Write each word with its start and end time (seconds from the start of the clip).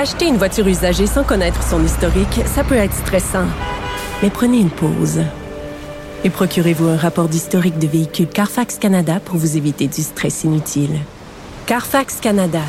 Acheter 0.00 0.28
une 0.28 0.36
voiture 0.36 0.68
usagée 0.68 1.08
sans 1.08 1.24
connaître 1.24 1.60
son 1.60 1.84
historique, 1.84 2.42
ça 2.46 2.62
peut 2.62 2.76
être 2.76 2.94
stressant. 2.94 3.46
Mais 4.22 4.30
prenez 4.30 4.58
une 4.60 4.70
pause. 4.70 5.24
Et 6.22 6.30
procurez-vous 6.30 6.86
un 6.86 6.96
rapport 6.96 7.28
d'historique 7.28 7.80
de 7.80 7.88
véhicule 7.88 8.28
Carfax 8.28 8.78
Canada 8.78 9.18
pour 9.18 9.38
vous 9.38 9.56
éviter 9.56 9.88
du 9.88 10.02
stress 10.02 10.44
inutile. 10.44 11.00
Carfax 11.66 12.20
Canada. 12.20 12.60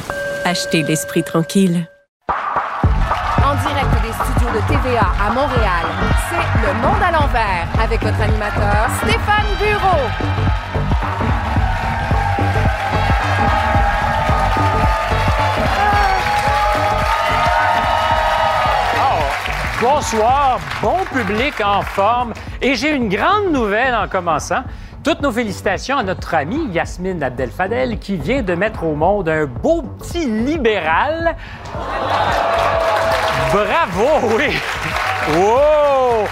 Achetez 0.43 0.81
l'esprit 0.81 1.21
tranquille. 1.23 1.87
En 2.29 3.53
direct 3.61 3.91
des 4.01 4.13
studios 4.13 4.49
de 4.49 4.67
TVA 4.67 5.11
à 5.23 5.31
Montréal, 5.31 5.85
c'est 6.31 6.67
Le 6.67 6.73
Monde 6.81 7.03
à 7.03 7.11
l'envers 7.11 7.67
avec 7.79 8.01
votre 8.01 8.21
animateur 8.21 8.89
Stéphane 9.03 9.45
Bureau. 9.59 10.39
Bonsoir, 19.81 20.59
bon 20.81 20.97
public 21.13 21.53
en 21.63 21.81
forme. 21.81 22.33
Et 22.61 22.75
j'ai 22.75 22.91
une 22.91 23.07
grande 23.07 23.53
nouvelle 23.53 23.95
en 23.95 24.09
commençant. 24.09 24.63
Toutes 25.05 25.21
nos 25.21 25.31
félicitations 25.31 25.97
à 25.97 26.03
notre 26.03 26.33
amie 26.35 26.67
Yasmine 26.73 27.23
Abdel-Fadel 27.23 27.97
qui 27.97 28.17
vient 28.17 28.41
de 28.41 28.55
mettre 28.55 28.83
au 28.83 28.93
monde 28.93 29.29
un 29.29 29.45
beau 29.45 29.81
petit 29.81 30.25
libéral. 30.25 31.33
Bravo, 33.53 34.35
oui. 34.37 34.57
Wow! 35.37 36.27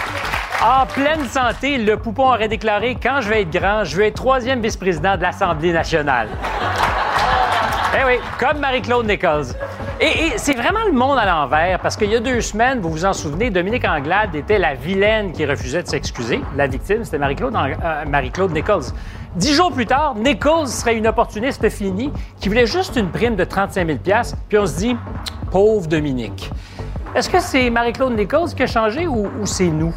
En 0.61 0.85
pleine 0.85 1.25
santé, 1.29 1.77
le 1.77 1.95
poupon 1.95 2.27
aurait 2.27 2.49
déclaré 2.49 2.97
Quand 3.01 3.21
je 3.21 3.29
vais 3.29 3.43
être 3.43 3.51
grand, 3.51 3.85
je 3.85 3.95
vais 3.95 4.09
être 4.09 4.15
troisième 4.15 4.61
vice-président 4.61 5.15
de 5.15 5.21
l'Assemblée 5.21 5.71
nationale. 5.71 6.27
Eh 7.99 8.05
oui, 8.05 8.19
comme 8.39 8.59
Marie-Claude 8.59 9.07
Nichols. 9.07 9.47
Et, 9.99 10.37
c'est 10.37 10.53
vraiment 10.53 10.83
le 10.85 10.91
monde 10.91 11.17
à 11.17 11.25
l'envers, 11.25 11.79
parce 11.79 11.97
qu'il 11.97 12.11
y 12.11 12.15
a 12.15 12.19
deux 12.19 12.41
semaines, 12.41 12.79
vous 12.79 12.91
vous 12.91 13.05
en 13.05 13.13
souvenez, 13.13 13.49
Dominique 13.49 13.85
Anglade 13.85 14.35
était 14.35 14.59
la 14.59 14.75
vilaine 14.75 15.31
qui 15.31 15.47
refusait 15.47 15.81
de 15.81 15.87
s'excuser. 15.87 16.41
La 16.55 16.67
victime, 16.67 17.03
c'était 17.03 17.17
Marie-Claude 17.17 17.55
euh, 17.55 18.47
Nichols. 18.49 18.83
Dix 19.35 19.55
jours 19.55 19.71
plus 19.71 19.87
tard, 19.87 20.13
Nichols 20.13 20.67
serait 20.67 20.95
une 20.95 21.07
opportuniste 21.07 21.67
finie 21.69 22.11
qui 22.39 22.49
voulait 22.49 22.67
juste 22.67 22.97
une 22.97 23.09
prime 23.09 23.35
de 23.35 23.43
35 23.43 23.87
000 23.87 23.97
puis 24.47 24.59
on 24.59 24.67
se 24.67 24.77
dit, 24.77 24.95
pauvre 25.49 25.87
Dominique. 25.87 26.51
Est-ce 27.15 27.31
que 27.31 27.39
c'est 27.39 27.67
Marie-Claude 27.71 28.15
Nichols 28.15 28.53
qui 28.55 28.61
a 28.61 28.67
changé 28.67 29.07
ou 29.07 29.27
c'est 29.45 29.69
nous? 29.69 29.95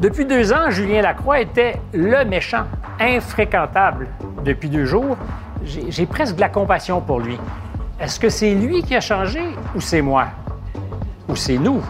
Depuis 0.00 0.24
deux 0.24 0.50
ans, 0.54 0.70
Julien 0.70 1.02
Lacroix 1.02 1.40
était 1.40 1.74
le 1.92 2.24
méchant, 2.24 2.64
infréquentable. 2.98 4.08
Depuis 4.42 4.70
deux 4.70 4.86
jours, 4.86 5.18
j'ai 5.64 6.06
presque 6.06 6.36
de 6.36 6.40
la 6.40 6.48
compassion 6.48 7.00
pour 7.00 7.20
lui. 7.20 7.38
Est-ce 8.00 8.18
que 8.18 8.28
c'est 8.28 8.54
lui 8.54 8.82
qui 8.82 8.96
a 8.96 9.00
changé 9.00 9.42
ou 9.74 9.80
c'est 9.80 10.00
moi? 10.00 10.26
Ou 11.28 11.36
c'est 11.36 11.58
nous? 11.58 11.82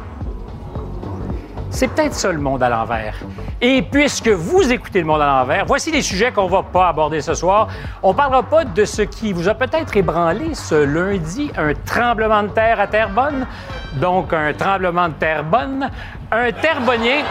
C'est 1.70 1.86
peut-être 1.86 2.14
ça 2.14 2.32
le 2.32 2.40
monde 2.40 2.62
à 2.64 2.68
l'envers. 2.68 3.14
Et 3.60 3.82
puisque 3.82 4.28
vous 4.28 4.72
écoutez 4.72 5.00
le 5.00 5.06
monde 5.06 5.22
à 5.22 5.26
l'envers, 5.26 5.66
voici 5.66 5.92
les 5.92 6.02
sujets 6.02 6.32
qu'on 6.32 6.48
va 6.48 6.64
pas 6.64 6.88
aborder 6.88 7.20
ce 7.20 7.34
soir. 7.34 7.68
On 8.02 8.12
parlera 8.12 8.42
pas 8.42 8.64
de 8.64 8.84
ce 8.84 9.02
qui 9.02 9.32
vous 9.32 9.48
a 9.48 9.54
peut-être 9.54 9.96
ébranlé 9.96 10.54
ce 10.54 10.74
lundi, 10.74 11.52
un 11.56 11.72
tremblement 11.74 12.42
de 12.42 12.48
terre 12.48 12.80
à 12.80 12.88
Terrebonne. 12.88 13.46
Donc, 13.94 14.32
un 14.32 14.52
tremblement 14.52 15.08
de 15.08 15.14
terre 15.14 15.44
bonne. 15.44 15.88
Un 16.32 16.50
terrebonnier. 16.50 17.24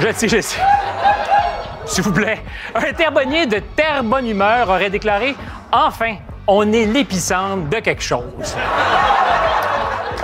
Je 0.00 0.12
sais, 0.12 0.28
je 0.28 0.40
sais. 0.40 0.60
S'il 1.86 2.04
vous 2.04 2.12
plaît. 2.12 2.40
Un 2.74 2.92
terbonnier 2.92 3.46
de 3.46 3.58
terre 3.58 4.02
bonne 4.02 4.26
humeur 4.26 4.68
aurait 4.68 4.90
déclaré 4.90 5.34
Enfin, 5.72 6.16
on 6.46 6.72
est 6.72 6.86
l'épicentre 6.86 7.68
de 7.68 7.78
quelque 7.80 8.02
chose. 8.02 8.56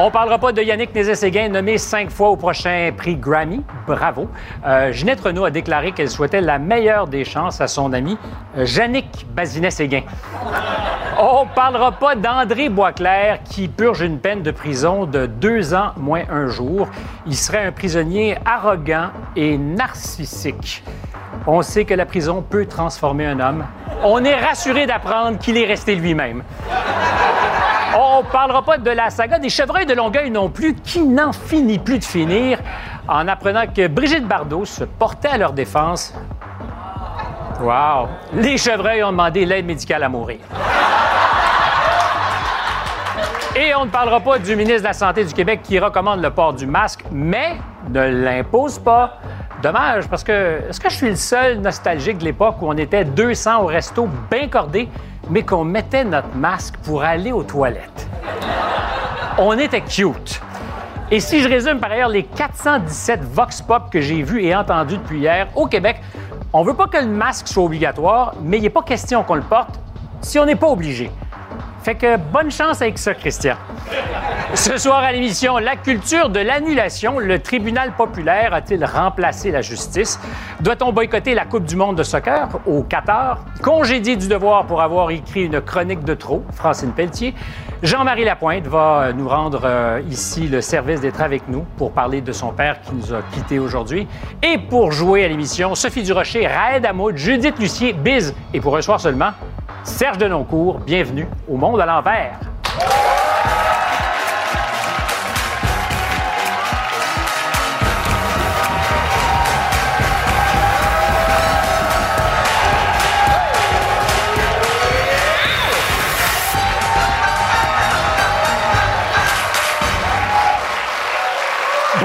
On 0.02 0.10
parlera 0.10 0.38
pas 0.38 0.52
de 0.52 0.62
Yannick 0.62 0.94
Nézet-Séguin, 0.94 1.50
nommé 1.50 1.76
cinq 1.76 2.08
fois 2.08 2.30
au 2.30 2.36
prochain 2.36 2.90
prix 2.96 3.16
Grammy. 3.16 3.62
Bravo. 3.86 4.30
Euh, 4.66 4.92
Ginette 4.92 5.20
Renault 5.20 5.44
a 5.44 5.50
déclaré 5.50 5.92
qu'elle 5.92 6.08
souhaitait 6.08 6.40
la 6.40 6.58
meilleure 6.58 7.06
des 7.06 7.22
chances 7.22 7.60
à 7.60 7.68
son 7.68 7.92
ami 7.92 8.16
euh, 8.56 8.64
Yannick 8.64 9.26
Bazinet-Séguin. 9.34 10.00
On 11.20 11.44
parlera 11.54 11.92
pas 11.92 12.14
d'André 12.14 12.70
Boisclair 12.70 13.40
qui 13.44 13.68
purge 13.68 14.00
une 14.00 14.18
peine 14.18 14.40
de 14.40 14.50
prison 14.50 15.04
de 15.04 15.26
deux 15.26 15.74
ans 15.74 15.90
moins 15.98 16.22
un 16.30 16.46
jour. 16.46 16.88
Il 17.26 17.36
serait 17.36 17.66
un 17.66 17.72
prisonnier 17.72 18.38
arrogant 18.46 19.10
et 19.36 19.58
narcissique. 19.58 20.82
On 21.46 21.60
sait 21.60 21.84
que 21.84 21.92
la 21.92 22.06
prison 22.06 22.40
peut 22.40 22.64
transformer 22.64 23.26
un 23.26 23.38
homme. 23.38 23.66
On 24.02 24.24
est 24.24 24.36
rassuré 24.36 24.86
d'apprendre 24.86 25.36
qu'il 25.36 25.58
est 25.58 25.66
resté 25.66 25.94
lui-même. 25.94 26.42
On 27.96 28.22
parlera 28.22 28.62
pas 28.62 28.78
de 28.78 28.90
la 28.90 29.10
saga 29.10 29.38
des 29.38 29.48
chevreuils 29.48 29.86
de 29.86 29.94
Longueuil 29.94 30.30
non 30.30 30.48
plus, 30.48 30.74
qui 30.74 31.02
n'en 31.02 31.32
finit 31.32 31.78
plus 31.78 31.98
de 31.98 32.04
finir, 32.04 32.58
en 33.08 33.26
apprenant 33.26 33.66
que 33.66 33.88
Brigitte 33.88 34.26
Bardot 34.26 34.64
se 34.64 34.84
portait 34.84 35.28
à 35.28 35.38
leur 35.38 35.52
défense. 35.52 36.14
Wow! 37.60 38.08
Les 38.34 38.56
chevreuils 38.58 39.02
ont 39.02 39.10
demandé 39.10 39.44
l'aide 39.44 39.66
médicale 39.66 40.04
à 40.04 40.08
mourir. 40.08 40.38
Et 43.56 43.74
on 43.74 43.86
ne 43.86 43.90
parlera 43.90 44.20
pas 44.20 44.38
du 44.38 44.54
ministre 44.54 44.82
de 44.82 44.84
la 44.84 44.92
Santé 44.92 45.24
du 45.24 45.34
Québec 45.34 45.60
qui 45.64 45.78
recommande 45.78 46.22
le 46.22 46.30
port 46.30 46.52
du 46.52 46.66
masque, 46.66 47.04
mais 47.10 47.56
ne 47.88 48.24
l'impose 48.24 48.78
pas. 48.78 49.18
Dommage, 49.62 50.08
parce 50.08 50.24
que 50.24 50.62
est-ce 50.70 50.80
que 50.80 50.88
je 50.88 50.94
suis 50.94 51.08
le 51.10 51.16
seul 51.16 51.58
nostalgique 51.58 52.16
de 52.16 52.24
l'époque 52.24 52.62
où 52.62 52.68
on 52.68 52.76
était 52.78 53.04
200 53.04 53.62
au 53.62 53.66
resto 53.66 54.08
bien 54.30 54.48
cordé, 54.48 54.88
mais 55.28 55.42
qu'on 55.42 55.64
mettait 55.64 56.02
notre 56.02 56.34
masque 56.34 56.76
pour 56.78 57.02
aller 57.02 57.30
aux 57.30 57.42
toilettes? 57.42 58.08
On 59.36 59.58
était 59.58 59.82
cute. 59.82 60.40
Et 61.10 61.20
si 61.20 61.40
je 61.40 61.48
résume 61.48 61.78
par 61.78 61.90
ailleurs 61.90 62.08
les 62.08 62.22
417 62.22 63.20
vox 63.22 63.60
pop 63.60 63.90
que 63.90 64.00
j'ai 64.00 64.22
vus 64.22 64.42
et 64.42 64.56
entendus 64.56 64.96
depuis 64.96 65.18
hier 65.18 65.48
au 65.54 65.66
Québec, 65.66 66.00
on 66.54 66.62
veut 66.62 66.74
pas 66.74 66.86
que 66.86 66.96
le 66.96 67.08
masque 67.08 67.46
soit 67.46 67.64
obligatoire, 67.64 68.34
mais 68.42 68.56
il 68.56 68.62
n'est 68.62 68.70
pas 68.70 68.82
question 68.82 69.22
qu'on 69.24 69.34
le 69.34 69.42
porte 69.42 69.78
si 70.22 70.38
on 70.38 70.46
n'est 70.46 70.56
pas 70.56 70.68
obligé. 70.68 71.10
Fait 71.82 71.94
que 71.94 72.18
bonne 72.18 72.50
chance 72.50 72.82
avec 72.82 72.98
ça, 72.98 73.14
Christian. 73.14 73.56
Ce 74.54 74.76
soir 74.76 74.98
à 74.98 75.12
l'émission 75.12 75.56
La 75.56 75.76
culture 75.76 76.28
de 76.28 76.40
l'annulation, 76.40 77.18
le 77.18 77.38
tribunal 77.38 77.92
populaire 77.92 78.52
a-t-il 78.52 78.84
remplacé 78.84 79.50
la 79.50 79.62
justice? 79.62 80.20
Doit-on 80.60 80.92
boycotter 80.92 81.34
la 81.34 81.46
Coupe 81.46 81.64
du 81.64 81.76
monde 81.76 81.96
de 81.96 82.02
soccer 82.02 82.48
au 82.66 82.82
Qatar? 82.82 83.44
Congédié 83.62 84.16
du 84.16 84.28
devoir 84.28 84.66
pour 84.66 84.82
avoir 84.82 85.10
écrit 85.10 85.44
une 85.44 85.60
chronique 85.62 86.04
de 86.04 86.12
trop, 86.12 86.44
Francine 86.52 86.92
Pelletier. 86.92 87.34
Jean-Marie 87.82 88.24
Lapointe 88.24 88.66
va 88.66 89.04
euh, 89.04 89.12
nous 89.14 89.26
rendre 89.26 89.62
euh, 89.64 90.02
ici 90.10 90.48
le 90.48 90.60
service 90.60 91.00
d'être 91.00 91.22
avec 91.22 91.48
nous 91.48 91.64
pour 91.78 91.92
parler 91.92 92.20
de 92.20 92.32
son 92.32 92.52
père 92.52 92.82
qui 92.82 92.94
nous 92.94 93.14
a 93.14 93.22
quittés 93.32 93.58
aujourd'hui. 93.58 94.06
Et 94.42 94.58
pour 94.58 94.92
jouer 94.92 95.24
à 95.24 95.28
l'émission, 95.28 95.74
Sophie 95.74 96.02
Durocher, 96.02 96.46
Raed 96.46 96.84
Hamoud, 96.84 97.16
Judith 97.16 97.58
Lucier, 97.58 97.94
Biz. 97.94 98.34
Et 98.52 98.60
pour 98.60 98.76
un 98.76 98.82
soir 98.82 99.00
seulement, 99.00 99.30
Serge 99.84 100.18
Denoncourt. 100.18 100.80
Bienvenue 100.80 101.26
au 101.48 101.56
Monde 101.56 101.80
à 101.80 101.86
l'envers. 101.86 102.38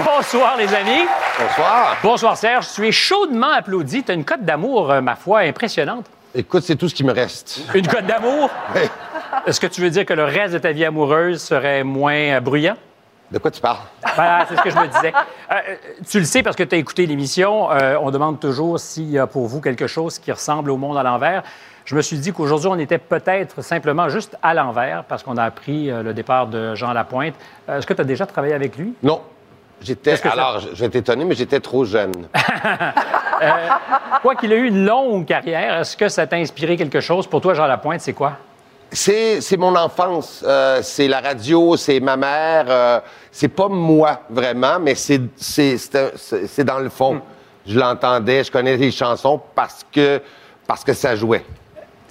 Bonsoir, 0.03 0.57
les 0.57 0.73
amis. 0.73 1.05
Bonsoir. 1.39 1.97
Bonsoir, 2.01 2.37
Serge. 2.37 2.67
Tu 2.73 2.87
es 2.87 2.91
chaudement 2.91 3.51
applaudi. 3.51 4.03
Tu 4.03 4.11
as 4.11 4.15
une 4.15 4.25
cote 4.25 4.43
d'amour, 4.43 4.91
euh, 4.91 5.01
ma 5.01 5.15
foi, 5.15 5.41
impressionnante. 5.41 6.05
Écoute, 6.37 6.63
c'est 6.63 6.75
tout 6.75 6.89
ce 6.89 6.93
qui 6.95 7.05
me 7.05 7.13
reste. 7.13 7.61
Une 7.73 7.87
cote 7.87 8.05
d'amour? 8.05 8.49
Oui. 8.75 8.81
Est-ce 9.47 9.59
que 9.59 9.67
tu 9.67 9.79
veux 9.79 9.89
dire 9.89 10.05
que 10.05 10.13
le 10.13 10.25
reste 10.25 10.53
de 10.53 10.59
ta 10.59 10.73
vie 10.73 10.83
amoureuse 10.83 11.41
serait 11.41 11.83
moins 11.85 12.13
euh, 12.35 12.39
bruyant? 12.41 12.75
De 13.31 13.37
quoi 13.37 13.49
tu 13.51 13.61
parles? 13.61 13.79
Voilà, 14.15 14.45
c'est 14.47 14.57
ce 14.57 14.61
que 14.61 14.69
je 14.69 14.75
me 14.77 14.85
disais. 14.87 15.13
Euh, 15.51 15.75
tu 16.07 16.19
le 16.19 16.25
sais 16.25 16.43
parce 16.43 16.57
que 16.57 16.63
tu 16.63 16.75
as 16.75 16.77
écouté 16.77 17.05
l'émission. 17.05 17.71
euh, 17.71 17.97
on 18.01 18.11
demande 18.11 18.39
toujours 18.41 18.79
s'il 18.81 19.09
y 19.09 19.17
a 19.17 19.27
pour 19.27 19.47
vous 19.47 19.61
quelque 19.61 19.87
chose 19.87 20.19
qui 20.19 20.29
ressemble 20.31 20.71
au 20.71 20.77
monde 20.77 20.97
à 20.97 21.03
l'envers. 21.03 21.41
je 21.85 21.95
me 21.95 22.01
suis 22.01 22.17
dit 22.17 22.33
qu'aujourd'hui, 22.33 22.67
on 22.69 22.77
était 22.79 22.97
peut-être 22.97 23.61
simplement 23.61 24.09
juste 24.09 24.37
à 24.43 24.53
l'envers 24.53 25.05
parce 25.05 25.23
qu'on 25.23 25.37
a 25.37 25.43
appris 25.43 25.87
le 25.87 26.13
départ 26.13 26.47
de 26.47 26.75
Jean 26.75 26.91
Lapointe. 26.91 27.35
Est-ce 27.69 27.87
que 27.87 27.93
tu 27.93 28.01
as 28.01 28.05
déjà 28.05 28.25
travaillé 28.25 28.53
avec 28.53 28.77
lui? 28.77 28.93
Non. 29.01 29.21
J'étais. 29.81 30.13
Que 30.13 30.17
ça- 30.19 30.31
Alors, 30.31 30.59
je 30.59 30.73
vais 30.83 30.89
t'étonner, 30.89 31.25
mais 31.25 31.35
j'étais 31.35 31.59
trop 31.59 31.85
jeune. 31.85 32.11
Quoi 34.21 34.35
qu'il 34.35 34.51
ait 34.51 34.57
eu 34.57 34.67
une 34.67 34.85
longue 34.85 35.25
carrière, 35.25 35.79
est-ce 35.79 35.95
que 35.97 36.09
ça 36.09 36.25
t'a 36.25 36.37
inspiré 36.37 36.77
quelque 36.77 36.99
chose? 37.01 37.27
Pour 37.27 37.41
toi, 37.41 37.53
Jean 37.53 37.67
Lapointe, 37.67 38.01
c'est 38.01 38.13
quoi? 38.13 38.33
C'est 38.91 39.57
mon 39.57 39.75
enfance. 39.75 40.43
Euh, 40.47 40.79
c'est 40.81 41.07
la 41.07 41.19
radio, 41.19 41.75
c'est 41.75 41.99
ma 41.99 42.15
mère. 42.15 42.65
euh, 42.69 42.99
c'est 43.31 43.49
pas 43.49 43.67
moi, 43.67 44.21
vraiment, 44.29 44.79
mais 44.79 44.95
c'est 44.95 45.19
dans 46.63 46.79
le 46.79 46.89
fond. 46.89 47.21
Je 47.67 47.77
l'entendais, 47.79 48.43
je 48.43 48.51
connais 48.51 48.77
les 48.77 48.91
chansons 48.91 49.41
parce 49.53 49.81
que, 49.91 50.21
parce 50.67 50.83
que 50.83 50.93
ça 50.93 51.15
jouait. 51.15 51.43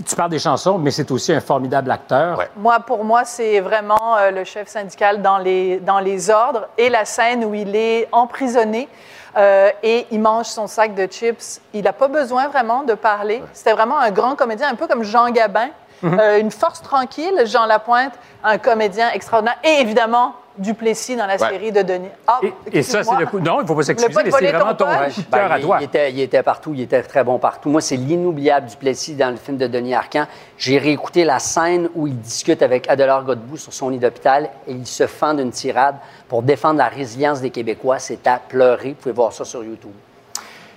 Tu 0.05 0.17
parles 0.17 0.31
des 0.31 0.41
chansons, 0.41 0.79
mais 0.79 0.91
c'est 0.91 1.11
aussi 1.11 1.33
un 1.33 1.41
formidable 1.41 1.91
acteur. 1.91 2.39
Ouais. 2.39 2.51
Moi, 2.57 2.81
pour 2.81 3.05
moi, 3.05 3.25
c'est 3.25 3.61
vraiment 3.61 4.17
euh, 4.19 4.31
le 4.33 4.43
chef 4.43 4.69
syndical 4.69 5.23
dans 5.23 5.39
les, 5.39 5.79
dans 5.79 6.01
les 6.01 6.31
ordres 6.31 6.69
et 6.77 6.89
la 6.89 7.05
scène 7.05 7.45
où 7.45 7.55
il 7.55 7.77
est 7.77 8.09
emprisonné 8.11 8.89
euh, 9.37 9.71
et 9.83 10.07
il 10.11 10.21
mange 10.21 10.47
son 10.47 10.67
sac 10.67 10.95
de 10.95 11.07
chips. 11.07 11.61
Il 11.73 11.85
n'a 11.85 11.93
pas 11.93 12.09
besoin 12.09 12.49
vraiment 12.49 12.83
de 12.83 12.95
parler. 12.95 13.43
C'était 13.53 13.73
vraiment 13.73 13.99
un 13.99 14.11
grand 14.11 14.35
comédien, 14.35 14.69
un 14.69 14.75
peu 14.75 14.87
comme 14.87 15.05
Jean 15.05 15.31
Gabin. 15.31 15.69
Euh, 16.03 16.39
une 16.39 16.51
force 16.51 16.83
tranquille, 16.83 17.45
Jean 17.47 17.65
Lapointe, 17.65 18.13
un 18.43 18.59
comédien 18.59 19.11
extraordinaire. 19.13 19.57
Et 19.65 19.81
évidemment, 19.81 20.35
Duplessis 20.57 21.17
dans 21.17 21.27
la 21.27 21.35
Ouais. 21.35 21.49
série 21.51 21.73
de 21.73 21.83
Denis. 21.83 22.09
Ah, 22.27 22.39
Et, 22.71 22.79
et 22.79 22.83
ça, 22.83 23.03
c'est 23.03 23.17
le 23.17 23.27
coup. 23.27 23.41
Non, 23.41 23.59
il 23.59 23.63
ne 23.63 23.67
faut 23.67 23.75
pas 23.75 23.83
s'excuser, 23.83 24.21
mais 24.25 24.31
c'est 24.31 24.53
vraiment 24.53 24.75
ton 24.75 24.85
ton 24.85 24.91
punch. 24.93 25.15
coup 25.15 25.21
de 25.23 25.27
Ben, 25.31 25.39
cœur 25.39 25.53
à 25.53 25.59
il, 25.59 25.65
toi. 25.65 25.77
il 25.81 25.85
était, 25.85 26.13
il 26.13 26.21
était 26.21 26.43
partout, 26.45 26.73
il 26.75 26.81
était 26.83 27.03
très 27.03 27.25
bon 27.25 27.39
partout. 27.39 27.69
Moi, 27.71 27.81
c'est 27.81 27.97
l'inoubliable 27.97 28.67
Duplessis 28.69 29.15
dans 29.17 29.31
le 29.31 29.37
film 29.37 29.57
de 29.57 29.67
Denis 29.67 29.95
Arcand. 29.95 30.27
J'ai 30.57 30.79
réécouté 30.79 31.25
la 31.25 31.39
scène 31.41 31.89
où 31.95 32.07
il 32.07 32.19
discute 32.21 32.63
avec 32.63 32.89
Adélard 32.89 33.25
Godbout 33.25 33.57
sur 33.57 33.73
son 33.73 33.89
lit 33.89 33.99
d'hôpital 33.99 34.49
et 34.69 34.73
il 34.73 34.87
se 34.87 35.07
fend 35.09 35.35
d'une 35.35 35.51
tirade 35.51 35.97
pour 36.29 36.43
défendre 36.43 36.79
la 36.79 36.89
résilience 36.89 37.41
des 37.41 37.51
Québécois. 37.51 37.99
C'est 37.99 38.27
à 38.27 38.39
pleurer. 38.39 38.91
Vous 38.91 38.95
pouvez 38.95 39.13
voir 39.15 39.33
ça 39.33 39.45
sur 39.45 39.65
YouTube. 39.65 39.91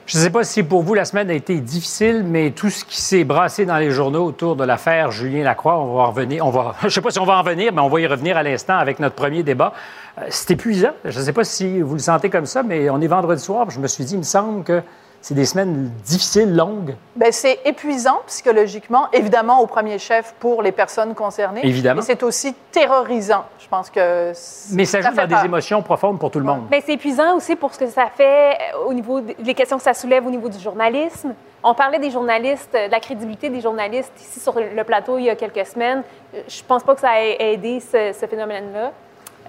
Je 0.08 0.18
ne 0.18 0.24
sais 0.24 0.30
pas 0.30 0.46
si 0.46 0.64
pour 0.64 0.84
vous 0.84 0.94
la 0.94 1.04
semaine 1.04 1.30
a 1.30 1.34
été 1.34 1.60
difficile, 1.60 2.24
mais 2.26 2.52
tout 2.52 2.70
ce 2.70 2.86
qui 2.86 3.02
s'est 3.02 3.26
brassé 3.26 3.66
dans 3.66 3.76
les 3.76 3.92
journaux 3.92 4.24
autour 4.24 4.56
de 4.56 4.64
l'affaire 4.64 5.12
Julien 5.12 5.44
Lacroix, 5.44 5.78
on 5.78 5.96
va 5.98 6.04
en 6.04 6.12
revenir. 6.12 6.46
On 6.48 6.50
va, 6.50 6.76
je 6.82 6.86
ne 6.86 6.90
sais 6.90 7.02
pas 7.02 7.12
si 7.12 7.20
on 7.20 7.26
va 7.26 7.38
en 7.38 7.44
venir, 7.44 7.74
mais 7.74 7.82
on 7.82 7.90
va 7.90 8.00
y 8.00 8.08
revenir 8.08 8.38
à 8.38 8.44
l'instant 8.44 8.78
avec 8.78 9.00
notre 9.00 9.16
premier 9.16 9.44
débat. 9.44 9.74
Euh, 10.18 10.22
C'est 10.30 10.52
épuisant. 10.52 10.94
Je 11.04 11.20
ne 11.20 11.26
sais 11.26 11.34
pas 11.34 11.44
si 11.44 11.82
vous 11.82 11.92
le 11.92 12.00
sentez 12.00 12.30
comme 12.30 12.46
ça, 12.46 12.64
mais 12.64 12.90
on 12.90 13.02
est 13.02 13.08
vendredi 13.08 13.44
soir. 13.44 13.70
Je 13.70 13.82
me 13.82 13.88
suis 13.88 14.06
dit, 14.06 14.14
il 14.14 14.20
me 14.20 14.24
semble 14.24 14.64
que 14.64 14.82
c'est 15.22 15.34
des 15.34 15.46
semaines 15.46 15.92
difficiles, 16.06 16.56
longues. 16.56 16.96
Ben, 17.16 17.32
c'est 17.32 17.60
épuisant 17.66 18.20
psychologiquement, 18.28 19.08
évidemment 19.12 19.62
au 19.62 19.68
premier 19.68 20.00
chef 20.00 20.34
pour 20.40 20.62
les 20.62 20.72
personnes 20.72 21.14
concernées. 21.16 21.66
Évidemment. 21.66 22.02
Mais 22.02 22.06
c'est 22.06 22.24
aussi 22.24 22.54
terrorisant. 22.72 23.46
Je 23.60 23.68
pense 23.68 23.90
que. 23.90 24.32
Mais 24.74 24.86
ça 24.86 25.02
joue 25.02 25.14
dans 25.14 25.28
des 25.28 25.46
émotions 25.46 25.82
profondes 25.82 26.20
pour 26.20 26.32
tout 26.32 26.40
le 26.40 26.46
monde. 26.46 26.68
Bien, 26.70 26.80
c'est 26.86 26.94
épuisant 26.94 27.36
aussi 27.36 27.56
pour 27.56 27.74
ce 27.74 27.80
que 27.80 27.88
ça 27.88 28.08
fait 28.16 28.54
euh, 28.54 28.86
au 28.88 28.94
niveau 28.94 29.20
des 29.20 29.54
questions 29.54 29.78
que 29.78 29.84
ça 29.84 29.94
soulève 29.94 30.26
au 30.26 30.30
niveau 30.30 30.50
du 30.50 30.60
journalisme. 30.60 31.34
On 31.64 31.74
parlait 31.74 32.00
des 32.00 32.12
journalistes, 32.12 32.74
euh, 32.76 32.88
de 32.88 32.92
la 32.92 33.00
crédibilité 33.00 33.50
des 33.50 33.60
journalistes 33.60 34.14
ici 34.20 34.40
sur 34.40 34.54
le 34.58 34.84
plateau 34.84 35.18
il 35.18 35.26
y 35.26 35.30
a 35.30 35.36
quelques 35.36 35.66
semaines. 35.66 36.04
Euh, 36.34 36.42
Je 36.48 36.64
pense 36.64 36.84
pas 36.84 36.96
que 36.96 37.02
ça 37.02 37.22
ait 37.22 37.54
aidé 37.54 37.80
ce, 37.82 38.14
ce 38.18 38.26
phénomène-là. 38.26 38.92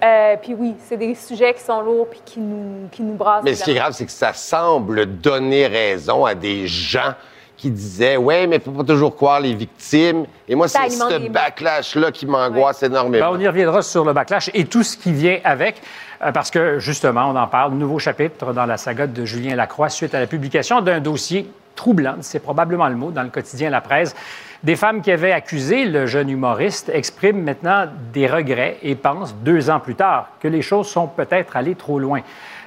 Euh, 0.03 0.35
puis 0.41 0.53
oui, 0.53 0.75
c'est 0.87 0.97
des 0.97 1.13
sujets 1.15 1.53
qui 1.53 1.61
sont 1.61 1.81
lourds 1.81 2.07
puis 2.09 2.21
qui 2.23 2.39
nous, 2.39 2.87
qui 2.91 3.01
nous 3.01 3.15
brassent. 3.15 3.43
Mais 3.43 3.55
ce 3.55 3.63
qui 3.63 3.71
est 3.71 3.75
grave, 3.75 3.93
c'est 3.93 4.05
que 4.05 4.11
ça 4.11 4.33
semble 4.33 5.05
donner 5.05 5.67
raison 5.67 6.25
à 6.25 6.35
des 6.35 6.67
gens 6.67 7.13
qui 7.57 7.69
disaient 7.69 8.17
Ouais, 8.17 8.47
mais 8.47 8.55
il 8.57 8.61
faut 8.61 8.71
pas 8.71 8.83
toujours 8.83 9.15
croire 9.15 9.39
les 9.41 9.53
victimes. 9.53 10.25
Et 10.47 10.55
moi, 10.55 10.67
c'est 10.67 10.89
ce 10.89 11.29
backlash-là 11.29 12.11
qui 12.11 12.25
m'angoisse 12.25 12.81
Ben, 12.81 12.87
énormément. 12.91 13.29
on 13.31 13.39
y 13.39 13.47
reviendra 13.47 13.81
sur 13.81 14.05
le 14.05 14.13
backlash 14.13 14.49
et 14.53 14.65
tout 14.65 14.83
ce 14.83 14.95
qui 14.95 15.11
vient 15.11 15.39
avec, 15.43 15.81
euh, 16.23 16.31
parce 16.31 16.49
que 16.49 16.79
justement, 16.79 17.29
on 17.29 17.35
en 17.35 17.47
parle, 17.47 17.73
nouveau 17.73 17.99
chapitre 17.99 18.53
dans 18.53 18.65
la 18.65 18.77
saga 18.77 19.07
de 19.07 19.25
Julien 19.25 19.55
Lacroix 19.55 19.89
suite 19.89 20.15
à 20.15 20.19
la 20.19 20.27
publication 20.27 20.81
d'un 20.81 21.01
dossier 21.01 21.49
troublant, 21.75 22.15
c'est 22.21 22.39
probablement 22.39 22.87
le 22.87 22.95
mot, 22.95 23.11
dans 23.11 23.23
le 23.23 23.29
quotidien 23.29 23.69
La 23.69 23.81
Presse. 23.81 24.15
Des 24.61 24.75
femmes 24.75 25.01
qui 25.01 25.11
avaient 25.11 25.31
accusé 25.31 25.85
le 25.85 26.05
jeune 26.05 26.29
humoriste 26.29 26.89
expriment 26.93 27.43
maintenant 27.43 27.85
des 28.11 28.27
regrets 28.27 28.77
et 28.83 28.95
pensent, 28.95 29.33
deux 29.35 29.69
ans 29.69 29.79
plus 29.79 29.95
tard, 29.95 30.31
que 30.41 30.49
les 30.49 30.61
choses 30.61 30.87
sont 30.87 31.07
peut-être 31.07 31.55
allées 31.55 31.75
trop 31.75 31.97
loin. 31.97 32.21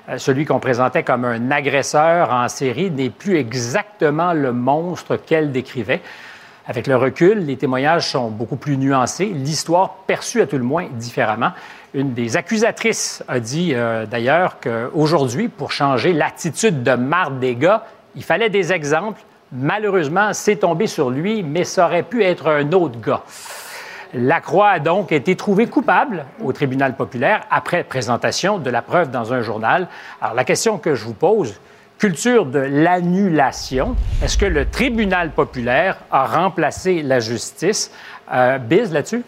Euh, 0.08 0.16
Celui 0.16 0.46
qu'on 0.46 0.58
présentait 0.58 1.02
comme 1.02 1.26
un 1.26 1.50
agresseur 1.50 2.32
en 2.32 2.48
série 2.48 2.90
n'est 2.90 3.10
plus 3.10 3.36
exactement 3.36 4.32
le 4.32 4.52
monstre 4.52 5.16
qu'elle 5.16 5.52
décrivait. 5.52 6.00
Avec 6.66 6.86
le 6.86 6.96
recul, 6.96 7.40
les 7.40 7.56
témoignages 7.56 8.08
sont 8.08 8.30
beaucoup 8.30 8.56
plus 8.56 8.78
nuancés, 8.78 9.26
l'histoire 9.26 9.96
perçue 10.06 10.40
à 10.40 10.46
tout 10.46 10.56
le 10.56 10.64
moins 10.64 10.86
différemment. 10.92 11.50
Une 11.92 12.14
des 12.14 12.38
accusatrices 12.38 13.22
a 13.28 13.38
dit 13.38 13.72
euh, 13.74 14.06
d'ailleurs 14.06 14.60
qu'aujourd'hui, 14.60 15.48
pour 15.48 15.72
changer 15.72 16.14
l'attitude 16.14 16.82
de 16.82 16.94
marde 16.94 17.38
des 17.38 17.54
gars, 17.54 17.84
il 18.16 18.24
fallait 18.24 18.48
des 18.48 18.72
exemples. 18.72 19.20
Malheureusement, 19.52 20.32
c'est 20.32 20.56
tombé 20.56 20.87
sur 20.87 21.10
lui, 21.10 21.43
mais 21.43 21.64
ça 21.64 21.87
aurait 21.87 22.02
pu 22.02 22.25
être 22.25 22.49
un 22.49 22.72
autre 22.72 22.99
gars. 23.00 23.22
Lacroix 24.14 24.69
a 24.70 24.78
donc 24.78 25.12
été 25.12 25.37
trouvé 25.37 25.66
coupable 25.66 26.25
au 26.43 26.52
tribunal 26.52 26.96
populaire 26.96 27.43
après 27.50 27.84
présentation 27.84 28.58
de 28.58 28.70
la 28.70 28.82
preuve 28.82 29.10
dans 29.10 29.32
un 29.32 29.43
journal. 29.43 29.88
Alors 30.20 30.34
la 30.34 30.44
question 30.44 30.78
que 30.78 30.94
je 30.94 31.04
vous 31.04 31.14
pose, 31.14 31.54
culture 31.99 32.46
de 32.46 32.58
l'annulation, 32.58 33.94
est-ce 34.22 34.37
que 34.37 34.44
le 34.46 34.69
tribunal 34.69 35.31
populaire 35.31 35.98
a 36.10 36.26
remplacé 36.26 37.02
la 37.02 37.20
justice? 37.20 37.90
Euh, 38.32 38.58
Biz 38.58 38.93
là-dessus? 38.93 39.22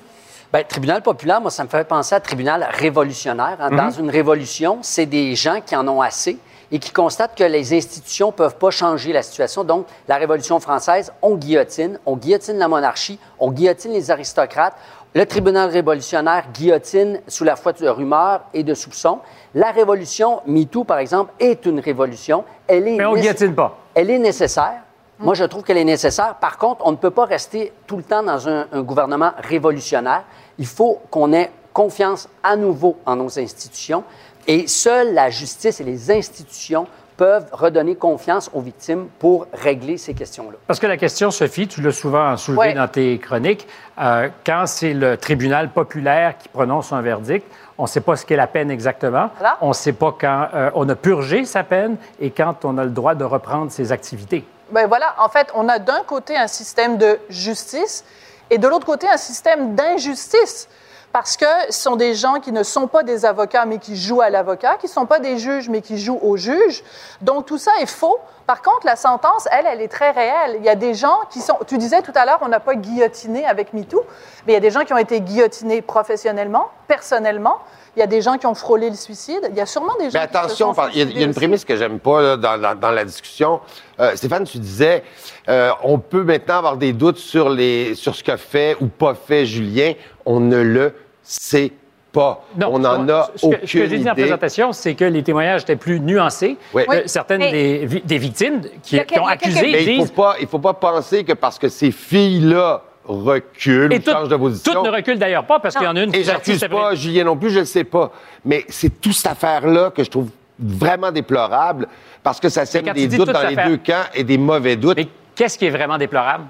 Bien, 0.52 0.62
tribunal 0.64 1.02
populaire, 1.02 1.40
moi, 1.40 1.50
ça 1.50 1.64
me 1.64 1.68
fait 1.68 1.86
penser 1.86 2.14
à 2.14 2.20
tribunal 2.20 2.66
révolutionnaire. 2.70 3.56
hein. 3.60 3.70
Dans 3.70 3.90
une 3.90 4.10
révolution, 4.10 4.78
c'est 4.82 5.06
des 5.06 5.34
gens 5.34 5.60
qui 5.64 5.74
en 5.76 5.86
ont 5.88 6.00
assez 6.00 6.38
et 6.74 6.80
qui 6.80 6.90
constatent 6.90 7.36
que 7.36 7.44
les 7.44 7.72
institutions 7.72 8.26
ne 8.26 8.32
peuvent 8.32 8.56
pas 8.56 8.70
changer 8.72 9.12
la 9.12 9.22
situation. 9.22 9.62
Donc, 9.62 9.86
la 10.08 10.16
Révolution 10.16 10.58
française, 10.58 11.12
on 11.22 11.36
guillotine, 11.36 12.00
on 12.04 12.16
guillotine 12.16 12.58
la 12.58 12.66
monarchie, 12.66 13.20
on 13.38 13.52
guillotine 13.52 13.92
les 13.92 14.10
aristocrates. 14.10 14.74
Le 15.14 15.24
tribunal 15.24 15.70
révolutionnaire 15.70 16.46
guillotine 16.52 17.20
sous 17.28 17.44
la 17.44 17.54
foi 17.54 17.72
de 17.74 17.86
rumeurs 17.86 18.40
et 18.52 18.64
de 18.64 18.74
soupçons. 18.74 19.20
La 19.54 19.70
révolution 19.70 20.40
MeToo, 20.46 20.82
par 20.82 20.98
exemple, 20.98 21.32
est 21.38 21.64
une 21.64 21.78
révolution. 21.78 22.42
Elle 22.66 22.88
est 22.88 22.96
Mais 22.96 23.04
on 23.04 23.14
guillotine 23.14 23.54
pas. 23.54 23.78
elle 23.94 24.10
est 24.10 24.18
nécessaire. 24.18 24.82
Moi, 25.20 25.34
je 25.34 25.44
trouve 25.44 25.62
qu'elle 25.62 25.78
est 25.78 25.84
nécessaire. 25.84 26.34
Par 26.40 26.58
contre, 26.58 26.84
on 26.84 26.90
ne 26.90 26.96
peut 26.96 27.12
pas 27.12 27.24
rester 27.24 27.72
tout 27.86 27.96
le 27.96 28.02
temps 28.02 28.24
dans 28.24 28.48
un, 28.48 28.66
un 28.72 28.82
gouvernement 28.82 29.30
révolutionnaire. 29.38 30.24
Il 30.58 30.66
faut 30.66 31.00
qu'on 31.08 31.32
ait 31.32 31.52
confiance 31.72 32.28
à 32.42 32.56
nouveau 32.56 32.96
en 33.06 33.14
nos 33.14 33.38
institutions. 33.38 34.02
Et 34.46 34.66
seule 34.66 35.14
la 35.14 35.30
justice 35.30 35.80
et 35.80 35.84
les 35.84 36.10
institutions 36.10 36.86
peuvent 37.16 37.46
redonner 37.52 37.94
confiance 37.94 38.50
aux 38.54 38.60
victimes 38.60 39.06
pour 39.20 39.46
régler 39.52 39.98
ces 39.98 40.14
questions-là. 40.14 40.58
Parce 40.66 40.80
que 40.80 40.86
la 40.88 40.96
question, 40.96 41.30
Sophie, 41.30 41.68
tu 41.68 41.80
l'as 41.80 41.92
souvent 41.92 42.36
soulevé 42.36 42.58
Ouais. 42.60 42.74
dans 42.74 42.88
tes 42.88 43.18
chroniques, 43.18 43.68
euh, 44.00 44.28
quand 44.44 44.64
c'est 44.66 44.94
le 44.94 45.16
tribunal 45.16 45.70
populaire 45.70 46.36
qui 46.36 46.48
prononce 46.48 46.92
un 46.92 47.00
verdict, 47.02 47.46
on 47.78 47.84
ne 47.84 47.88
sait 47.88 48.00
pas 48.00 48.16
ce 48.16 48.26
qu'est 48.26 48.34
la 48.36 48.48
peine 48.48 48.68
exactement. 48.70 49.30
Voilà. 49.38 49.58
On 49.60 49.68
ne 49.68 49.72
sait 49.74 49.92
pas 49.92 50.16
quand 50.20 50.48
euh, 50.54 50.70
on 50.74 50.88
a 50.88 50.96
purgé 50.96 51.44
sa 51.44 51.62
peine 51.62 51.96
et 52.20 52.30
quand 52.30 52.64
on 52.64 52.78
a 52.78 52.84
le 52.84 52.90
droit 52.90 53.14
de 53.14 53.24
reprendre 53.24 53.70
ses 53.70 53.92
activités. 53.92 54.44
Ben 54.72 54.88
voilà, 54.88 55.14
en 55.18 55.28
fait, 55.28 55.48
on 55.54 55.68
a 55.68 55.78
d'un 55.78 56.02
côté 56.04 56.36
un 56.36 56.48
système 56.48 56.98
de 56.98 57.18
justice 57.28 58.04
et 58.50 58.58
de 58.58 58.66
l'autre 58.66 58.86
côté 58.86 59.06
un 59.08 59.16
système 59.18 59.76
d'injustice. 59.76 60.68
Parce 61.14 61.36
que 61.36 61.46
ce 61.70 61.80
sont 61.80 61.94
des 61.94 62.12
gens 62.14 62.40
qui 62.40 62.50
ne 62.50 62.64
sont 62.64 62.88
pas 62.88 63.04
des 63.04 63.24
avocats, 63.24 63.66
mais 63.66 63.78
qui 63.78 63.96
jouent 63.96 64.20
à 64.20 64.30
l'avocat, 64.30 64.78
qui 64.80 64.86
ne 64.86 64.90
sont 64.90 65.06
pas 65.06 65.20
des 65.20 65.38
juges, 65.38 65.68
mais 65.68 65.80
qui 65.80 65.96
jouent 65.96 66.18
au 66.20 66.36
juge. 66.36 66.82
Donc 67.20 67.46
tout 67.46 67.56
ça 67.56 67.70
est 67.80 67.86
faux. 67.86 68.18
Par 68.48 68.60
contre, 68.62 68.84
la 68.84 68.96
sentence, 68.96 69.46
elle, 69.52 69.64
elle 69.70 69.80
est 69.80 69.86
très 69.88 70.10
réelle. 70.10 70.56
Il 70.58 70.64
y 70.64 70.68
a 70.68 70.74
des 70.74 70.92
gens 70.92 71.20
qui 71.30 71.38
sont. 71.38 71.56
Tu 71.68 71.78
disais 71.78 72.02
tout 72.02 72.10
à 72.16 72.26
l'heure, 72.26 72.40
on 72.42 72.48
n'a 72.48 72.58
pas 72.58 72.74
guillotiné 72.74 73.46
avec 73.46 73.72
MeToo, 73.72 74.02
mais 74.44 74.52
il 74.52 74.54
y 74.54 74.56
a 74.56 74.60
des 74.60 74.72
gens 74.72 74.80
qui 74.84 74.92
ont 74.92 74.98
été 74.98 75.20
guillotinés 75.20 75.82
professionnellement, 75.82 76.66
personnellement. 76.88 77.58
Il 77.96 78.00
y 78.00 78.02
a 78.02 78.08
des 78.08 78.20
gens 78.20 78.36
qui 78.36 78.46
ont 78.46 78.54
frôlé 78.56 78.90
le 78.90 78.96
suicide. 78.96 79.46
Il 79.50 79.56
y 79.56 79.60
a 79.60 79.66
sûrement 79.66 79.94
des 80.00 80.10
gens 80.10 80.18
Mais 80.18 80.26
qui 80.26 80.32
se 80.32 80.38
attention, 80.38 80.74
sont 80.74 80.82
il 80.92 80.98
y, 80.98 81.02
a- 81.02 81.04
il 81.04 81.16
y 81.16 81.20
a 81.20 81.24
une 81.26 81.30
aussi. 81.30 81.38
prémisse 81.38 81.64
que 81.64 81.76
j'aime 81.76 82.00
pas 82.00 82.20
là, 82.22 82.36
dans, 82.36 82.58
dans- 82.60 82.74
dans 82.74 82.90
la 82.90 83.04
discussion. 83.04 83.60
Euh, 84.00 84.16
Stéphane, 84.16 84.42
tu 84.42 84.58
disais, 84.58 85.04
euh, 85.48 85.70
on 85.84 86.00
peut 86.00 86.24
maintenant 86.24 86.56
avoir 86.58 86.76
des 86.76 86.92
doutes 86.92 87.18
sur, 87.18 87.48
les, 87.50 87.94
sur 87.94 88.16
ce 88.16 88.24
qu'a 88.24 88.36
fait 88.36 88.76
ou 88.80 88.88
pas 88.88 89.14
fait 89.14 89.46
Julien. 89.46 89.92
On 90.26 90.40
ne 90.40 90.60
le 90.60 90.92
sait 91.24 91.72
pas. 92.12 92.44
on 92.64 92.78
n'en 92.78 93.08
a 93.08 93.30
ce 93.34 93.40
que, 93.40 93.46
aucune 93.46 93.66
ce 93.66 93.72
que 93.72 93.86
j'ai 93.88 93.98
dit 93.98 94.08
en 94.08 94.12
idée. 94.12 94.22
présentation, 94.22 94.72
c'est 94.72 94.94
que 94.94 95.04
les 95.04 95.24
témoignages 95.24 95.62
étaient 95.62 95.74
plus 95.74 95.98
nuancés. 95.98 96.56
Oui. 96.72 96.82
Euh, 96.88 97.02
certaines 97.06 97.40
des, 97.40 97.86
vi- 97.86 98.02
des 98.04 98.18
victimes 98.18 98.60
qui, 98.84 99.00
ont 99.18 99.26
accusé 99.26 99.60
quelques- 99.60 99.72
Mais 99.72 99.82
il 99.84 99.98
disent... 99.98 100.08
faut 100.12 100.22
pas, 100.22 100.36
il 100.40 100.46
faut 100.46 100.60
pas 100.60 100.74
penser 100.74 101.24
que 101.24 101.32
parce 101.32 101.58
que 101.58 101.68
ces 101.68 101.90
filles-là 101.90 102.82
reculent 103.04 103.92
Et 103.92 103.98
ou 103.98 104.02
changent 104.10 104.28
de 104.28 104.36
position. 104.36 104.72
toutes 104.72 104.84
ne 104.84 104.90
reculent 104.96 105.18
d'ailleurs 105.18 105.44
pas 105.44 105.58
parce 105.58 105.74
qu'il 105.74 105.84
y 105.84 105.88
en 105.88 105.96
a 105.96 106.02
une 106.04 106.12
qui 106.12 106.20
Et 106.20 106.24
j'accuse 106.24 106.64
pas. 106.70 106.94
Julien 106.94 107.24
non 107.24 107.36
plus, 107.36 107.50
je 107.50 107.58
ne 107.60 107.64
sais 107.64 107.84
pas. 107.84 108.12
Mais 108.44 108.64
c'est 108.68 109.00
toute 109.00 109.12
cette 109.14 109.32
affaire-là 109.32 109.90
que 109.90 110.04
je 110.04 110.10
trouve 110.10 110.30
vraiment 110.58 111.10
déplorable 111.10 111.88
parce 112.22 112.38
que 112.38 112.48
ça 112.48 112.64
sème 112.64 112.84
des 112.94 113.08
doutes 113.08 113.28
dans 113.30 113.40
les 113.40 113.46
affaire- 113.58 113.66
deux 113.68 113.76
camps 113.78 114.04
et 114.14 114.22
des 114.24 114.38
mauvais 114.38 114.76
doutes. 114.76 114.96
Mais 114.96 115.08
qu'est-ce 115.34 115.58
qui 115.58 115.66
est 115.66 115.70
vraiment 115.70 115.98
déplorable? 115.98 116.44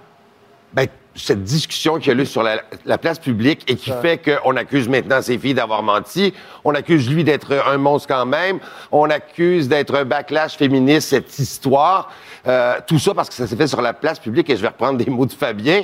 ben, 0.75 0.87
cette 1.15 1.43
discussion 1.45 1.99
qu'il 1.99 2.13
y 2.13 2.19
a 2.19 2.23
eu 2.23 2.27
sur 2.27 2.43
la, 2.43 2.63
la 2.85 2.99
place 2.99 3.19
publique 3.19 3.71
et 3.71 3.77
qui 3.77 3.93
fait 4.03 4.19
qu'on 4.19 4.57
accuse 4.57 4.89
maintenant 4.89 5.23
ces 5.23 5.39
filles 5.39 5.55
d'avoir 5.55 5.83
menti, 5.83 6.35
on 6.65 6.75
accuse 6.75 7.09
lui 7.09 7.25
d'être 7.25 7.53
un 7.67 7.79
monstre 7.79 8.09
quand 8.09 8.27
même, 8.27 8.59
on 8.91 9.09
accuse 9.11 9.69
d'être 9.69 9.95
un 9.95 10.05
backlash 10.05 10.57
féministe, 10.57 11.09
cette 11.09 11.39
histoire, 11.39 12.11
euh, 12.47 12.79
tout 12.87 12.99
ça 12.99 13.15
parce 13.15 13.29
que 13.29 13.35
ça 13.35 13.47
s'est 13.47 13.57
fait 13.57 13.69
sur 13.69 13.81
la 13.81 13.93
place 13.93 14.19
publique 14.19 14.51
et 14.51 14.57
je 14.57 14.63
vais 14.63 14.69
reprendre 14.69 14.99
des 14.99 15.11
mots 15.11 15.27
de 15.27 15.33
Fabien 15.33 15.83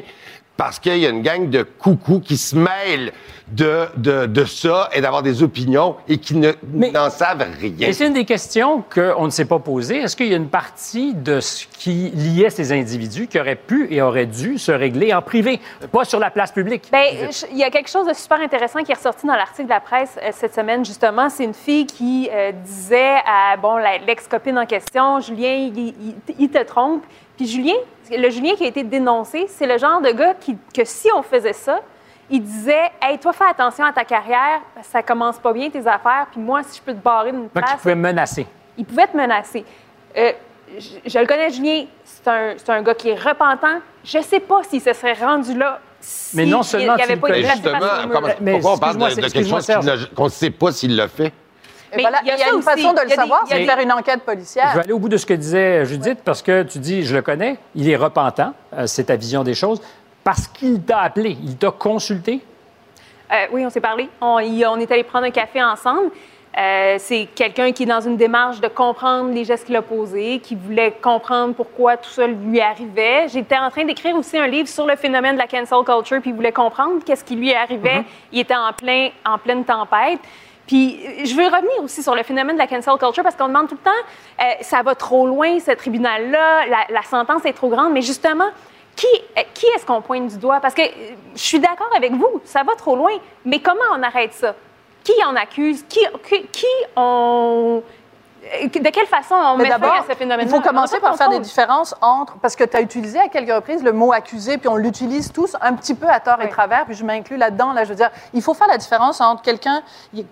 parce 0.61 0.79
qu'il 0.79 0.99
y 0.99 1.07
a 1.07 1.09
une 1.09 1.23
gang 1.23 1.49
de 1.49 1.63
coucous 1.63 2.21
qui 2.21 2.37
se 2.37 2.55
mêlent 2.55 3.13
de, 3.49 3.87
de, 3.97 4.27
de 4.27 4.45
ça 4.45 4.91
et 4.93 5.01
d'avoir 5.01 5.23
des 5.23 5.43
opinions 5.43 5.97
et 6.07 6.19
qui 6.19 6.37
ne- 6.37 6.53
Mais- 6.71 6.91
n'en 6.91 7.09
savent 7.09 7.47
rien. 7.59 7.89
Et 7.89 7.95
c'est 7.95 8.07
une 8.09 8.13
des 8.13 8.27
questions 8.27 8.85
qu'on 8.95 9.25
ne 9.25 9.31
s'est 9.31 9.47
pas 9.47 9.59
posées. 9.59 9.97
Est-ce 10.03 10.15
qu'il 10.17 10.27
y 10.27 10.35
a 10.35 10.37
une 10.37 10.51
partie 10.51 11.15
de 11.15 11.41
ce 11.41 11.67
qui 11.67 12.11
liait 12.11 12.51
ces 12.51 12.73
individus 12.73 13.27
qui 13.27 13.41
aurait 13.41 13.57
pu 13.57 13.89
et 13.91 14.03
aurait 14.03 14.27
dû 14.27 14.59
se 14.59 14.71
régler 14.71 15.15
en 15.15 15.23
privé, 15.23 15.61
pas 15.91 16.05
sur 16.05 16.19
la 16.19 16.31
place 16.31 16.53
publique? 16.53 16.91
Bien, 16.93 17.05
il 17.51 17.57
y 17.57 17.65
a 17.65 17.71
quelque 17.71 17.89
chose 17.89 18.07
de 18.07 18.13
super 18.13 18.39
intéressant 18.43 18.81
qui 18.83 18.93
est 18.93 18.97
ressorti 18.97 19.27
dans 19.27 19.37
l'article 19.37 19.65
de 19.65 19.71
la 19.71 19.81
presse 19.81 20.19
euh, 20.23 20.29
cette 20.33 20.55
semaine, 20.55 20.85
justement. 20.85 21.31
C'est 21.31 21.45
une 21.45 21.55
fille 21.55 21.87
qui 21.87 22.29
euh, 22.31 22.53
disait 22.53 23.17
à 23.27 23.57
bon, 23.57 23.79
la- 23.79 23.97
l'ex-copine 24.07 24.59
en 24.59 24.67
question, 24.67 25.21
Julien, 25.21 25.55
il, 25.75 25.79
il- 25.79 26.15
il 26.39 26.51
te 26.51 26.63
trompe. 26.65 27.03
Puis 27.41 27.49
Julien, 27.49 27.77
le 28.11 28.29
Julien 28.29 28.55
qui 28.55 28.65
a 28.65 28.67
été 28.67 28.83
dénoncé, 28.83 29.47
c'est 29.49 29.67
le 29.67 29.79
genre 29.79 30.03
de 30.03 30.11
gars 30.11 30.35
qui, 30.35 30.59
que 30.75 30.85
si 30.85 31.09
on 31.17 31.23
faisait 31.23 31.55
ça, 31.55 31.81
il 32.29 32.43
disait 32.43 32.91
Hey, 33.01 33.17
toi, 33.19 33.33
fais 33.33 33.47
attention 33.49 33.83
à 33.83 33.95
ta 33.95 34.05
carrière, 34.05 34.61
ça 34.83 35.03
commence 35.03 35.39
pas 35.39 35.51
bien 35.55 35.71
tes 35.71 35.87
affaires, 35.87 36.27
puis 36.31 36.39
moi, 36.39 36.61
si 36.63 36.77
je 36.77 36.83
peux 36.83 36.93
te 36.93 37.03
barrer 37.03 37.33
d'une 37.33 37.45
Donc, 37.45 37.53
place. 37.53 37.71
il 37.73 37.79
pouvait 37.79 37.95
menacer. 37.95 38.47
il 38.77 38.85
pouvait 38.85 39.07
te 39.07 39.17
menacer. 39.17 39.65
Euh, 40.19 40.33
je, 40.79 41.11
je 41.11 41.19
le 41.19 41.25
connais, 41.25 41.49
Julien, 41.49 41.87
c'est 42.05 42.69
un, 42.69 42.83
gars 42.83 42.95
qui 42.95 43.09
est 43.09 43.19
repentant. 43.19 43.81
Je 44.05 44.21
sais 44.21 44.41
pas 44.41 44.63
s'il 44.65 44.83
se 44.83 44.93
serait 44.93 45.15
rendu 45.15 45.57
là. 45.57 45.81
si 45.99 46.37
Mais 46.37 46.45
non 46.45 46.63
seulement 46.63 46.93
il 46.93 46.97
n'y 46.97 47.03
avait 47.05 47.15
tu 47.15 47.21
pas 47.21 47.33
justement, 47.41 47.79
Mais 48.43 48.53
pourquoi 48.53 48.75
on 48.75 48.79
parle 48.79 48.99
de, 48.99 49.15
de 49.19 49.29
quelque 49.33 49.49
chose 49.49 49.67
qu'on 50.15 50.25
ne 50.25 50.29
sait 50.29 50.51
pas 50.51 50.73
s'il 50.73 50.95
l'a 50.95 51.09
fait? 51.09 51.33
Et 51.93 51.97
Mais 51.97 52.03
voilà, 52.03 52.21
il 52.23 52.29
y 52.29 52.31
a 52.31 52.35
il 52.37 52.39
y 52.39 52.43
a 52.43 52.47
ça 52.47 52.51
une 52.51 52.57
aussi. 52.57 52.65
façon 52.65 52.93
de 52.93 53.01
le 53.03 53.09
savoir, 53.09 53.43
il 53.47 53.51
y 53.51 53.53
a 53.53 53.57
c'est 53.57 53.63
de 53.63 53.69
faire 53.69 53.81
une 53.81 53.93
enquête 53.93 54.21
Je 54.21 54.33
policière. 54.33 54.75
vais 54.75 54.81
aller 54.81 54.93
au 54.93 54.99
bout 54.99 55.09
de 55.09 55.17
ce 55.17 55.27
que 55.27 55.35
disait 55.35 55.85
Judith 55.85 56.21
parce 56.25 56.43
que 56.43 56.63
tu 56.63 56.79
dis, 56.79 57.03
je 57.05 57.15
le 57.15 57.23
connais, 57.23 57.59
il 57.75 57.89
est 57.91 57.97
repentant, 57.97 58.53
euh, 58.75 58.87
c'est 58.87 59.05
ta 59.05 59.17
vision 59.17 59.43
des 59.43 59.55
choses, 59.55 59.81
parce 60.23 60.47
qu'il 60.47 60.83
t'a 60.83 61.01
appelé, 61.01 61.37
il 61.43 61.57
t'a 61.57 61.71
consulté? 61.71 62.41
Euh, 63.33 63.47
oui, 63.53 63.65
on 63.65 63.71
s'est 63.71 63.81
parlé. 63.81 64.09
On, 64.21 64.39
est 64.39 64.91
allé 64.93 65.05
prendre 65.05 65.27
un 65.27 65.31
café 65.31 65.63
ensemble. 65.63 66.11
Euh, 66.59 66.97
c'est 66.99 67.29
quelqu'un 67.33 67.71
qui 67.71 67.85
est 67.85 67.87
dans 67.87 68.01
une 68.01 68.17
démarche 68.17 68.61
de 68.61 68.67
comprendre 68.67 69.33
les 69.33 69.45
gestes 69.45 69.67
qu'il 69.67 69.77
a 69.77 69.83
posés, 69.83 70.41
qui 70.41 70.57
voulait 70.57 70.91
comprendre 71.01 71.55
pourquoi 71.55 71.97
tout 71.97 72.11
ça 72.11 72.27
lui 72.27 72.61
arrivait. 72.61 73.29
J'étais 73.29 73.57
en 73.57 73.71
train 73.71 73.85
d'écrire 73.85 74.17
aussi 74.17 74.37
un 74.37 74.49
livre 74.49 74.69
sur 74.69 74.85
le 74.85 74.97
phénomène 74.97 75.35
de 75.35 75.39
la 75.41 75.47
cancel 75.47 75.79
culture, 75.85 76.21
puis 76.21 76.31
il 76.31 76.35
voulait 76.35 76.51
comprendre 76.51 77.05
qu'est-ce 77.07 77.23
qui 77.23 77.37
lui 77.37 77.55
arrivait. 77.55 78.05
Il 78.33 78.41
était 78.41 78.57
en, 78.57 78.73
plein, 78.73 79.11
en 79.25 79.39
pleine 79.39 79.65
tempête. 79.65 80.19
Puis 80.71 81.01
euh, 81.05 81.25
je 81.25 81.35
veux 81.35 81.47
revenir 81.47 81.83
aussi 81.83 82.01
sur 82.01 82.15
le 82.15 82.23
phénomène 82.23 82.55
de 82.55 82.61
la 82.61 82.69
cancel 82.69 82.97
culture 82.97 83.25
parce 83.25 83.35
qu'on 83.35 83.49
demande 83.49 83.69
tout 83.69 83.75
le 83.75 83.81
temps, 83.81 83.91
euh, 84.41 84.45
ça 84.61 84.83
va 84.85 84.95
trop 84.95 85.27
loin, 85.27 85.59
ce 85.59 85.73
tribunal-là, 85.73 86.87
la, 86.89 87.03
sentence 87.03 87.45
est 87.45 87.55
trop 87.55 87.69
grande, 87.71 87.93
mais 87.93 88.03
justement, 88.03 88.49
qui, 88.95 89.09
euh, 89.37 89.43
qui 89.53 89.67
est-ce 89.75 89.85
qu'on 89.85 90.01
pointe 90.01 90.29
du 90.29 90.39
doigt? 90.39 90.61
Parce 90.61 90.75
que 90.75 90.83
je 91.35 91.41
suis 91.41 91.59
d'accord 91.59 91.91
avec 91.97 92.13
vous, 92.13 92.41
ça 92.45 92.63
va 92.63 92.77
trop 92.77 92.95
loin, 92.95 93.11
mais 93.45 93.59
comment 93.59 93.81
on 93.97 94.01
arrête 94.05 94.33
ça? 94.33 94.55
Qui 95.03 95.13
en 95.25 95.35
accuse? 95.35 95.85
Qui, 95.89 96.07
qui, 96.23 96.47
qui 96.53 96.67
on... 96.95 97.83
euh, 98.63 98.67
De 98.69 98.89
quelle 98.91 99.07
façon 99.07 99.35
on 99.35 99.57
Mais 99.57 99.65
met 99.65 99.71
fin 99.71 99.79
d'abord, 99.79 99.95
à 99.97 100.05
ce 100.11 100.17
phénomène 100.17 100.47
il 100.47 100.51
faut 100.51 100.61
commencer 100.61 100.99
par 101.01 101.17
faire 101.17 101.29
des 101.29 101.39
différences 101.41 101.95
entre, 102.01 102.35
parce 102.39 102.57
que 102.57 102.65
tu 102.65 102.77
as 102.77 102.81
utilisé 102.81 103.19
à 103.19 103.29
quelques 103.29 103.53
reprises 103.53 103.83
le 103.83 103.93
mot 103.93 104.13
accusé, 104.13 104.59
puis 104.59 104.69
on 104.69 104.77
l'utilise 104.77 105.33
tous 105.33 105.57
un 105.61 105.75
petit 105.75 105.95
peu 105.95 106.09
à 106.09 106.21
tort 106.21 106.41
et 106.41 106.45
Oui. 106.45 106.51
travers, 106.51 106.85
puis 106.87 106.95
je 106.95 107.05
m'inclus 107.05 107.37
là-dedans. 107.37 107.73
Là, 107.73 107.85
je 107.85 107.91
veux 107.91 107.95
dire, 107.97 108.11
il 108.33 108.43
faut 108.43 108.55
faire 108.55 108.69
la 108.69 108.79
différence 108.79 109.21
entre 109.21 109.43
quelqu'un 109.43 109.83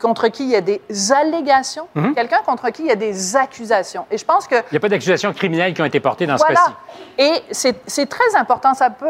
contre 0.01 0.29
qui 0.29 0.45
il 0.45 0.51
y 0.51 0.57
a 0.57 0.61
des 0.61 0.81
allégations, 1.13 1.87
Mhm. 1.95 2.15
quelqu'un 2.15 2.39
contre 2.45 2.71
qui 2.71 2.83
il 2.83 2.89
y 2.89 2.93
a 2.93 2.97
des 2.97 3.37
accusations. 3.37 4.07
Et 4.11 4.19
je 4.19 4.25
pense 4.25 4.47
que 4.47 4.55
Il 4.57 4.73
n'y 4.73 4.77
a 4.79 4.81
pas 4.81 4.89
d'accusations 4.89 5.33
criminelles 5.33 5.75
qui 5.75 5.83
ont 5.83 5.87
été 5.87 6.01
portées 6.01 6.27
dans 6.27 6.39
ce 6.39 6.45
voilà. 6.45 6.61
cas-ci. 6.61 6.73
Et 7.19 7.43
c'est 7.51 7.77
c'est 7.87 8.07
très 8.09 8.35
important. 8.37 8.75
Ça 8.75 8.91
peut 8.91 9.09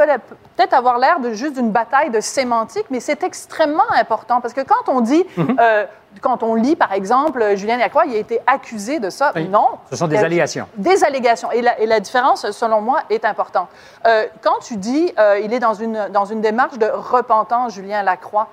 peut-être 0.57 0.75
avoir 0.75 0.99
l'air 0.99 1.21
de 1.21 1.31
juste 1.33 1.55
d'une 1.55 1.71
bataille 1.71 2.11
de 2.11 2.21
sémantique, 2.21 2.87
mais 2.91 3.01
c'est 3.01 3.23
extrêmement 3.23 3.91
important 3.99 4.41
parce 4.41 4.55
que 4.55 4.63
quand 4.63 4.89
on 4.89 5.01
dit, 5.01 5.25
Mhm. 5.37 5.57
euh, 5.61 5.87
quand 6.21 6.43
on 6.43 6.55
lit, 6.55 6.77
par 6.77 6.93
exemple, 6.93 7.57
Julien 7.57 7.77
Lacroix, 7.77 8.05
il 8.07 8.15
a 8.15 8.19
été 8.19 8.41
accusé 8.47 9.01
de 9.01 9.11
ça. 9.11 9.33
Oui. 9.35 9.49
Non. 9.49 9.69
Ce 9.91 9.97
sont 9.97 10.09
des 10.09 10.19
allégations. 10.19 10.69
Des 10.77 11.05
allégations. 11.05 11.51
Et 11.53 11.63
la, 11.63 11.79
et 11.81 11.87
la 11.87 12.01
différence, 12.01 12.51
selon 12.51 12.81
moi, 12.81 13.03
est 13.11 13.25
importante. 13.25 13.69
Euh, 14.07 14.27
quand 14.43 14.59
tu 14.61 14.77
dis, 14.77 15.13
euh, 15.19 15.41
il 15.43 15.53
est 15.53 15.59
dans 15.61 15.75
une, 15.75 16.09
dans 16.13 16.25
une 16.25 16.41
démarche 16.41 16.79
de 16.79 16.87
repentance, 16.87 17.75
Julien 17.75 18.03
Lacroix, 18.03 18.49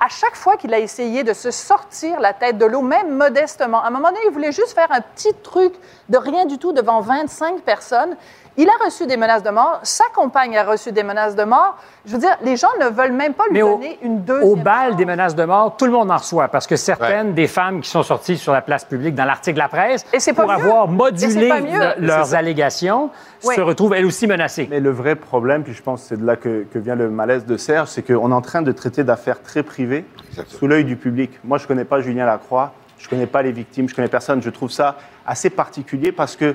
à 0.00 0.08
chaque 0.08 0.34
fois 0.34 0.56
qu'il 0.56 0.72
a 0.72 0.78
essayé 0.78 1.24
de 1.24 1.34
se 1.34 1.50
sortir 1.50 2.20
la 2.20 2.32
tête 2.32 2.56
de 2.56 2.64
l'eau, 2.64 2.80
même 2.80 3.14
modestement, 3.14 3.82
à 3.82 3.88
un 3.88 3.90
moment 3.90 4.08
donné, 4.08 4.20
il 4.26 4.32
voulait 4.32 4.52
juste 4.52 4.72
faire 4.72 4.90
un 4.90 5.02
petit 5.02 5.34
truc 5.42 5.74
de 6.08 6.16
rien 6.16 6.46
du 6.46 6.56
tout 6.56 6.72
devant 6.72 7.02
25 7.02 7.60
personnes. 7.60 8.16
Il 8.62 8.68
a 8.68 8.84
reçu 8.84 9.06
des 9.06 9.16
menaces 9.16 9.42
de 9.42 9.48
mort. 9.48 9.80
Sa 9.84 10.04
compagne 10.14 10.54
a 10.58 10.64
reçu 10.64 10.92
des 10.92 11.02
menaces 11.02 11.34
de 11.34 11.44
mort. 11.44 11.78
Je 12.04 12.12
veux 12.12 12.18
dire, 12.18 12.36
les 12.42 12.56
gens 12.58 12.68
ne 12.78 12.88
veulent 12.88 13.12
même 13.12 13.32
pas 13.32 13.44
lui 13.44 13.54
Mais 13.54 13.62
au- 13.62 13.76
donner 13.76 13.98
une 14.02 14.22
deuxième 14.22 14.50
Au 14.52 14.54
bal 14.56 14.88
chance. 14.88 14.96
des 14.98 15.04
menaces 15.06 15.34
de 15.34 15.44
mort, 15.44 15.76
tout 15.78 15.86
le 15.86 15.92
monde 15.92 16.10
en 16.10 16.18
reçoit 16.18 16.48
parce 16.48 16.66
que 16.66 16.76
certaines 16.76 17.32
des 17.32 17.46
femmes 17.46 17.80
qui 17.80 17.88
sont 17.88 18.02
sorties 18.02 18.36
sur 18.36 18.52
la 18.52 18.60
place 18.60 18.84
publique 18.84 19.14
dans 19.14 19.24
l'article 19.24 19.54
de 19.54 19.60
la 19.60 19.68
presse, 19.68 20.04
Et 20.12 20.32
pour 20.34 20.44
mieux. 20.46 20.50
avoir 20.52 20.88
modulé 20.88 21.48
le- 21.48 22.04
leurs 22.06 22.34
allégations, 22.34 23.10
Oui. 23.44 23.54
se 23.54 23.60
retrouvent 23.62 23.94
elles 23.94 24.04
aussi 24.04 24.26
menacées. 24.26 24.66
Mais 24.70 24.80
le 24.80 24.90
vrai 24.90 25.14
problème, 25.14 25.62
puis 25.62 25.72
je 25.72 25.82
pense 25.82 26.02
que 26.02 26.08
c'est 26.08 26.20
de 26.20 26.26
là 26.26 26.36
que, 26.36 26.66
que 26.70 26.78
vient 26.78 26.96
le 26.96 27.08
malaise 27.08 27.46
de 27.46 27.56
Serge, 27.56 27.88
c'est 27.88 28.02
qu'on 28.02 28.30
est 28.30 28.34
en 28.34 28.42
train 28.42 28.60
de 28.60 28.72
traiter 28.72 29.04
d'affaires 29.04 29.40
très 29.42 29.62
privées 29.62 30.04
Exactement. 30.28 30.58
sous 30.58 30.66
l'œil 30.66 30.84
du 30.84 30.96
public. 30.96 31.30
Moi, 31.44 31.56
je 31.56 31.64
ne 31.64 31.68
connais 31.68 31.84
pas 31.86 32.00
Julien 32.02 32.26
Lacroix, 32.26 32.72
je 32.98 33.06
ne 33.06 33.10
connais 33.10 33.26
pas 33.26 33.40
les 33.40 33.52
victimes, 33.52 33.88
je 33.88 33.94
ne 33.94 33.96
connais 33.96 34.08
personne. 34.08 34.42
Je 34.42 34.50
trouve 34.50 34.70
ça 34.70 34.96
assez 35.26 35.48
particulier 35.48 36.12
parce 36.12 36.36
que 36.36 36.54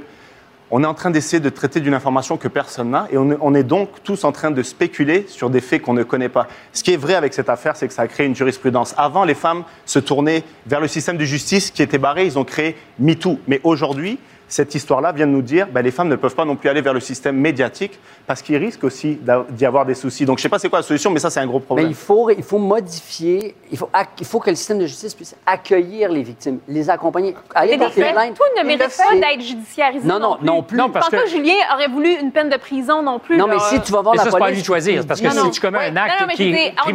on 0.72 0.84
est 0.84 0.88
en 0.88 0.94
train 0.94 1.12
d'essayer 1.12 1.40
de 1.40 1.50
traiter 1.50 1.80
d'une 1.80 1.94
information 1.94 2.38
que 2.38 2.48
personne 2.48 2.90
n'a 2.90 3.08
et 3.12 3.18
on 3.18 3.32
est, 3.32 3.38
on 3.40 3.54
est 3.54 3.64
donc 3.64 3.90
tous 4.04 4.24
en 4.24 4.32
train 4.32 4.52
de 4.52 4.64
spéculer 4.64 5.26
sur 5.28 5.50
des 5.50 5.62
faits 5.62 5.82
qu'on 5.82 5.94
ne 5.94 6.04
connaît 6.04 6.30
pas. 6.30 6.48
Ce 6.74 6.84
qui 6.84 6.92
est 6.92 6.98
vrai 6.98 7.16
avec 7.16 7.34
cette 7.34 7.50
affaire, 7.50 7.76
c'est 7.76 7.88
que 7.88 7.94
ça 7.94 8.02
a 8.02 8.08
créé 8.08 8.26
une 8.26 8.36
jurisprudence. 8.36 8.96
Avant, 8.98 9.24
les 9.24 9.36
femmes 9.36 9.64
se 9.86 10.00
tournaient 10.00 10.44
vers 10.66 10.82
le 10.82 10.88
système 10.88 11.18
de 11.18 11.26
justice 11.26 11.72
qui 11.72 11.84
était 11.84 11.98
barré, 11.98 12.26
ils 12.26 12.40
ont 12.40 12.44
créé 12.44 12.76
MeToo. 13.00 13.40
Mais 13.48 13.62
aujourd'hui, 13.64 14.18
cette 14.48 14.76
histoire-là 14.76 15.12
vient 15.12 15.26
de 15.28 15.32
nous 15.32 15.42
dire 15.42 15.68
ben, 15.68 15.82
les 15.82 15.92
femmes 15.92 16.08
ne 16.10 16.16
peuvent 16.16 16.36
pas 16.36 16.46
non 16.46 16.56
plus 16.56 16.70
aller 16.70 16.82
vers 16.82 16.94
le 16.94 17.00
système 17.00 17.36
médiatique 17.38 18.00
parce 18.28 18.42
qu'ils 18.42 18.58
risquent 18.58 18.84
aussi 18.84 19.20
d'y 19.50 19.66
avoir 19.66 19.86
des 19.86 19.94
soucis. 19.96 20.26
Donc 20.26 20.38
je 20.38 20.42
ne 20.42 20.44
sais 20.44 20.50
pas 20.50 20.60
c'est 20.60 20.70
quoi 20.70 20.80
la 20.80 20.84
solution, 20.84 21.10
mais 21.12 21.20
ça 21.20 21.30
c'est 21.30 21.40
un 21.40 21.48
gros 21.48 21.60
Mais 21.60 21.66
problème. 21.66 21.88
il 21.90 21.96
faut, 21.96 22.30
il 22.30 22.44
faut 22.44 22.58
modifier, 22.58 23.56
il 23.72 23.78
faut, 23.78 23.90
il 24.20 24.26
faut 24.26 24.40
que 24.40 24.50
le 24.50 24.56
système 24.56 24.80
de 24.80 24.86
justice 24.86 25.14
puisse 25.14 25.36
accueillir 25.46 26.10
les 26.12 26.24
victimes, 26.24 26.60
les 26.68 26.90
accompagner, 26.90 27.36
aller 27.54 27.78
porter 27.78 28.04
les- 28.04 28.12
plainte. 28.12 28.36
tout 28.36 28.44
ne 28.62 28.66
mérite 28.66 28.82
pas 28.98 29.14
d'être 29.16 29.42
judiciarisé. 29.42 30.08
Non, 30.08 30.20
non, 30.20 30.36
plus. 30.38 30.46
non 30.46 30.64
plus. 30.64 30.78
Non, 30.78 30.88
Je 30.88 30.92
parce 30.92 31.06
pense 31.10 31.12
pas 31.12 31.26
que- 31.26 31.32
que 31.32 31.36
Julien 31.38 31.56
aurait 31.74 31.88
voulu 31.88 32.10
une 32.14 32.32
peine 32.32 32.50
de 32.50 32.58
prison 32.58 33.02
non 33.02 33.20
plus. 33.20 33.38
Non, 33.38 33.48
là. 33.48 33.56
mais 33.56 33.60
si 33.60 33.82
tu 33.82 33.92
vas 33.92 34.02
voir 34.02 34.14
Mais 34.14 34.18
la 34.18 34.24
ça, 34.24 34.30
c'est 34.32 34.38
pas 34.38 34.46
à 34.46 34.48
police... 34.48 34.56
lui 34.58 34.62
de 34.62 34.66
choisir, 34.66 35.06
parce 35.08 35.20
que 35.22 35.26
Non, 35.26 35.32
si 35.32 35.38
non. 35.38 35.50
tu 35.50 35.62
commets 35.62 35.78
Oui. 35.80 35.86
un 35.86 35.96
acte 35.98 36.22
non, 36.22 36.28
qui 36.30 36.52
je 36.52 36.56
est 36.58 36.74
on- 36.82 36.86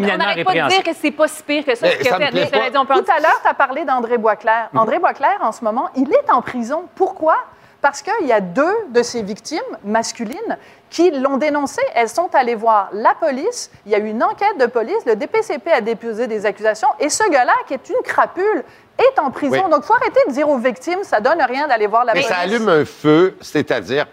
pas 0.44 0.52
de 0.54 0.68
dire 0.68 0.82
que 0.82 0.90
c'est 0.94 1.10
pas 1.10 1.28
si 1.28 1.42
pire 1.42 1.64
que 1.64 1.74
ça, 1.74 1.86
Mais 1.86 2.04
ça 2.04 2.16
pas. 2.18 2.30
Tout 2.30 3.10
à 3.10 3.20
l'heure, 3.20 3.40
tu 3.42 3.48
as 3.48 3.54
parlé 3.54 3.84
d'André 3.84 4.18
Boisclair. 4.18 4.68
Mhm. 4.72 4.80
André 4.80 4.98
Boisclair, 4.98 5.38
en 5.42 5.52
ce 5.52 5.64
moment, 5.64 5.88
il 5.96 6.10
est 6.12 6.30
en 6.30 6.42
prison. 6.42 6.84
Pourquoi? 6.94 7.36
Parce 7.82 8.02
qu'il 8.02 8.26
y 8.26 8.32
a 8.32 8.40
deux 8.40 8.74
de 8.90 9.02
ses 9.02 9.22
victimes 9.22 9.58
masculines 9.84 10.58
qui 10.90 11.10
l'ont 11.12 11.38
dénoncé. 11.38 11.80
Elles 11.94 12.08
sont 12.10 12.28
allées 12.34 12.54
voir 12.54 12.90
la 12.92 13.14
police. 13.14 13.70
Il 13.86 13.92
y 13.92 13.94
a 13.94 13.98
eu 13.98 14.08
une 14.08 14.22
enquête 14.22 14.58
de 14.58 14.66
police. 14.66 15.04
Le 15.06 15.16
DPCP 15.16 15.70
a 15.72 15.80
déposé 15.80 16.26
des 16.26 16.44
accusations. 16.44 16.88
Et 16.98 17.08
ce 17.08 17.28
gars-là, 17.30 17.54
qui 17.66 17.74
est 17.74 17.88
une 17.88 18.02
crapule, 18.04 18.64
est 18.98 19.18
en 19.18 19.30
prison. 19.30 19.62
Oui. 19.64 19.70
Donc, 19.70 19.80
il 19.84 19.86
faut 19.86 19.94
arrêter 19.94 20.20
de 20.28 20.32
dire 20.32 20.48
aux 20.48 20.58
victimes, 20.58 20.98
ça 21.04 21.20
donne 21.20 21.40
rien 21.40 21.66
d'aller 21.68 21.86
voir 21.86 22.04
la 22.04 22.12
Mais 22.12 22.20
police. 22.20 22.34
ça 22.36 22.40
allume 22.42 22.68
un 22.68 22.84
feu, 22.84 23.34
c'est-à-dire, 23.40 24.06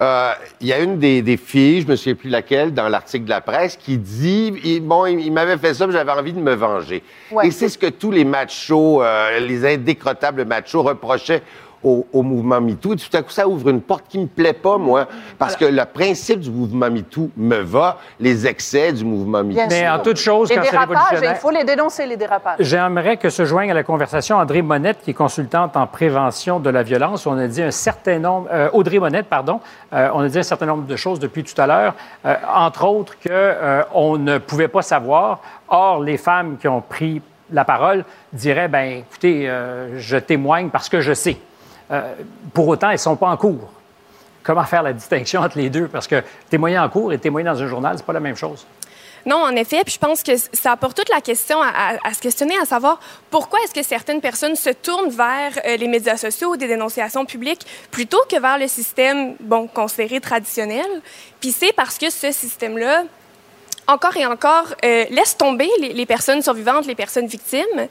euh, 0.00 0.32
il 0.60 0.68
y 0.68 0.72
a 0.72 0.78
une 0.78 0.98
des, 1.00 1.22
des 1.22 1.36
filles, 1.36 1.80
je 1.82 1.88
me 1.88 1.96
souviens 1.96 2.14
plus 2.14 2.30
laquelle, 2.30 2.72
dans 2.72 2.88
l'article 2.88 3.24
de 3.24 3.30
la 3.30 3.40
presse, 3.40 3.76
qui 3.76 3.98
dit, 3.98 4.54
il- 4.62 4.80
bon, 4.80 5.06
il, 5.06 5.18
il 5.20 5.32
m'avait 5.32 5.58
fait 5.58 5.74
ça, 5.74 5.88
mais 5.88 5.92
j'avais 5.92 6.12
envie 6.12 6.32
de 6.32 6.40
me 6.40 6.54
venger. 6.54 7.02
Ouais. 7.32 7.48
Et 7.48 7.50
c'est 7.50 7.68
ce 7.68 7.78
que 7.78 7.86
tous 7.88 8.12
les 8.12 8.24
machos, 8.24 9.02
euh, 9.02 9.40
les 9.40 9.74
indécrottables 9.74 10.44
machos 10.44 10.82
reprochaient 10.82 11.42
au, 11.82 12.06
au 12.12 12.22
mouvement 12.22 12.60
MeToo. 12.60 12.94
Et 12.94 12.96
tout 12.96 13.16
à 13.16 13.22
coup, 13.22 13.30
ça 13.30 13.46
ouvre 13.46 13.68
une 13.68 13.80
porte 13.80 14.04
qui 14.08 14.18
me 14.18 14.26
plaît 14.26 14.52
pas, 14.52 14.78
moi, 14.78 15.06
parce 15.38 15.56
que 15.56 15.64
le 15.64 15.84
principe 15.84 16.40
du 16.40 16.50
mouvement 16.50 16.90
MeToo 16.90 17.30
me 17.36 17.58
va, 17.60 17.98
les 18.20 18.46
excès 18.46 18.92
du 18.92 19.04
mouvement 19.04 19.42
MeToo. 19.42 19.54
Bien 19.54 19.66
Mais 19.68 19.88
en 19.88 19.98
toute 19.98 20.16
chose, 20.18 20.48
Les 20.48 20.56
quand 20.56 20.62
c'est 20.64 20.70
dérapages, 20.70 20.96
révolutionnaire... 20.96 21.36
il 21.36 21.40
faut 21.40 21.50
les 21.50 21.64
dénoncer, 21.64 22.06
les 22.06 22.16
dérapages. 22.16 22.56
J'aimerais 22.60 23.16
que 23.16 23.30
se 23.30 23.44
joigne 23.44 23.70
à 23.70 23.74
la 23.74 23.82
conversation 23.82 24.36
André 24.36 24.62
Monette, 24.62 25.00
qui 25.02 25.10
est 25.10 25.14
consultante 25.14 25.76
en 25.76 25.86
prévention 25.86 26.60
de 26.60 26.70
la 26.70 26.82
violence. 26.82 27.26
On 27.26 27.38
a 27.38 27.46
dit 27.46 27.62
un 27.62 27.70
certain 27.70 28.18
nombre, 28.18 28.48
euh, 28.52 28.68
Audrey 28.72 28.98
Monette, 28.98 29.26
pardon, 29.26 29.60
euh, 29.92 30.08
on 30.14 30.20
a 30.20 30.28
dit 30.28 30.38
un 30.38 30.42
certain 30.42 30.66
nombre 30.66 30.86
de 30.86 30.96
choses 30.96 31.18
depuis 31.18 31.44
tout 31.44 31.60
à 31.60 31.66
l'heure, 31.66 31.94
euh, 32.26 32.34
entre 32.54 32.84
autres 32.86 33.18
que 33.18 33.28
euh, 33.30 33.82
on 33.94 34.16
ne 34.18 34.38
pouvait 34.38 34.68
pas 34.68 34.82
savoir. 34.82 35.40
Or, 35.68 36.00
les 36.00 36.16
femmes 36.18 36.56
qui 36.58 36.68
ont 36.68 36.80
pris 36.80 37.22
la 37.50 37.64
parole 37.64 38.04
diraient, 38.32 38.68
ben, 38.68 38.98
écoutez, 39.00 39.48
euh, 39.48 39.98
je 39.98 40.16
témoigne 40.16 40.70
parce 40.70 40.88
que 40.88 41.00
je 41.00 41.12
sais. 41.12 41.36
Euh, 41.90 42.14
pour 42.54 42.68
autant, 42.68 42.88
elles 42.88 42.94
ne 42.94 42.98
sont 42.98 43.16
pas 43.16 43.28
en 43.28 43.36
cours. 43.36 43.70
comment 44.42 44.64
faire 44.64 44.82
la 44.82 44.92
distinction 44.92 45.40
entre 45.40 45.58
les 45.58 45.70
deux? 45.70 45.88
Parce 45.88 46.06
que 46.06 46.22
témoigner 46.50 46.78
en 46.78 46.88
cours 46.88 47.12
et 47.12 47.18
témoigner 47.18 47.48
dans 47.48 47.62
un 47.62 47.66
journal, 47.66 47.96
c'est 47.96 48.06
pas 48.06 48.12
la 48.12 48.20
même 48.20 48.36
chose. 48.36 48.66
Non, 49.24 49.36
en 49.36 49.54
effet. 49.54 49.82
Puis 49.84 49.94
je 49.94 49.98
pense 49.98 50.22
que 50.22 50.32
ça 50.36 50.72
apporte 50.72 50.96
toute 50.96 51.08
la 51.08 51.20
question 51.20 51.58
à, 51.62 52.12
se 52.12 52.20
questionner, 52.20 52.56
à 52.60 52.64
savoir 52.64 53.00
pourquoi 53.30 53.60
est-ce 53.64 53.74
que 53.74 53.82
certaines 53.82 54.20
personnes 54.20 54.56
se 54.56 54.70
tournent 54.70 55.10
vers 55.10 55.52
euh, 55.64 55.76
les 55.76 55.88
médias 55.88 56.16
sociaux 56.16 56.52
ou 56.52 56.56
des 56.56 56.66
dénonciations 56.66 57.24
publiques 57.24 57.66
plutôt 57.90 58.22
que 58.28 58.40
vers 58.40 58.58
le 58.58 58.68
système, 58.68 59.36
bon, 59.40 59.66
considéré 59.68 60.20
traditionnel. 60.20 60.86
Puis 61.40 61.52
c'est 61.52 61.72
parce 61.72 61.98
que 61.98 62.10
ce 62.10 62.32
système-là, 62.32 63.04
encore 63.86 64.16
et 64.16 64.26
encore, 64.26 64.74
euh, 64.84 65.04
laisse 65.10 65.36
tomber 65.36 65.68
les 65.80 66.06
personnes 66.06 66.42
survivantes, 66.42 66.86
les 66.86 66.94
personnes 66.94 67.26
victimes. 67.26 67.88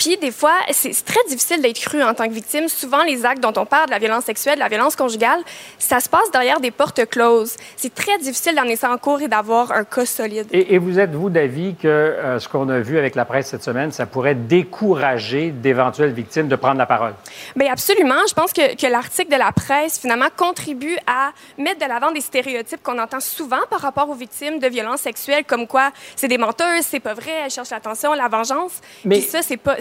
Puis 0.00 0.16
des 0.16 0.32
fois, 0.32 0.54
c'est 0.70 0.92
très 1.04 1.22
difficile 1.28 1.60
d'être 1.60 1.78
cru 1.78 2.02
en 2.02 2.14
tant 2.14 2.26
que 2.26 2.32
victime. 2.32 2.68
Souvent, 2.68 3.02
les 3.02 3.26
actes 3.26 3.42
dont 3.42 3.52
on 3.58 3.66
parle, 3.66 3.84
de 3.86 3.90
la 3.90 3.98
violence 3.98 4.24
sexuelle, 4.24 4.54
de 4.54 4.60
la 4.60 4.68
violence 4.68 4.96
conjugale, 4.96 5.40
ça 5.78 6.00
se 6.00 6.08
passe 6.08 6.30
derrière 6.32 6.58
des 6.58 6.70
portes 6.70 7.04
closes. 7.06 7.54
C'est 7.76 7.94
très 7.94 8.16
difficile 8.16 8.54
d'emmener 8.54 8.76
ça 8.76 8.90
en 8.90 8.96
cours 8.96 9.20
et 9.20 9.28
d'avoir 9.28 9.72
un 9.72 9.84
cas 9.84 10.06
solide. 10.06 10.46
Et, 10.52 10.74
et 10.74 10.78
vous 10.78 10.98
êtes-vous 10.98 11.28
d'avis 11.28 11.74
que 11.74 11.86
euh, 11.86 12.38
ce 12.38 12.48
qu'on 12.48 12.70
a 12.70 12.78
vu 12.80 12.96
avec 12.96 13.14
la 13.14 13.26
presse 13.26 13.48
cette 13.48 13.62
semaine, 13.62 13.92
ça 13.92 14.06
pourrait 14.06 14.34
décourager 14.34 15.50
d'éventuelles 15.50 16.12
victimes 16.14 16.48
de 16.48 16.56
prendre 16.56 16.78
la 16.78 16.86
parole? 16.86 17.12
Bien, 17.54 17.70
absolument. 17.70 18.14
Je 18.26 18.32
pense 18.32 18.54
que, 18.54 18.74
que 18.76 18.86
l'article 18.86 19.30
de 19.30 19.36
la 19.38 19.52
presse, 19.52 19.98
finalement, 19.98 20.28
contribue 20.34 20.96
à 21.06 21.32
mettre 21.58 21.78
de 21.84 21.86
l'avant 21.86 22.10
des 22.10 22.22
stéréotypes 22.22 22.82
qu'on 22.82 22.98
entend 22.98 23.20
souvent 23.20 23.60
par 23.68 23.80
rapport 23.80 24.08
aux 24.08 24.14
victimes 24.14 24.60
de 24.60 24.66
violences 24.66 25.00
sexuelles, 25.02 25.44
comme 25.46 25.66
quoi 25.66 25.90
c'est 26.16 26.28
des 26.28 26.38
menteuses, 26.38 26.86
c'est 26.88 27.00
pas 27.00 27.12
vrai, 27.12 27.32
elles 27.44 27.50
cherchent 27.50 27.68
l'attention, 27.70 28.14
la 28.14 28.28
vengeance. 28.28 28.72
Mais- 29.04 29.18
Puis 29.18 29.28
ça, 29.28 29.42
c'est 29.42 29.58
pas, 29.58 29.76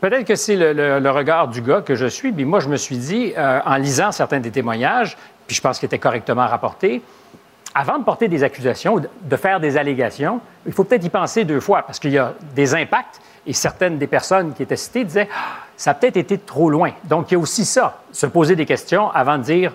Peut-être 0.00 0.24
que 0.26 0.34
c'est 0.34 0.56
le, 0.56 1.10
regard 1.10 1.48
du 1.48 1.62
gars 1.62 1.82
que 1.82 1.94
je 1.94 2.06
suis. 2.06 2.32
Puis 2.32 2.44
moi, 2.44 2.60
je 2.60 2.68
me 2.68 2.76
suis 2.76 2.96
dit, 2.96 3.32
euh, 3.36 3.60
en 3.64 3.76
lisant 3.76 4.12
certains 4.12 4.40
des 4.40 4.50
témoignages, 4.50 5.16
puis 5.46 5.56
je 5.56 5.60
pense 5.60 5.78
qu'ils 5.78 5.86
étaient 5.86 5.98
correctement 5.98 6.46
rapportés, 6.46 7.02
avant 7.74 7.98
de 7.98 8.04
porter 8.04 8.28
des 8.28 8.42
accusations, 8.42 9.00
de 9.00 9.36
faire 9.36 9.60
des 9.60 9.76
allégations, 9.76 10.40
il 10.66 10.72
faut 10.72 10.84
peut-être 10.84 11.04
y 11.04 11.08
penser 11.08 11.44
deux 11.44 11.60
fois, 11.60 11.82
parce 11.82 11.98
qu'il 11.98 12.10
y 12.10 12.18
a 12.18 12.34
des 12.54 12.74
impacts, 12.74 13.20
et 13.46 13.52
certaines 13.52 13.98
des 13.98 14.06
personnes 14.06 14.52
qui 14.54 14.62
étaient 14.62 14.76
citées 14.76 15.04
disaient, 15.04 15.28
Ah, 15.32 15.64
ça 15.76 15.92
a 15.92 15.94
peut-être 15.94 16.16
été 16.16 16.38
trop 16.38 16.68
loin. 16.68 16.92
Donc, 17.04 17.30
il 17.30 17.34
y 17.34 17.36
a 17.36 17.40
aussi 17.40 17.64
ça, 17.64 18.00
se 18.12 18.26
poser 18.26 18.56
des 18.56 18.66
questions 18.66 19.10
avant 19.10 19.38
de 19.38 19.44
dire, 19.44 19.72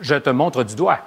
je 0.00 0.14
te 0.14 0.30
montre 0.30 0.62
du 0.62 0.74
doigt. 0.74 0.98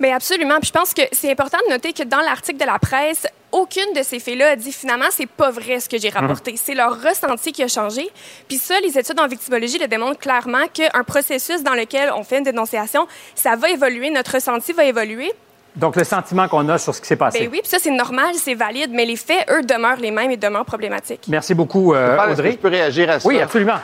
Mais 0.00 0.12
absolument. 0.12 0.58
Puis 0.58 0.68
je 0.68 0.72
pense 0.72 0.94
que 0.94 1.02
c'est 1.12 1.30
important 1.30 1.58
de 1.68 1.72
noter 1.72 1.92
que 1.92 2.02
dans 2.02 2.20
l'article 2.20 2.58
de 2.58 2.64
la 2.64 2.78
presse, 2.78 3.26
aucune 3.52 3.92
de 3.94 4.02
ces 4.02 4.18
faits-là 4.18 4.50
a 4.52 4.56
dit 4.56 4.72
finalement 4.72 5.06
c'est 5.10 5.28
pas 5.28 5.50
vrai 5.50 5.78
ce 5.78 5.88
que 5.88 5.98
j'ai 5.98 6.08
rapporté. 6.08 6.54
C'est 6.56 6.74
leur 6.74 7.00
ressenti 7.02 7.52
qui 7.52 7.62
a 7.62 7.68
changé. 7.68 8.08
Puis 8.48 8.56
ça, 8.58 8.80
les 8.80 8.98
études 8.98 9.20
en 9.20 9.26
victimologie 9.28 9.78
le 9.78 9.86
démontrent 9.88 10.18
clairement 10.18 10.66
qu'un 10.72 11.04
processus 11.04 11.62
dans 11.62 11.74
lequel 11.74 12.10
on 12.16 12.24
fait 12.24 12.38
une 12.38 12.44
dénonciation, 12.44 13.06
ça 13.34 13.56
va 13.56 13.68
évoluer, 13.70 14.10
notre 14.10 14.34
ressenti 14.34 14.72
va 14.72 14.84
évoluer. 14.84 15.32
Donc, 15.76 15.94
le 15.94 16.02
sentiment 16.02 16.48
qu'on 16.48 16.68
a 16.68 16.78
sur 16.78 16.92
ce 16.94 17.00
qui 17.00 17.06
s'est 17.06 17.14
passé. 17.16 17.40
Ben 17.40 17.48
oui, 17.52 17.60
puis 17.60 17.68
ça 17.70 17.78
c'est 17.78 17.92
normal, 17.92 18.34
c'est 18.34 18.54
valide, 18.54 18.90
mais 18.92 19.04
les 19.04 19.14
faits, 19.16 19.48
eux, 19.50 19.62
demeurent 19.62 20.00
les 20.00 20.10
mêmes 20.10 20.30
et 20.32 20.36
demeurent 20.36 20.64
problématiques. 20.64 21.22
Merci 21.28 21.54
beaucoup, 21.54 21.94
euh, 21.94 22.16
Est-ce 22.16 22.26
que 22.26 22.32
Audrey. 22.32 22.52
je 22.52 22.56
peux 22.56 22.68
réagir 22.68 23.08
à 23.10 23.20
ça? 23.20 23.28
Oui, 23.28 23.40
absolument. 23.40 23.78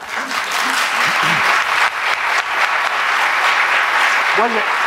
Moi, 4.38 4.46
je- 4.48 4.85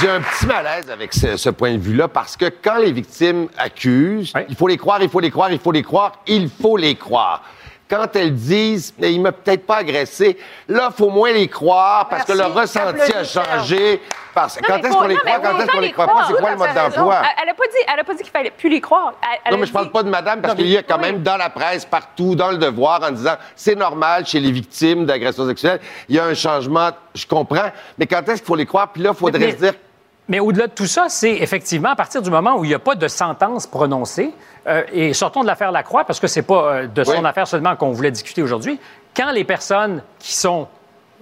J'ai 0.00 0.10
un 0.10 0.20
petit 0.20 0.46
malaise 0.46 0.90
avec 0.90 1.12
ce, 1.12 1.36
ce 1.36 1.50
point 1.50 1.72
de 1.72 1.78
vue-là 1.78 2.08
parce 2.08 2.36
que 2.36 2.46
quand 2.62 2.76
les 2.78 2.92
victimes 2.92 3.48
accusent, 3.58 4.32
Oui. 4.34 4.42
il 4.48 4.54
faut 4.56 4.68
les 4.68 4.76
croire, 4.76 5.02
il 5.02 5.08
faut 5.08 5.20
les 5.20 5.30
croire, 5.30 5.50
il 5.50 5.58
faut 5.58 5.72
les 5.72 5.82
croire, 5.82 6.12
il 6.26 6.48
faut 6.48 6.76
les 6.76 6.94
croire. 6.94 7.42
Quand 7.90 8.14
elles 8.16 8.34
disent, 8.34 8.92
mais 8.98 9.14
il 9.14 9.20
m'a 9.22 9.32
peut-être 9.32 9.64
pas 9.66 9.76
agressé, 9.78 10.36
là, 10.68 10.90
faut 10.94 11.08
moins 11.08 11.32
les 11.32 11.48
croire 11.48 12.06
parce 12.10 12.24
que 12.24 12.32
leur 12.34 12.52
ressenti 12.54 13.12
a 13.12 13.24
changé. 13.24 14.02
Parce... 14.34 14.60
Non, 14.60 14.68
Quand 14.68 14.76
est-ce 14.76 14.92
qu'on 14.94 15.06
les 15.08 15.16
croit, 15.16 15.38
quand 15.40 15.58
est-ce 15.58 15.66
qu'on 15.72 15.80
les 15.80 15.92
croit? 15.92 16.06
pas, 16.06 16.24
c'est 16.28 16.34
quoi 16.34 16.50
le 16.50 16.56
mode 16.58 16.74
d'emploi? 16.74 17.22
Elle, 17.22 17.28
elle 17.44 17.48
a 17.48 17.54
pas 17.54 17.64
dit, 17.64 17.84
elle 17.92 17.98
a 18.00 18.04
pas 18.04 18.12
dit 18.14 18.22
qu'il 18.22 18.30
fallait 18.30 18.50
plus 18.50 18.68
les 18.68 18.80
croire. 18.82 19.14
Elle- 19.22 19.38
elle 19.46 19.52
Non, 19.54 19.58
mais 19.58 19.66
je 19.66 19.72
parle 19.72 19.86
dit- 19.86 19.90
pas 19.92 20.02
de 20.02 20.10
madame, 20.10 20.42
parce 20.42 20.54
qu'il 20.54 20.68
y 20.68 20.76
a 20.76 20.82
quand 20.82 20.96
oui. 20.96 21.00
même 21.12 21.22
dans 21.22 21.38
la 21.38 21.48
presse, 21.50 21.86
partout, 21.86 22.36
dans 22.36 22.50
le 22.50 22.58
devoir, 22.58 23.02
en 23.02 23.10
disant 23.10 23.34
c'est 23.56 23.74
normal 23.74 24.26
chez 24.26 24.38
les 24.38 24.52
victimes 24.52 25.06
d'agressions 25.06 25.48
sexuelles. 25.48 25.80
Il 26.10 26.14
y 26.14 26.18
a 26.20 26.26
un 26.26 26.34
changement, 26.34 26.90
je 27.14 27.26
comprends, 27.26 27.70
mais 27.96 28.06
quand 28.06 28.20
est-ce 28.28 28.34
qu'il 28.42 28.46
faut 28.46 28.54
les 28.54 28.66
croire? 28.66 28.88
Puis 28.92 29.02
là, 29.02 29.10
il 29.12 29.16
faudrait 29.16 29.40
Mais- 29.40 29.52
se 29.52 29.56
dire 29.56 29.72
Mais 30.28 30.40
au-delà 30.40 30.66
de 30.66 30.72
tout 30.72 30.86
ça, 30.86 31.06
c'est 31.08 31.36
effectivement 31.36 31.90
à 31.90 31.96
partir 31.96 32.20
du 32.20 32.30
moment 32.30 32.56
où 32.58 32.64
il 32.64 32.68
n'y 32.68 32.74
a 32.74 32.78
pas 32.78 32.94
de 32.94 33.08
sentence 33.08 33.66
prononcée, 33.66 34.32
euh, 34.66 34.82
et 34.92 35.14
sortons 35.14 35.40
de 35.40 35.46
l'affaire 35.46 35.72
Lacroix, 35.72 36.04
parce 36.04 36.20
que 36.20 36.26
c'est 36.26 36.42
pas 36.42 36.74
euh, 36.74 36.86
de 36.86 37.02
son 37.02 37.20
Oui. 37.22 37.26
affaire 37.26 37.48
seulement 37.48 37.74
qu'on 37.76 37.92
voulait 37.92 38.10
discuter 38.10 38.42
aujourd'hui, 38.42 38.78
quand 39.16 39.30
les 39.30 39.44
personnes 39.44 40.02
qui 40.18 40.34
sont 40.36 40.68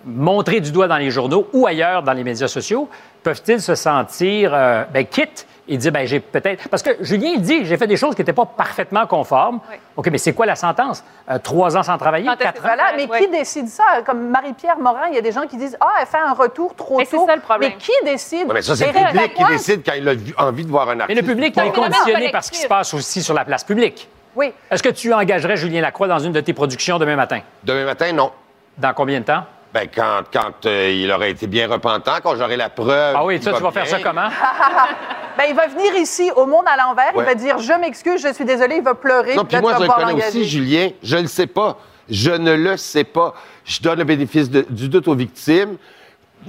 montrées 0.05 0.61
du 0.61 0.73
doigt 0.73 0.89
dans 0.89 0.97
les 0.97 1.11
journaux 1.11 1.49
ou 1.53 1.67
ailleurs 1.67 2.03
dans 2.03 2.13
les 2.13 2.25
médias 2.25 2.49
sociaux, 2.49 2.89
peuvent-ils 3.23 3.61
se 3.61 3.75
sentir 3.77 4.51
euh, 4.53 4.85
ben, 4.93 5.07
quittes 5.07 5.47
et 5.69 5.77
dire, 5.77 5.91
ben, 5.91 6.07
j'ai 6.07 6.21
peut-être... 6.21 6.69
Parce 6.69 6.83
que 6.83 6.91
Julien, 7.01 7.31
il 7.35 7.41
dit, 7.43 7.65
j'ai 7.65 7.77
fait 7.77 7.87
des 7.87 7.97
choses 7.97 8.15
qui 8.15 8.21
n'étaient 8.21 8.33
pas 8.33 8.47
parfaitement 8.47 9.07
conformes. 9.07 9.59
Oui. 9.71 9.77
OK, 9.97 10.09
mais 10.13 10.19
c'est 10.19 10.33
quoi 10.33 10.47
la 10.47 10.55
sentence? 10.55 11.03
Euh, 11.29 11.39
trois 11.39 11.77
ans 11.77 11.83
sans 11.83 11.99
travailler? 11.99 12.27
Quand 12.27 12.37
Quatre 12.37 12.59
ans? 12.59 12.69
Voilà, 12.69 12.85
mais 12.97 13.09
qui 13.09 13.29
décide 13.29 13.67
ça? 13.69 13.83
Comme 14.05 14.29
Marie-Pierre 14.29 14.79
Morin, 14.79 15.09
il 15.09 15.15
y 15.15 15.19
a 15.19 15.23
des 15.23 15.33
gens 15.33 15.47
qui 15.47 15.57
disent 15.57 15.77
Ah, 15.81 15.89
elle 16.01 16.07
fait 16.07 16.19
un 16.19 16.33
retour 16.35 16.75
trop 16.77 16.99
Mais 16.99 17.05
tôt. 17.07 17.19
c'est 17.21 17.27
ça, 17.27 17.35
le 17.37 17.43
problème. 17.43 17.73
Mais 17.73 17.79
qui 17.79 17.93
décide? 18.05 18.47
Ouais, 18.47 18.55
mais 18.55 18.63
ça, 18.63 18.77
c'est 18.77 18.87
le 18.87 18.93
public 18.93 19.35
qui 19.35 19.45
décide 19.45 19.83
quand 19.85 19.95
il 19.97 20.09
a 20.09 20.15
envie 20.45 20.65
de 20.65 20.71
voir 20.71 20.89
un 20.91 20.95
Mais 20.95 21.03
artiste. 21.03 21.21
le 21.23 21.27
public 21.27 21.55
il 21.57 21.63
est 21.65 21.73
conditionné 21.73 22.31
par 22.31 22.45
ce 22.45 22.51
qui 22.53 22.59
se 22.59 22.69
passe 22.69 22.95
aussi 22.95 23.23
sur 23.23 23.35
la 23.35 23.45
place 23.45 23.65
publique. 23.65 24.09
Oui. 24.37 24.53
Est-ce 24.71 24.83
que 24.83 24.91
tu 24.91 25.13
engagerais 25.13 25.57
Julien 25.57 25.81
Lacroix 25.81 26.07
dans 26.07 26.19
une 26.19 26.33
de 26.33 26.41
tes 26.41 26.53
productions 26.53 26.99
demain 26.99 27.17
matin? 27.17 27.41
Demain 27.65 27.87
matin, 27.87 28.13
non. 28.13 28.31
Dans 28.79 28.93
combien 28.93 29.19
de 29.21 29.25
temps? 29.25 29.43
Ben, 29.77 29.89
quand, 29.95 30.23
quand 30.33 30.65
euh, 30.65 30.91
il 30.91 31.13
aurait 31.13 31.33
été 31.33 31.47
bien 31.47 31.69
repentant, 31.69 32.13
quand 32.23 32.35
j'aurai 32.35 32.57
la 32.57 32.71
preuve. 32.71 33.15
Ah 33.15 33.23
oui, 33.27 33.43
ça, 33.43 33.53
tu 33.53 33.61
va 33.63 33.69
vas 33.69 33.71
faire 33.73 33.87
ça 33.87 33.99
comment? 34.03 34.29
Ben, 35.37 35.45
il 35.51 35.55
va 35.55 35.67
venir 35.67 35.95
ici, 35.97 36.33
au 36.35 36.47
monde 36.47 36.65
à 36.67 36.79
l'envers, 36.83 37.15
Ouais. 37.15 37.23
il 37.25 37.27
va 37.27 37.35
dire 37.35 37.59
Je 37.59 37.75
m'excuse, 37.75 38.23
je 38.27 38.33
suis 38.33 38.47
désolé, 38.47 38.77
il 38.77 38.83
va 38.83 38.95
pleurer. 38.95 39.35
Non, 39.35 39.45
puis 39.45 39.59
moi, 39.61 39.75
je 39.77 39.83
le 39.83 39.89
connais 39.89 40.27
aussi, 40.27 40.49
Julien. 40.49 40.89
Je 41.03 41.19
ne 41.19 41.27
sais 41.27 41.47
pas. 41.47 41.77
Je 42.09 42.31
ne 42.31 42.55
le 42.55 42.79
sais 42.79 43.05
pas. 43.05 43.35
Je 43.67 43.83
donne 43.83 43.99
le 43.99 44.05
bénéfice 44.05 44.49
de- 44.49 44.65
du 44.71 44.89
doute 44.89 45.09
aux 45.09 45.15
victimes. 45.15 45.77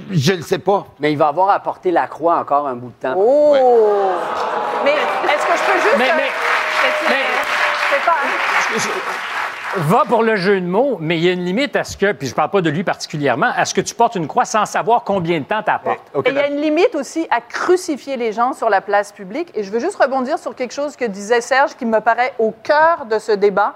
Je 0.09 0.31
ne 0.31 0.37
le 0.37 0.43
sais 0.43 0.59
pas. 0.59 0.87
Mais 1.01 1.11
il 1.11 1.17
va 1.17 1.27
avoir 1.27 1.49
à 1.49 1.59
porter 1.59 1.91
la 1.91 2.07
croix 2.07 2.37
encore 2.37 2.65
un 2.65 2.75
bout 2.75 2.93
de 2.97 3.07
temps. 3.09 3.15
Oh! 3.17 3.51
Ouais. 3.51 3.61
Mais 4.85 4.91
est-ce 4.91 5.45
que 5.45 5.51
je 5.57 5.63
peux 5.73 5.79
juste. 5.81 5.95
Mais, 5.97 6.09
euh, 6.11 6.13
mais, 6.15 6.31
c'est- 6.81 7.09
mais- 7.09 7.25
c'est 7.91 8.05
pas- 8.05 9.26
va 9.77 10.03
pour 10.05 10.23
le 10.23 10.35
jeu 10.35 10.59
de 10.59 10.65
mots, 10.65 10.97
mais 10.99 11.17
il 11.17 11.23
y 11.23 11.29
a 11.29 11.31
une 11.31 11.45
limite 11.45 11.75
à 11.75 11.83
ce 11.83 11.95
que, 11.95 12.11
puis 12.11 12.27
je 12.27 12.35
parle 12.35 12.49
pas 12.49 12.61
de 12.61 12.69
lui 12.69 12.83
particulièrement, 12.83 13.51
à 13.55 13.65
ce 13.65 13.73
que 13.73 13.81
tu 13.81 13.93
portes 13.93 14.15
une 14.15 14.27
croix 14.27 14.45
sans 14.45 14.65
savoir 14.65 15.03
combien 15.03 15.39
de 15.39 15.45
temps 15.45 15.61
tu 15.63 15.71
apportes. 15.71 16.01
OK, 16.13 16.27
Et 16.27 16.31
il 16.31 16.35
y 16.35 16.39
a 16.39 16.47
une 16.47 16.61
limite 16.61 16.95
aussi 16.95 17.27
à 17.29 17.41
crucifier 17.41 18.17
les 18.17 18.31
gens 18.31 18.53
sur 18.53 18.69
la 18.69 18.81
place 18.81 19.11
publique. 19.11 19.51
Et 19.55 19.63
je 19.63 19.71
veux 19.71 19.79
juste 19.79 19.95
rebondir 19.95 20.39
sur 20.39 20.55
quelque 20.55 20.73
chose 20.73 20.95
que 20.95 21.05
disait 21.05 21.41
Serge 21.41 21.75
qui 21.75 21.85
me 21.85 21.99
paraît 21.99 22.33
au 22.39 22.51
cœur 22.63 23.05
de 23.05 23.19
ce 23.19 23.31
débat. 23.31 23.75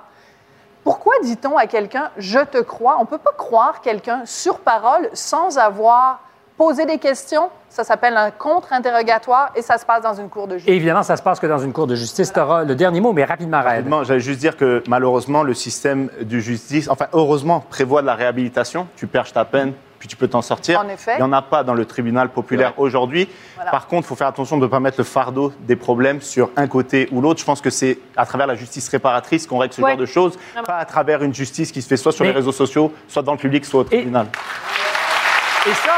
Pourquoi 0.83 1.13
dit-on 1.23 1.57
à 1.57 1.67
quelqu'un 1.67 2.09
je 2.17 2.39
te 2.39 2.57
crois? 2.57 2.97
On 2.97 3.01
ne 3.01 3.07
peut 3.07 3.17
pas 3.17 3.33
croire 3.37 3.81
quelqu'un 3.81 4.23
sur 4.25 4.59
parole 4.59 5.09
sans 5.13 5.57
avoir 5.57 6.21
posé 6.61 6.85
des 6.85 6.99
questions. 6.99 7.49
Ça 7.69 7.83
s'appelle 7.83 8.15
un 8.17 8.29
contre-interrogatoire 8.29 9.49
et 9.55 9.63
ça 9.63 9.79
se 9.79 9.85
passe 9.85 10.03
dans 10.03 10.13
une 10.13 10.29
cour 10.29 10.45
de 10.47 10.53
Et 10.55 10.59
justice. 10.59 10.75
évidemment, 10.75 11.01
ça 11.01 11.17
se 11.17 11.23
passe 11.23 11.39
que 11.39 11.47
dans 11.47 11.57
une 11.57 11.73
cour 11.73 11.87
de 11.87 11.95
justice. 11.95 12.31
Tu 12.31 12.39
auras 12.39 12.63
le 12.65 12.75
dernier 12.75 13.01
mot, 13.01 13.13
mais 13.13 13.23
rapidement, 13.25 13.57
Raed. 13.61 13.67
Rapidement, 13.77 14.03
J'allais 14.03 14.19
juste 14.19 14.39
dire 14.39 14.55
que 14.55 14.83
malheureusement, 14.87 15.41
le 15.41 15.55
système 15.55 16.11
de 16.21 16.37
justice, 16.37 16.87
enfin 16.87 17.07
heureusement, 17.13 17.61
prévoit 17.67 18.03
de 18.03 18.05
la 18.05 18.13
réhabilitation. 18.13 18.87
Tu 18.95 19.07
perches 19.07 19.33
ta 19.33 19.43
peine, 19.43 19.73
puis 19.97 20.07
tu 20.07 20.15
peux 20.15 20.27
t'en 20.27 20.43
sortir. 20.43 20.81
En 20.81 20.87
effet. 20.89 21.13
Il 21.15 21.17
n'y 21.17 21.23
en 21.23 21.33
a 21.33 21.41
pas 21.41 21.63
dans 21.63 21.73
le 21.73 21.85
tribunal 21.85 22.29
populaire 22.29 22.73
aujourd'hui. 22.77 23.27
Voilà. 23.55 23.71
Par 23.71 23.87
contre, 23.87 24.05
il 24.05 24.09
faut 24.09 24.15
faire 24.15 24.27
attention 24.27 24.57
de 24.57 24.61
ne 24.63 24.67
pas 24.67 24.79
mettre 24.79 24.97
le 24.99 25.03
fardeau 25.03 25.51
des 25.61 25.75
problèmes 25.75 26.21
sur 26.21 26.51
un 26.57 26.67
côté 26.67 27.09
ou 27.11 27.21
l'autre. 27.21 27.39
Je 27.39 27.45
pense 27.45 27.61
que 27.61 27.71
c'est 27.71 27.97
à 28.15 28.27
travers 28.27 28.45
la 28.45 28.53
justice 28.55 28.87
réparatrice 28.87 29.47
qu'on 29.47 29.57
règle 29.57 29.73
ce 29.73 29.81
Ouais. 29.81 29.89
genre 29.91 29.99
de 29.99 30.05
choses, 30.05 30.37
Vraiment. 30.51 30.67
pas 30.67 30.77
à 30.77 30.85
travers 30.85 31.23
une 31.23 31.33
justice 31.33 31.71
qui 31.71 31.81
se 31.81 31.87
fait 31.87 31.97
soit 31.97 32.11
sur 32.11 32.23
Mais- 32.23 32.29
les 32.29 32.35
réseaux 32.35 32.51
sociaux, 32.51 32.91
soit 33.07 33.23
dans 33.23 33.31
le 33.31 33.39
public, 33.39 33.65
soit 33.65 33.79
au 33.79 33.83
tribunal. 33.85 34.27
Et 35.67 35.73
ça, 35.73 35.91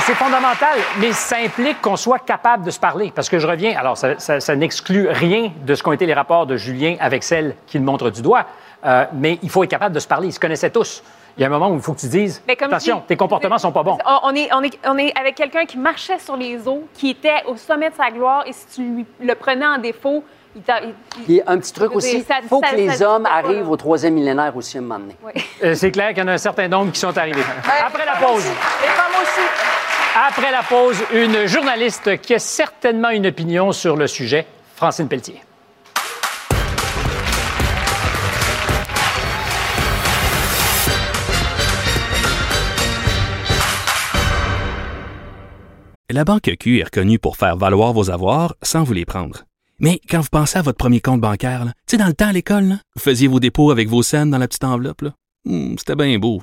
c'est 0.00 0.14
fondamental, 0.14 0.78
mais 0.98 1.12
ça 1.12 1.36
implique 1.44 1.80
qu'on 1.80 1.96
soit 1.96 2.18
capable 2.20 2.64
de 2.64 2.70
se 2.70 2.78
parler. 2.80 3.12
Parce 3.14 3.28
que 3.28 3.38
je 3.38 3.46
reviens, 3.46 3.76
alors 3.78 3.96
ça, 3.96 4.18
ça- 4.18 4.40
ça 4.40 4.56
n'exclut 4.56 5.08
rien 5.08 5.52
de 5.64 5.74
ce 5.74 5.82
qu'ont 5.82 5.92
été 5.92 6.06
les 6.06 6.14
rapports 6.14 6.46
de 6.46 6.56
Julien 6.56 6.96
avec 7.00 7.22
celle 7.22 7.54
qu'il 7.66 7.82
montre 7.82 8.10
du 8.10 8.22
doigt, 8.22 8.44
euh, 8.84 9.04
mais 9.12 9.38
il 9.42 9.50
faut 9.50 9.64
être 9.64 9.70
capable 9.70 9.94
de 9.94 10.00
se 10.00 10.08
parler. 10.08 10.28
Ils 10.28 10.32
se 10.32 10.40
connaissaient 10.40 10.70
tous. 10.70 11.02
Il 11.36 11.42
y 11.42 11.44
a 11.44 11.46
un 11.46 11.50
moment 11.50 11.70
où 11.70 11.74
il 11.76 11.80
faut 11.80 11.94
que 11.94 12.00
tu 12.00 12.08
dises 12.08 12.42
Mais 12.46 12.56
comme 12.56 12.70
je 12.70 12.74
attention, 12.74 12.96
dis, 12.98 13.02
tes 13.06 13.16
comportements 13.16 13.58
sont 13.58 13.72
pas 13.72 13.82
bons. 13.84 13.98
On, 14.04 14.18
on 14.24 14.34
est, 14.34 14.48
on, 14.52 14.62
est, 14.62 14.78
on 14.86 14.98
est 14.98 15.16
avec 15.18 15.36
quelqu'un 15.36 15.64
qui 15.64 15.78
marchait 15.78 16.18
sur 16.18 16.36
les 16.36 16.66
eaux, 16.66 16.84
qui 16.94 17.10
était 17.10 17.42
au 17.46 17.56
sommet 17.56 17.90
de 17.90 17.94
sa 17.94 18.10
gloire, 18.10 18.42
et 18.46 18.52
si 18.52 18.66
tu 18.74 18.82
lui, 18.82 19.06
le 19.22 19.34
prenais 19.34 19.64
en 19.66 19.78
défaut, 19.78 20.24
il 20.56 20.62
t'a. 20.62 20.80
il- 20.82 20.94
il- 21.36 21.42
un 21.46 21.56
petit 21.58 21.72
truc 21.72 21.94
aussi, 21.94 22.24
il 22.42 22.48
faut 22.48 22.60
ça- 22.60 22.70
que 22.72 22.76
les 22.76 22.90
ça- 22.90 23.08
hommes 23.08 23.24
ça- 23.24 23.32
arrivent 23.34 23.70
au 23.70 23.76
troisième 23.76 24.14
millénaire 24.14 24.54
aussi 24.56 24.76
à 24.76 24.80
un 24.80 24.82
moment 24.82 24.98
donné. 24.98 25.16
Euh, 25.62 25.74
c'est 25.76 25.92
clair 25.92 26.08
qu'il 26.08 26.18
y 26.18 26.22
en 26.22 26.28
a 26.28 26.32
un 26.32 26.38
certain 26.38 26.66
nombre 26.66 26.90
qui 26.90 26.98
sont 26.98 27.16
arrivés. 27.16 27.42
Après 27.86 28.04
la 28.04 28.16
pause. 28.16 28.44
Les 28.82 28.88
femmes 28.88 29.22
aussi. 29.22 29.40
Après 30.14 30.50
la 30.50 30.64
pause, 30.64 30.96
une 31.14 31.46
journaliste 31.46 32.20
qui 32.20 32.34
a 32.34 32.40
certainement 32.40 33.10
une 33.10 33.28
opinion 33.28 33.70
sur 33.70 33.96
le 33.96 34.08
sujet, 34.08 34.44
Francine 34.74 35.06
Pelletier. 35.06 35.40
La 46.10 46.24
banque 46.24 46.50
Q 46.58 46.80
est 46.80 46.84
reconnue 46.84 47.20
pour 47.20 47.36
faire 47.36 47.56
valoir 47.56 47.92
vos 47.92 48.10
avoirs 48.10 48.56
sans 48.62 48.82
vous 48.82 48.94
les 48.94 49.04
prendre. 49.04 49.44
Mais 49.78 50.00
quand 50.10 50.20
vous 50.20 50.28
pensez 50.28 50.58
à 50.58 50.62
votre 50.62 50.76
premier 50.76 51.00
compte 51.00 51.20
bancaire, 51.20 51.66
tu 51.86 51.92
sais, 51.92 51.96
dans 51.98 52.08
le 52.08 52.14
temps 52.14 52.26
à 52.26 52.32
l'école, 52.32 52.78
vous 52.96 53.00
faisiez 53.00 53.28
vos 53.28 53.38
dépôts 53.38 53.70
avec 53.70 53.88
vos 53.88 54.02
scènes 54.02 54.30
dans 54.30 54.38
la 54.38 54.48
petite 54.48 54.64
enveloppe. 54.64 55.04
Hmm, 55.44 55.76
c'était 55.78 55.94
bien 55.94 56.18
beau. 56.18 56.42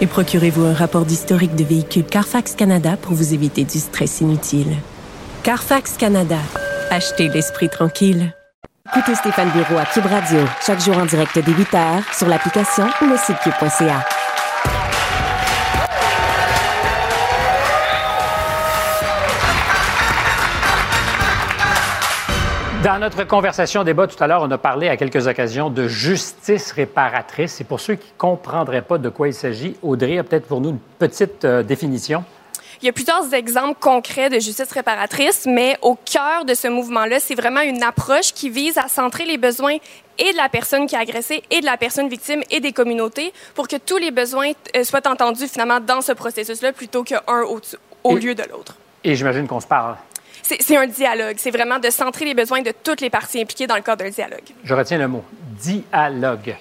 Et 0.00 0.06
procurez-vous 0.06 0.64
un 0.64 0.72
rapport 0.72 1.04
d'historique 1.04 1.54
de 1.56 1.64
véhicule 1.64 2.04
Carfax 2.04 2.54
Canada 2.54 2.96
pour 2.96 3.12
vous 3.12 3.34
éviter 3.34 3.64
du 3.64 3.78
stress 3.78 4.22
inutile. 4.22 4.74
Carfax 5.42 5.96
Canada. 5.98 6.38
Achetez 6.90 7.28
l'esprit 7.28 7.68
tranquille. 7.68 8.34
Écoutez 8.96 9.14
Stéphane 9.14 9.50
Bureau 9.50 9.78
à 9.78 9.84
Cube 9.84 10.06
Radio, 10.06 10.38
chaque 10.66 10.80
jour 10.80 10.96
en 10.96 11.06
direct 11.06 11.34
dès 11.34 11.42
8h 11.42 12.16
sur 12.16 12.28
l'application 12.28 12.86
ou 13.02 13.06
le 13.06 13.16
site 13.16 13.36
cube.ca. 13.44 14.04
Dans 22.84 22.98
notre 22.98 23.24
conversation 23.24 23.84
débat 23.84 24.06
tout 24.06 24.22
à 24.22 24.26
l'heure, 24.26 24.40
on 24.42 24.50
a 24.50 24.56
parlé 24.56 24.88
à 24.88 24.96
quelques 24.96 25.26
occasions 25.26 25.68
de 25.68 25.86
justice 25.86 26.72
réparatrice. 26.72 27.60
Et 27.60 27.64
pour 27.64 27.78
ceux 27.78 27.94
qui 27.96 28.06
ne 28.06 28.18
comprendraient 28.18 28.80
pas 28.82 28.96
de 28.96 29.10
quoi 29.10 29.28
il 29.28 29.34
s'agit, 29.34 29.76
Audrey 29.82 30.16
a 30.16 30.24
peut-être 30.24 30.46
pour 30.46 30.62
nous 30.62 30.70
une 30.70 30.78
petite 30.98 31.44
euh, 31.44 31.62
définition. 31.62 32.24
Il 32.80 32.86
y 32.86 32.88
a 32.88 32.92
plusieurs 32.94 33.34
exemples 33.34 33.76
concrets 33.78 34.30
de 34.30 34.38
justice 34.38 34.72
réparatrice, 34.72 35.44
mais 35.46 35.76
au 35.82 35.94
cœur 35.96 36.46
de 36.46 36.54
ce 36.54 36.68
mouvement-là, 36.68 37.20
c'est 37.20 37.34
vraiment 37.34 37.60
une 37.60 37.82
approche 37.82 38.32
qui 38.32 38.48
vise 38.48 38.78
à 38.78 38.88
centrer 38.88 39.26
les 39.26 39.36
besoins 39.36 39.76
et 40.16 40.32
de 40.32 40.36
la 40.38 40.48
personne 40.48 40.86
qui 40.86 40.94
est 40.94 40.98
agressée 40.98 41.42
et 41.50 41.60
de 41.60 41.66
la 41.66 41.76
personne 41.76 42.08
victime 42.08 42.42
et 42.50 42.60
des 42.60 42.72
communautés 42.72 43.34
pour 43.54 43.68
que 43.68 43.76
tous 43.76 43.98
les 43.98 44.10
besoins 44.10 44.52
euh, 44.74 44.84
soient 44.84 45.06
entendus 45.06 45.48
finalement 45.48 45.80
dans 45.80 46.00
ce 46.00 46.12
processus-là 46.12 46.72
plutôt 46.72 47.02
qu'un 47.04 47.20
au, 47.28 47.60
au 48.04 48.16
Et- 48.16 48.20
lieu 48.20 48.34
de 48.34 48.44
l'autre. 48.50 48.76
Et 49.04 49.14
j'imagine 49.14 49.46
qu'on 49.46 49.60
se 49.60 49.66
parle. 49.66 49.96
C'est 50.58 50.76
un 50.76 50.86
dialogue. 50.86 51.36
C'est 51.38 51.50
vraiment 51.50 51.78
de 51.78 51.90
centrer 51.90 52.24
les 52.24 52.34
besoins 52.34 52.62
de 52.62 52.72
toutes 52.82 53.00
les 53.00 53.10
parties 53.10 53.40
impliquées 53.40 53.66
dans 53.66 53.76
le 53.76 53.82
cadre 53.82 54.04
d'un 54.04 54.10
dialogue. 54.10 54.40
Je 54.64 54.74
retiens 54.74 54.98
le 54.98 55.06
mot 55.06 55.24
dialogue. 55.60 56.56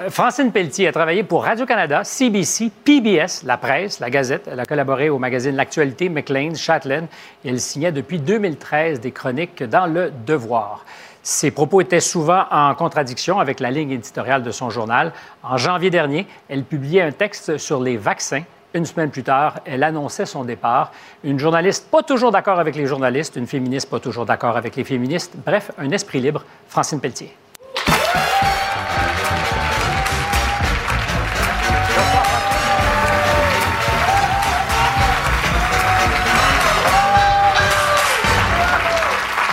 Euh, 0.00 0.10
Francine 0.10 0.52
Pelletier 0.52 0.88
a 0.88 0.92
travaillé 0.92 1.22
pour 1.22 1.44
Radio-Canada, 1.44 2.04
CBC, 2.04 2.70
PBS, 2.84 3.44
La 3.44 3.56
Presse, 3.56 4.00
La 4.00 4.10
Gazette. 4.10 4.48
Elle 4.50 4.60
a 4.60 4.64
collaboré 4.64 5.08
au 5.08 5.18
magazine 5.18 5.56
L'Actualité, 5.56 6.08
Maclean, 6.08 6.54
Châtelaine 6.54 7.06
et 7.44 7.48
elle 7.48 7.60
signait 7.60 7.92
depuis 7.92 8.18
2013 8.18 9.00
des 9.00 9.12
chroniques 9.12 9.62
dans 9.62 9.86
Le 9.86 10.12
Devoir. 10.26 10.84
Ses 11.22 11.50
propos 11.50 11.80
étaient 11.82 12.00
souvent 12.00 12.44
en 12.50 12.74
contradiction 12.74 13.40
avec 13.40 13.60
la 13.60 13.70
ligne 13.70 13.90
éditoriale 13.90 14.42
de 14.42 14.50
son 14.50 14.70
journal. 14.70 15.12
En 15.42 15.58
janvier 15.58 15.90
dernier, 15.90 16.26
elle 16.48 16.64
publiait 16.64 17.02
un 17.02 17.12
texte 17.12 17.58
sur 17.58 17.80
les 17.80 17.98
vaccins. 17.98 18.42
Une 18.72 18.86
semaine 18.86 19.10
plus 19.10 19.24
tard, 19.24 19.60
elle 19.64 19.82
annonçait 19.82 20.26
son 20.26 20.44
départ. 20.44 20.92
Une 21.24 21.38
journaliste 21.38 21.88
pas 21.90 22.02
toujours 22.02 22.30
d'accord 22.30 22.60
avec 22.60 22.76
les 22.76 22.86
journalistes, 22.86 23.34
une 23.36 23.46
féministe 23.46 23.90
pas 23.90 23.98
toujours 23.98 24.26
d'accord 24.26 24.56
avec 24.56 24.76
les 24.76 24.84
féministes. 24.84 25.32
Bref, 25.44 25.72
un 25.76 25.90
esprit 25.90 26.20
libre. 26.20 26.44
Francine 26.68 27.00
Pelletier. 27.00 27.34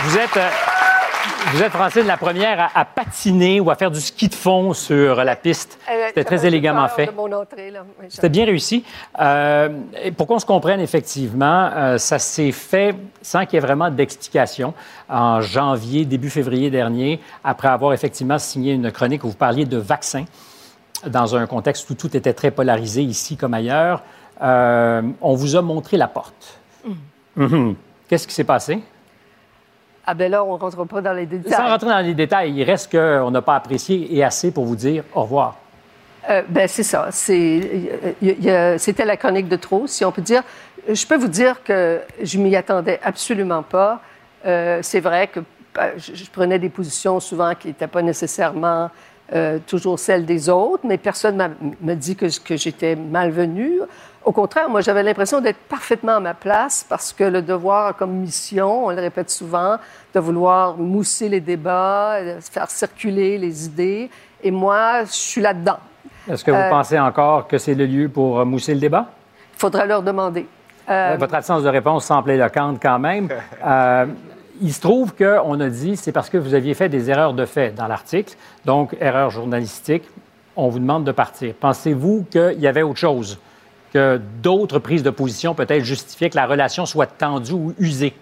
Vous 0.04 0.16
êtes, 0.16 0.36
euh, 0.38 0.48
vous 1.52 1.62
êtes, 1.62 1.72
Francine, 1.72 2.06
la 2.06 2.16
première 2.16 2.60
à, 2.60 2.80
à 2.80 2.84
patiner 2.84 3.60
ou 3.60 3.70
à 3.70 3.74
faire 3.74 3.90
du 3.90 4.00
ski 4.00 4.28
de 4.28 4.34
fond 4.34 4.72
sur 4.74 5.16
la 5.24 5.36
piste. 5.36 5.78
C'était 6.08 6.24
très 6.24 6.46
élégamment 6.46 6.88
fait. 6.88 7.10
C'était 8.08 8.28
bien 8.28 8.44
réussi. 8.44 8.84
Euh, 9.20 9.68
pour 10.16 10.26
qu'on 10.26 10.38
se 10.38 10.46
comprenne, 10.46 10.80
effectivement, 10.80 11.70
euh, 11.74 11.98
ça 11.98 12.18
s'est 12.18 12.52
fait 12.52 12.94
sans 13.22 13.44
qu'il 13.46 13.54
y 13.54 13.56
ait 13.56 13.66
vraiment 13.66 13.90
d'explication. 13.90 14.74
En 15.08 15.40
janvier, 15.40 16.04
début 16.04 16.30
février 16.30 16.70
dernier, 16.70 17.20
après 17.42 17.68
avoir 17.68 17.92
effectivement 17.92 18.38
signé 18.38 18.74
une 18.74 18.90
chronique 18.92 19.24
où 19.24 19.28
vous 19.28 19.34
parliez 19.34 19.64
de 19.64 19.78
vaccins, 19.78 20.24
dans 21.06 21.36
un 21.36 21.46
contexte 21.46 21.88
où 21.90 21.94
tout 21.94 22.16
était 22.16 22.32
très 22.32 22.50
polarisé, 22.50 23.02
ici 23.02 23.36
comme 23.36 23.54
ailleurs, 23.54 24.02
euh, 24.42 25.02
on 25.20 25.34
vous 25.34 25.56
a 25.56 25.62
montré 25.62 25.96
la 25.96 26.08
porte. 26.08 26.58
Mhm. 27.36 27.76
Qu'est-ce 28.08 28.26
qui 28.26 28.34
s'est 28.34 28.44
passé? 28.44 28.80
Ah 30.10 30.14
ben 30.14 30.30
là, 30.30 30.42
on 30.42 30.54
ne 30.54 30.58
rentre 30.58 30.86
pas 30.86 31.02
dans 31.02 31.12
les 31.12 31.26
détails. 31.26 31.52
Sans 31.52 31.68
rentrer 31.68 31.90
dans 31.90 32.00
les 32.00 32.14
détails, 32.14 32.52
il 32.52 32.64
reste 32.64 32.90
qu'on 32.90 33.30
n'a 33.30 33.42
pas 33.42 33.56
apprécié 33.56 34.08
et 34.16 34.24
assez 34.24 34.50
pour 34.50 34.64
vous 34.64 34.74
dire 34.74 35.04
au 35.14 35.20
revoir. 35.20 35.56
Euh, 36.30 36.40
ben 36.48 36.66
c'est 36.66 36.82
ça. 36.82 37.10
C'était 37.12 39.04
la 39.04 39.18
chronique 39.18 39.48
de 39.48 39.56
trop, 39.56 39.86
si 39.86 40.06
on 40.06 40.10
peut 40.10 40.22
dire. 40.22 40.42
Je 40.88 41.06
peux 41.06 41.16
vous 41.16 41.28
dire 41.28 41.62
que 41.62 42.00
je 42.22 42.38
m'y 42.38 42.56
attendais 42.56 42.98
absolument 43.04 43.62
pas. 43.62 44.00
Euh, 44.46 44.78
c'est 44.80 45.00
vrai 45.00 45.26
que 45.26 45.40
ben, 45.74 45.90
je, 45.98 46.24
prenais 46.32 46.58
des 46.58 46.70
positions 46.70 47.20
souvent 47.20 47.54
qui 47.54 47.68
n'étaient 47.68 47.86
pas 47.86 48.00
nécessairement 48.00 48.90
euh, 49.34 49.58
toujours 49.66 49.98
celles 49.98 50.24
des 50.24 50.48
autres, 50.48 50.86
mais 50.86 50.96
personne 50.96 51.36
m'a 51.36 51.50
me 51.82 51.94
dit 51.94 52.16
que, 52.16 52.26
que 52.42 52.56
j'étais 52.56 52.96
malvenue. 52.96 53.80
Au 54.24 54.32
contraire, 54.32 54.68
moi, 54.68 54.80
j'avais 54.80 55.02
l'impression 55.02 55.40
d'être 55.40 55.58
parfaitement 55.68 56.16
à 56.16 56.20
ma 56.20 56.34
place 56.34 56.84
parce 56.88 57.12
que 57.12 57.24
le 57.24 57.40
devoir 57.40 57.86
a 57.88 57.92
comme 57.94 58.12
mission, 58.12 58.86
on 58.86 58.90
le 58.90 59.00
répète 59.00 59.30
souvent, 59.30 59.76
de 60.14 60.20
vouloir 60.20 60.76
mousser 60.76 61.28
les 61.28 61.40
débats, 61.40 62.14
euh, 62.16 62.40
faire 62.40 62.68
circuler 62.70 63.38
les 63.38 63.66
idées. 63.66 64.10
Et 64.42 64.50
moi, 64.50 65.04
je 65.04 65.12
suis 65.12 65.40
là-dedans. 65.40 65.78
Est-ce 66.30 66.44
que 66.44 66.50
vous 66.50 66.56
Euh, 66.58 66.68
pensez 66.70 66.98
encore 66.98 67.48
que 67.48 67.56
c'est 67.56 67.74
le 67.74 67.86
lieu 67.86 68.08
pour 68.08 68.40
euh, 68.40 68.44
mousser 68.44 68.74
le 68.74 68.80
débat? 68.80 69.06
Il 69.54 69.58
faudra 69.60 69.86
leur 69.86 70.02
demander. 70.02 70.46
Euh, 70.90 71.16
Votre 71.18 71.34
absence 71.34 71.62
de 71.62 71.68
réponse 71.68 72.04
semble 72.04 72.30
éloquente 72.30 72.78
quand 72.82 72.98
même. 72.98 73.28
Euh, 73.64 74.06
il 74.60 74.72
se 74.72 74.80
trouve 74.80 75.14
qu'on 75.14 75.60
a 75.60 75.68
dit 75.68 75.96
c'est 75.96 76.10
parce 76.10 76.28
que 76.28 76.36
vous 76.36 76.52
aviez 76.52 76.74
fait 76.74 76.88
des 76.88 77.08
erreurs 77.10 77.32
de 77.32 77.46
fait 77.46 77.70
dans 77.74 77.86
l'article, 77.86 78.34
donc 78.64 78.96
erreur 79.00 79.30
journalistique. 79.30 80.02
On 80.56 80.68
vous 80.68 80.80
demande 80.80 81.04
de 81.04 81.12
partir. 81.12 81.54
Pensez-vous 81.60 82.26
qu'il 82.28 82.58
y 82.58 82.66
avait 82.66 82.82
autre 82.82 82.98
chose, 82.98 83.38
que 83.92 84.20
d'autres 84.42 84.78
prises 84.78 85.02
de 85.02 85.10
position 85.10 85.54
peut-être 85.54 85.84
justifiaient 85.84 86.30
que 86.30 86.36
la 86.36 86.46
relation 86.46 86.86
soit 86.86 87.06
tendue 87.06 87.52
ou 87.52 87.74
usée? 87.78 88.14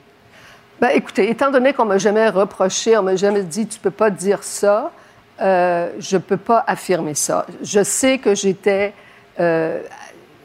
Ben, 0.80 0.90
écoutez, 0.94 1.30
étant 1.30 1.50
donné 1.50 1.72
qu'on 1.72 1.86
m'a 1.86 1.98
jamais 1.98 2.28
reproché, 2.28 2.96
on 2.98 3.02
m'a 3.02 3.16
jamais 3.16 3.42
dit 3.42 3.66
tu 3.66 3.78
peux 3.78 3.90
pas 3.90 4.10
dire 4.10 4.42
ça, 4.42 4.92
euh, 5.40 5.90
je 5.98 6.16
peux 6.18 6.36
pas 6.36 6.62
affirmer 6.66 7.14
ça. 7.14 7.46
Je 7.62 7.82
sais 7.82 8.18
que 8.18 8.34
j'étais, 8.34 8.92
euh, 9.40 9.80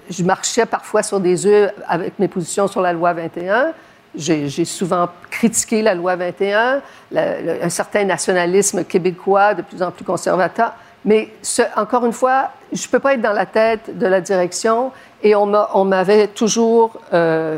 je 0.10 0.24
marchais 0.24 0.66
parfois 0.66 1.04
sur 1.04 1.20
des 1.20 1.46
œufs 1.46 1.72
avec 1.88 2.18
mes 2.20 2.28
positions 2.28 2.68
sur 2.68 2.82
la 2.82 2.94
loi 2.94 3.14
21. 3.14 3.74
J'ai 4.14 4.66
souvent 4.66 5.08
critiqué 5.30 5.82
la 5.82 5.96
loi 5.96 6.18
21, 6.18 6.82
la- 7.12 7.42
le- 7.42 7.64
un 7.64 7.70
certain 7.70 8.04
nationalisme 8.04 8.84
québécois 8.84 9.54
de 9.54 9.62
plus 9.62 9.82
en 9.82 9.90
plus 9.92 10.04
conservateur. 10.04 10.74
Mais 11.06 11.30
ce- 11.42 11.62
encore 11.76 12.06
une 12.06 12.14
fois, 12.14 12.52
je 12.72 12.88
peux 12.88 13.00
pas 13.00 13.14
être 13.16 13.22
dans 13.22 13.34
la 13.34 13.46
tête 13.46 13.98
de 13.98 14.06
la 14.08 14.22
direction 14.22 14.92
et 15.24 15.36
on 15.36 15.46
m'a- 15.48 15.70
on 15.74 15.84
m'avait 15.84 16.28
toujours 16.28 17.00
euh, 17.14 17.58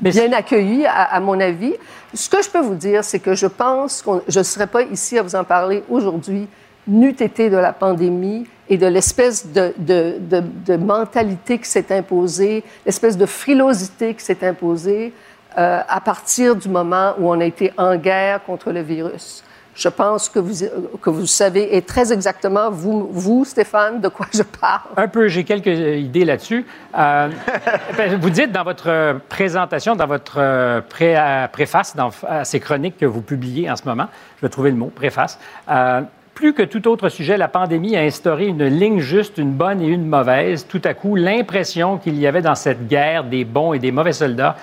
bien 0.00 0.32
accueilli, 0.32 0.86
à, 0.86 1.02
à 1.02 1.20
mon 1.20 1.38
avis. 1.40 1.74
Ce 2.14 2.28
que 2.28 2.42
je 2.42 2.48
peux 2.48 2.60
vous 2.60 2.74
dire, 2.74 3.04
c'est 3.04 3.18
que 3.18 3.34
je 3.34 3.46
pense 3.46 4.02
que 4.02 4.10
je 4.28 4.38
ne 4.38 4.44
serais 4.44 4.66
pas 4.66 4.82
ici 4.82 5.18
à 5.18 5.22
vous 5.22 5.36
en 5.36 5.44
parler 5.44 5.82
aujourd'hui, 5.90 6.48
n'eût 6.86 7.10
été 7.20 7.50
de 7.50 7.56
la 7.56 7.72
pandémie 7.72 8.46
et 8.68 8.78
de 8.78 8.86
l'espèce 8.86 9.46
de, 9.48 9.74
de, 9.76 10.16
de- 10.20 10.42
de 10.66 10.76
mentalité 10.76 11.58
qui 11.58 11.68
s'est 11.68 11.94
imposée, 11.94 12.64
l'espèce 12.84 13.16
de 13.16 13.26
frilosité 13.26 14.14
qui 14.14 14.24
s'est 14.24 14.46
imposée 14.46 15.12
euh, 15.58 15.80
à 15.88 16.00
partir 16.00 16.54
du 16.56 16.68
moment 16.68 17.14
où 17.18 17.28
on 17.30 17.40
a 17.40 17.44
été 17.44 17.72
en 17.76 17.96
guerre 17.96 18.42
contre 18.44 18.70
le 18.72 18.80
virus. 18.82 19.42
Je 19.76 19.88
pense 19.90 20.30
que 20.30 20.38
vous, 20.38 20.54
que 21.02 21.10
vous 21.10 21.26
savez, 21.26 21.76
et 21.76 21.82
très 21.82 22.10
exactement, 22.10 22.70
vous, 22.70 23.08
vous, 23.12 23.44
Stéphane, 23.44 24.00
de 24.00 24.08
quoi 24.08 24.26
je 24.32 24.42
parle. 24.42 24.80
Un 24.96 25.06
peu, 25.06 25.28
j'ai 25.28 25.44
quelques 25.44 25.66
idées 25.66 26.24
là-dessus. 26.24 26.64
Euh, 26.98 27.28
ben, 27.96 28.18
vous 28.18 28.30
dites 28.30 28.52
dans 28.52 28.64
votre 28.64 28.88
euh, 28.88 29.14
présentation, 29.28 29.94
dans 29.94 30.06
votre 30.06 30.36
euh, 30.38 30.80
pré- 30.80 31.16
préface, 31.52 31.94
dans 31.94 32.10
ces 32.42 32.58
chroniques 32.58 32.96
que 32.96 33.04
vous 33.06 33.20
publiez 33.20 33.70
en 33.70 33.76
ce 33.76 33.84
moment, 33.84 34.06
je 34.38 34.46
vais 34.46 34.50
trouver 34.50 34.70
le 34.70 34.76
mot, 34.76 34.86
préface, 34.86 35.38
euh, 35.70 36.00
plus 36.34 36.52
que 36.52 36.62
tout 36.62 36.86
autre 36.88 37.08
sujet, 37.08 37.36
la 37.36 37.48
pandémie 37.48 37.96
a 37.96 38.00
instauré 38.00 38.46
une 38.46 38.64
ligne 38.66 39.00
juste, 39.00 39.38
une 39.38 39.52
bonne 39.52 39.80
et 39.80 39.86
une 39.86 40.06
mauvaise. 40.06 40.66
Tout 40.66 40.82
à 40.84 40.92
coup, 40.92 41.16
l'impression 41.16 41.96
qu'il 41.96 42.18
y 42.18 42.26
avait 42.26 42.42
dans 42.42 42.54
cette 42.54 42.86
guerre 42.88 43.24
des 43.24 43.44
bons 43.44 43.72
et 43.72 43.78
des 43.78 43.90
mauvais 43.90 44.12
soldats 44.12 44.56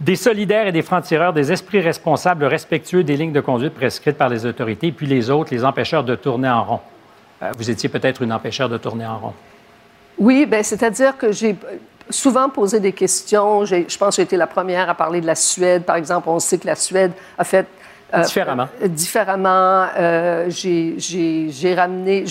Des 0.00 0.16
solidaires 0.16 0.66
et 0.66 0.72
des 0.72 0.80
francs-tireurs, 0.80 1.34
des 1.34 1.52
esprits 1.52 1.80
responsables, 1.80 2.44
respectueux 2.44 3.04
des 3.04 3.18
lignes 3.18 3.34
de 3.34 3.40
conduite 3.40 3.74
prescrites 3.74 4.16
par 4.16 4.30
les 4.30 4.46
autorités, 4.46 4.92
puis 4.92 5.06
les 5.06 5.28
autres, 5.28 5.52
les 5.52 5.62
empêcheurs 5.62 6.04
de 6.04 6.14
tourner 6.14 6.48
en 6.48 6.64
rond. 6.64 6.80
Euh, 7.42 7.50
vous 7.58 7.70
étiez 7.70 7.90
peut-être 7.90 8.22
une 8.22 8.32
empêcheur 8.32 8.70
de 8.70 8.78
tourner 8.78 9.06
en 9.06 9.18
rond. 9.18 9.34
Oui, 10.18 10.46
ben, 10.46 10.62
c'est-à-dire 10.62 11.18
que 11.18 11.32
j'ai 11.32 11.54
souvent 12.08 12.48
posé 12.48 12.80
des 12.80 12.92
questions. 12.92 13.66
Je 13.66 13.98
pense 13.98 14.16
que 14.16 14.22
j'ai 14.22 14.22
été 14.22 14.38
la 14.38 14.46
première 14.46 14.88
à 14.88 14.94
parler 14.94 15.20
de 15.20 15.26
la 15.26 15.34
Suède, 15.34 15.84
par 15.84 15.96
exemple. 15.96 16.30
On 16.30 16.38
sait 16.38 16.56
que 16.56 16.66
la 16.66 16.76
Suède 16.76 17.12
a 17.36 17.44
fait... 17.44 17.66
Euh, 18.14 18.22
différemment. 18.22 18.68
Euh, 18.82 18.88
différemment. 18.88 19.86
j'ai 20.48 21.74
ramené... 21.74 22.24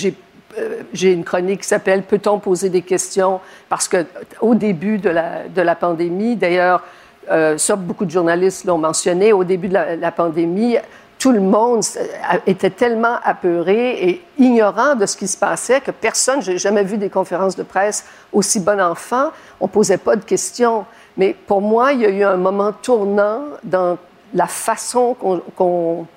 J'ai 0.92 1.14
une 1.14 1.24
chronique 1.24 1.62
qui 1.62 1.68
s'appelle 1.68 2.02
Peut-on 2.02 2.40
poser 2.40 2.70
des 2.70 2.82
questions? 2.82 3.40
Parce 3.70 3.88
que 3.88 4.06
au 4.42 4.56
début 4.56 4.98
de 4.98 5.10
la, 5.10 5.48
de 5.48 5.62
la 5.62 5.76
pandémie, 5.76 6.36
d'ailleurs, 6.36 6.84
ça, 7.30 7.76
beaucoup 7.76 8.06
de 8.06 8.12
journalistes 8.12 8.66
l'ont 8.66 8.78
mentionné, 8.78 9.34
au 9.34 9.44
début 9.44 9.68
de 9.68 9.74
la 9.74 10.12
pandémie, 10.12 10.78
tout 11.20 11.32
le 11.34 11.42
monde 11.42 11.84
était 12.48 12.70
tellement 12.70 13.18
apeuré 13.24 14.10
et 14.10 14.22
ignorant 14.38 14.96
de 14.96 15.06
ce 15.06 15.18
qui 15.18 15.28
se 15.28 15.36
passait 15.36 15.82
que 15.82 15.92
personne, 15.92 16.42
j'ai 16.42 16.58
jamais 16.58 16.84
vu 16.84 16.98
des 16.98 17.10
conférences 17.10 17.58
de 17.58 17.64
presse 17.64 18.06
aussi 18.32 18.62
bon 18.62 18.80
enfant, 18.80 19.32
on 19.60 19.68
posait 19.68 19.98
pas 19.98 20.16
de 20.16 20.24
questions. 20.24 20.86
Mais 21.18 21.36
pour 21.46 21.60
moi, 21.62 21.92
il 21.92 22.00
y 22.00 22.06
a 22.06 22.10
eu 22.10 22.24
un 22.24 22.38
moment 22.38 22.72
tournant 22.72 23.42
dans 23.64 23.98
la 24.34 24.48
façon 24.48 25.14
qu'on, 25.58 26.08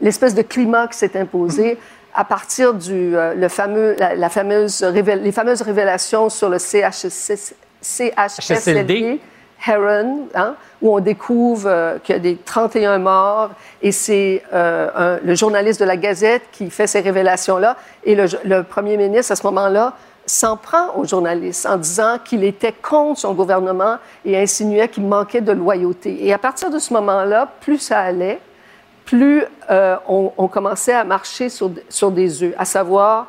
l'espèce 0.00 0.36
de 0.36 0.42
climat 0.42 0.86
qui 0.86 0.96
s'est 0.96 1.18
imposé 1.18 1.76
à 2.14 2.24
partir 2.24 2.72
du 2.74 3.16
euh, 3.16 3.34
le 3.34 3.48
fameux, 3.48 3.96
la, 3.98 4.28
fameuse 4.28 4.84
les 4.84 5.32
fameuses 5.32 5.62
révélations 5.62 6.28
sur 6.28 6.48
le 6.48 6.58
CHSLD 6.58 7.58
Heron, 9.66 10.28
hein, 10.34 10.54
où 10.80 10.94
on 10.94 11.00
découvre 11.00 11.68
euh, 11.68 11.98
qu'il 11.98 12.14
y 12.14 12.18
a 12.18 12.20
des 12.20 12.36
31 12.36 12.98
morts, 12.98 13.50
et 13.80 13.92
c'est 13.92 14.42
euh, 14.52 15.18
le 15.22 15.34
journaliste 15.34 15.80
de 15.80 15.84
la 15.84 15.96
Gazette 15.96 16.42
qui 16.52 16.70
fait 16.70 16.86
ces 16.86 17.00
révélations-là, 17.00 17.76
et 18.04 18.14
le, 18.14 18.62
premier 18.62 18.96
ministre, 18.96 19.32
à 19.32 19.36
ce 19.36 19.46
moment-là, 19.46 19.94
s'en 20.26 20.56
prend 20.56 20.94
aux 20.96 21.04
journalistes 21.04 21.66
en 21.66 21.76
disant 21.76 22.18
qu'il 22.24 22.44
était 22.44 22.72
contre 22.72 23.20
son 23.20 23.34
gouvernement 23.34 23.96
et 24.24 24.40
insinuait 24.40 24.88
qu'il 24.88 25.04
manquait 25.04 25.40
de 25.40 25.52
loyauté. 25.52 26.24
Et 26.24 26.32
à 26.32 26.38
partir 26.38 26.70
de 26.70 26.78
ce 26.78 26.92
moment-là, 26.94 27.48
plus 27.60 27.78
ça 27.78 27.98
allait, 27.98 28.38
plus 29.04 29.42
euh, 29.70 29.96
on, 30.08 30.32
on, 30.38 30.46
commençait 30.46 30.92
à 30.92 31.02
marcher 31.02 31.48
sur, 31.48 31.72
sur 31.88 32.12
des 32.12 32.44
œufs, 32.44 32.54
à 32.56 32.64
savoir 32.64 33.26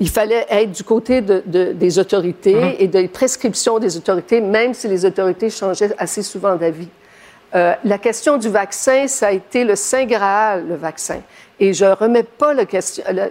il 0.00 0.08
fallait 0.08 0.46
être 0.48 0.72
du 0.72 0.84
côté 0.84 1.20
des 1.20 1.98
autorités 1.98 2.54
mhm. 2.54 2.74
et 2.78 2.88
des 2.88 3.08
prescriptions 3.08 3.78
des 3.78 3.96
autorités, 3.96 4.40
même 4.40 4.74
si 4.74 4.88
les 4.88 5.04
autorités 5.04 5.50
changeaient 5.50 5.94
assez 5.98 6.22
souvent 6.22 6.56
d'avis. 6.56 6.88
Euh, 7.54 7.74
la 7.84 7.98
question 7.98 8.36
du 8.36 8.48
vaccin, 8.48 9.06
ça 9.06 9.28
a 9.28 9.32
été 9.32 9.64
le 9.64 9.76
Saint 9.76 10.04
Graal, 10.06 10.66
le 10.66 10.74
vaccin. 10.74 11.20
Et 11.60 11.72
je 11.72 11.84
ne 11.84 11.92
remets 11.92 12.24
pas 12.24 12.52
le, 12.52 12.66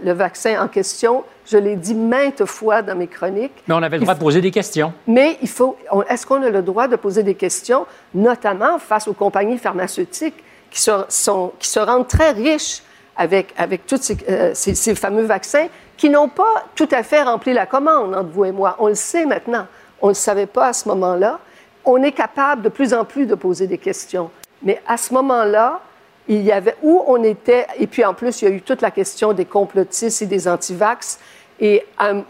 le, 0.01 0.11
vaccin 0.13 0.63
en 0.63 0.69
question. 0.69 1.25
Je 1.45 1.57
l'ai 1.57 1.75
dit 1.75 1.93
maintes 1.93 2.45
fois 2.45 2.81
dans 2.81 2.95
mes 2.95 3.07
chroniques. 3.07 3.51
Mais 3.67 3.75
on 3.75 3.83
avait 3.83 3.97
le 3.97 4.03
droit 4.03 4.15
de 4.15 4.19
poser 4.19 4.39
des 4.39 4.51
questions. 4.51 4.93
Mais 5.07 5.37
il 5.41 5.49
faut. 5.49 5.75
Est-ce 6.09 6.25
qu'on 6.25 6.41
a 6.41 6.49
le 6.49 6.61
droit 6.61 6.87
de 6.87 6.95
poser 6.95 7.21
des 7.23 7.35
questions, 7.35 7.85
notamment 8.13 8.79
face 8.79 9.09
aux 9.09 9.13
compagnies 9.13 9.57
pharmaceutiques 9.57 10.41
qui 10.71 10.79
se, 10.79 10.91
sont, 11.09 11.51
qui 11.59 11.67
se 11.67 11.79
rendent 11.79 12.07
très 12.07 12.31
riches 12.31 12.81
avec, 13.15 13.53
avec 13.57 13.85
tous 13.85 14.01
ces, 14.01 14.17
euh, 14.29 14.51
ces, 14.53 14.95
fameux 14.95 15.23
vaccins 15.23 15.67
qui 15.97 16.09
n'ont 16.09 16.29
pas 16.29 16.65
tout 16.75 16.89
à 16.91 17.03
fait 17.03 17.21
rempli 17.21 17.53
la 17.53 17.65
commande 17.65 18.15
entre 18.15 18.29
vous 18.29 18.45
et 18.45 18.51
moi. 18.51 18.75
On 18.79 18.87
le 18.87 18.95
sait 18.95 19.25
maintenant. 19.25 19.67
On 20.01 20.07
ne 20.07 20.11
le 20.11 20.15
savait 20.15 20.47
pas 20.47 20.67
à 20.67 20.73
ce 20.73 20.87
moment-là. 20.89 21.39
On 21.85 22.01
est 22.01 22.11
capable 22.11 22.63
de 22.63 22.69
plus 22.69 22.93
en 22.93 23.05
plus 23.05 23.25
de 23.25 23.35
poser 23.35 23.67
des 23.67 23.77
questions. 23.77 24.31
Mais 24.63 24.81
à 24.87 24.97
ce 24.97 25.13
moment-là, 25.13 25.81
il 26.27 26.41
y 26.41 26.51
avait 26.51 26.75
où 26.81 27.03
on 27.07 27.21
était, 27.23 27.67
et 27.79 27.87
puis 27.87 28.05
en 28.05 28.13
plus, 28.13 28.41
il 28.41 28.45
y 28.45 28.51
a 28.51 28.55
eu 28.55 28.61
toute 28.61 28.81
la 28.81 28.91
question 28.91 29.33
des 29.33 29.45
complotistes 29.45 30.21
et 30.21 30.25
des 30.25 30.47
antivax. 30.47 31.19
Et 31.59 31.85
euh, 32.01 32.21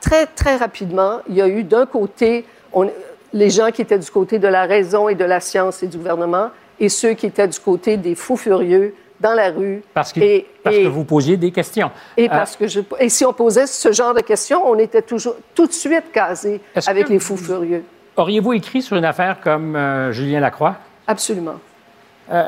très, 0.00 0.26
très 0.26 0.56
rapidement, 0.56 1.20
il 1.28 1.36
y 1.36 1.42
a 1.42 1.48
eu 1.48 1.62
d'un 1.62 1.86
côté 1.86 2.44
les 3.32 3.50
gens 3.50 3.70
qui 3.70 3.82
étaient 3.82 3.98
du 3.98 4.10
côté 4.10 4.38
de 4.38 4.48
la 4.48 4.64
raison 4.64 5.08
et 5.08 5.14
de 5.14 5.24
la 5.24 5.40
science 5.40 5.82
et 5.82 5.86
du 5.86 5.98
gouvernement, 5.98 6.50
et 6.80 6.88
ceux 6.88 7.14
qui 7.14 7.26
étaient 7.26 7.48
du 7.48 7.58
côté 7.58 7.96
des 7.96 8.14
fous 8.14 8.36
furieux 8.36 8.94
dans 9.20 9.34
la 9.34 9.50
rue. 9.50 9.82
Parce 9.94 10.12
que, 10.12 10.20
et, 10.20 10.46
parce 10.62 10.76
que 10.76 10.86
vous 10.86 11.04
posiez 11.04 11.36
des 11.36 11.50
questions. 11.50 11.90
Et, 12.16 12.26
euh, 12.26 12.28
parce 12.28 12.56
que 12.56 12.66
je, 12.66 12.80
et 12.98 13.08
si 13.08 13.24
on 13.24 13.32
posait 13.32 13.66
ce 13.66 13.92
genre 13.92 14.14
de 14.14 14.20
questions, 14.20 14.62
on 14.68 14.78
était 14.78 15.02
toujours 15.02 15.36
tout 15.54 15.66
de 15.66 15.72
suite 15.72 16.12
casé 16.12 16.60
avec 16.86 17.08
les 17.08 17.18
fous 17.18 17.36
furieux. 17.36 17.84
Auriez-vous 18.16 18.54
écrit 18.54 18.82
sur 18.82 18.96
une 18.96 19.04
affaire 19.04 19.40
comme 19.40 19.76
euh, 19.76 20.12
Julien 20.12 20.40
Lacroix? 20.40 20.76
Absolument. 21.06 21.56
Euh, 22.32 22.44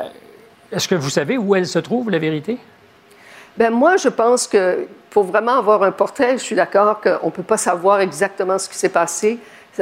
est-ce 0.71 0.87
que 0.87 0.95
vous 0.95 1.09
savez 1.09 1.37
où 1.37 1.55
elle 1.55 1.67
se 1.67 1.79
trouve, 1.79 2.09
la 2.09 2.19
vérité? 2.19 2.57
Ben 3.57 3.71
moi, 3.71 3.97
je 3.97 4.09
pense 4.09 4.47
que 4.47 4.87
pour 5.09 5.23
vraiment 5.23 5.57
avoir 5.57 5.83
un 5.83 5.91
portrait, 5.91 6.37
je 6.37 6.43
suis 6.43 6.55
d'accord 6.55 7.01
qu'on 7.01 7.27
ne 7.27 7.31
peut 7.31 7.43
pas 7.43 7.57
savoir 7.57 7.99
exactement 7.99 8.57
ce 8.57 8.69
qui 8.69 8.77
s'est 8.77 8.89
passé. 8.89 9.39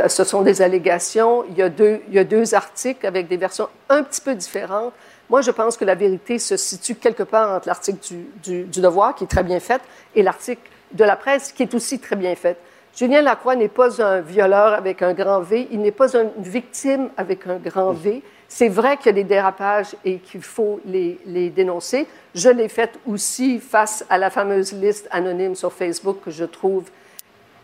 Ce 0.08 0.24
sont 0.24 0.42
des 0.42 0.62
allégations. 0.62 1.44
Il 1.50 1.58
y, 1.58 1.62
a 1.62 1.70
deux, 1.70 2.02
il 2.08 2.14
y 2.14 2.20
a 2.20 2.24
deux 2.24 2.54
articles 2.54 3.06
avec 3.06 3.28
des 3.28 3.38
versions 3.38 3.68
un 3.90 4.04
petit 4.04 4.22
peu 4.22 4.36
différentes. 4.36 4.94
Moi, 5.30 5.42
je 5.42 5.52
pense 5.52 5.76
que 5.76 5.86
la 5.86 5.96
vérité 5.96 6.40
se 6.40 6.56
situe 6.56 6.96
quelque 6.96 7.24
part 7.24 7.56
entre 7.56 7.68
l'article 7.68 8.00
du, 8.44 8.64
Devoir, 8.66 9.16
qui 9.16 9.26
est 9.26 9.28
très 9.28 9.44
bien 9.44 9.60
fait, 9.60 9.82
et 10.16 10.24
l'article 10.24 10.62
de 10.94 11.04
la 11.04 11.16
presse, 11.16 11.52
qui 11.52 11.64
est 11.64 11.74
aussi 11.74 12.00
très 12.00 12.16
bien 12.16 12.36
fait. 12.36 12.58
Julien 12.96 13.22
Lacroix 13.22 13.56
n'est 13.56 13.68
pas 13.68 14.02
un 14.02 14.22
violeur 14.22 14.74
avec 14.74 15.02
un 15.02 15.14
grand 15.14 15.42
V, 15.42 15.68
il 15.70 15.82
n'est 15.82 15.92
pas 15.92 16.16
une 16.16 16.32
victime 16.38 17.10
avec 17.18 17.46
un 17.46 17.58
grand 17.58 17.92
V. 17.92 18.24
C'est 18.48 18.70
vrai 18.70 18.96
qu'il 18.98 19.08
y 19.08 19.10
a 19.10 19.14
des 19.14 19.24
dérapages 19.26 19.96
et 20.06 20.20
qu'il 20.20 20.42
faut 20.42 20.80
les, 20.86 21.50
dénoncer. 21.50 22.08
Je 22.34 22.50
l'ai 22.50 22.70
fait 22.70 22.98
aussi 23.06 23.60
face 23.60 24.06
à 24.10 24.18
la 24.18 24.30
fameuse 24.30 24.72
liste 24.72 25.08
anonyme 25.12 25.54
sur 25.54 25.74
Facebook 25.74 26.20
que 26.24 26.32
je 26.32 26.46
trouve 26.46 26.86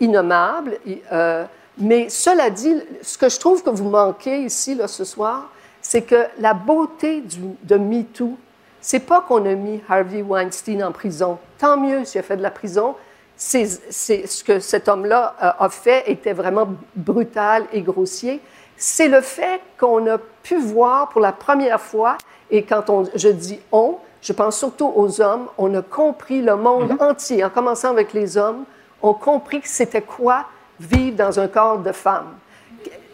innommable. 0.01 0.77
Euh, 1.11 1.45
mais 1.77 2.09
cela 2.09 2.49
dit, 2.49 2.75
ce 3.01 3.17
que 3.17 3.29
je 3.29 3.39
trouve 3.39 3.63
que 3.63 3.69
vous 3.69 3.89
manquez 3.89 4.41
ici, 4.41 4.75
là, 4.75 4.87
ce 4.87 5.05
soir, 5.05 5.49
c'est 5.83 6.01
que 6.01 6.25
la 6.39 6.55
beauté 6.55 7.21
du, 7.21 7.39
de 7.61 7.75
MeToo, 7.75 8.37
c'est 8.81 9.01
pas 9.01 9.21
qu'on 9.21 9.45
a 9.45 9.53
mis 9.53 9.81
Harvey 9.87 10.23
Weinstein 10.23 10.83
en 10.83 10.91
prison. 10.91 11.37
Tant 11.59 11.77
mieux 11.77 12.05
s'il 12.05 12.19
a 12.19 12.23
fait 12.23 12.37
de 12.37 12.41
la 12.41 12.51
prison. 12.51 12.95
C'est, 13.35 13.65
ce 13.65 14.43
que 14.43 14.59
cet 14.59 14.87
homme-là 14.87 15.35
euh, 15.41 15.65
a 15.65 15.69
fait 15.69 16.09
était 16.09 16.33
vraiment 16.33 16.67
brutal 16.95 17.65
et 17.73 17.81
grossier. 17.81 18.41
C'est 18.77 19.07
le 19.07 19.21
fait 19.21 19.61
qu'on 19.77 20.07
a 20.07 20.17
pu 20.17 20.57
voir 20.57 21.09
pour 21.09 21.21
la 21.21 21.31
première 21.31 21.81
fois, 21.81 22.17
et 22.49 22.63
quand 22.63 22.89
on, 22.89 23.05
je 23.15 23.29
dis 23.29 23.59
on, 23.71 23.97
je 24.21 24.33
pense 24.33 24.57
surtout 24.57 24.91
aux 24.95 25.19
hommes, 25.19 25.47
on 25.57 25.73
a 25.75 25.81
compris 25.81 26.41
le 26.41 26.55
monde 26.55 26.91
mm-hmm. 26.91 27.03
entier, 27.03 27.43
en 27.43 27.49
commençant 27.49 27.89
avec 27.89 28.13
les 28.13 28.37
hommes, 28.37 28.63
ont 29.01 29.13
compris 29.13 29.61
que 29.61 29.67
c'était 29.67 30.01
quoi 30.01 30.45
vivre 30.79 31.17
dans 31.17 31.39
un 31.39 31.47
corps 31.47 31.79
de 31.79 31.91
femme. 31.91 32.35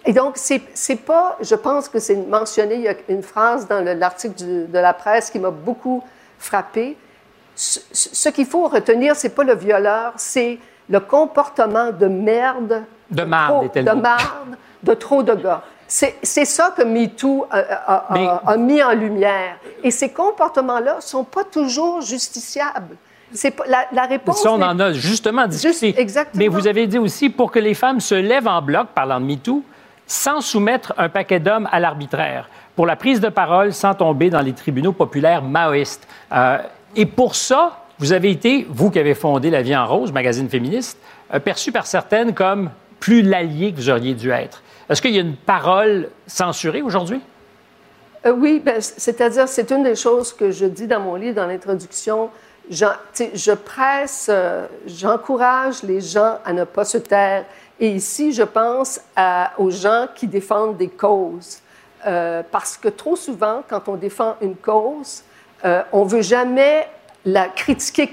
Et 0.09 0.13
donc, 0.13 0.37
c'est 0.37 0.95
pas, 0.95 1.37
je 1.39 1.53
pense 1.53 1.87
que 1.87 1.99
c'est 1.99 2.15
mentionné, 2.15 2.73
il 2.73 2.81
y 2.81 2.87
a 2.87 2.95
une 3.09 3.21
phrase 3.21 3.67
dans 3.67 3.85
l'article 3.95 4.33
de 4.67 4.79
la 4.79 4.91
presse 4.91 5.29
qui 5.29 5.37
m'a 5.37 5.51
beaucoup 5.51 6.03
frappé. 6.39 6.97
Ce, 7.55 8.29
qu'il 8.29 8.47
faut 8.47 8.67
retenir, 8.67 9.15
c'est 9.15 9.29
pas 9.29 9.43
le 9.43 9.53
violeur, 9.53 10.13
c'est 10.15 10.57
le 10.89 10.99
comportement 10.99 11.91
de 11.91 12.07
merde. 12.07 12.81
De 13.11 13.21
marde, 13.21 13.71
De 13.71 13.91
marde, 13.91 14.57
de 14.81 14.93
trop 14.95 15.21
de 15.21 15.35
gars. 15.35 15.61
C'est 15.87 16.15
ça 16.23 16.73
que 16.75 16.81
MeToo 16.81 17.45
a, 17.51 18.47
a, 18.47 18.57
mis 18.57 18.81
en 18.81 18.93
lumière. 18.93 19.57
Et 19.83 19.91
ces 19.91 20.09
comportements-là 20.09 20.95
ne 20.95 21.01
sont 21.01 21.23
pas 21.23 21.43
toujours 21.43 22.01
justiciables. 22.01 22.95
C'est 23.31 23.55
la, 23.67 23.85
la, 23.91 24.05
réponse. 24.05 24.41
Ça, 24.41 24.51
on 24.51 24.61
en 24.63 24.79
a 24.79 24.91
justement 24.91 25.45
discuté. 25.45 25.93
exactement. 26.01 26.39
Mais 26.43 26.47
vous 26.47 26.65
avez 26.65 26.87
dit 26.87 26.97
aussi, 26.97 27.29
pour 27.29 27.51
que 27.51 27.59
les 27.59 27.75
femmes 27.75 27.99
se 27.99 28.15
lèvent 28.15 28.47
en 28.47 28.59
bloc, 28.63 28.87
parlant 28.95 29.19
de 29.19 29.25
MeToo, 29.25 29.63
sans 30.09 30.41
soumettre 30.41 30.91
un 30.97 31.07
paquet 31.07 31.39
d'hommes 31.39 31.69
à 31.71 31.79
l'arbitraire, 31.79 32.49
pour 32.75 32.87
la 32.87 32.95
prise 32.95 33.21
de 33.21 33.29
parole 33.29 33.73
sans 33.73 33.93
tomber 33.93 34.31
dans 34.31 34.41
les 34.41 34.53
tribunaux 34.53 34.91
populaires 34.91 35.43
maoïstes. 35.43 36.07
Euh, 36.31 36.57
et 36.95 37.05
pour 37.05 37.35
ça, 37.35 37.85
vous 37.99 38.11
avez 38.11 38.31
été, 38.31 38.65
vous 38.69 38.89
qui 38.89 38.97
avez 38.97 39.13
fondé 39.13 39.51
La 39.51 39.61
Vie 39.61 39.77
en 39.77 39.85
Rose, 39.85 40.11
magazine 40.11 40.49
féministe, 40.49 40.97
euh, 41.31 41.39
perçu 41.39 41.71
par 41.71 41.85
certaines 41.85 42.33
comme 42.33 42.71
plus 42.99 43.21
l'allié 43.21 43.71
que 43.71 43.77
vous 43.77 43.89
auriez 43.91 44.15
dû 44.15 44.31
être. 44.31 44.63
Est-ce 44.89 44.99
qu'il 44.99 45.13
y 45.13 45.19
a 45.19 45.21
une 45.21 45.35
parole 45.35 46.09
censurée 46.25 46.81
aujourd'hui? 46.81 47.21
Euh, 48.25 48.31
oui, 48.31 48.59
ben, 48.65 48.81
c'est-à-dire, 48.81 49.47
c'est 49.47 49.69
une 49.69 49.83
des 49.83 49.95
choses 49.95 50.33
que 50.33 50.49
je 50.49 50.65
dis 50.65 50.87
dans 50.87 51.01
mon 51.01 51.13
livre, 51.13 51.35
dans 51.35 51.45
l'introduction. 51.45 52.31
Je, 52.71 52.85
je 53.35 53.51
presse, 53.51 54.31
j'encourage 54.87 55.83
les 55.83 56.01
gens 56.01 56.39
à 56.45 56.53
ne 56.53 56.63
pas 56.63 56.85
se 56.85 56.97
taire 56.97 57.45
et 57.79 57.91
ici, 57.91 58.33
je 58.33 58.43
pense 58.43 58.99
aux 59.57 59.71
gens 59.71 60.07
qui 60.15 60.27
défendent 60.27 60.77
des 60.77 60.89
causes. 60.89 61.61
Euh, 62.07 62.43
parce 62.49 62.77
que 62.77 62.87
trop 62.87 63.15
souvent, 63.15 63.61
quand 63.67 63.89
on 63.89 63.95
défend 63.95 64.35
une 64.41 64.55
cause, 64.55 65.23
euh, 65.65 65.81
on 65.91 66.05
ne 66.05 66.09
veut 66.09 66.21
jamais 66.21 66.87
la 67.25 67.49
critiquer 67.49 68.09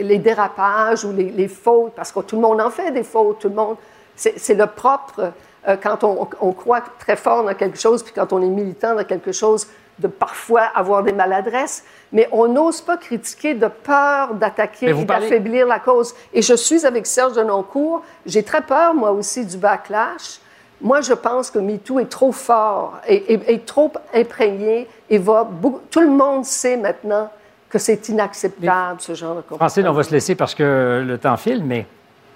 les 0.00 0.18
dérapages 0.18 1.04
ou 1.04 1.12
les, 1.12 1.48
fautes, 1.48 1.92
parce 1.94 2.10
que 2.10 2.20
tout 2.20 2.36
le 2.36 2.42
monde 2.42 2.60
en 2.62 2.70
fait 2.70 2.90
des 2.92 3.02
fautes, 3.02 3.40
tout 3.40 3.48
le 3.48 3.54
monde. 3.54 3.76
C'est 4.14 4.54
le 4.54 4.66
propre 4.66 5.32
euh, 5.68 5.76
quand 5.76 6.02
on, 6.02 6.26
on 6.40 6.52
croit 6.52 6.80
très 6.98 7.16
fort 7.16 7.44
dans 7.44 7.52
quelque 7.52 7.78
chose, 7.78 8.02
puis 8.02 8.14
quand 8.14 8.32
on 8.32 8.40
est 8.40 8.48
militant 8.48 8.94
dans 8.94 9.04
quelque 9.04 9.32
chose, 9.32 9.66
de 9.98 10.08
parfois 10.08 10.62
avoir 10.74 11.02
des 11.02 11.12
maladresses, 11.12 11.84
mais 12.12 12.28
on 12.32 12.48
n'ose 12.48 12.80
pas 12.82 12.96
critiquer 12.98 13.54
de 13.54 13.66
peur 13.66 14.34
d'attaquer 14.34 14.88
et 14.90 15.04
parlez- 15.06 15.28
d'affaiblir 15.28 15.66
la 15.66 15.78
cause. 15.78 16.14
Et 16.34 16.42
je 16.42 16.54
suis 16.54 16.84
avec 16.84 17.06
Serge 17.06 17.32
Denoncourt. 17.32 18.02
J'ai 18.26 18.42
très 18.42 18.60
peur, 18.60 18.94
moi 18.94 19.10
aussi, 19.12 19.46
du 19.46 19.56
backlash. 19.56 20.38
Moi, 20.82 21.00
je 21.00 21.14
pense 21.14 21.50
que 21.50 21.58
MeToo 21.58 21.98
est 22.00 22.10
trop 22.10 22.32
fort 22.32 22.98
et, 23.08 23.32
et- 23.34 23.54
et 23.54 23.60
trop 23.60 23.90
imprégné 24.12 24.86
et 25.08 25.16
va 25.16 25.44
beaucoup- 25.44 25.80
Tout 25.90 26.00
le 26.00 26.10
monde 26.10 26.44
sait 26.44 26.76
maintenant 26.76 27.30
que 27.70 27.78
c'est 27.78 28.10
inacceptable, 28.10 29.00
ce 29.00 29.14
genre 29.14 29.30
de 29.36 29.40
comportement. 29.40 29.58
Francine, 29.58 29.88
on 29.88 29.92
va 29.92 30.02
se 30.02 30.10
laisser 30.12 30.34
parce 30.34 30.54
que 30.54 31.02
le 31.06 31.16
temps 31.18 31.36
file, 31.38 31.64
mais 31.64 31.86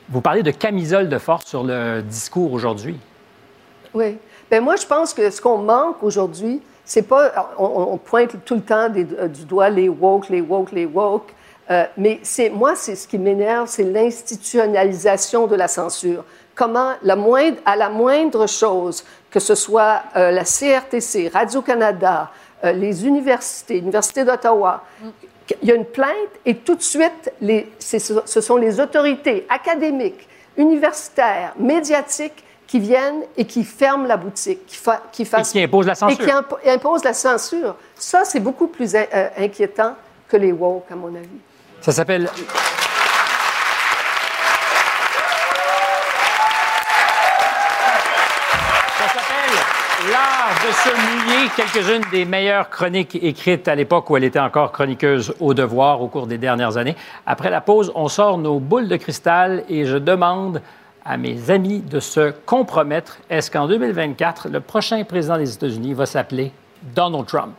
vous 0.08 0.22
parlez 0.22 0.42
de 0.42 0.50
camisole 0.50 1.10
de 1.10 1.18
force 1.18 1.44
sur 1.44 1.62
le 1.62 2.00
discours 2.00 2.52
aujourd'hui. 2.54 2.98
Oui. 3.92 4.16
Ben 4.50 4.62
moi, 4.64 4.76
je 4.76 4.86
pense 4.86 5.12
que 5.14 5.30
ce 5.30 5.40
qu'on 5.40 5.58
manque 5.58 6.02
aujourd'hui, 6.02 6.62
c'est 6.90 7.02
pas. 7.02 7.54
On, 7.56 7.96
pointe 7.98 8.44
tout 8.44 8.56
le 8.56 8.62
temps 8.62 8.88
euh, 8.92 9.28
du 9.28 9.44
doigt 9.44 9.70
les 9.70 9.88
woke, 9.88 10.28
les 10.28 10.40
woke, 10.40 10.72
les 10.72 10.86
woke. 10.86 11.32
euh, 11.70 11.84
mais 11.96 12.18
c'est 12.24 12.50
moi, 12.50 12.74
c'est 12.74 12.96
ce 12.96 13.06
qui 13.06 13.16
m'énerve, 13.16 13.68
c'est 13.68 13.84
l'institutionnalisation 13.84 15.46
de 15.46 15.54
la 15.54 15.68
censure. 15.68 16.24
Comment, 16.56 16.94
à 17.64 17.76
la 17.76 17.88
moindre 17.90 18.48
chose, 18.48 19.04
que 19.30 19.38
ce 19.38 19.54
soit 19.54 20.02
euh, 20.16 20.32
la 20.32 20.42
CRTC, 20.42 21.30
Radio-Canada, 21.32 22.28
les 22.74 23.06
universités, 23.06 23.74
l'Université 23.74 24.24
d'Ottawa, 24.24 24.82
il 25.62 25.68
y 25.68 25.72
a 25.72 25.76
une 25.76 25.86
plainte 25.86 26.34
et 26.44 26.56
tout 26.56 26.74
de 26.74 26.82
suite, 26.82 27.32
ce 27.78 28.40
sont 28.40 28.56
les 28.56 28.80
autorités 28.80 29.46
académiques, 29.48 30.28
universitaires, 30.56 31.54
médiatiques 31.56 32.44
qui 32.70 32.78
viennent 32.78 33.22
et 33.36 33.46
qui 33.46 33.64
ferment 33.64 34.06
la 34.06 34.16
boutique, 34.16 34.64
qui, 34.64 34.76
fa- 34.76 35.02
qui 35.10 35.24
fassent- 35.24 35.50
qui 35.50 35.60
imposent 35.60 35.88
la 35.88 35.96
censure. 35.96 36.20
Et 36.20 36.24
qui 36.24 36.30
impo- 36.30 36.58
imposent 36.72 37.02
la 37.02 37.12
censure. 37.14 37.74
Ça, 37.96 38.24
c'est 38.24 38.38
beaucoup 38.38 38.68
plus 38.68 38.94
in- 38.94 39.06
euh, 39.12 39.28
inquiétant 39.38 39.96
que 40.28 40.36
les 40.36 40.52
woke, 40.52 40.84
à 40.88 40.94
mon 40.94 41.08
avis. 41.16 41.26
Ça 41.80 41.90
s'appelle. 41.90 42.30
Ça 48.98 49.06
s'appelle 49.08 50.12
L'art 50.12 50.54
de 50.66 50.72
se 50.72 50.88
mouiller, 51.28 51.50
quelques-unes 51.56 52.04
des 52.10 52.24
meilleures 52.24 52.70
chroniques 52.70 53.18
écrites 53.22 53.68
à 53.68 53.74
l'époque 53.74 54.08
où 54.10 54.16
elle 54.16 54.24
était 54.24 54.38
encore 54.40 54.72
chroniqueuse 54.72 55.34
au 55.40 55.54
devoir 55.54 56.00
au 56.00 56.08
cours 56.08 56.26
des 56.26 56.38
dernières 56.38 56.76
années. 56.76 56.96
Après 57.26 57.50
la 57.50 57.60
pause, 57.60 57.92
on 57.94 58.08
sort 58.08 58.38
nos 58.38 58.58
boules 58.58 58.88
de 58.88 58.96
cristal 58.96 59.64
et 59.68 59.84
je 59.84 59.96
demande 59.96 60.62
à 61.04 61.16
mes 61.16 61.50
amis 61.50 61.80
de 61.80 62.00
se 62.00 62.32
compromettre. 62.46 63.18
Est-ce 63.28 63.50
qu'en 63.50 63.66
2024, 63.68 64.48
le 64.48 64.60
prochain 64.60 65.02
président 65.04 65.38
des 65.38 65.52
États-Unis 65.54 65.94
va 65.94 66.06
s'appeler 66.06 66.52
Donald 66.94 67.26
Trump? 67.26 67.54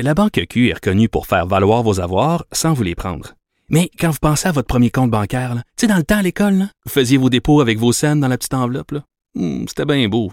La 0.00 0.14
Banque 0.14 0.40
Q 0.48 0.68
est 0.68 0.74
reconnue 0.74 1.08
pour 1.08 1.26
faire 1.26 1.46
valoir 1.46 1.82
vos 1.82 2.00
avoirs 2.00 2.44
sans 2.50 2.72
vous 2.72 2.82
les 2.82 2.96
prendre. 2.96 3.34
Mais 3.68 3.88
quand 3.98 4.10
vous 4.10 4.18
pensez 4.20 4.48
à 4.48 4.52
votre 4.52 4.66
premier 4.66 4.90
compte 4.90 5.10
bancaire, 5.10 5.54
tu 5.76 5.82
sais, 5.82 5.86
dans 5.86 5.96
le 5.96 6.02
temps 6.02 6.18
à 6.18 6.22
l'école, 6.22 6.66
vous 6.84 6.90
faisiez 6.90 7.18
vos 7.18 7.30
dépôts 7.30 7.60
avec 7.60 7.78
vos 7.78 7.92
scènes 7.92 8.20
dans 8.20 8.28
la 8.28 8.36
petite 8.36 8.54
enveloppe. 8.54 8.94
Hmm, 9.34 9.64
C'était 9.68 9.84
bien 9.84 10.08
beau. 10.08 10.32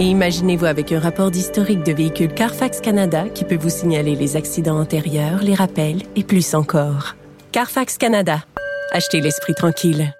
Et 0.00 0.04
imaginez-vous 0.04 0.64
avec 0.64 0.92
un 0.92 0.98
rapport 0.98 1.30
d'historique 1.30 1.82
de 1.82 1.92
véhicule 1.92 2.32
Carfax 2.32 2.80
Canada 2.80 3.28
qui 3.28 3.44
peut 3.44 3.58
vous 3.58 3.68
signaler 3.68 4.16
les 4.16 4.34
accidents 4.34 4.80
antérieurs, 4.80 5.42
les 5.42 5.54
rappels 5.54 6.00
et 6.16 6.24
plus 6.24 6.54
encore. 6.54 7.16
Carfax 7.52 7.98
Canada. 7.98 8.42
Achetez 8.92 9.20
l'esprit 9.20 9.54
tranquille. 9.54 10.14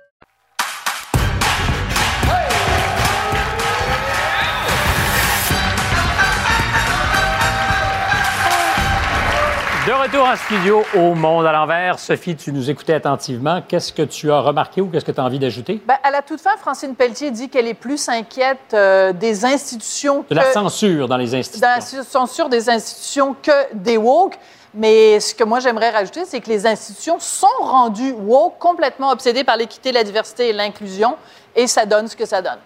De 9.87 9.93
retour 9.93 10.29
en 10.29 10.37
studio 10.37 10.85
au 10.95 11.15
Monde 11.15 11.47
à 11.47 11.53
l'envers. 11.53 11.99
Sophie, 11.99 12.37
tu 12.37 12.53
nous 12.53 12.69
écoutais 12.69 12.93
attentivement. 12.93 13.63
Qu'est-ce 13.67 13.95
que 13.95 14.03
tu 14.03 14.31
as 14.31 14.41
remarqué 14.41 14.83
ou 14.83 14.89
qu'est-ce 14.89 15.07
que 15.07 15.11
tu 15.11 15.21
as 15.21 15.25
envie 15.25 15.39
d'ajouter? 15.39 15.81
Ben, 15.87 15.97
à 16.03 16.11
la 16.11 16.21
toute 16.21 16.41
fin, 16.41 16.55
Francine 16.59 16.95
Pelletier 16.95 17.31
dit 17.31 17.49
qu'elle 17.49 17.67
est 17.67 17.73
plus 17.75 18.09
inquiète 18.11 18.59
euh, 18.75 19.15
des 19.15 19.45
institutions 19.47 20.25
De 20.29 20.35
la 20.35 20.45
que 20.45 20.53
censure 20.53 21.09
dans 21.09 21.17
les 21.17 21.35
institutions. 21.35 21.67
dans 21.67 21.75
la 21.75 22.05
censure 22.05 22.51
des 22.51 22.69
institutions 22.69 23.35
que 23.43 23.75
des 23.75 23.97
woke. 23.97 24.39
Mais 24.75 25.19
ce 25.19 25.35
que 25.35 25.45
moi 25.45 25.61
j'aimerais 25.61 25.91
rajouter, 25.91 26.27
c'est 26.27 26.41
que 26.41 26.51
les 26.51 26.67
institutions 26.67 27.19
sont 27.19 27.47
rendues 27.61 28.13
woke, 28.13 28.59
complètement 28.59 29.11
obsédées 29.11 29.45
par 29.45 29.57
l'équité, 29.57 29.93
la 29.93 30.05
diversité 30.05 30.51
et 30.51 30.53
l'inclusion, 30.53 31.17
et 31.57 31.67
ça 31.67 31.87
donne 31.87 32.07
ce 32.07 32.15
que 32.15 32.27
ça 32.27 32.43
donne. 32.43 32.59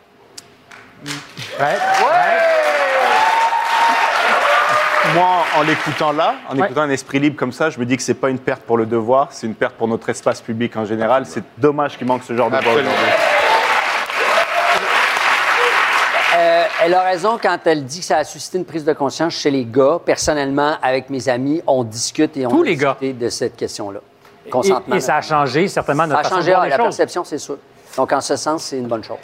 Ouais. 1.60 1.78
Moi, 5.14 5.44
en 5.56 5.62
l'écoutant 5.62 6.12
là, 6.12 6.34
en 6.48 6.56
écoutant 6.56 6.82
un 6.82 6.90
esprit 6.90 7.20
libre 7.20 7.36
comme 7.36 7.52
ça, 7.52 7.70
je 7.70 7.78
me 7.78 7.86
dis 7.86 7.96
que 7.96 8.02
c'est 8.02 8.14
pas 8.14 8.30
une 8.30 8.38
perte 8.38 8.62
pour 8.62 8.76
le 8.76 8.86
devoir, 8.86 9.28
c'est 9.30 9.46
une 9.46 9.54
perte 9.54 9.74
pour 9.74 9.86
notre 9.86 10.08
espace 10.08 10.40
public 10.40 10.76
en 10.76 10.84
général. 10.84 11.24
C'est 11.26 11.44
dommage 11.58 11.96
qu'il 11.96 12.06
manque 12.06 12.24
ce 12.24 12.34
genre 12.36 12.46
de 12.50 12.56
voix 12.56 12.58
Absolument. 12.58 12.90
aujourd'hui. 12.90 13.12
Euh, 16.36 16.64
elle 16.82 16.94
a 16.94 17.02
raison 17.02 17.38
quand 17.40 17.58
elle 17.66 17.84
dit 17.84 18.00
que 18.00 18.04
ça 18.06 18.16
a 18.18 18.24
suscité 18.24 18.58
une 18.58 18.64
prise 18.64 18.84
de 18.84 18.92
conscience 18.92 19.34
chez 19.34 19.50
les 19.52 19.64
gars. 19.64 19.98
Personnellement, 20.04 20.76
avec 20.82 21.08
mes 21.08 21.28
amis, 21.28 21.62
on 21.66 21.84
discute 21.84 22.36
et 22.36 22.44
on 22.46 22.50
Tous 22.50 22.62
a 22.62 22.66
les 22.66 22.76
gars. 22.76 22.96
de 23.00 23.28
cette 23.28 23.56
question-là. 23.56 24.00
Et, 24.46 24.50
Consentement. 24.50 24.96
et 24.96 25.00
ça 25.00 25.16
a 25.16 25.22
changé 25.22 25.68
certainement 25.68 26.02
Ça 26.02 26.08
notre 26.08 26.20
a 26.20 26.22
façon 26.24 26.36
de 26.36 26.40
changé 26.40 26.50
la 26.70 26.76
choses. 26.76 26.84
perception, 26.86 27.24
c'est 27.24 27.38
sûr. 27.38 27.56
Donc, 27.96 28.12
en 28.12 28.20
ce 28.20 28.34
sens, 28.34 28.64
c'est 28.64 28.78
une 28.78 28.88
bonne 28.88 29.04
chose. 29.04 29.16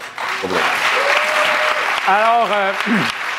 Alors, 2.07 2.47
euh, 2.53 2.73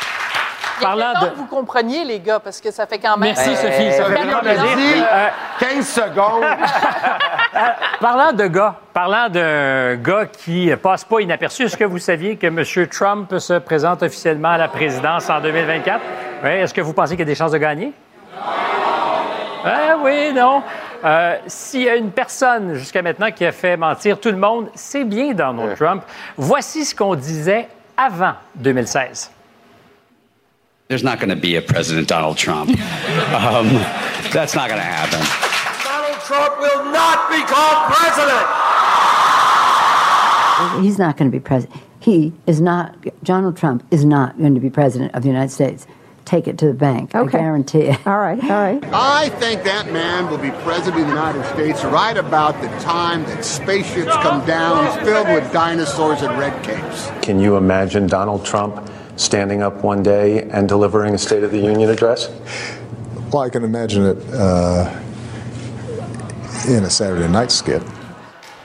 Parlant 0.82 1.20
de- 1.20 1.26
que 1.30 1.34
vous 1.36 1.46
compreniez, 1.46 2.04
les 2.04 2.20
gars, 2.20 2.40
parce 2.40 2.60
que 2.60 2.70
ça 2.70 2.86
fait 2.86 2.98
quand 2.98 3.16
même... 3.16 3.32
Merci, 3.34 3.50
Euh, 3.50 3.54
Sophie. 3.56 3.92
Ça 3.92 4.04
fait 4.04 4.10
Merci. 4.10 4.26
vraiment 4.28 4.40
plaisir. 4.40 4.64
Merci. 4.64 5.02
Euh, 5.12 5.28
15 5.60 5.88
secondes. 5.88 6.44
Parlant 8.00 8.32
de 8.32 8.46
gars, 8.46 8.74
parlant 8.92 9.28
de 9.28 9.94
gars 9.96 10.26
qui 10.26 10.70
passent 10.82 11.04
pas 11.04 11.20
inaperçus, 11.20 11.64
est-ce 11.64 11.76
que 11.76 11.84
vous 11.84 11.98
saviez 11.98 12.36
que 12.36 12.46
M. 12.46 12.62
Trump 12.88 13.38
se 13.38 13.54
présente 13.58 14.02
officiellement 14.02 14.50
à 14.50 14.58
la 14.58 14.68
présidence 14.68 15.28
en 15.30 15.40
2024? 15.40 16.00
Oui, 16.44 16.50
est-ce 16.50 16.74
que 16.74 16.80
vous 16.80 16.92
pensez 16.92 17.12
qu'il 17.12 17.20
y 17.20 17.22
a 17.22 17.26
des 17.26 17.34
chances 17.34 17.52
de 17.52 17.58
gagner? 17.58 17.92
Ah 19.64 19.96
oui, 20.02 20.32
non. 20.34 20.62
Euh, 21.04 21.36
S'il 21.46 21.82
y 21.82 21.88
a 21.88 21.94
une 21.96 22.10
personne 22.10 22.74
jusqu'à 22.74 23.02
maintenant 23.02 23.30
qui 23.30 23.44
a 23.44 23.52
fait 23.52 23.76
mentir 23.76 24.18
tout 24.18 24.30
le 24.30 24.36
monde, 24.36 24.68
c'est 24.74 25.04
bien 25.04 25.32
Donald 25.32 25.76
Trump. 25.76 26.02
Voici 26.36 26.84
ce 26.84 26.94
qu'on 26.94 27.14
disait 27.14 27.68
avant 27.96 28.32
2016. 28.56 29.30
There's 30.92 31.02
not 31.02 31.20
going 31.20 31.30
to 31.30 31.36
be 31.36 31.56
a 31.56 31.62
President 31.62 32.06
Donald 32.06 32.36
Trump. 32.36 32.68
um, 32.68 32.76
that's 34.30 34.54
not 34.54 34.68
going 34.68 34.78
to 34.78 34.84
happen. 34.84 35.20
Donald 35.82 36.20
Trump 36.20 36.60
will 36.60 36.84
not 36.92 37.30
become 37.30 37.90
president. 37.90 38.46
He's 40.84 40.98
not 40.98 41.16
going 41.16 41.30
to 41.30 41.34
be 41.34 41.40
president. 41.40 41.80
He 41.98 42.34
is 42.46 42.60
not, 42.60 42.94
Donald 43.24 43.56
Trump 43.56 43.86
is 43.90 44.04
not 44.04 44.36
going 44.36 44.54
to 44.54 44.60
be 44.60 44.68
president 44.68 45.14
of 45.14 45.22
the 45.22 45.28
United 45.28 45.48
States. 45.48 45.86
Take 46.26 46.46
it 46.46 46.58
to 46.58 46.66
the 46.66 46.74
bank. 46.74 47.14
Okay. 47.14 47.38
I 47.38 47.40
guarantee 47.40 47.84
it. 47.84 48.06
All 48.06 48.18
right, 48.18 48.44
all 48.44 48.50
right. 48.50 48.84
I 48.92 49.30
think 49.30 49.64
that 49.64 49.90
man 49.90 50.30
will 50.30 50.36
be 50.36 50.50
president 50.62 51.00
of 51.00 51.08
the 51.08 51.14
United 51.14 51.44
States 51.54 51.84
right 51.84 52.18
about 52.18 52.60
the 52.60 52.68
time 52.80 53.22
that 53.22 53.46
spaceships 53.46 54.12
come 54.16 54.44
down 54.44 55.02
filled 55.06 55.28
with 55.28 55.50
dinosaurs 55.54 56.20
and 56.20 56.38
red 56.38 56.62
capes. 56.62 57.10
Can 57.24 57.40
you 57.40 57.56
imagine 57.56 58.06
Donald 58.08 58.44
Trump 58.44 58.90
standing 59.22 59.62
up 59.62 59.82
one 59.82 60.02
day 60.02 60.42
and 60.50 60.68
delivering 60.68 61.14
a 61.14 61.18
State 61.18 61.42
of 61.42 61.50
the 61.50 61.58
Union 61.58 61.90
address? 61.90 62.28
Well, 63.32 63.42
I 63.42 63.48
can 63.48 63.64
imagine 63.64 64.04
it 64.04 64.18
uh, 64.34 65.00
in 66.68 66.84
a 66.84 66.90
Saturday 66.90 67.28
night 67.28 67.50
skit. 67.50 67.82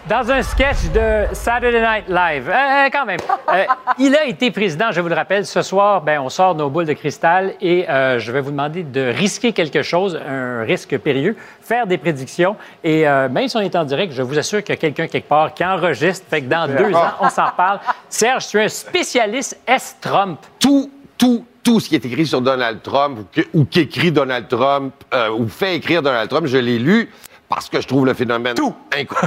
Dans 0.10 0.32
un 0.32 0.42
sketch 0.42 0.86
de 0.94 1.34
Saturday 1.34 1.82
Night 1.82 2.06
Live, 2.08 2.50
Euh, 2.50 2.90
quand 2.92 3.06
même, 3.06 3.20
Euh, 3.54 3.66
il 3.98 4.16
a 4.16 4.26
été 4.26 4.52
président, 4.52 4.92
je 4.92 5.02
vous 5.02 5.08
le 5.10 5.16
rappelle. 5.16 5.46
Ce 5.46 5.62
soir, 5.62 6.02
ben, 6.02 6.20
on 6.22 6.30
sort 6.30 6.56
nos 6.56 6.70
boules 6.70 6.86
de 6.86 6.94
cristal 6.94 7.54
et 7.62 7.90
euh, 7.90 8.20
je 8.20 8.32
vais 8.32 8.42
vous 8.42 8.52
demander 8.52 8.84
de 8.84 9.02
risquer 9.02 9.52
quelque 9.54 9.82
chose, 9.82 10.18
un 10.18 10.64
risque 10.64 10.98
périlleux, 10.98 11.36
faire 11.62 11.88
des 11.88 11.98
prédictions. 11.98 12.56
Et 12.84 13.08
euh, 13.08 13.28
même 13.30 13.48
si 13.48 13.58
on 13.58 13.62
est 13.62 13.76
en 13.76 13.84
direct, 13.86 14.14
je 14.14 14.22
vous 14.22 14.38
assure 14.38 14.64
qu'il 14.64 14.76
y 14.76 14.78
a 14.78 14.82
quelqu'un 14.82 15.08
quelque 15.08 15.28
part 15.28 15.54
qui 15.54 15.64
enregistre. 15.66 16.26
Fait 16.30 16.42
que 16.42 16.48
dans 16.48 16.68
deux 16.68 16.94
ans, 16.94 17.12
on 17.22 17.30
s'en 17.30 17.52
parle. 17.58 17.80
Serge, 18.10 18.48
tu 18.48 18.60
es 18.60 18.64
un 18.66 18.70
spécialiste 18.70 19.60
S-Trump. 19.66 20.40
Tout, 20.60 20.90
tout, 21.18 21.46
tout 21.64 21.80
ce 21.80 21.90
qui 21.90 21.96
est 21.96 22.06
écrit 22.06 22.26
sur 22.26 22.42
Donald 22.42 22.82
Trump 22.82 23.20
ou, 23.54 23.66
qu'écrit 23.66 24.12
Donald 24.12 24.48
Trump 24.48 24.94
euh, 25.14 25.30
ou 25.32 25.48
fait 25.48 25.76
écrire 25.76 26.02
Donald 26.02 26.30
Trump, 26.30 26.48
je 26.48 26.58
l'ai 26.58 26.80
lu 26.80 27.10
parce 27.50 27.70
que 27.70 27.82
je 27.82 27.88
trouve 27.88 28.06
le 28.06 28.14
phénomène... 28.14 28.56
Tout! 28.56 28.76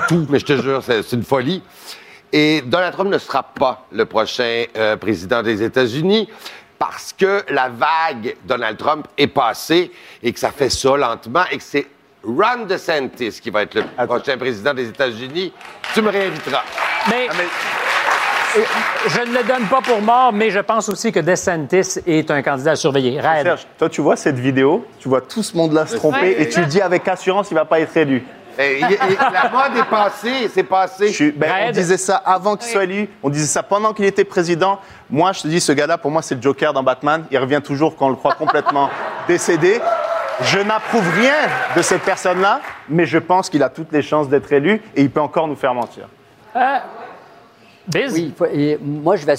tout, 0.09 0.27
mais 0.29 0.39
je 0.39 0.47
te 0.47 0.61
jure, 0.61 0.83
c'est 0.83 1.13
une 1.13 1.25
folie. 1.25 1.63
Et 2.33 2.63
Donald 2.63 2.93
Trump 2.93 3.11
ne 3.11 3.19
sera 3.19 3.43
pas 3.43 3.87
le 3.91 4.05
prochain 4.05 4.65
euh, 4.77 4.97
président 4.97 5.43
des 5.43 5.63
États-Unis 5.63 6.29
parce 6.79 7.13
que 7.13 7.45
la 7.51 7.69
vague 7.69 8.37
Donald 8.45 8.79
Trump 8.79 9.07
est 9.19 9.27
passée 9.27 9.91
et 10.23 10.33
que 10.33 10.39
ça 10.39 10.51
fait 10.51 10.71
ça 10.71 10.97
lentement 10.97 11.45
et 11.51 11.59
que 11.59 11.63
c'est 11.63 11.87
Ron 12.23 12.67
DeSantis 12.67 13.41
qui 13.41 13.51
va 13.51 13.63
être 13.63 13.75
le 13.75 14.07
prochain 14.07 14.37
président 14.39 14.75
des 14.75 14.89
États-Unis. 14.89 15.53
Tu 15.93 16.03
me 16.03 16.11
réinviteras. 16.11 16.63
Mais, 17.09 17.29
euh, 17.29 17.33
je 19.09 19.21
ne 19.21 19.37
le 19.39 19.45
donne 19.45 19.67
pas 19.69 19.81
pour 19.81 20.01
mort, 20.01 20.33
mais 20.33 20.51
je 20.51 20.59
pense 20.61 20.89
aussi 20.89 21.13
que 21.13 21.21
DeSantis 21.21 22.01
est 22.07 22.31
un 22.31 22.43
candidat 22.43 22.73
à 22.73 22.77
surveiller. 22.77 23.21
Raed. 23.21 23.43
Serge, 23.45 23.67
toi, 23.79 23.89
tu 23.89 24.01
vois 24.01 24.17
cette 24.17 24.39
vidéo, 24.39 24.87
tu 24.99 25.09
vois 25.09 25.21
tout 25.21 25.43
ce 25.43 25.57
monde-là 25.57 25.87
se 25.87 25.97
tromper 25.97 26.21
Ouais. 26.21 26.43
et 26.43 26.49
tu 26.49 26.61
dis 26.67 26.81
avec 26.81 27.07
assurance, 27.09 27.49
il 27.51 27.55
va 27.55 27.65
pas 27.65 27.81
être 27.81 27.97
élu. 27.97 28.25
Et- 28.59 28.63
et- 28.81 28.83
et 28.83 29.17
la 29.33 29.49
mode 29.51 29.77
est 29.79 29.89
passée, 29.89 30.51
c'est 30.53 30.65
passé. 30.65 31.09
Je- 31.13 31.31
ben, 31.31 31.51
on 31.69 31.71
disait 31.71 31.97
ça 31.97 32.17
avant 32.17 32.57
qu'il 32.57 32.69
soit 32.69 32.85
élu, 32.85 33.09
on 33.23 33.31
disait 33.31 33.47
ça 33.47 33.63
pendant 33.63 33.93
qu'il 33.95 34.05
était 34.05 34.25
président. 34.25 34.79
Moi, 35.09 35.33
je 35.33 35.43
te 35.43 35.49
dis, 35.49 35.61
ce 35.61 35.73
gars-là, 35.73 35.97
pour 35.97 36.11
moi, 36.11 36.21
c'est 36.21 36.35
le 36.35 36.43
Joker 36.43 36.73
dans 36.73 36.83
Batman. 36.83 37.25
Il 37.31 37.39
revient 37.39 37.61
toujours 37.65 37.97
quand 37.97 38.07
on 38.07 38.11
le 38.11 38.17
croit 38.17 38.35
complètement 38.35 38.91
décédé. 39.29 39.81
Je 40.43 40.59
n'approuve 40.59 41.09
rien 41.17 41.35
de 41.77 41.83
cette 41.83 42.03
personne-là, 42.03 42.61
mais 42.89 43.07
je 43.07 43.19
pense 43.19 43.49
qu'il 43.49 43.63
a 43.63 43.69
toutes 43.69 43.93
les 43.93 44.03
chances 44.03 44.29
d'être 44.29 44.53
élu 44.53 44.83
et 44.97 45.03
il 45.03 45.11
peut 45.11 45.21
encore 45.21 45.47
nous 45.47 45.57
faire 45.57 45.73
mentir. 45.75 46.05
Oui, 46.55 46.61
faut- 48.37 48.47
et 48.47 48.79
moi, 48.81 49.17
je 49.17 49.27
vais 49.27 49.35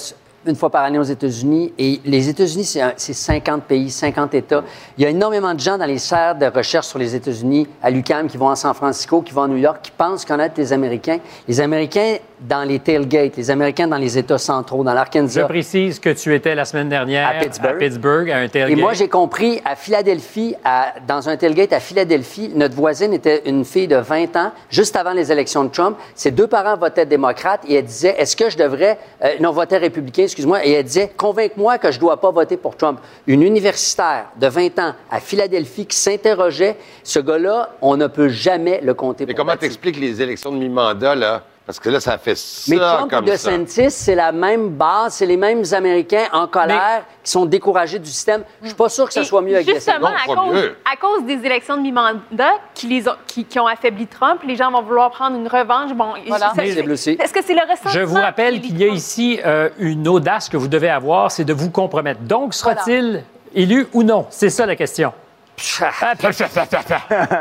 une 0.45 0.55
fois 0.55 0.69
par 0.69 0.83
année 0.83 0.97
aux 0.99 1.03
États-Unis. 1.03 1.73
Et 1.77 1.99
les 2.05 2.29
États-Unis, 2.29 2.65
c'est 2.65 2.81
un- 2.81 2.93
c'est 2.97 3.13
50 3.13 3.63
pays, 3.63 3.89
50 3.91 4.33
États. 4.33 4.63
Il 4.97 5.03
y 5.03 5.07
a 5.07 5.09
énormément 5.09 5.53
de 5.53 5.59
gens 5.59 5.77
dans 5.77 5.85
les 5.85 5.97
serres 5.99 6.35
de 6.35 6.45
recherche 6.47 6.87
sur 6.87 6.99
les 6.99 7.15
États-Unis, 7.15 7.67
à 7.81 7.89
l'UQAM, 7.91 8.27
qui 8.27 8.37
vont 8.37 8.49
à 8.49 8.55
San 8.55 8.73
Francisco, 8.73 9.21
qui 9.21 9.33
vont 9.33 9.43
à 9.43 9.47
New 9.47 9.57
York, 9.57 9.79
qui 9.83 9.91
pensent 9.91 10.25
connaître 10.25 10.55
les 10.57 10.73
Américains. 10.73 11.19
Les 11.47 11.61
Américains 11.61 12.15
dans 12.39 12.67
les 12.67 12.79
tailgates, 12.79 13.37
les 13.37 13.51
Américains 13.51 13.87
dans 13.87 13.97
les 13.97 14.17
États 14.17 14.39
centraux, 14.39 14.83
dans 14.83 14.91
Je 14.91 14.95
l'Arkansas. 14.95 15.43
précise 15.47 15.99
que 15.99 16.09
tu 16.09 16.33
étais 16.33 16.55
la 16.55 16.65
semaine 16.65 16.89
dernière 16.89 17.27
À 17.29 17.33
Pittsburgh. 17.43 17.77
Pittsburgh, 17.77 18.31
à 18.31 18.37
un 18.37 18.43
Et 18.45 18.49
tailgate. 18.49 18.79
moi, 18.79 18.93
j'ai 18.93 19.07
compris, 19.07 19.61
à 19.63 19.75
Philadelphie, 19.75 20.55
à- 20.65 20.93
dans 21.07 21.29
un 21.29 21.37
tailgate 21.37 21.71
à 21.73 21.79
Philadelphie, 21.79 22.51
notre 22.55 22.73
voisine 22.75 23.13
était 23.13 23.43
une 23.45 23.63
fille 23.63 23.87
de 23.87 23.97
20 23.97 24.35
ans, 24.35 24.51
juste 24.71 24.95
avant 24.95 25.11
les 25.11 25.31
élections 25.31 25.63
de 25.65 25.69
Trump. 25.69 25.97
Ses 26.15 26.31
deux 26.31 26.47
parents 26.47 26.77
votaient 26.77 27.05
démocrate 27.05 27.61
et 27.67 27.75
elle 27.75 27.85
disait, 27.85 28.15
est-ce 28.17 28.35
que 28.35 28.49
je 28.49 28.57
devrais, 28.57 28.97
euh, 29.23 29.29
non, 29.39 29.51
voter 29.51 29.77
républicain, 29.77 30.25
excuse-moi, 30.31 30.65
et 30.65 30.71
elle 30.71 30.83
disait, 30.85 31.11
convainc-moi 31.15 31.77
que 31.77 31.91
je 31.91 31.99
dois 31.99 32.19
pas 32.19 32.31
voter 32.31 32.57
pour 32.57 32.77
Trump. 32.77 32.99
Une 33.27 33.43
universitaire 33.43 34.27
de 34.39 34.47
20 34.47 34.79
ans 34.79 34.93
à 35.09 35.19
Philadelphie 35.19 35.85
qui 35.85 35.97
s'interrogeait, 35.97 36.77
ce 37.03 37.19
gars-là, 37.19 37.75
on 37.81 37.97
ne 37.97 38.07
peut 38.07 38.29
jamais 38.29 38.79
le 38.81 38.93
compter 38.93 39.25
Mais 39.25 39.33
pour 39.33 39.45
comment 39.45 39.57
t'expliques 39.57 39.99
les 39.99 40.21
élections 40.21 40.51
de 40.51 40.57
mi-mandat, 40.57 41.15
là? 41.15 41.43
Parce 41.65 41.79
que 41.79 41.89
là, 41.89 41.99
ça 41.99 42.17
fait 42.17 42.35
ça 42.35 42.71
Mais 42.71 42.77
Trump 42.77 43.09
comme 43.11 43.27
et 43.27 43.37
ça. 43.37 43.51
DeSantis, 43.55 43.91
c'est 43.91 44.15
la 44.15 44.31
même 44.31 44.69
base, 44.69 45.13
c'est 45.13 45.27
les 45.27 45.37
mêmes 45.37 45.63
Américains 45.71 46.25
en 46.33 46.47
colère 46.47 47.03
qui 47.23 47.29
sont 47.31 47.45
découragés 47.45 47.99
du 47.99 48.09
système. 48.09 48.43
Je 48.61 48.67
suis 48.67 48.75
pas 48.75 48.89
sûr 48.89 49.05
que 49.07 49.13
ça 49.13 49.21
Et 49.21 49.25
soit 49.25 49.41
mieux 49.41 49.55
avec 49.55 49.69
Justement, 49.69 50.07
à 50.07 50.25
cause, 50.25 50.71
à 50.91 50.95
cause 50.97 51.23
des 51.23 51.45
élections 51.45 51.77
de 51.77 51.81
mi-mandat 51.83 52.53
qui, 52.73 52.87
les 52.87 53.07
ont- 53.07 53.15
qui, 53.27 53.45
qui 53.45 53.59
ont 53.59 53.67
affaibli 53.67 54.07
Trump, 54.07 54.41
les 54.45 54.55
gens 54.55 54.71
vont 54.71 54.81
vouloir 54.81 55.11
prendre 55.11 55.37
une 55.37 55.47
revanche. 55.47 55.93
Bon, 55.93 56.13
Voilà. 56.27 56.51
Est-ce 56.57 57.31
que 57.31 57.43
c'est 57.43 57.53
le 57.53 57.61
ressentiment? 57.61 57.91
Je 57.93 58.01
vous 58.01 58.15
rappelle 58.15 58.59
qu'il 58.59 58.77
y 58.79 58.83
a 58.83 58.87
ici 58.87 59.39
euh, 59.45 59.69
une 59.77 60.07
audace 60.07 60.49
que 60.49 60.57
vous 60.57 60.67
devez 60.67 60.89
avoir, 60.89 61.31
c'est 61.31 61.45
de 61.45 61.53
vous 61.53 61.69
compromettre. 61.69 62.21
Donc, 62.21 62.53
sera-t-il 62.55 63.23
élu 63.53 63.87
ou 63.93 64.01
non? 64.03 64.25
C'est 64.31 64.49
ça 64.49 64.65
la 64.65 64.75
question. 64.75 65.13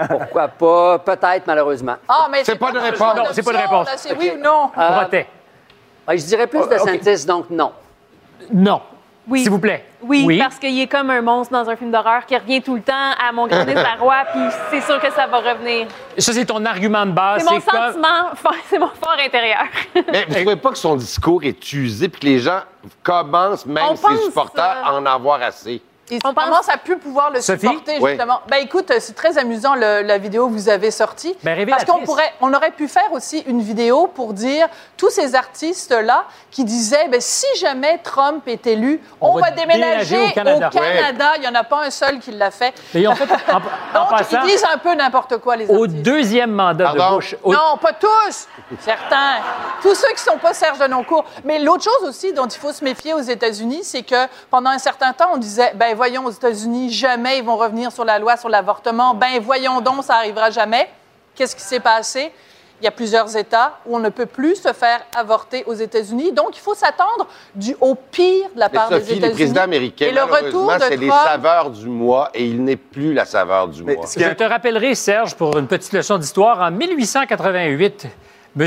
Pourquoi 0.09 0.49
pas? 0.49 0.99
Peut-être, 0.99 1.47
malheureusement. 1.47 1.97
Ah, 2.09 2.29
mais 2.31 2.45
C'est 2.45 2.57
pas 2.57 2.73
de 2.73 2.79
réponse. 2.79 3.17
Non, 3.17 3.25
c'est 3.33 3.43
pas 3.43 3.53
de 3.53 3.57
réponse. 3.59 3.87
là, 3.87 3.93
C'est 3.97 4.17
oui 4.17 4.33
ou 4.37 4.41
non? 4.43 4.71
Euh, 4.77 4.91
Bretet. 4.91 5.27
Ouais, 6.09 6.19
je 6.19 6.25
dirais 6.25 6.47
plus 6.47 6.61
DeSantis, 6.69 7.27
donc 7.27 7.51
non. 7.51 7.73
Non. 8.53 8.83
Oui. 9.29 9.43
S'il 9.43 9.51
vous 9.51 9.59
plaît. 9.61 9.85
Oui, 10.03 10.39
parce 10.39 10.59
qu'il 10.59 10.81
est 10.81 10.87
comme 10.89 11.11
un 11.11 11.21
monstre 11.21 11.53
dans 11.53 11.69
un 11.69 11.77
film 11.77 11.93
d'horreur 11.93 12.25
qui 12.27 12.37
revient 12.37 12.63
tout 12.63 12.75
le 12.75 12.81
temps 12.81 12.95
à 13.23 13.31
mon 13.33 13.47
grenier 13.47 13.75
de 13.75 14.01
roi, 14.01 14.25
puis 14.33 14.41
c'est 14.71 14.81
sûr 14.81 14.99
que 14.99 15.13
ça 15.13 15.27
va 15.27 15.37
revenir. 15.39 15.87
Ça, 16.19 16.33
c'est 16.33 16.47
ton 16.47 16.65
argument 16.65 17.05
de 17.07 17.13
base. 17.13 17.45
C'est 17.45 17.53
mon 17.55 17.61
comme- 17.61 17.81
sentiment, 17.93 18.35
fort- 18.35 18.55
c'est 18.69 18.79
mon 18.79 18.89
fort 18.89 19.17
intérieur. 19.25 19.65
Mais 20.11 20.25
vous 20.27 20.35
trouvez 20.35 20.57
pas 20.57 20.71
que 20.71 20.79
son 20.79 20.97
discours 20.97 21.45
est 21.45 21.73
usé 21.75 22.09
puis 22.09 22.21
que 22.21 22.27
les 22.27 22.39
gens 22.41 22.61
commencent, 23.03 23.67
même 23.67 23.85
On 23.91 23.95
ses 23.95 24.03
pense, 24.03 24.21
supporters, 24.25 24.79
euh, 24.85 24.89
à 24.89 24.95
en 24.95 25.07
avoir 25.07 25.43
assez? 25.43 25.81
Et 26.11 26.19
on 26.25 26.35
commence 26.35 26.69
à 26.69 26.77
plus 26.77 26.99
pouvoir 26.99 27.31
le 27.31 27.41
Sophie? 27.41 27.67
supporter, 27.69 27.99
Oui. 28.01 28.11
justement. 28.13 28.41
Ben 28.49 28.57
écoute, 28.57 28.93
c'est 28.99 29.15
très 29.15 29.39
amusant 29.39 29.75
le- 29.75 30.03
la 30.03 30.19
vidéo 30.19 30.49
que 30.49 30.53
vous 30.53 30.69
avez 30.69 30.91
sortie. 30.91 31.35
Ben, 31.43 31.69
parce 31.69 31.85
qu'on 31.85 32.01
pourrait, 32.01 32.33
on 32.41 32.53
aurait 32.53 32.73
pu 32.73 32.89
faire 32.89 33.13
aussi 33.13 33.41
une 33.47 33.61
vidéo 33.63 34.07
pour 34.09 34.33
dire 34.33 34.67
tous 34.97 35.11
ces 35.11 35.35
artistes-là 35.35 36.25
qui 36.51 36.65
disaient, 36.65 37.09
ben, 37.09 37.21
si 37.21 37.47
jamais 37.59 37.99
Trump 38.03 38.47
est 38.49 38.67
élu, 38.67 39.01
on, 39.21 39.39
va, 39.39 39.51
déménager, 39.51 40.17
déménager 40.17 40.31
au 40.31 40.35
Canada. 40.35 40.71
Canada. 40.73 41.33
Il 41.37 41.41
n'y 41.43 41.49
en 41.49 41.55
a 41.55 41.65
pas 41.65 41.85
un 41.85 41.91
seul 41.91 42.19
qui 42.19 42.33
l'a 42.33 42.51
fait. 42.51 42.73
Fait, 42.79 43.07
en, 43.07 43.13
en 43.13 43.17
Donc, 43.95 44.11
passant, 44.11 44.43
ils 44.45 44.51
disent 44.51 44.65
un 44.73 44.79
peu 44.79 44.95
n'importe 44.95 45.39
quoi, 45.39 45.57
les 45.57 45.67
au 45.69 45.85
artistes. 45.85 46.03
deuxième 46.03 46.51
mandat 46.51 46.93
de? 46.93 46.99
Bush, 47.17 47.37
au- 47.43 47.53
Non, 47.53 47.77
pas 47.81 47.93
tous, 47.93 48.47
certains. 48.81 49.37
Tous 49.83 49.95
ceux 49.95 50.09
qui 50.09 50.15
ne 50.27 50.33
sont 50.33 50.39
pas 50.39 50.55
Serge 50.55 50.79
Denoncourt. 50.79 51.25
Mais 51.45 51.59
l'autre 51.59 51.85
chose 51.85 52.09
aussi 52.09 52.33
dont 52.33 52.47
il 52.47 52.59
faut 52.59 52.73
se 52.73 52.85
méfier 52.85 53.15
aux 53.15 53.21
États-Unis, 53.21 53.81
c'est 53.85 54.03
que 54.03 54.27
pendant 54.51 54.71
un 54.71 54.79
certain 54.79 55.13
temps, 55.13 55.31
on 55.35 55.37
disait, 55.37 55.73
ben 55.75 55.95
voyons, 56.01 56.25
aux 56.25 56.31
États-Unis, 56.31 56.91
jamais 56.91 57.37
ils 57.41 57.45
vont 57.45 57.59
revenir 57.59 57.93
sur 57.93 58.07
la 58.07 58.19
loi 58.19 58.39
sur 58.39 58.49
l'avortement. 58.49 59.13
Ben 59.13 59.39
voyons 59.39 59.83
donc, 59.83 60.03
ça 60.03 60.15
arrivera 60.15 60.49
jamais. 60.51 60.89
Qu'est-ce 61.35 61.55
qui 61.55 61.61
s'est 61.61 61.79
passé? 61.79 62.33
Il 62.81 62.85
y 62.85 62.89
a 62.89 62.91
plusieurs 62.91 63.37
États 63.37 63.75
où 63.85 63.97
on 63.97 63.99
ne 63.99 64.09
peut 64.09 64.25
plus 64.25 64.57
se 64.57 64.73
faire 64.73 65.01
avorter 65.15 65.63
aux 65.67 65.75
États-Unis. 65.75 66.33
Donc, 66.33 66.57
il 66.57 66.61
faut 66.61 66.75
s'attendre 66.75 67.27
du, 67.55 67.77
au 67.83 67.95
pire 67.95 68.49
de 68.55 68.61
la 68.61 68.71
Mais 68.71 68.79
part 68.79 68.89
des 68.89 69.01
Sophie, 69.01 69.13
États-Unis. 69.13 69.29
les 69.29 69.35
présidents 69.35 69.61
américains, 69.61 70.07
Et 70.07 70.13
le 70.13 70.23
retour 70.23 70.73
c'est 70.79 70.97
les 70.97 71.11
saveurs 71.11 71.69
du 71.69 71.87
mois 71.89 72.31
et 72.33 72.47
il 72.47 72.65
n'est 72.65 72.77
plus 72.77 73.13
la 73.13 73.27
saveur 73.27 73.69
du 73.69 73.83
mois. 73.85 74.07
Je 74.17 74.33
te 74.33 74.45
rappellerai, 74.45 74.95
Serge, 74.95 75.35
pour 75.35 75.59
une 75.59 75.67
petite 75.67 75.93
leçon 75.93 76.17
d'histoire, 76.17 76.61
en 76.63 76.71
1888, 76.71 78.07
M. 78.59 78.67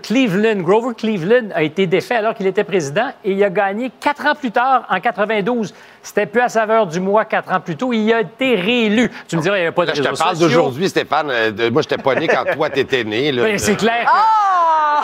Cleveland, 0.00 0.62
Grover 0.62 0.94
Cleveland, 0.96 1.48
a 1.54 1.62
été 1.64 1.86
défait 1.86 2.14
alors 2.16 2.34
qu'il 2.34 2.46
était 2.46 2.62
président 2.64 3.08
et 3.24 3.32
il 3.32 3.42
a 3.42 3.50
gagné 3.50 3.90
quatre 4.00 4.24
ans 4.26 4.34
plus 4.34 4.52
tard, 4.52 4.86
en 4.88 5.00
92. 5.00 5.74
C'était 6.02 6.26
plus 6.26 6.40
à 6.40 6.48
saveur 6.48 6.86
du 6.86 7.00
mois 7.00 7.24
quatre 7.24 7.50
ans 7.52 7.60
plus 7.60 7.76
tôt. 7.76 7.92
Il 7.92 8.12
a 8.12 8.20
été 8.20 8.54
réélu. 8.54 9.10
Tu 9.26 9.36
me 9.36 9.42
dirais, 9.42 9.58
il 9.58 9.62
n'y 9.62 9.66
a 9.68 9.72
pas 9.72 9.82
de 9.82 9.88
Là, 9.88 9.94
je 9.96 10.02
te 10.02 10.16
parle 10.18 10.38
d'aujourd'hui, 10.38 10.88
Stéphane. 10.88 11.30
euh, 11.30 11.50
de- 11.50 11.68
moi, 11.70 11.82
je 11.82 11.88
n'étais 11.88 12.02
pas 12.02 12.14
né 12.14 12.28
quand 12.28 12.44
toi, 12.54 12.70
t'étais 12.70 13.02
né. 13.04 13.32
là. 13.32 13.42
Ben, 13.42 13.58
c'est 13.58 13.76
clair. 13.76 14.06
Ah! 14.06 15.02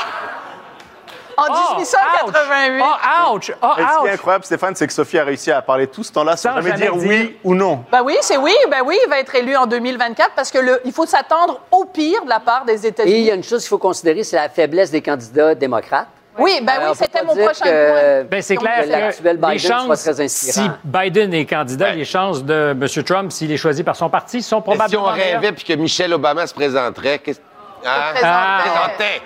En 1.40 1.44
Oh, 1.48 1.76
1888. 1.78 2.82
Oh, 2.84 3.34
ouch! 3.34 3.52
Oh, 3.62 3.66
Et 3.78 3.82
ce 3.82 4.00
qui 4.02 4.06
est 4.08 4.12
incroyable, 4.12 4.44
Stéphane, 4.44 4.74
c'est 4.74 4.86
que 4.86 4.92
Sophie 4.92 5.18
a 5.18 5.24
réussi 5.24 5.50
à 5.50 5.62
parler 5.62 5.86
tout 5.86 6.02
ce 6.02 6.12
temps-là 6.12 6.36
sans 6.36 6.50
Sans 6.50 6.56
jamais 6.56 6.70
jamais 6.70 6.82
dire 6.82 6.94
dire- 6.96 7.08
oui 7.08 7.36
ou 7.44 7.54
non. 7.54 7.84
Ben 7.90 8.02
oui, 8.04 8.16
c'est 8.20 8.36
oui. 8.36 8.54
Ben 8.70 8.82
oui, 8.84 8.98
il 9.04 9.10
va 9.10 9.18
être 9.20 9.34
élu 9.34 9.56
en 9.56 9.66
2024 9.66 10.32
parce 10.36 10.50
que 10.50 10.58
le, 10.58 10.80
il 10.84 10.92
faut 10.92 11.06
s'attendre 11.06 11.60
au 11.70 11.84
pire 11.86 12.24
de 12.24 12.28
la 12.28 12.40
part 12.40 12.64
des 12.64 12.74
Et 12.74 12.76
il 12.76 12.84
y 12.84 12.88
États-Unis. 12.88 13.30
a 13.30 13.34
une 13.34 13.44
chose 13.44 13.60
qu'il 13.62 13.68
faut 13.70 13.78
considérer, 13.78 14.22
c'est 14.24 14.36
la 14.36 14.48
faiblesse 14.48 14.90
des 14.90 15.00
candidats 15.02 15.54
démocrates. 15.54 16.08
Oui, 16.38 16.60
ben 16.62 16.74
oui, 16.82 16.92
c'était 16.94 17.22
mon 17.24 17.34
prochain 17.34 17.64
que- 17.64 18.20
point. 18.20 18.28
Ben, 18.30 18.40
c'est 18.42 18.56
clair 18.56 18.82
que 18.84 19.24
les 19.24 19.34
Biden 19.34 19.58
soit 19.58 19.68
chances, 19.88 20.04
très 20.04 20.28
si. 20.28 20.60
Biden 20.84 21.34
est 21.34 21.44
candidat, 21.44 21.92
les 21.92 22.04
chances 22.04 22.44
de 22.44 22.70
M. 22.70 23.04
Trump, 23.04 23.32
s'il 23.32 23.50
est 23.50 23.56
choisi 23.56 23.82
par 23.82 23.96
son 23.96 24.08
parti, 24.08 24.40
sont 24.40 24.62
Mais 24.66 24.74
si 24.74 24.96
on 24.96 25.02
probablement 25.02 25.06
rêvait 25.08 25.52
puis 25.52 25.64
que 25.64 25.72
Michelle 25.72 26.14
Obama 26.14 26.46
se 26.46 26.54
présenterait, 26.54 27.18
qu'est-ce 27.18 27.40
hein? 27.84 28.12
Ah. 28.22 28.60
Présentait. 28.62 29.22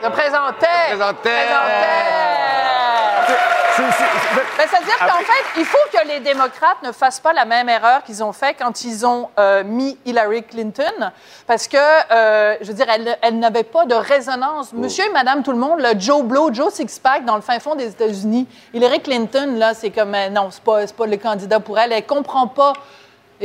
Ben, 4.57 4.66
C'est-à-dire 4.70 4.98
qu'en 4.98 5.18
fait, 5.18 5.59
il 5.61 5.64
faut 5.64 5.76
que 5.92 6.07
les 6.07 6.20
démocrates 6.20 6.82
ne 6.82 6.92
fassent 6.92 7.20
pas 7.20 7.32
la 7.32 7.44
même 7.44 7.68
erreur 7.68 8.02
qu'ils 8.05 8.22
ont 8.22 8.32
fait 8.32 8.55
quand 8.55 8.84
ils 8.84 9.05
ont 9.05 9.30
euh, 9.38 9.64
mis 9.64 9.98
Hillary 10.05 10.44
Clinton, 10.44 11.12
parce 11.46 11.66
que, 11.66 11.76
euh, 11.76 12.57
je 12.61 12.66
veux 12.68 12.74
dire, 12.74 12.86
elle, 12.88 13.18
elle 13.20 13.38
n'avait 13.38 13.64
pas 13.64 13.84
de 13.86 13.94
résonance. 13.94 14.72
Monsieur 14.72 15.05
et 15.05 15.12
Madame 15.12 15.42
tout 15.42 15.52
le 15.52 15.59
monde, 15.59 15.80
le 15.80 15.98
Joe 15.98 16.22
Blow, 16.22 16.52
Joe 16.52 16.72
Sixpack 16.72 17.24
dans 17.24 17.36
le 17.36 17.42
fin 17.42 17.59
fond 17.59 17.74
des 17.74 17.88
États-Unis, 17.88 18.46
Hillary 18.72 19.00
Clinton, 19.00 19.55
là, 19.57 19.74
c'est 19.74 19.90
comme, 19.90 20.14
euh, 20.14 20.28
non, 20.28 20.48
c'est 20.50 20.62
pas, 20.62 20.86
c'est 20.86 20.96
pas 20.96 21.07
le 21.07 21.16
candidat 21.16 21.61
pour 21.61 21.78
elle. 21.78 21.92
Elle 21.92 22.07
comprend 22.07 22.46
pas. 22.46 22.74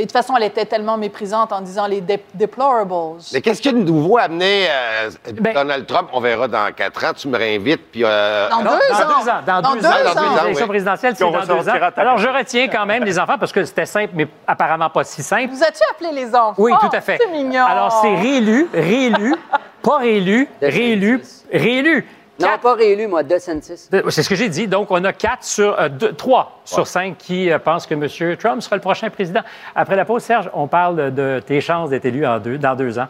Et 0.00 0.04
de 0.04 0.08
toute 0.10 0.12
façon, 0.16 0.34
elle 0.34 0.44
était 0.44 0.64
tellement 0.64 0.96
méprisante 0.96 1.52
en 1.52 1.60
disant 1.60 1.86
les 1.86 2.00
dé- 2.00 2.24
deplorables. 2.32 3.18
Mais 3.34 3.42
qu'est-ce 3.42 3.60
qu'il 3.60 3.72
y 3.72 3.74
a 3.74 3.78
de 3.78 3.84
nouveau 3.84 4.16
à 4.16 4.22
amener 4.22 4.66
euh, 4.70 5.10
Ben- 5.34 5.52
Donald 5.52 5.86
Trump? 5.86 6.08
On 6.14 6.20
verra 6.20 6.48
dans 6.48 6.72
quatre 6.74 7.04
ans. 7.04 7.12
Tu 7.14 7.28
me 7.28 7.36
réinvites, 7.36 7.90
puis... 7.92 8.02
euh, 8.02 8.48
Dans 8.48 8.62
Non, 8.62 8.70
deux 8.70 8.94
dans 8.94 8.94
ans. 8.96 9.20
deux 9.20 9.28
ans. 9.28 9.34
Dans, 9.46 9.60
Dans 9.60 9.72
deux, 9.74 9.80
deux 9.80 9.86
ans. 9.86 9.90
ans. 9.90 9.94
Dans 10.14 10.20
deux 10.22 10.26
ans, 10.38 10.42
L'élection 10.44 10.64
oui. 10.64 10.70
présidentielle, 10.70 11.14
c'est 11.16 11.24
dans 11.30 11.44
deux 11.44 11.68
ans. 11.68 11.72
Alors, 11.98 12.16
je 12.16 12.28
retiens 12.28 12.68
quand 12.68 12.86
même 12.86 13.04
les 13.04 13.18
enfants 13.18 13.36
parce 13.38 13.52
que 13.52 13.62
c'était 13.64 13.84
simple, 13.84 14.12
mais 14.14 14.26
apparemment 14.46 14.88
pas 14.88 15.04
si 15.04 15.22
simple. 15.22 15.50
Vous 15.52 15.62
as-tu 15.62 15.82
appelé 15.90 16.12
les 16.18 16.34
enfants? 16.34 16.54
Oui, 16.56 16.72
tout 16.80 16.88
à 16.96 17.00
fait. 17.02 17.18
C'est 17.20 17.30
mignon. 17.30 17.66
Alors, 17.66 17.92
c'est 18.00 18.14
réélu, 18.14 18.68
réélu, 18.72 19.34
pas 19.82 19.98
réélu, 19.98 20.48
réélu, 20.62 21.22
réélu. 21.52 22.08
Non, 22.40 22.58
pas 22.60 22.74
réélu, 22.74 23.06
moi, 23.06 23.22
DeSantis. 23.22 23.88
De- 23.90 24.04
C'est 24.10 24.22
ce 24.22 24.28
que 24.28 24.34
j'ai 24.34 24.48
dit. 24.48 24.66
Donc, 24.66 24.90
on 24.90 25.02
a 25.04 25.12
quatre 25.12 25.44
sur 25.44 25.78
euh, 25.78 25.88
deux- 25.88 26.12
trois 26.12 26.60
sur 26.64 26.86
cinq 26.86 27.18
qui 27.18 27.50
euh, 27.50 27.58
pensent 27.58 27.86
que 27.86 27.94
M. 27.94 28.36
Trump 28.36 28.62
sera 28.62 28.76
le 28.76 28.82
prochain 28.82 29.10
président. 29.10 29.40
Après 29.74 29.96
la 29.96 30.04
pause, 30.04 30.22
Serge, 30.22 30.50
on 30.54 30.66
parle 30.66 30.96
de, 30.96 31.10
de 31.10 31.40
tes 31.44 31.60
chances 31.60 31.90
d'être 31.90 32.04
élu 32.06 32.26
en 32.26 32.38
deux, 32.38 32.58
dans 32.58 32.74
deux 32.74 32.98
ans. 32.98 33.08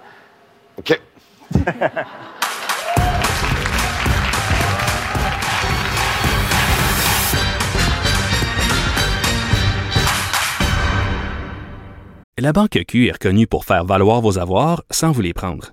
OK. 0.78 1.00
La 12.38 12.52
Banque 12.52 12.78
Q 12.88 13.06
est 13.08 13.12
reconnue 13.12 13.46
pour 13.46 13.64
faire 13.64 13.84
valoir 13.84 14.20
vos 14.22 14.38
avoirs 14.38 14.82
sans 14.90 15.12
vous 15.12 15.20
les 15.20 15.34
prendre. 15.34 15.72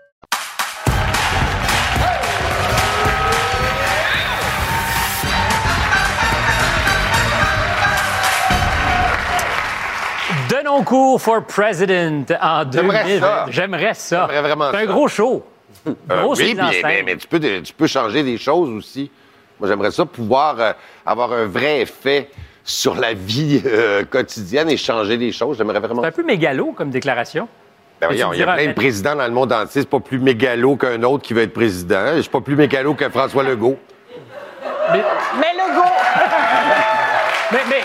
Denoncourt 10.75 11.19
for 11.21 11.43
President 11.43 12.25
en 12.41 12.63
J'aimerais 12.71 13.03
2020. 13.03 13.19
ça. 13.19 13.45
J'aimerais 13.49 13.93
ça. 13.93 14.27
J'aimerais 14.29 14.41
vraiment 14.47 14.71
C'est 14.71 14.77
un 14.77 14.79
ça. 14.81 14.85
gros 14.85 15.07
show. 15.07 15.45
Euh, 15.87 15.93
Grosse 16.07 16.39
oui, 16.39 16.51
mise 16.53 16.59
en 16.61 16.67
mais, 16.67 16.71
scène. 16.73 16.81
mais- 16.85 17.03
mais 17.03 17.15
tu, 17.17 17.27
peux, 17.27 17.39
tu 17.39 17.73
peux 17.73 17.87
changer 17.87 18.23
des 18.23 18.37
choses 18.37 18.69
aussi. 18.69 19.11
Moi, 19.59 19.67
j'aimerais 19.67 19.91
ça 19.91 20.05
pouvoir 20.05 20.55
euh, 20.59 20.71
avoir 21.05 21.33
un 21.33 21.45
vrai 21.45 21.81
effet 21.81 22.29
sur 22.63 22.95
la 22.95 23.13
vie 23.13 23.61
euh, 23.65 24.03
quotidienne 24.05 24.69
et 24.69 24.77
changer 24.77 25.17
des 25.17 25.31
choses. 25.31 25.57
J'aimerais 25.57 25.79
vraiment. 25.79 26.01
C'est 26.01 26.07
un 26.07 26.11
peu 26.11 26.23
mégalo 26.23 26.71
comme 26.71 26.89
déclaration. 26.89 27.47
Ben 27.99 28.07
voyons, 28.07 28.33
il 28.33 28.39
y 28.39 28.43
a 28.43 28.53
plein 28.53 28.67
de 28.67 28.73
présidents 28.73 29.15
dans 29.15 29.25
le 29.27 29.31
monde 29.33 29.51
entier. 29.53 29.81
C'est 29.81 29.89
pas 29.89 29.99
plus 29.99 30.19
mégalo 30.19 30.75
qu'un 30.75 31.03
autre 31.03 31.23
qui 31.23 31.33
veut 31.33 31.43
être 31.43 31.53
président. 31.53 32.15
Je 32.15 32.21
suis 32.21 32.29
pas 32.31 32.41
plus 32.41 32.55
mégalo 32.55 32.93
que 32.95 33.09
François 33.09 33.43
Legault. 33.43 33.77
Mais, 34.91 35.03
Mais 35.39 35.53
le 35.53 35.75
go! 35.75 35.83
mais, 37.51 37.59
mais 37.69 37.81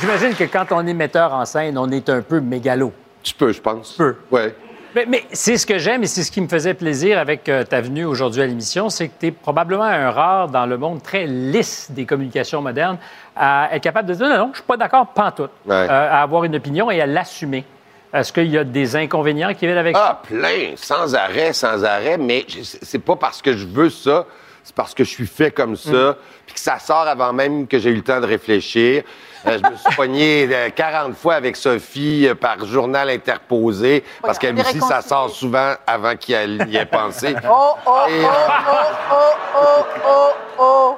j'imagine 0.00 0.34
que 0.34 0.44
quand 0.44 0.66
on 0.70 0.86
est 0.86 0.94
metteur 0.94 1.32
en 1.34 1.44
scène, 1.44 1.76
on 1.78 1.90
est 1.90 2.08
un 2.08 2.22
peu 2.22 2.40
mégalo. 2.40 2.92
Tu 3.22 3.34
peux, 3.34 3.52
je 3.52 3.60
pense. 3.60 3.92
Tu 3.92 3.98
peux. 3.98 4.16
Ouais. 4.30 4.54
Mais, 4.94 5.06
mais 5.08 5.24
c'est 5.32 5.56
ce 5.56 5.66
que 5.66 5.78
j'aime 5.78 6.02
et 6.02 6.06
c'est 6.06 6.22
ce 6.22 6.30
qui 6.30 6.40
me 6.42 6.48
faisait 6.48 6.74
plaisir 6.74 7.18
avec 7.18 7.48
euh, 7.48 7.64
ta 7.64 7.80
venue 7.80 8.04
aujourd'hui 8.04 8.42
à 8.42 8.46
l'émission, 8.46 8.90
c'est 8.90 9.08
que 9.08 9.14
tu 9.18 9.26
es 9.28 9.30
probablement 9.30 9.84
un 9.84 10.10
rare 10.10 10.48
dans 10.48 10.66
le 10.66 10.76
monde 10.76 11.02
très 11.02 11.24
lisse 11.26 11.90
des 11.90 12.04
communications 12.04 12.60
modernes 12.60 12.98
à 13.34 13.70
être 13.72 13.82
capable 13.82 14.08
de 14.08 14.14
dire 14.14 14.28
non, 14.28 14.36
non, 14.36 14.48
je 14.52 14.58
suis 14.58 14.66
pas 14.66 14.76
d'accord, 14.76 15.06
pantoute, 15.06 15.50
Ouais. 15.64 15.74
euh, 15.74 15.88
à 15.88 16.20
avoir 16.20 16.44
une 16.44 16.56
opinion 16.56 16.90
et 16.90 17.00
à 17.00 17.06
l'assumer. 17.06 17.64
Est-ce 18.12 18.34
qu'il 18.34 18.50
y 18.50 18.58
a 18.58 18.64
des 18.64 18.94
inconvénients 18.94 19.54
qui 19.54 19.64
viennent 19.64 19.78
avec 19.78 19.96
ça? 19.96 20.20
Ah, 20.20 20.22
plein, 20.28 20.72
sans 20.76 21.14
arrêt, 21.14 21.54
sans 21.54 21.82
arrêt, 21.84 22.18
mais 22.18 22.44
c'est 22.82 22.98
pas 22.98 23.16
parce 23.16 23.40
que 23.40 23.54
je 23.56 23.66
veux 23.66 23.88
ça, 23.88 24.26
c'est 24.62 24.74
parce 24.74 24.92
que 24.92 25.04
je 25.04 25.08
suis 25.08 25.26
fait 25.26 25.50
comme 25.50 25.72
Mm. 25.72 25.76
ça, 25.76 26.16
puis 26.44 26.54
que 26.54 26.60
ça 26.60 26.78
sort 26.78 27.08
avant 27.08 27.32
même 27.32 27.66
que 27.66 27.78
j'ai 27.78 27.88
eu 27.88 27.94
le 27.96 28.02
temps 28.02 28.20
de 28.20 28.26
réfléchir. 28.26 29.04
Euh, 29.46 29.58
je 29.64 29.70
me 29.70 29.76
suis 29.76 29.96
pogné 29.96 30.48
euh, 30.52 30.70
40 30.74 31.16
fois 31.16 31.34
avec 31.34 31.56
Sophie 31.56 32.28
euh, 32.28 32.34
par 32.34 32.64
journal 32.64 33.10
interposé, 33.10 34.04
parce 34.22 34.38
qu'elle 34.38 34.58
aussi, 34.58 34.80
ça 34.80 35.02
sort 35.02 35.30
souvent 35.30 35.72
avant 35.86 36.14
qu'elle 36.16 36.64
y 36.68 36.76
ait 36.76 36.86
pensé. 36.86 37.34
Oh, 37.48 37.74
oh, 37.86 37.90
oh, 37.90 38.08
Et, 38.08 38.22
oh, 38.22 38.28
euh, 38.28 39.12
oh, 39.12 39.16
oh, 39.56 39.84
oh, 40.06 40.32
oh. 40.58 40.96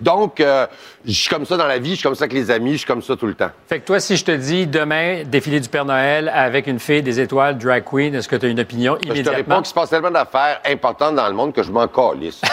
Donc, 0.00 0.40
euh, 0.40 0.66
je 1.04 1.12
suis 1.12 1.28
comme 1.28 1.46
ça 1.46 1.56
dans 1.56 1.66
la 1.66 1.78
vie, 1.78 1.90
je 1.90 1.94
suis 1.96 2.02
comme 2.02 2.14
ça 2.14 2.24
avec 2.24 2.32
les 2.32 2.50
amis, 2.50 2.72
je 2.72 2.78
suis 2.78 2.86
comme 2.86 3.02
ça 3.02 3.16
tout 3.16 3.26
le 3.26 3.34
temps. 3.34 3.50
Fait 3.68 3.80
que 3.80 3.86
toi, 3.86 4.00
si 4.00 4.16
je 4.16 4.24
te 4.24 4.32
dis 4.32 4.66
demain, 4.66 5.22
défilé 5.24 5.60
du 5.60 5.68
Père 5.68 5.84
Noël 5.84 6.30
avec 6.34 6.66
une 6.66 6.78
fille 6.80 7.02
des 7.02 7.20
étoiles, 7.20 7.56
drag 7.58 7.84
queen, 7.84 8.14
est-ce 8.14 8.28
que 8.28 8.36
tu 8.36 8.46
as 8.46 8.48
une 8.48 8.60
opinion 8.60 8.94
Je 8.96 9.00
te 9.00 9.06
immédiatement? 9.14 9.36
réponds 9.36 9.56
qu'il 9.62 9.66
se 9.70 9.74
passe 9.74 9.90
tellement 9.90 10.10
d'affaires 10.10 10.60
importantes 10.66 11.14
dans 11.14 11.26
le 11.28 11.32
monde 11.34 11.52
que 11.52 11.62
je 11.62 11.70
m'en 11.72 11.86
calisse. 11.88 12.40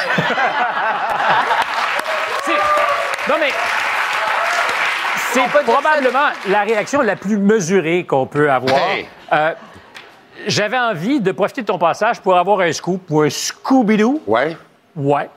Non, 3.30 3.36
mais 3.40 3.52
c'est 5.32 5.64
probablement 5.64 6.30
la 6.48 6.62
réaction 6.62 7.02
la 7.02 7.16
plus 7.16 7.38
mesurée 7.38 8.06
qu'on 8.06 8.26
peut 8.26 8.52
avoir. 8.52 8.78
Hey. 8.78 9.06
Euh, 9.32 9.54
J'avais 10.48 10.78
envie 10.78 11.22
de 11.22 11.32
profiter 11.32 11.62
de 11.62 11.68
ton 11.68 11.78
passage 11.78 12.20
pour 12.20 12.36
avoir 12.36 12.60
un 12.62 12.72
scoop 12.72 13.02
ou 13.10 13.22
un 13.22 13.30
Scooby-Doo. 13.30 14.22
Ouais. 14.28 14.58
Ouais. 14.96 15.30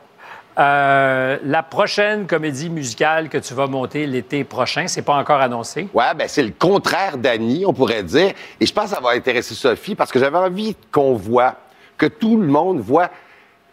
Euh, 0.57 1.39
la 1.45 1.63
prochaine 1.65 2.27
comédie 2.27 2.71
musicale 2.71 3.29
que 3.29 3.39
tu 3.39 3.55
vas 3.55 3.67
monter 3.67 4.07
l'été 4.07 4.45
prochain, 4.45 4.87
c'est 4.87 5.03
pas 5.03 5.17
encore 5.17 5.41
annoncé. 5.41 5.89
Ouais, 5.93 6.15
ben 6.17 6.29
c'est 6.29 6.45
le 6.45 6.53
contraire 6.57 7.19
d'Annie, 7.19 7.65
on 7.67 7.73
pourrait 7.73 8.05
dire. 8.05 8.33
Et 8.61 8.67
je 8.67 8.73
pense 8.73 8.91
que 8.91 8.97
ça 8.97 9.01
va 9.01 9.11
intéresser 9.11 9.55
Sophie 9.55 9.97
parce 9.97 10.13
que 10.13 10.21
j'avais 10.21 10.39
envie 10.39 10.77
qu'on 10.93 11.15
voit, 11.15 11.57
que 11.99 12.07
tout 12.07 12.37
le 12.37 12.47
monde 12.47 12.81
voit 12.81 13.11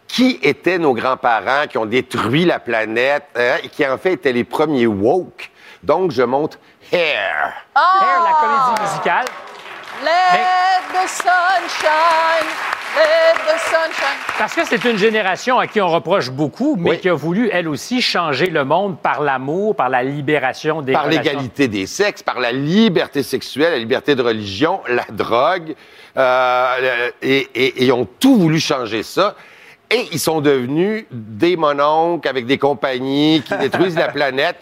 qui 0.08 0.40
étaient 0.42 0.78
nos 0.78 0.92
grands-parents 0.92 1.66
qui 1.70 1.78
ont 1.78 1.86
détruit 1.86 2.44
la 2.44 2.58
planète 2.58 3.24
hein, 3.36 3.58
et 3.62 3.68
qui 3.68 3.86
en 3.86 3.96
fait 3.96 4.14
étaient 4.14 4.32
les 4.32 4.44
premiers 4.44 4.86
woke. 4.86 5.51
Donc 5.82 6.10
je 6.12 6.22
monte 6.22 6.58
Hair. 6.92 7.52
Hair, 7.74 8.22
la 8.24 8.32
comédie 8.40 8.82
musicale. 8.82 9.24
Let 10.02 10.82
the 10.92 11.08
sunshine, 11.08 12.48
let 12.96 13.34
the 13.46 13.58
sunshine. 13.60 14.18
Parce 14.38 14.54
que 14.54 14.64
c'est 14.64 14.84
une 14.84 14.96
génération 14.98 15.58
à 15.58 15.66
qui 15.66 15.80
on 15.80 15.88
reproche 15.88 16.30
beaucoup, 16.30 16.76
mais 16.76 16.98
qui 16.98 17.08
a 17.08 17.14
voulu, 17.14 17.48
elle 17.52 17.68
aussi, 17.68 18.02
changer 18.02 18.46
le 18.46 18.64
monde 18.64 18.98
par 19.00 19.20
l'amour, 19.22 19.76
par 19.76 19.88
la 19.88 20.02
libération 20.02 20.82
des 20.82 20.92
par 20.92 21.06
l'égalité 21.06 21.68
des 21.68 21.86
sexes, 21.86 22.22
par 22.22 22.40
la 22.40 22.50
liberté 22.52 23.22
sexuelle, 23.22 23.72
la 23.72 23.78
liberté 23.78 24.14
de 24.14 24.22
religion, 24.22 24.80
la 24.88 25.04
drogue, 25.10 25.74
euh, 26.16 27.10
et, 27.22 27.48
et- 27.54 27.64
et 27.82 27.84
ils 27.84 27.92
ont 27.92 28.08
tout 28.18 28.36
voulu 28.38 28.58
changer 28.60 29.02
ça. 29.02 29.36
Et 29.92 30.08
ils 30.12 30.18
sont 30.18 30.40
devenus 30.40 31.04
des 31.10 31.56
mononcles 31.56 32.26
avec 32.26 32.46
des 32.46 32.58
compagnies 32.58 33.42
qui 33.44 33.56
détruisent 33.56 33.96
la 33.96 34.08
planète. 34.12 34.56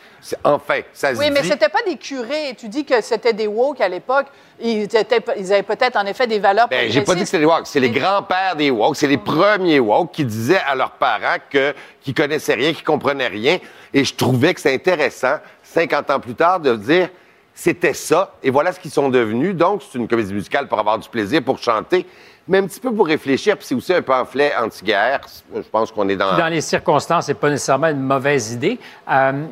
Enfin, 0.44 0.80
ça 0.92 1.14
se 1.14 1.20
Oui, 1.20 1.30
mais 1.30 1.42
dit. 1.42 1.48
c'était 1.48 1.68
pas 1.68 1.82
des 1.86 1.96
curés. 1.96 2.54
Tu 2.58 2.68
dis 2.68 2.84
que 2.84 3.00
c'était 3.00 3.32
des 3.32 3.46
woke 3.46 3.80
à 3.80 3.88
l'époque. 3.88 4.26
Ils, 4.60 4.88
avaient 4.94 5.62
peut-être 5.62 5.96
en 5.96 6.04
effet 6.04 6.26
des 6.26 6.38
valeurs 6.38 6.68
Ben, 6.68 6.90
j'ai 6.90 7.02
pas 7.02 7.14
dit 7.14 7.20
que 7.20 7.26
c'était 7.26 7.38
les 7.38 7.46
woke, 7.46 7.66
c'est 7.66 7.80
les 7.80 7.90
grands-pères 7.90 8.56
des 8.56 8.70
woke, 8.70 8.96
c'est 8.96 9.06
les 9.06 9.16
premiers 9.16 9.80
woke 9.80 10.12
qui 10.12 10.24
disaient 10.24 10.60
à 10.66 10.74
leurs 10.74 10.92
parents 10.92 11.38
que 11.48 11.74
qu'ils 12.02 12.12
connaissaient 12.12 12.54
rien, 12.54 12.72
qu'ils 12.72 12.84
comprenaient 12.84 13.28
rien. 13.28 13.58
Et 13.94 14.04
je 14.04 14.14
trouvais 14.14 14.52
que 14.52 14.60
c'est 14.60 14.74
intéressant, 14.74 15.36
50 15.62 16.10
ans 16.10 16.20
plus 16.20 16.34
tard, 16.34 16.60
de 16.60 16.76
dire 16.76 17.08
c'était 17.54 17.94
ça, 17.94 18.34
et 18.42 18.50
voilà 18.50 18.72
ce 18.72 18.80
qu'ils 18.80 18.90
sont 18.90 19.08
devenus. 19.10 19.54
Donc, 19.54 19.82
c'est 19.82 19.98
une 19.98 20.08
comédie 20.08 20.32
musicale 20.32 20.66
pour 20.66 20.78
avoir 20.78 20.98
du 20.98 21.08
plaisir, 21.08 21.42
pour 21.42 21.58
chanter, 21.58 22.06
mais 22.50 22.58
un 22.58 22.66
petit 22.66 22.80
peu 22.80 22.92
pour 22.92 23.06
réfléchir, 23.06 23.56
puis 23.56 23.64
c'est 23.66 23.74
aussi 23.74 23.94
un 23.94 24.02
pamphlet 24.02 24.52
anti-guerre. 24.56 25.20
Je 25.54 25.60
pense 25.62 25.90
qu'on 25.92 26.08
est 26.08 26.16
dans... 26.16 26.36
Dans 26.36 26.48
les 26.48 26.60
circonstances, 26.60 27.26
c'est 27.26 27.34
pas 27.34 27.48
nécessairement 27.48 27.86
une 27.88 28.00
mauvaise 28.02 28.52
idée. 28.52 28.78
Euh, 29.10 29.44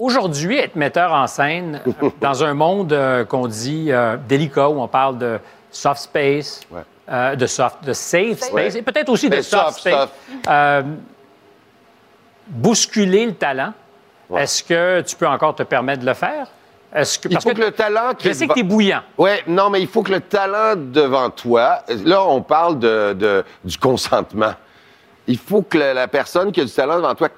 Aujourd'hui, 0.00 0.58
être 0.58 0.74
metteur 0.74 1.12
en 1.12 1.28
scène 1.28 1.80
dans 2.20 2.42
un 2.42 2.52
monde 2.52 2.92
euh, 2.92 3.24
qu'on 3.24 3.46
dit 3.46 3.92
euh, 3.92 4.16
délicat, 4.16 4.68
où 4.68 4.80
on 4.80 4.88
parle 4.88 5.18
de 5.18 5.38
soft 5.70 6.00
space, 6.02 6.60
euh, 7.08 7.36
de 7.36 7.46
soft, 7.46 7.84
de 7.84 7.92
safe 7.92 8.38
space, 8.40 8.52
Ouais. 8.52 8.76
et 8.78 8.82
peut-être 8.82 9.08
aussi 9.08 9.28
de 9.30 9.36
Mais 9.36 9.42
soft, 9.42 9.78
soft, 9.78 9.78
space, 9.80 10.08
soft. 10.44 10.86
bousculer 12.48 13.26
le 13.26 13.34
talent. 13.34 13.72
Est-ce 14.36 14.64
que 14.64 15.00
tu 15.02 15.14
peux 15.14 15.28
encore 15.28 15.54
te 15.54 15.62
permettre 15.62 16.00
de 16.00 16.06
le 16.06 16.14
faire? 16.14 16.48
Est-ce 16.94 17.18
que, 17.18 17.28
Il 17.28 17.40
faut 17.40 17.50
que, 17.50 17.60
le 17.60 17.70
talent... 17.72 18.12
je 18.18 18.32
sais 18.32 18.46
que 18.46 18.52
tu 18.52 18.60
es 18.60 18.62
bouillant. 18.62 19.02
Oui, 19.18 19.30
non, 19.48 19.68
mais 19.70 19.80
il 19.80 19.88
faut 19.88 20.02
que 20.02 20.12
le 20.12 20.20
talent 20.20 20.74
devant 20.76 21.28
toi... 21.30 21.80
Là, 22.04 22.24
on 22.24 22.40
parle 22.40 22.78
de, 22.78 23.12
de- 23.14 23.44
du 23.64 23.76
consentement. 23.78 24.54
Il 25.26 25.38
faut 25.38 25.62
que 25.62 25.76
la, 25.78 25.92
la 25.94 26.06
personne 26.06 26.52
qui 26.52 26.60
a 26.60 26.64
du 26.64 26.70
talent 26.70 26.96
devant 26.96 27.14
toi 27.14 27.28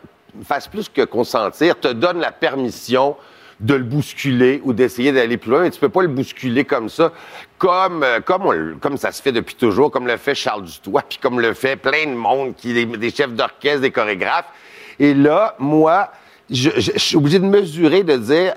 fasse 0.44 0.68
plus 0.68 0.88
que 0.90 1.02
consentir, 1.02 1.80
te 1.80 1.88
donne 1.88 2.18
la 2.20 2.32
permission 2.32 3.16
de 3.58 3.72
le 3.74 3.84
bousculer 3.84 4.60
ou 4.64 4.74
d'essayer 4.74 5.10
d'aller 5.12 5.38
plus 5.38 5.50
loin. 5.50 5.60
Mais 5.62 5.70
tu 5.70 5.80
peux 5.80 5.88
pas 5.88 6.02
le 6.02 6.08
bousculer 6.08 6.66
comme 6.66 6.90
ça, 6.90 7.10
comme, 7.56 8.02
euh, 8.02 8.20
comme, 8.20 8.44
on 8.44 8.78
comme 8.78 8.98
ça 8.98 9.10
se 9.12 9.22
fait 9.22 9.32
depuis 9.32 9.54
toujours, 9.54 9.90
comme 9.90 10.06
le 10.06 10.18
fait 10.18 10.34
Charles 10.34 10.64
Dutoit, 10.64 11.02
puis 11.08 11.16
comme 11.16 11.40
le 11.40 11.54
fait 11.54 11.76
plein 11.76 12.04
de 12.06 12.14
monde, 12.14 12.54
qui, 12.54 12.74
des, 12.74 12.84
des 12.84 13.10
chefs 13.10 13.32
d'orchestre, 13.32 13.80
des 13.80 13.90
chorégraphes. 13.90 14.50
Et 14.98 15.14
là, 15.14 15.54
moi, 15.58 16.10
je, 16.50 16.68
je- 16.76 16.92
je 16.92 16.98
suis 16.98 17.16
obligé 17.16 17.38
de 17.38 17.46
mesurer, 17.46 18.02
de 18.02 18.16
dire, 18.18 18.54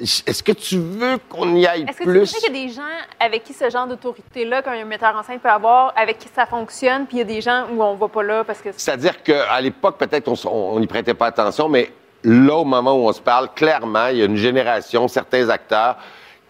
est-ce 0.00 0.42
que 0.42 0.52
tu 0.52 0.78
veux 0.78 1.18
qu'on 1.28 1.54
y 1.54 1.66
aille 1.66 1.82
Est-ce 1.88 1.98
que 1.98 2.04
plus? 2.04 2.20
tu 2.20 2.26
sais 2.26 2.46
qu'il 2.46 2.56
y 2.56 2.62
a 2.62 2.66
des 2.66 2.72
gens 2.72 2.82
avec 3.20 3.44
qui 3.44 3.52
ce 3.52 3.68
genre 3.70 3.86
d'autorité-là, 3.86 4.62
qu'un 4.62 4.84
metteur 4.84 5.14
en 5.16 5.22
scène 5.22 5.38
peut 5.38 5.50
avoir, 5.50 5.92
avec 5.96 6.18
qui 6.18 6.28
ça 6.34 6.46
fonctionne, 6.46 7.06
puis 7.06 7.16
il 7.16 7.20
y 7.20 7.22
a 7.22 7.24
des 7.24 7.40
gens 7.40 7.66
où 7.72 7.82
on 7.82 7.94
va 7.94 8.08
pas 8.08 8.22
là 8.22 8.44
parce 8.44 8.60
que 8.60 8.70
C'est-à-dire 8.74 9.22
qu'à 9.22 9.60
l'époque, 9.60 9.98
peut-être 9.98 10.28
on 10.46 10.80
n'y 10.80 10.86
prêtait 10.86 11.14
pas 11.14 11.26
attention, 11.26 11.68
mais 11.68 11.90
là, 12.24 12.54
au 12.56 12.64
moment 12.64 12.94
où 12.94 13.08
on 13.08 13.12
se 13.12 13.20
parle, 13.20 13.50
clairement, 13.54 14.06
il 14.08 14.18
y 14.18 14.22
a 14.22 14.24
une 14.24 14.36
génération, 14.36 15.08
certains 15.08 15.48
acteurs, 15.48 15.96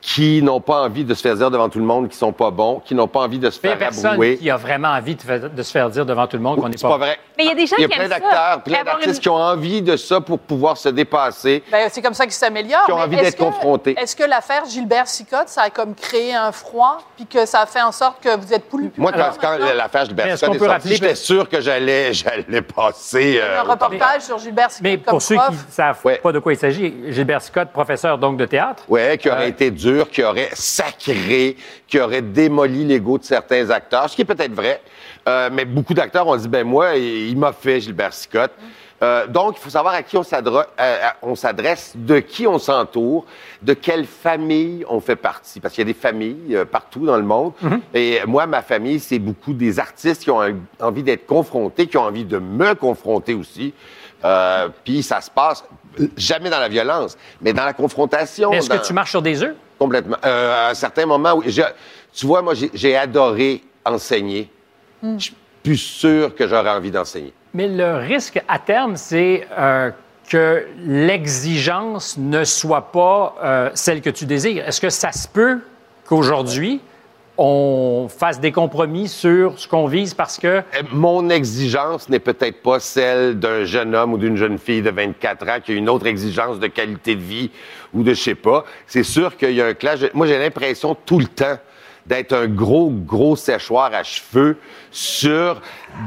qui 0.02 0.42
n'ont 0.42 0.60
pas 0.60 0.82
envie 0.82 1.04
de 1.04 1.14
se 1.14 1.22
faire 1.22 1.36
dire 1.36 1.48
devant 1.48 1.68
tout 1.68 1.78
le 1.78 1.84
monde 1.84 2.08
qu'ils 2.08 2.18
sont 2.18 2.32
pas 2.32 2.50
bons, 2.50 2.82
qui 2.84 2.92
n'ont 2.94 3.06
pas 3.06 3.20
envie 3.20 3.38
de 3.38 3.48
se 3.50 3.60
Il 3.62 3.66
n'y 3.68 3.72
a 3.72 3.76
faire 3.76 3.86
personne 3.88 4.10
abrouer. 4.10 4.36
qui 4.36 4.50
a 4.50 4.56
vraiment 4.56 4.88
envie 4.88 5.14
de, 5.14 5.22
faire- 5.22 5.48
de 5.48 5.62
se 5.62 5.70
faire 5.70 5.88
dire 5.90 6.04
devant 6.04 6.26
tout 6.26 6.36
le 6.36 6.42
monde 6.42 6.60
qu'on 6.60 6.68
n'est 6.68 6.76
C'est 6.76 6.88
pas 6.88 6.98
vrai. 6.98 7.18
Mais 7.38 7.44
il 7.44 7.48
y 7.48 7.52
a 7.52 7.54
des 7.54 7.66
gens 7.66 7.76
Il 7.78 7.82
y 7.82 7.84
a 7.84 7.88
qui 7.88 7.94
plein 7.94 8.04
aiment 8.06 8.10
ça. 8.10 8.18
d'acteurs, 8.18 8.62
plein 8.64 8.82
d'artistes 8.84 9.14
une- 9.18 9.20
qui 9.22 9.28
ont 9.28 9.36
envie 9.36 9.80
de 9.80 9.96
ça 9.96 10.20
pour 10.20 10.40
pouvoir 10.40 10.76
se 10.76 10.88
dépasser. 10.88 11.62
Ben, 11.70 11.88
c'est 11.88 12.02
comme 12.02 12.14
ça 12.14 12.24
qu'ils 12.24 12.32
s'améliorent. 12.32 12.84
Qui 12.86 12.92
ont 12.92 12.96
envie 12.98 13.14
est-ce 13.14 13.24
d'être 13.26 13.38
que- 13.38 13.44
confrontés. 13.44 13.94
Est-ce 13.96 14.16
que 14.16 14.24
l'affaire 14.24 14.64
Gilbert 14.68 15.06
Sicotte, 15.06 15.48
ça 15.48 15.62
a 15.62 15.70
comme 15.70 15.94
créé 15.94 16.34
un 16.34 16.50
froid, 16.50 16.98
puis 17.16 17.26
que 17.26 17.46
ça 17.46 17.60
a 17.60 17.66
fait 17.66 17.80
en 17.82 17.92
sorte 17.92 18.20
que 18.22 18.36
vous 18.36 18.52
êtes 18.52 18.68
plus... 18.68 18.88
plus 18.88 19.00
Moi, 19.00 19.12
quand, 19.12 19.18
l'affaire 19.76 20.04
Gilbert 20.06 20.26
qu'on 20.40 20.52
est 20.52 20.58
peut 20.58 20.66
sortie, 20.66 20.66
rappeler- 20.68 20.94
j'étais 20.96 21.14
sûr 21.14 21.48
que 21.48 21.60
j'allais, 21.60 22.12
j'allais 22.12 22.62
passer... 22.62 23.38
euh, 23.40 23.60
un 23.60 23.64
temps. 23.64 23.70
reportage 23.70 24.22
sur 24.22 24.38
Gilbert 24.38 24.72
Sicotte 24.72 24.82
Mais 24.82 24.98
pour 24.98 25.22
ceux 25.22 25.36
qui 25.36 25.52
ne 25.52 25.56
savent 25.70 26.02
pas 26.20 26.32
de 26.32 26.38
quoi 26.40 26.52
il 26.52 26.58
s'agit, 26.58 26.92
Gilbert 27.12 27.40
Scott, 27.42 27.68
professeur 27.72 28.18
donc 28.18 28.36
de 28.36 28.46
théâtre. 28.46 28.82
Oui, 28.88 29.16
qui 29.18 29.28
Euh, 29.28 29.32
aurait 29.34 29.48
été 29.48 29.70
dur, 29.70 29.91
qui 30.10 30.22
aurait 30.22 30.50
sacré, 30.52 31.56
qui 31.86 32.00
aurait 32.00 32.22
démoli 32.22 32.84
l'ego 32.84 33.18
de 33.18 33.24
certains 33.24 33.70
acteurs, 33.70 34.08
ce 34.10 34.16
qui 34.16 34.22
est 34.22 34.26
peut-être 34.26 34.54
vrai. 34.54 34.80
Euh, 35.28 35.50
mais 35.52 35.64
beaucoup 35.64 35.94
d'acteurs 35.94 36.26
ont 36.26 36.36
dit, 36.36 36.48
ben 36.48 36.66
moi, 36.66 36.96
il, 36.96 37.28
il 37.30 37.38
m'a 37.38 37.52
fait 37.52 37.80
Gilbert 37.80 38.12
Scott. 38.14 38.50
Euh, 39.02 39.26
donc, 39.26 39.56
il 39.58 39.60
faut 39.60 39.70
savoir 39.70 39.94
à 39.94 40.02
qui 40.04 40.16
on 40.16 41.34
s'adresse, 41.34 41.92
de 41.96 42.20
qui 42.20 42.46
on 42.46 42.58
s'entoure, 42.58 43.24
de 43.60 43.72
quelle 43.74 44.04
famille 44.06 44.84
on 44.88 45.00
fait 45.00 45.16
partie. 45.16 45.58
Parce 45.58 45.74
qu'il 45.74 45.82
y 45.82 45.90
a 45.90 45.92
des 45.92 45.98
familles 45.98 46.54
euh, 46.56 46.64
partout 46.64 47.04
dans 47.06 47.16
le 47.16 47.22
monde. 47.24 47.52
Et 47.94 48.20
moi, 48.26 48.46
ma 48.46 48.62
famille, 48.62 49.00
c'est 49.00 49.18
beaucoup 49.18 49.52
des 49.54 49.78
artistes 49.80 50.22
qui 50.22 50.30
ont 50.30 50.40
envie 50.80 51.02
d'être 51.02 51.26
confrontés, 51.26 51.86
qui 51.88 51.96
ont 51.96 52.02
envie 52.04 52.24
de 52.24 52.38
me 52.38 52.74
confronter 52.74 53.34
aussi. 53.34 53.74
Euh, 54.24 54.68
Puis 54.84 55.02
ça 55.02 55.20
se 55.20 55.30
passe 55.30 55.64
jamais 56.16 56.48
dans 56.48 56.60
la 56.60 56.68
violence, 56.68 57.18
mais 57.40 57.52
dans 57.52 57.64
la 57.64 57.72
confrontation. 57.72 58.52
Est-ce 58.52 58.68
dans- 58.68 58.78
que 58.78 58.86
tu 58.86 58.92
marches 58.92 59.10
sur 59.10 59.22
des 59.22 59.42
œufs? 59.42 59.54
Complètement. 59.82 60.16
Euh, 60.24 60.66
à 60.66 60.70
un 60.70 60.74
certain 60.74 61.06
moment, 61.06 61.34
oui. 61.34 61.46
Je- 61.50 61.62
tu 62.14 62.26
vois, 62.26 62.40
moi, 62.42 62.54
j'ai- 62.54 62.70
j'ai 62.72 62.96
adoré 62.96 63.62
enseigner. 63.84 64.48
Hmm. 65.02 65.18
Je 65.18 65.24
suis 65.24 65.34
plus 65.62 65.76
sûr 65.76 66.34
que 66.36 66.46
j'aurais 66.46 66.70
envie 66.70 66.90
d'enseigner. 66.92 67.32
Mais 67.54 67.66
le 67.68 67.96
risque 67.96 68.40
à 68.46 68.58
terme, 68.58 68.96
c'est 68.96 69.46
euh, 69.58 69.90
que 70.28 70.64
l'exigence 70.86 72.16
ne 72.16 72.44
soit 72.44 72.92
pas 72.92 73.34
euh, 73.42 73.70
celle 73.74 74.00
que 74.00 74.10
tu 74.10 74.24
désires. 74.24 74.66
Est-ce 74.68 74.80
que 74.80 74.88
ça 74.90 75.10
se 75.12 75.26
peut 75.28 75.58
qu'aujourd'hui, 76.06 76.80
on 77.44 78.06
fasse 78.08 78.38
des 78.38 78.52
compromis 78.52 79.08
sur 79.08 79.58
ce 79.58 79.66
qu'on 79.66 79.88
vise 79.88 80.14
parce 80.14 80.38
que... 80.38 80.46
Euh, 80.46 80.62
Mon 80.92 81.28
exigence 81.28 82.08
n'est 82.08 82.20
peut-être 82.20 82.62
pas 82.62 82.78
celle 82.78 83.40
d'un 83.40 83.64
jeune 83.64 83.96
homme 83.96 84.12
ou 84.12 84.18
d'une 84.18 84.36
jeune 84.36 84.58
fille 84.58 84.80
de 84.80 84.90
24 84.90 85.48
ans 85.48 85.58
qui 85.60 85.72
a 85.72 85.74
une 85.74 85.88
autre 85.88 86.06
exigence 86.06 86.60
de 86.60 86.68
qualité 86.68 87.16
de 87.16 87.20
vie 87.20 87.50
ou 87.92 88.04
de 88.04 88.14
je 88.14 88.20
sais 88.22 88.34
pas. 88.36 88.64
C'est 88.86 89.02
sûr 89.02 89.36
qu'il 89.36 89.54
y 89.54 89.60
a 89.60 89.66
un 89.66 89.74
clash. 89.74 89.98
Moi, 90.14 90.28
j'ai 90.28 90.38
l'impression 90.38 90.94
tout 90.94 91.18
le 91.18 91.26
temps 91.26 91.58
d'être 92.06 92.32
un 92.32 92.46
gros, 92.46 92.90
gros 92.90 93.34
séchoir 93.34 93.90
à 93.92 94.04
cheveux 94.04 94.56
sur 94.92 95.60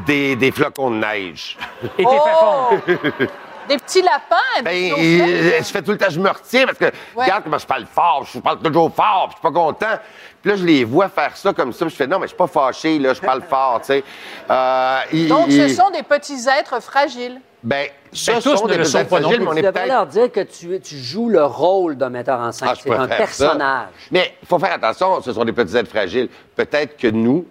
des, 0.06 0.38
des 0.38 0.52
flocons 0.52 0.92
de 0.92 0.98
neige. 0.98 1.58
Et 2.00 2.04
t'es 2.04 2.10
Oh! 2.42 2.70
Des 3.68 3.78
petits 3.78 4.02
lapins, 4.02 4.62
Ben, 4.64 4.94
des 4.96 5.22
euh, 5.22 5.58
je 5.60 5.64
fais 5.64 5.82
tout 5.82 5.92
le 5.92 5.98
temps, 5.98 6.10
je 6.10 6.20
me 6.20 6.30
retiens 6.30 6.66
parce 6.66 6.78
que 6.78 6.86
regarde 7.16 7.44
comment 7.44 7.58
je 7.58 7.66
parle 7.66 7.86
fort, 7.86 8.28
je 8.32 8.40
parle 8.40 8.60
toujours 8.60 8.94
fort, 8.94 9.28
puis 9.30 9.38
je 9.42 9.48
suis 9.48 9.54
pas 9.54 9.60
content. 9.60 10.00
Puis 10.42 10.52
là, 10.52 10.58
je 10.58 10.66
les 10.66 10.84
vois 10.84 11.10
faire 11.10 11.36
ça 11.36 11.54
comme 11.54 11.74
ça, 11.74 11.86
puis 11.86 11.92
je 11.92 11.96
fais 11.98 12.08
non, 12.08 12.20
mais 12.20 12.26
je 12.26 12.30
suis 12.30 12.38
pas 12.38 12.48
fâché, 12.48 13.00
là, 13.00 13.14
je 13.14 13.22
parle 13.22 13.42
fort, 13.42 13.80
tu 13.82 13.88
sais. 13.88 14.04
Euh, 14.50 15.00
Donc, 15.28 15.52
ce 15.52 15.70
sont 15.70 15.90
des 15.90 16.04
petits 16.04 16.48
êtres 16.48 16.80
fragiles. 16.82 17.42
Ben, 17.64 17.88
ce 18.14 18.30
Ben, 18.32 18.42
tous 18.42 18.58
sont 18.58 18.68
des 18.68 18.78
le 18.78 18.84
sont 18.84 19.04
pas 19.06 19.20
fragiles, 19.22 19.42
mais 19.42 19.48
on 19.48 19.54
Tu 19.54 19.60
est 19.60 19.62
devrais 19.64 19.88
leur 19.88 20.06
dire 20.06 20.32
que 20.32 20.42
tu, 20.42 20.80
tu 20.82 20.98
joues 20.98 21.30
le 21.30 21.44
rôle 21.44 21.98
d'un 21.98 22.10
metteur 22.12 22.40
en 22.40 22.52
scène. 22.52 22.68
Ah, 22.72 22.76
c'est 22.80 22.92
un 22.94 23.08
personnage. 23.08 23.88
ça. 23.98 24.08
Mais 24.12 24.36
il 24.44 24.48
faut 24.48 24.60
faire 24.60 24.74
attention, 24.74 25.20
ce 25.24 25.34
sont 25.34 25.44
des 25.44 25.52
petits 25.54 25.76
êtres 25.76 25.90
fragiles. 25.90 26.30
Peut-être 26.56 26.96
que 26.96 27.08
nous, 27.08 27.48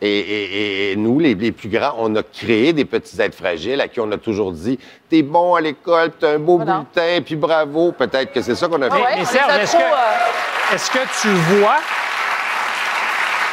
et, 0.00 0.18
et- 0.18 0.92
et 0.92 0.96
nous, 0.96 1.18
les, 1.18 1.34
les 1.34 1.52
plus 1.52 1.68
grands, 1.68 1.94
on 1.98 2.14
a 2.16 2.22
créé 2.22 2.72
des 2.72 2.84
petits 2.84 3.20
êtres 3.20 3.36
fragiles 3.36 3.80
à 3.80 3.88
qui 3.88 3.98
on 4.00 4.10
a 4.12 4.16
toujours 4.18 4.52
dit 4.52 4.78
T'es 5.10 5.22
bon 5.22 5.54
à 5.54 5.60
l'école, 5.60 6.12
t'as 6.18 6.34
un 6.34 6.38
beau 6.38 6.56
Voilà. 6.56 6.84
bulletin, 6.94 7.22
puis 7.24 7.36
bravo. 7.36 7.92
Peut-être 7.92 8.32
que 8.32 8.40
c'est 8.42 8.54
ça 8.54 8.68
qu'on 8.68 8.80
a 8.82 8.90
fait. 8.90 8.96
Ah 8.96 9.04
ouais, 9.10 9.16
mais 9.16 9.22
on 9.22 9.24
Serge, 9.24 9.56
est-ce 9.62 9.72
que- 9.76 9.82
euh, 9.82 10.74
Est-ce 10.74 10.90
que 10.90 10.98
tu 11.22 11.28
vois... 11.58 11.76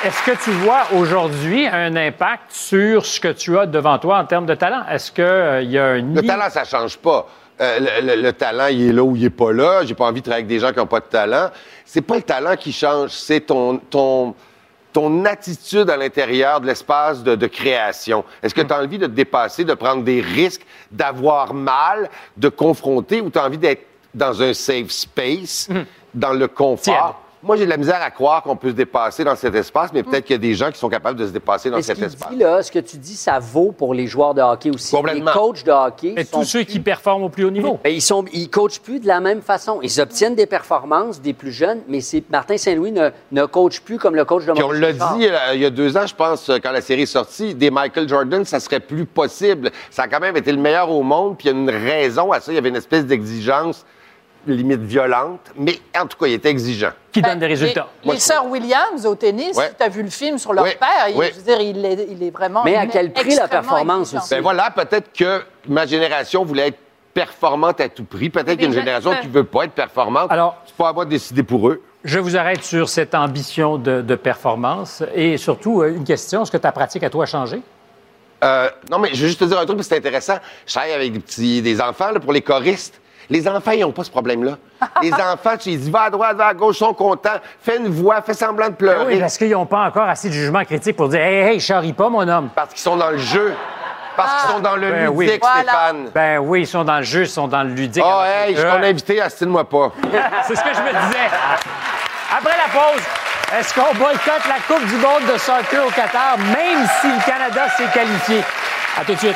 Est-ce 0.03 0.21
que 0.23 0.43
tu 0.43 0.51
vois 0.51 0.83
aujourd'hui 0.95 1.65
un 1.65 1.95
impact 1.95 2.51
sur 2.51 3.05
ce 3.05 3.19
que 3.19 3.29
tu 3.29 3.57
as 3.57 3.65
devant 3.65 3.97
toi 3.97 4.19
en 4.19 4.25
termes 4.25 4.45
de 4.45 4.53
talent? 4.53 4.83
Est-ce 4.91 5.11
qu'il 5.11 5.71
y 5.71 5.79
a 5.79 5.85
un 5.85 6.01
Le 6.13 6.21
talent, 6.21 6.49
ça 6.51 6.63
change 6.63 6.97
pas. 6.97 7.27
Euh, 7.59 7.79
le, 8.01 8.15
le- 8.15 8.21
le 8.21 8.33
talent, 8.33 8.67
il 8.67 8.89
est 8.89 8.93
là 8.93 9.01
ou 9.03 9.15
il 9.15 9.23
est 9.25 9.29
pas 9.31 9.51
là. 9.51 9.83
J'ai 9.83 9.95
pas 9.95 10.05
envie 10.05 10.19
de 10.19 10.25
travailler 10.25 10.43
avec 10.43 10.47
des 10.47 10.59
gens 10.59 10.71
qui 10.73 10.77
n'ont 10.77 10.85
pas 10.85 10.99
de 10.99 11.05
talent. 11.05 11.49
C'est 11.85 12.01
pas 12.01 12.15
le 12.17 12.21
talent 12.21 12.55
qui 12.55 12.71
change, 12.71 13.11
c'est 13.11 13.39
ton, 13.41 13.77
ton, 13.77 14.35
ton 14.95 15.25
attitude 15.25 15.89
à 15.89 15.97
l'intérieur 15.97 16.61
de 16.61 16.67
l'espace 16.67 17.21
de, 17.21 17.35
de 17.35 17.47
création? 17.47 18.23
Est-ce 18.41 18.55
que 18.55 18.61
tu 18.61 18.73
as 18.73 18.79
envie 18.79 18.97
de 18.97 19.07
te 19.07 19.11
dépasser, 19.11 19.65
de 19.65 19.73
prendre 19.73 20.03
des 20.03 20.21
risques, 20.21 20.65
d'avoir 20.89 21.53
mal, 21.53 22.09
de 22.37 22.47
confronter, 22.47 23.19
ou 23.19 23.29
tu 23.29 23.37
as 23.37 23.45
envie 23.45 23.57
d'être 23.57 23.85
dans 24.13 24.41
un 24.41 24.53
safe 24.53 24.91
space, 24.91 25.67
dans 26.13 26.31
le 26.31 26.47
confort? 26.47 27.21
Moi, 27.45 27.57
j'ai 27.57 27.65
de 27.65 27.69
la 27.69 27.77
misère 27.77 28.01
à 28.01 28.09
croire 28.09 28.41
qu'on 28.41 28.55
peut 28.55 28.69
se 28.69 28.73
dépasser 28.73 29.23
dans 29.23 29.35
cet 29.35 29.53
espace, 29.53 29.91
mais 29.93 30.01
peut-être 30.01 30.25
qu'il 30.25 30.33
y 30.33 30.39
a 30.39 30.39
des 30.39 30.55
gens 30.55 30.71
qui 30.71 30.79
sont 30.79 30.89
capables 30.89 31.19
de 31.19 31.27
se 31.27 31.31
dépasser 31.31 31.69
dans 31.69 31.75
Mais 31.75 31.83
ce 31.83 31.93
cet 31.93 32.01
espace. 32.01 32.31
dit, 32.31 32.37
là, 32.37 32.63
ce 32.63 32.71
que 32.71 32.79
tu 32.79 32.97
dis, 32.97 33.15
ça 33.15 33.37
vaut 33.37 33.71
pour 33.71 33.93
les 33.93 34.07
joueurs 34.07 34.33
de 34.33 34.41
hockey 34.41 34.71
aussi. 34.71 34.95
Complètement. 34.95 35.31
Les 35.31 35.37
coachs 35.37 35.63
de 35.63 35.71
hockey. 35.71 36.13
Mais 36.15 36.25
sont 36.25 36.39
tous 36.39 36.45
ceux 36.45 36.63
qui 36.63 36.79
performent 36.79 37.25
au 37.25 37.29
plus 37.29 37.45
haut 37.45 37.51
niveau. 37.51 37.79
Ils 37.85 38.01
sont, 38.01 38.25
ils 38.33 38.49
coachent 38.49 38.79
plus 38.79 38.99
de 38.99 39.05
la 39.05 39.19
même 39.19 39.43
façon. 39.43 39.77
Ils 39.83 40.01
obtiennent 40.01 40.33
des 40.33 40.47
performances 40.47 41.21
des 41.21 41.33
plus 41.33 41.51
jeunes, 41.51 41.81
mais 41.87 41.99
Martin 42.31 42.57
Saint-Louis 42.57 42.91
ne, 42.91 43.11
ne 43.31 43.45
coach 43.45 43.81
plus 43.81 43.99
comme 43.99 44.15
le 44.15 44.25
coach 44.25 44.45
de 44.47 44.53
Puis 44.53 44.63
on 44.63 44.71
l'a 44.71 44.93
dit 44.93 45.27
euh, 45.27 45.53
il 45.53 45.61
y 45.61 45.65
a 45.65 45.69
deux 45.69 45.95
ans, 45.97 46.07
je 46.07 46.15
pense, 46.15 46.49
euh, 46.49 46.57
quand 46.57 46.71
la 46.71 46.81
série 46.81 47.03
est 47.03 47.05
sortie, 47.05 47.53
des 47.53 47.69
Michael 47.69 48.09
Jordan, 48.09 48.43
ça 48.43 48.59
serait 48.59 48.79
plus 48.79 49.05
possible. 49.05 49.69
Ça 49.91 50.03
a 50.03 50.07
quand 50.07 50.19
même 50.19 50.35
été 50.35 50.51
le 50.51 50.57
meilleur 50.57 50.89
au 50.89 51.03
monde, 51.03 51.37
puis 51.37 51.47
il 51.49 51.51
y 51.51 51.55
a 51.55 51.59
une 51.59 51.69
raison 51.69 52.31
à 52.31 52.39
ça. 52.39 52.51
Il 52.51 52.55
y 52.55 52.57
avait 52.57 52.69
une 52.69 52.75
espèce 52.75 53.05
d'exigence 53.05 53.85
limite 54.53 54.81
violente, 54.81 55.51
mais 55.57 55.79
en 55.99 56.05
tout 56.07 56.17
cas, 56.17 56.27
il 56.27 56.33
était 56.33 56.49
exigeant. 56.49 56.91
Qui 57.11 57.21
ben, 57.21 57.29
donne 57.29 57.39
des 57.39 57.47
résultats? 57.47 57.87
Les, 58.03 58.05
Moi, 58.07 58.13
les 58.15 58.19
sœurs 58.19 58.45
Williams 58.47 59.05
au 59.05 59.15
tennis, 59.15 59.55
Ouais. 59.57 59.69
si 59.69 59.75
tu 59.75 59.83
as 59.83 59.89
vu 59.89 60.03
le 60.03 60.09
film 60.09 60.37
sur 60.37 60.53
leur 60.53 60.63
Ouais, 60.65 60.77
père, 60.79 61.15
ouais. 61.15 61.31
je 61.33 61.37
veux 61.39 61.43
dire, 61.43 61.61
il 61.61 61.85
est, 61.85 62.07
il 62.09 62.21
est 62.23 62.31
vraiment. 62.31 62.63
Mais 62.63 62.75
à 62.75 62.85
quel 62.87 63.11
prix 63.11 63.35
la 63.35 63.47
performance 63.47 64.07
exigeant. 64.13 64.21
aussi? 64.23 64.29
Ben 64.35 64.41
voilà, 64.41 64.69
peut-être 64.71 65.11
que 65.13 65.41
ma 65.67 65.85
génération 65.85 66.43
voulait 66.45 66.67
être 66.67 66.79
performante 67.13 67.79
à 67.79 67.87
tout 67.89 68.03
prix. 68.03 68.29
Peut-être 68.29 68.51
qu'il 68.51 68.61
y 68.61 68.65
a 68.65 68.67
une 68.67 68.73
génération 68.73 69.13
qui 69.21 69.27
veut 69.27 69.45
pas 69.45 69.63
être 69.63 69.71
performante. 69.71 70.31
Alors- 70.31 70.57
à 70.79 70.93
moi 70.93 71.05
de 71.05 71.09
décider 71.11 71.43
pour 71.43 71.69
eux. 71.69 71.81
Je 72.03 72.19
vous 72.19 72.35
arrête 72.37 72.63
sur 72.63 72.89
cette 72.89 73.15
ambition 73.15 73.77
de, 73.77 74.01
de 74.01 74.15
performance 74.15 75.01
et 75.15 75.37
surtout 75.37 75.81
euh, 75.81 75.95
une 75.95 76.03
question, 76.03 76.43
est-ce 76.43 76.51
que 76.51 76.57
ta 76.57 76.71
pratique 76.73 77.03
à 77.03 77.09
toi 77.09 77.23
a 77.23 77.25
changé? 77.25 77.61
Euh, 78.43 78.69
non, 78.91 78.99
mais 78.99 79.09
je 79.13 79.21
veux 79.21 79.27
juste 79.27 79.39
te 79.39 79.45
dire 79.45 79.57
un 79.57 79.65
truc, 79.65 79.77
parce 79.77 79.87
que 79.87 79.95
c'est 79.95 79.99
intéressant. 79.99 80.35
Je 80.67 80.73
travaille 80.73 80.91
avec 80.91 81.13
des 81.13 81.19
petits, 81.19 81.61
des 81.61 81.81
enfants, 81.81 82.11
là, 82.11 82.19
pour 82.19 82.33
les 82.33 82.41
choristes. 82.41 82.99
Les 83.29 83.47
enfants, 83.47 83.71
ils 83.71 83.81
n'ont 83.81 83.91
pas 83.91 84.03
ce 84.03 84.11
problème-là. 84.11 84.53
les 85.01 85.13
enfants, 85.13 85.57
tu 85.59 85.69
les 85.69 85.77
dis, 85.77 85.89
va 85.91 86.03
à 86.03 86.09
droite, 86.09 86.37
va 86.37 86.47
à 86.47 86.53
gauche, 86.53 86.75
ils 86.75 86.79
sont 86.79 86.93
contents, 86.93 87.37
fais 87.61 87.77
une 87.77 87.87
voix, 87.87 88.21
fais 88.21 88.33
semblant 88.33 88.65
de 88.67 88.71
Ben 88.71 88.77
pleurer. 88.77 89.05
oui, 89.15 89.19
parce 89.19 89.37
qu'ils 89.37 89.51
n'ont 89.51 89.65
pas 89.65 89.81
encore 89.85 90.07
assez 90.07 90.27
de 90.29 90.33
jugement 90.33 90.63
critique 90.63 90.95
pour 90.95 91.09
dire 91.09 91.21
Hey, 91.21 91.53
hey, 91.53 91.59
charrie 91.59 91.93
pas, 91.93 92.09
mon 92.09 92.27
homme. 92.27 92.49
Parce 92.55 92.69
qu'ils 92.69 92.79
sont 92.81 92.95
dans 92.97 93.09
le 93.11 93.17
jeu. 93.17 93.53
Parce 94.15 94.43
qu'ils 94.43 94.51
sont 94.51 94.59
dans 94.61 94.75
le 94.77 94.89
Ben 94.91 95.07
oui. 95.09 95.25
ludique, 95.25 95.41
Voilà. 95.43 95.61
Stéphane. 95.71 96.09
Ben 96.13 96.37
oui, 96.39 96.61
ils 96.61 96.67
sont 96.67 96.83
dans 96.85 96.97
le 96.97 97.03
jeu, 97.03 97.21
ils 97.23 97.27
sont 97.29 97.47
dans 97.47 97.63
le 97.63 97.69
ludique. 97.69 98.03
Ah, 98.05 98.07
Alors, 98.21 98.25
hey, 98.25 98.53
je 98.55 98.59
suis 98.59 98.67
euh, 98.69 98.77
ton 98.77 98.83
invité, 98.83 99.21
astine-moi 99.21 99.63
pas. 99.67 99.91
C'est 100.47 100.55
ce 100.55 100.61
que 100.61 100.73
je 100.73 100.79
me 100.81 100.87
disais. 100.89 101.27
Après 102.37 102.53
la 102.57 102.71
pause, 102.79 103.01
est-ce 103.59 103.73
qu'on 103.73 103.93
boycotte 103.95 104.45
la 104.47 104.73
Coupe 104.73 104.85
du 104.87 104.95
monde 104.95 105.31
de 105.33 105.37
soccer 105.37 105.85
au 105.85 105.89
Qatar, 105.91 106.37
même 106.37 106.87
si 107.01 107.07
le 107.07 107.25
Canada 107.25 107.67
s'est 107.75 107.87
qualifié? 107.93 108.41
À 108.99 109.03
tout 109.03 109.13
de 109.13 109.19
suite. 109.19 109.35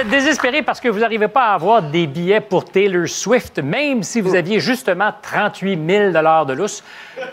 Êtes 0.00 0.08
désespéré 0.08 0.62
parce 0.62 0.80
que 0.80 0.88
vous 0.88 1.00
n'arrivez 1.00 1.28
pas 1.28 1.48
à 1.48 1.54
avoir 1.54 1.82
des 1.82 2.06
billets 2.06 2.40
pour 2.40 2.64
Taylor 2.64 3.06
Swift, 3.06 3.58
même 3.58 4.02
si 4.02 4.22
vous 4.22 4.34
aviez 4.34 4.58
justement 4.58 5.12
38 5.20 5.78
000 5.86 6.44
de 6.46 6.52
lousse. 6.54 6.82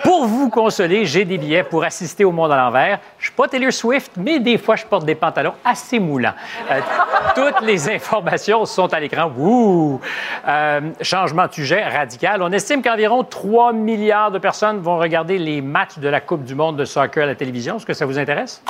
Pour 0.04 0.26
vous 0.26 0.50
consoler, 0.50 1.06
j'ai 1.06 1.24
des 1.24 1.38
billets 1.38 1.64
pour 1.64 1.86
assister 1.86 2.26
au 2.26 2.32
monde 2.32 2.52
à 2.52 2.58
l'envers. 2.58 3.00
Je 3.20 3.28
suis 3.28 3.34
pas 3.34 3.48
Taylor 3.48 3.72
Swift, 3.72 4.12
mais 4.18 4.40
des 4.40 4.58
fois, 4.58 4.76
je 4.76 4.86
porte 4.86 5.06
des 5.06 5.16
pantalons 5.16 5.54
assez 5.64 5.98
moulants. 6.00 6.34
Euh, 6.70 6.82
toutes 7.36 7.62
les 7.62 7.90
informations 7.90 8.66
sont 8.66 8.94
à 8.94 9.00
l'écran. 9.00 9.32
Ouh! 9.38 10.02
Euh, 10.46 10.82
changement 11.02 11.48
de 11.48 11.54
sujet 11.54 11.88
radical. 11.88 12.42
On 12.42 12.52
estime 12.52 12.82
qu'environ 12.82 13.24
3 13.24 13.72
milliards 13.72 14.32
de 14.32 14.40
personnes 14.40 14.80
vont 14.80 14.98
regarder 14.98 15.38
les 15.38 15.62
matchs 15.62 16.00
de 16.00 16.10
la 16.10 16.20
Coupe 16.20 16.44
du 16.44 16.56
monde 16.56 16.76
de 16.76 16.84
soccer 16.84 17.24
à 17.24 17.28
la 17.28 17.36
télévision. 17.36 17.78
Est-ce 17.78 17.86
que 17.86 17.94
ça 17.94 18.06
vous 18.06 18.20
intéresse? 18.20 18.62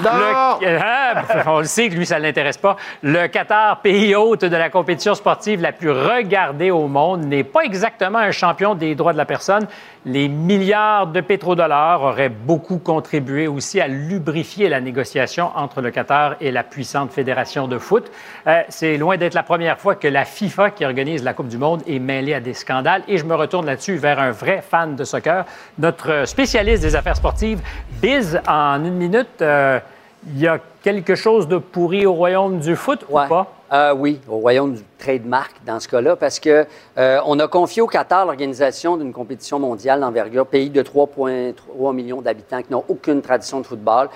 Le- 0.00 0.78
Ah, 0.80 1.22
on 1.46 1.58
le 1.58 1.64
sait 1.64 1.88
que 1.88 1.94
lui, 1.94 2.06
ça 2.06 2.18
ne 2.18 2.22
l'intéresse 2.24 2.56
pas. 2.58 2.76
Le 3.02 3.26
Qatar, 3.28 3.80
pays 3.80 4.14
hôte 4.14 4.44
de 4.44 4.56
la 4.56 4.70
compétition 4.70 5.14
sportive 5.14 5.60
la 5.60 5.72
plus 5.72 5.90
regardée 5.90 6.70
au 6.70 6.86
monde, 6.88 7.24
n'est 7.24 7.44
pas 7.44 7.60
exactement 7.62 8.18
un 8.18 8.30
champion 8.30 8.74
des 8.74 8.94
droits 8.94 9.12
de 9.12 9.18
la 9.18 9.24
personne. 9.24 9.66
Les 10.04 10.26
milliards 10.28 11.06
de 11.06 11.20
pétrodollars 11.20 12.02
auraient 12.02 12.28
beaucoup 12.28 12.78
contribué 12.78 13.46
aussi 13.46 13.80
à 13.80 13.86
lubrifier 13.86 14.68
la 14.68 14.80
négociation 14.80 15.50
entre 15.54 15.80
le 15.80 15.90
Qatar 15.90 16.34
et 16.40 16.50
la 16.50 16.64
puissante 16.64 17.12
fédération 17.12 17.68
de 17.68 17.78
foot. 17.78 18.10
Euh, 18.46 18.62
C'est 18.68 18.96
loin 18.96 19.16
d'être 19.16 19.34
la 19.34 19.42
première 19.44 19.78
fois 19.78 19.94
que 19.94 20.08
la 20.08 20.24
FIFA, 20.24 20.70
qui 20.70 20.84
organise 20.84 21.22
la 21.22 21.34
Coupe 21.34 21.48
du 21.48 21.58
Monde, 21.58 21.82
est 21.86 21.98
mêlée 22.00 22.34
à 22.34 22.40
des 22.40 22.54
scandales. 22.54 23.02
Et 23.06 23.16
je 23.18 23.24
me 23.24 23.34
retourne 23.34 23.66
là-dessus 23.66 23.96
vers 23.96 24.18
un 24.18 24.30
vrai 24.32 24.62
fan 24.68 24.96
de 24.96 25.04
soccer, 25.04 25.44
notre 25.78 26.26
spécialiste 26.26 26.82
des 26.82 26.96
affaires 26.96 27.16
sportives, 27.16 27.60
Biz, 28.00 28.40
en 28.48 28.84
une 28.84 28.94
minute. 28.94 29.40
euh, 29.42 29.78
il 30.26 30.40
y 30.40 30.46
a 30.46 30.58
quelque 30.82 31.14
chose 31.14 31.48
de 31.48 31.58
pourri 31.58 32.06
au 32.06 32.12
royaume 32.12 32.60
du 32.60 32.76
foot 32.76 33.04
ou 33.08 33.14
pas? 33.14 33.52
Euh, 33.72 33.94
oui, 33.94 34.20
au 34.28 34.36
royaume 34.36 34.74
du 34.74 34.82
trademark 34.98 35.52
dans 35.64 35.80
ce 35.80 35.88
cas-là, 35.88 36.14
parce 36.14 36.38
que 36.38 36.66
euh, 36.98 37.20
on 37.24 37.38
a 37.38 37.48
confié 37.48 37.80
au 37.80 37.86
Qatar 37.86 38.26
l'organisation 38.26 38.98
d'une 38.98 39.12
compétition 39.14 39.58
mondiale 39.58 40.00
d'envergure, 40.00 40.46
pays 40.46 40.68
de 40.68 40.82
3,3 40.82 41.94
millions 41.94 42.20
d'habitants 42.20 42.62
qui 42.62 42.70
n'ont 42.70 42.84
aucune 42.88 43.22
tradition 43.22 43.60
de 43.60 43.66
football, 43.66 44.10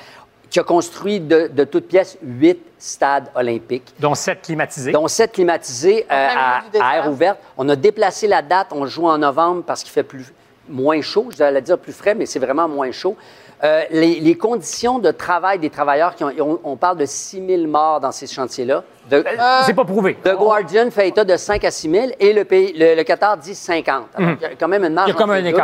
qui 0.50 0.60
a 0.60 0.62
construit 0.62 1.20
de, 1.20 1.48
de 1.52 1.64
toutes 1.64 1.88
pièces 1.88 2.18
huit 2.22 2.60
stades 2.78 3.30
olympiques. 3.34 3.94
Dont 3.98 4.14
sept 4.14 4.42
climatisés. 4.42 4.92
Dont 4.92 5.08
sept 5.08 5.32
climatisés 5.32 6.04
euh, 6.04 6.28
à, 6.36 6.62
à 6.80 6.96
air 6.98 7.10
ouverte. 7.10 7.38
On 7.56 7.66
a 7.70 7.76
déplacé 7.76 8.26
la 8.28 8.42
date, 8.42 8.68
on 8.72 8.84
joue 8.86 9.06
en 9.06 9.16
novembre 9.18 9.62
parce 9.66 9.82
qu'il 9.82 9.90
fait 9.92 10.02
plus, 10.02 10.32
moins 10.68 11.00
chaud, 11.00 11.28
je 11.36 11.42
allais 11.42 11.62
dire 11.62 11.78
plus 11.78 11.92
frais, 11.92 12.14
mais 12.14 12.26
c'est 12.26 12.38
vraiment 12.38 12.68
moins 12.68 12.90
chaud. 12.92 13.16
Euh, 13.64 13.84
les, 13.90 14.20
les 14.20 14.36
conditions 14.36 14.98
de 14.98 15.10
travail 15.10 15.58
des 15.58 15.70
travailleurs, 15.70 16.14
qui 16.14 16.24
ont, 16.24 16.32
on, 16.40 16.60
on 16.62 16.76
parle 16.76 16.98
de 16.98 17.06
6 17.06 17.42
000 17.46 17.62
morts 17.66 18.00
dans 18.00 18.12
ces 18.12 18.26
chantiers-là. 18.26 18.82
De- 19.10 19.24
C'est 19.64 19.72
pas 19.72 19.84
prouvé. 19.84 20.14
The 20.22 20.34
Guardian 20.36 20.90
fait 20.90 21.08
état 21.08 21.24
de 21.24 21.36
5 21.36 21.64
à 21.64 21.70
6 21.70 21.90
000 21.90 22.06
et 22.20 22.32
le, 22.34 22.44
pays, 22.44 22.74
le, 22.76 22.94
le 22.94 23.02
Qatar 23.02 23.36
dit 23.38 23.54
50. 23.54 24.08
Alors, 24.14 24.28
Mhm. 24.30 24.36
il 24.40 24.42
y 24.42 24.46
a 24.46 24.54
quand 24.56 24.68
même 24.68 24.84
une 24.84 24.92
marge. 24.92 25.08
Il 25.08 25.12
y 25.14 25.16
a 25.16 25.18
comme 25.18 25.30
un 25.30 25.40
les 25.40 25.50
deux. 25.52 25.56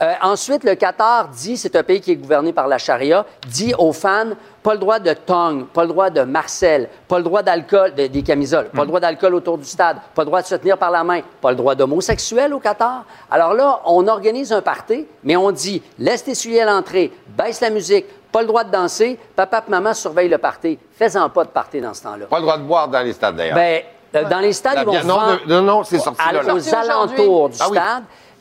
Euh, 0.00 0.12
ensuite, 0.22 0.62
le 0.62 0.76
Qatar 0.76 1.26
dit, 1.28 1.56
c'est 1.56 1.74
un 1.74 1.82
pays 1.82 2.00
qui 2.00 2.12
est 2.12 2.16
gouverné 2.16 2.52
par 2.52 2.68
la 2.68 2.78
charia, 2.78 3.26
dit 3.48 3.74
aux 3.76 3.92
fans, 3.92 4.30
pas 4.62 4.74
le 4.74 4.78
droit 4.78 5.00
de 5.00 5.12
tongue, 5.12 5.66
pas 5.66 5.82
le 5.82 5.88
droit 5.88 6.08
de 6.08 6.20
Marcel, 6.22 6.88
pas 7.08 7.18
le 7.18 7.24
droit 7.24 7.42
d'alcool, 7.42 7.94
de- 7.94 8.06
des 8.06 8.22
camisoles, 8.22 8.66
pas 8.68 8.82
le 8.82 8.86
droit 8.86 9.00
d'alcool 9.00 9.34
autour 9.34 9.58
du 9.58 9.64
stade, 9.64 9.96
pas 10.14 10.22
le 10.22 10.26
droit 10.26 10.40
de 10.40 10.46
se 10.46 10.54
tenir 10.54 10.78
par 10.78 10.92
la 10.92 11.02
main, 11.02 11.22
pas 11.40 11.50
le 11.50 11.56
droit 11.56 11.74
d'homosexuel 11.74 12.54
au 12.54 12.60
Qatar. 12.60 13.04
Alors 13.28 13.54
là, 13.54 13.80
on 13.86 14.06
organise 14.06 14.52
un 14.52 14.62
party, 14.62 15.04
mais 15.24 15.36
on 15.36 15.50
dit, 15.50 15.82
laisse 15.98 16.22
t'essuyer 16.22 16.62
à 16.62 16.66
l'entrée, 16.66 17.12
baisse 17.36 17.60
la 17.60 17.70
musique, 17.70 18.06
pas 18.30 18.42
le 18.42 18.46
droit 18.46 18.62
de 18.62 18.70
danser, 18.70 19.18
papa 19.34 19.64
et 19.66 19.70
maman 19.70 19.94
surveillent 19.94 20.28
le 20.28 20.38
party. 20.38 20.78
Fais-en 20.92 21.28
pas 21.30 21.42
de 21.42 21.48
party 21.50 21.80
dans 21.80 21.94
ce 21.94 22.04
temps-là. 22.04 22.26
Pas 22.26 22.36
le 22.36 22.42
droit 22.42 22.58
de 22.58 22.62
boire 22.62 22.86
dans 22.86 23.00
les 23.00 23.14
stades, 23.14 23.34
d'ailleurs. 23.34 23.56
Ben, 23.56 23.82
euh, 24.14 24.24
dans 24.28 24.38
les 24.38 24.52
stades, 24.52 24.74
La 24.76 24.82
ils 24.82 24.86
vont 24.86 24.92
non, 25.04 25.14
vendre 25.18 25.38
non, 25.48 25.62
non, 25.62 25.82
c'est 25.84 25.98
sorti 25.98 26.20
à- 26.22 26.32
là, 26.32 26.42
là. 26.42 26.54
aux 26.54 26.74
alentours 26.74 27.48
du 27.48 27.56
Ah 27.60 27.66
oui. 27.70 27.78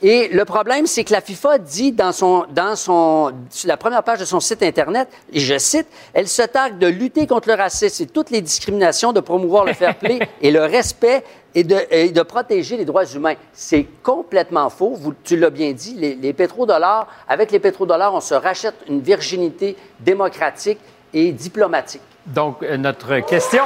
Et 0.01 0.27
le 0.27 0.45
problème, 0.45 0.85
c'est 0.85 1.03
que 1.03 1.11
la 1.11 1.21
FIFA 1.21 1.57
dit 1.57 1.91
dans 1.91 2.11
son, 2.11 2.45
dans 2.51 2.75
son, 2.75 3.33
la 3.65 3.77
première 3.77 4.03
page 4.03 4.19
de 4.19 4.25
son 4.25 4.39
site 4.39 4.61
Internet, 4.61 5.09
et 5.33 5.39
je 5.39 5.57
cite, 5.57 5.87
elle 6.13 6.27
se 6.27 6.43
targue 6.43 6.77
de 6.77 6.85
lutter 6.85 7.25
contre 7.25 7.47
le 7.47 7.55
racisme 7.55 8.03
et 8.03 8.05
toutes 8.05 8.29
les 8.29 8.41
discriminations, 8.41 9.11
de 9.11 9.19
promouvoir 9.21 9.65
le 9.65 9.73
fair 9.73 9.95
play 9.95 10.19
et 10.41 10.51
le 10.51 10.61
respect 10.61 11.23
et 11.55 11.63
de, 11.63 11.77
et 11.89 12.09
de 12.09 12.21
protéger 12.21 12.77
les 12.77 12.85
droits 12.85 13.05
humains. 13.05 13.33
C'est 13.53 13.87
complètement 14.03 14.69
faux. 14.69 14.93
Vous, 14.93 15.15
tu 15.23 15.35
l'as 15.35 15.49
bien 15.49 15.71
dit, 15.71 15.95
les, 15.95 16.13
les 16.13 16.33
pétrodollars, 16.33 17.07
avec 17.27 17.51
les 17.51 17.59
pétrodollars, 17.59 18.13
on 18.13 18.21
se 18.21 18.35
rachète 18.35 18.75
une 18.87 19.01
virginité 19.01 19.75
démocratique 19.99 20.79
et 21.11 21.31
diplomatique. 21.31 22.01
Donc, 22.27 22.61
euh, 22.61 22.77
notre 22.77 23.19
question. 23.21 23.63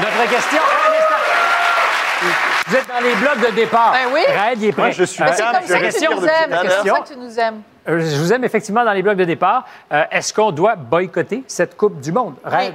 Notre 0.00 0.30
question. 0.30 0.58
Un 0.58 2.26
instant. 2.26 2.53
Vous 2.66 2.76
êtes 2.76 2.88
dans 2.88 3.00
les 3.04 3.14
blocs 3.16 3.50
de 3.50 3.54
départ. 3.56 3.92
Ben 3.92 4.10
oui. 4.14 4.20
Raed, 4.26 4.58
il 4.60 4.68
est 4.68 4.72
prêt. 4.72 4.82
Moi, 4.82 4.90
je 4.92 5.04
suis 5.04 5.22
Euh, 5.22 5.26
Mais 5.26 5.32
c'est 5.36 5.42
comme 5.44 5.62
je 5.62 5.66
ça 5.66 5.78
que 5.78 5.98
tu 5.98 6.04
nous 6.16 6.24
aimes. 6.24 6.50
tout 6.50 6.54
à 6.54 6.58
C'est 6.60 6.66
l'heure. 6.66 6.76
comme 6.76 6.86
ça 6.86 7.00
que 7.02 7.08
tu 7.12 7.18
nous 7.18 7.40
aimes. 7.40 7.60
Euh, 7.88 8.00
Je 8.00 8.16
vous 8.20 8.32
aime 8.32 8.44
effectivement 8.44 8.84
dans 8.84 8.92
les 8.92 9.02
blocs 9.02 9.16
de 9.18 9.24
départ. 9.24 9.66
Euh, 9.92 10.04
Est-ce 10.10 10.32
qu'on 10.32 10.50
doit 10.50 10.74
boycotter 10.76 11.44
cette 11.46 11.76
Coupe 11.76 12.00
du 12.00 12.12
Monde? 12.12 12.34
Raed? 12.44 12.72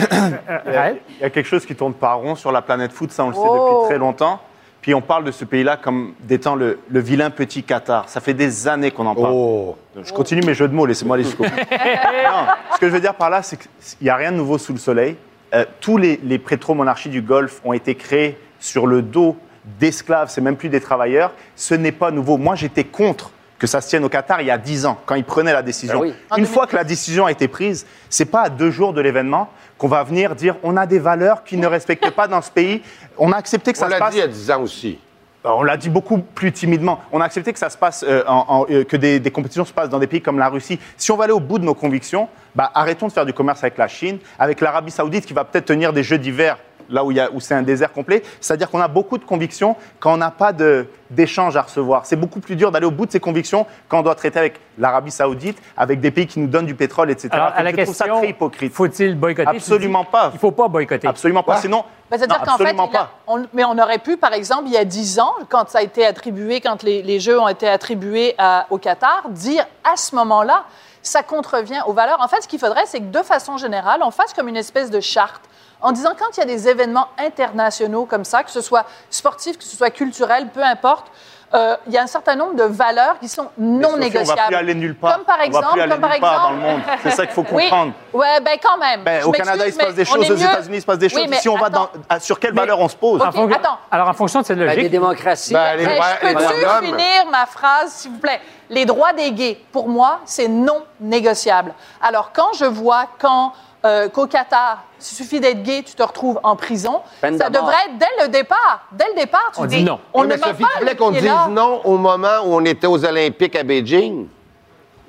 Euh, 0.00 0.04
Il 0.66 0.72
y 0.72 0.76
a- 0.76 0.82
Raed? 0.82 0.96
il 1.10 1.20
y 1.20 1.24
a 1.24 1.30
quelque 1.30 1.46
chose 1.46 1.66
qui 1.66 1.74
tourne 1.76 1.92
pas 1.94 2.14
rond 2.14 2.34
sur 2.34 2.50
la 2.50 2.62
planète 2.62 2.92
foot, 2.92 3.12
ça 3.12 3.24
on 3.24 3.28
le 3.28 3.34
sait 3.34 3.40
Oh. 3.42 3.80
depuis 3.82 3.90
très 3.90 3.98
longtemps. 3.98 4.40
Puis 4.80 4.94
on 4.94 5.00
parle 5.02 5.22
de 5.24 5.30
ce 5.30 5.44
pays-là 5.44 5.76
comme 5.76 6.14
d'étant 6.20 6.56
le, 6.56 6.80
le 6.88 7.00
vilain 7.00 7.30
petit 7.30 7.62
Qatar. 7.62 8.08
Ça 8.08 8.20
fait 8.20 8.34
des 8.34 8.66
années 8.66 8.90
qu'on 8.90 9.06
en 9.06 9.14
parle. 9.14 9.32
Oh. 9.32 9.76
Je 10.02 10.12
continue 10.12 10.40
mes 10.44 10.54
jeux 10.54 10.66
de 10.66 10.74
mots, 10.74 10.86
laissez-moi 10.86 11.14
aller 11.16 11.24
jusqu'au 11.24 11.44
bout. 11.44 11.50
Non, 11.70 12.46
ce 12.74 12.80
que 12.80 12.88
je 12.88 12.92
veux 12.92 13.00
dire 13.00 13.14
par 13.14 13.30
là, 13.30 13.42
c'est 13.42 13.58
qu'il 13.58 13.68
n'y 14.00 14.08
a 14.10 14.16
rien 14.16 14.32
de 14.32 14.36
nouveau 14.38 14.58
sous 14.58 14.72
le 14.72 14.78
soleil. 14.78 15.16
Euh, 15.54 15.66
tous 15.80 15.98
les, 15.98 16.18
les 16.24 16.38
pétromonarchies 16.38 17.10
du 17.10 17.20
Golfe 17.22 17.60
ont 17.64 17.74
été 17.74 17.94
créées 17.94 18.36
sur 18.62 18.86
le 18.86 19.02
dos 19.02 19.36
d'esclaves, 19.78 20.28
c'est 20.30 20.40
même 20.40 20.56
plus 20.56 20.68
des 20.68 20.80
travailleurs. 20.80 21.32
Ce 21.56 21.74
n'est 21.74 21.92
pas 21.92 22.10
nouveau. 22.10 22.36
Moi, 22.38 22.54
j'étais 22.54 22.84
contre 22.84 23.30
que 23.58 23.66
ça 23.66 23.80
se 23.80 23.88
tienne 23.88 24.04
au 24.04 24.08
Qatar 24.08 24.40
il 24.40 24.46
y 24.48 24.50
a 24.50 24.58
10 24.58 24.86
ans, 24.86 24.98
quand 25.06 25.14
ils 25.14 25.24
prenaient 25.24 25.52
la 25.52 25.62
décision. 25.62 26.00
Ben 26.00 26.06
oui. 26.06 26.14
Une 26.36 26.46
fois 26.46 26.66
que 26.66 26.74
la 26.74 26.82
décision 26.84 27.26
a 27.26 27.30
été 27.32 27.46
prise, 27.48 27.86
c'est 28.08 28.24
pas 28.24 28.42
à 28.42 28.48
deux 28.48 28.70
jours 28.70 28.92
de 28.92 29.00
l'événement 29.00 29.50
qu'on 29.78 29.88
va 29.88 30.02
venir 30.04 30.34
dire 30.34 30.56
on 30.62 30.76
a 30.76 30.86
des 30.86 30.98
valeurs 30.98 31.44
qui 31.44 31.56
ne 31.56 31.66
respectent 31.66 32.10
pas 32.10 32.26
dans 32.28 32.42
ce 32.42 32.50
pays. 32.50 32.82
On 33.18 33.30
a 33.32 33.36
accepté 33.36 33.72
que 33.72 33.78
ça 33.78 33.84
On 33.86 33.88
se 33.88 33.92
l'a 33.94 33.98
passe. 34.00 34.10
dit 34.12 34.18
il 34.18 34.20
y 34.20 34.24
a 34.24 34.28
10 34.28 34.50
ans 34.50 34.62
aussi. 34.62 34.98
Alors, 35.44 35.58
On 35.58 35.62
l'a 35.64 35.76
dit 35.76 35.90
beaucoup 35.90 36.18
plus 36.18 36.52
timidement. 36.52 37.00
On 37.12 37.20
a 37.20 37.24
accepté 37.24 37.52
que 37.52 37.58
ça 37.58 37.68
se 37.70 37.76
passe, 37.76 38.04
euh, 38.08 38.22
en- 38.28 38.44
en- 38.48 38.66
euh, 38.70 38.84
que 38.84 38.96
des, 38.96 39.18
des 39.20 39.30
compétitions 39.32 39.64
se 39.64 39.72
passent 39.72 39.88
dans 39.88 39.98
des 39.98 40.06
pays 40.08 40.20
comme 40.22 40.38
la 40.38 40.48
Russie. 40.48 40.78
Si 40.96 41.10
on 41.12 41.16
va 41.16 41.24
aller 41.24 41.32
au 41.32 41.40
bout 41.40 41.58
de 41.58 41.64
nos 41.64 41.74
convictions, 41.74 42.28
bah, 42.54 42.70
arrêtons 42.74 43.08
de 43.08 43.12
faire 43.12 43.26
du 43.26 43.32
commerce 43.32 43.62
avec 43.64 43.76
la 43.78 43.88
Chine, 43.88 44.18
avec 44.38 44.60
l'Arabie 44.60 44.90
Saoudite 44.92 45.24
qui 45.26 45.32
va 45.34 45.44
peut-être 45.44 45.64
tenir 45.66 45.92
des 45.92 46.02
Jeux 46.04 46.18
d'hiver 46.18 46.58
là 46.90 47.04
où, 47.04 47.10
il 47.10 47.16
y 47.16 47.20
a- 47.20 47.30
où 47.32 47.40
c'est 47.40 47.54
un 47.54 47.62
désert 47.62 47.92
complet. 47.92 48.22
C'est-à-dire 48.40 48.70
qu'on 48.70 48.80
a 48.80 48.88
beaucoup 48.88 49.18
de 49.18 49.24
convictions 49.24 49.76
quand 50.00 50.12
on 50.14 50.16
n'a 50.16 50.30
pas 50.30 50.52
de- 50.52 50.86
d'échange 51.10 51.56
à 51.56 51.62
recevoir. 51.62 52.06
C'est 52.06 52.16
beaucoup 52.16 52.40
plus 52.40 52.56
dur 52.56 52.70
d'aller 52.72 52.86
au 52.86 52.90
bout 52.90 53.04
de 53.06 53.12
ces 53.12 53.20
convictions 53.20 53.66
quand 53.88 53.98
on 53.98 54.02
doit 54.02 54.14
traiter 54.14 54.38
avec 54.38 54.60
l'Arabie 54.78 55.10
Saoudite, 55.10 55.58
avec 55.76 56.00
des 56.00 56.10
pays 56.10 56.26
qui 56.26 56.40
nous 56.40 56.46
donnent 56.46 56.64
du 56.66 56.74
pétrole, 56.74 57.10
etc. 57.10 57.28
Alors, 57.32 57.48
à 57.54 57.62
la 57.62 57.70
je 57.70 57.76
trouve 57.76 57.86
question, 57.86 58.14
ça 58.14 58.20
très 58.20 58.28
hypocrite. 58.30 58.72
faut-il 58.72 59.14
boycotter? 59.16 59.48
Absolument 59.48 60.04
dis, 60.04 60.10
pas. 60.10 60.28
Il 60.32 60.34
ne 60.36 60.38
faut 60.40 60.52
pas 60.52 60.68
boycotter. 60.68 61.06
Absolument 61.08 61.42
pas. 61.42 61.56
Sinon, 61.58 61.84
Ben, 62.10 62.18
C'est-à-dire 62.18 62.40
non, 62.40 62.44
qu'en 62.44 62.58
fait, 62.58 62.98
a- 62.98 63.10
on- 63.26 63.46
mais 63.54 63.64
on 63.64 63.78
aurait 63.78 63.98
pu, 63.98 64.18
par 64.18 64.34
exemple, 64.34 64.64
il 64.66 64.72
y 64.72 64.76
a 64.76 64.84
10 64.84 65.18
ans, 65.18 65.32
quand 65.48 65.68
ça 65.70 65.78
a 65.78 65.82
été 65.82 66.04
attribué, 66.04 66.60
quand 66.60 66.82
les, 66.82 67.02
les 67.02 67.20
Jeux 67.20 67.40
ont 67.40 67.48
été 67.48 67.66
attribués 67.66 68.34
à- 68.36 68.66
au 68.68 68.76
Qatar, 68.76 69.22
dire 69.30 69.64
à 69.82 69.96
ce 69.96 70.14
moment-là, 70.16 70.64
ça 71.02 71.22
contrevient 71.22 71.80
aux 71.86 71.92
valeurs. 71.94 72.20
En 72.20 72.28
fait, 72.28 72.42
ce 72.42 72.48
qu'il 72.48 72.58
faudrait, 72.58 72.84
c'est 72.86 72.98
que 73.00 73.04
de 73.10 73.22
façon 73.22 73.56
générale, 73.56 74.00
on 74.04 74.10
fasse 74.10 74.32
comme 74.34 74.46
une 74.48 74.56
espèce 74.58 74.90
de 74.90 75.00
charte 75.00 75.42
en 75.82 75.92
disant 75.92 76.10
quand 76.18 76.36
il 76.36 76.40
y 76.40 76.42
a 76.42 76.46
des 76.46 76.68
événements 76.68 77.08
internationaux 77.18 78.04
comme 78.06 78.24
ça, 78.24 78.42
que 78.42 78.50
ce 78.50 78.60
soit 78.60 78.84
sportif, 79.10 79.58
que 79.58 79.64
ce 79.64 79.76
soit 79.76 79.90
culturel, 79.90 80.48
peu 80.52 80.62
importe, 80.62 81.06
euh, 81.54 81.76
il 81.86 81.92
y 81.92 81.98
a 81.98 82.02
un 82.02 82.06
certain 82.06 82.34
nombre 82.34 82.54
de 82.54 82.62
valeurs 82.62 83.18
qui 83.18 83.28
sont 83.28 83.48
non 83.58 83.90
Sophie, 83.90 84.00
négociables. 84.00 84.30
On 84.40 84.42
va 84.42 84.46
plus 84.48 84.56
aller 84.56 84.74
nulle 84.74 84.94
part. 84.94 85.16
Comme 85.16 85.24
par 85.26 85.34
on 85.36 85.38
va 85.40 85.44
exemple, 85.44 85.72
plus 85.72 85.80
aller 85.82 85.90
comme 85.92 86.00
par 86.00 86.10
nulle 86.12 86.20
part 86.20 86.32
exemple, 86.34 86.54
dans 86.62 86.66
le 86.66 86.72
monde. 86.72 86.80
C'est 87.02 87.10
ça 87.10 87.26
qu'il 87.26 87.34
faut 87.34 87.44
Oui. 87.52 87.64
comprendre. 87.64 87.92
Ouais, 88.14 88.40
ben 88.40 88.56
quand 88.62 88.78
même. 88.78 89.02
Ben, 89.04 89.20
Je 89.20 89.26
au 89.26 89.32
Canada, 89.32 89.66
il 89.66 89.72
se 89.74 89.76
passe 89.76 89.88
mais 89.88 89.92
des 89.92 90.02
on 90.10 90.14
choses, 90.14 90.30
aux 90.30 90.36
États-Unis, 90.36 90.76
il 90.78 90.80
se 90.80 90.86
passe 90.86 90.98
des 90.98 91.06
Oui, 91.08 91.12
choses. 91.20 91.28
mais 91.28 91.36
si 91.36 91.48
on 91.50 91.58
va 91.58 91.68
dans, 91.68 91.90
sur 92.20 92.40
quelle 92.40 92.54
valeur 92.54 92.80
on 92.80 92.88
se 92.88 92.96
pose? 92.96 93.20
Attends. 93.22 93.78
Alors, 93.90 94.08
en 94.08 94.14
fonction 94.14 94.40
de 94.40 94.46
cette 94.46 94.56
Ben, 94.58 94.64
logique. 94.64 94.84
des 94.84 94.88
démocraties. 94.88 95.52
Ben, 95.52 95.76
les 95.76 95.84
Hey, 95.84 95.94
droits- 95.94 96.06
je 96.22 96.26
les 96.28 96.32
droits 96.34 96.46
de 96.52 96.56
peux-tu 96.80 96.86
finir 96.86 97.26
ma 97.30 97.44
phrase, 97.44 97.92
s'il 97.92 98.12
vous 98.12 98.18
plaît? 98.18 98.40
Les 98.70 98.86
droits 98.86 99.12
des 99.12 99.30
gays, 99.32 99.60
pour 99.72 99.88
moi, 99.90 100.20
c'est 100.24 100.48
non 100.48 100.84
négociable. 101.00 101.74
Alors, 102.00 102.30
quand 102.32 102.54
je 102.54 102.64
vois 102.64 103.04
quand, 103.18 103.52
euh, 103.84 104.08
qu'au 104.08 104.26
Qatar, 104.26 104.84
il 105.00 105.04
suffit 105.04 105.40
d'être 105.40 105.62
gay, 105.62 105.82
tu 105.82 105.94
te 105.94 106.02
retrouves 106.02 106.38
en 106.42 106.54
prison, 106.56 107.00
Peine 107.20 107.36
ça 107.38 107.48
de 107.50 107.58
mort. 107.58 107.66
devrait 107.66 107.82
être 107.88 107.98
dès 107.98 108.22
le 108.22 108.28
départ. 108.28 108.86
Dès 108.92 109.06
le 109.08 109.14
départ, 109.20 109.50
tu 109.54 109.60
On 109.60 109.64
dis, 109.66 109.78
dit 109.78 109.84
non. 109.84 109.98
On 110.14 110.20
Oui, 110.22 110.26
ne 110.28 110.32
mais 110.32 110.36
met 110.38 110.42
Sophie, 110.46 110.62
pas 110.62 110.68
tu 110.74 110.78
voulais 110.80 110.92
le 110.92 110.98
qu'on 110.98 111.10
pied 111.10 111.20
dise 111.20 111.30
là. 111.30 111.48
non 111.50 111.80
au 111.84 111.96
moment 111.98 112.40
où 112.44 112.54
on 112.54 112.64
était 112.64 112.86
aux 112.86 113.04
Olympiques 113.04 113.56
à 113.56 113.62
Beijing? 113.64 114.28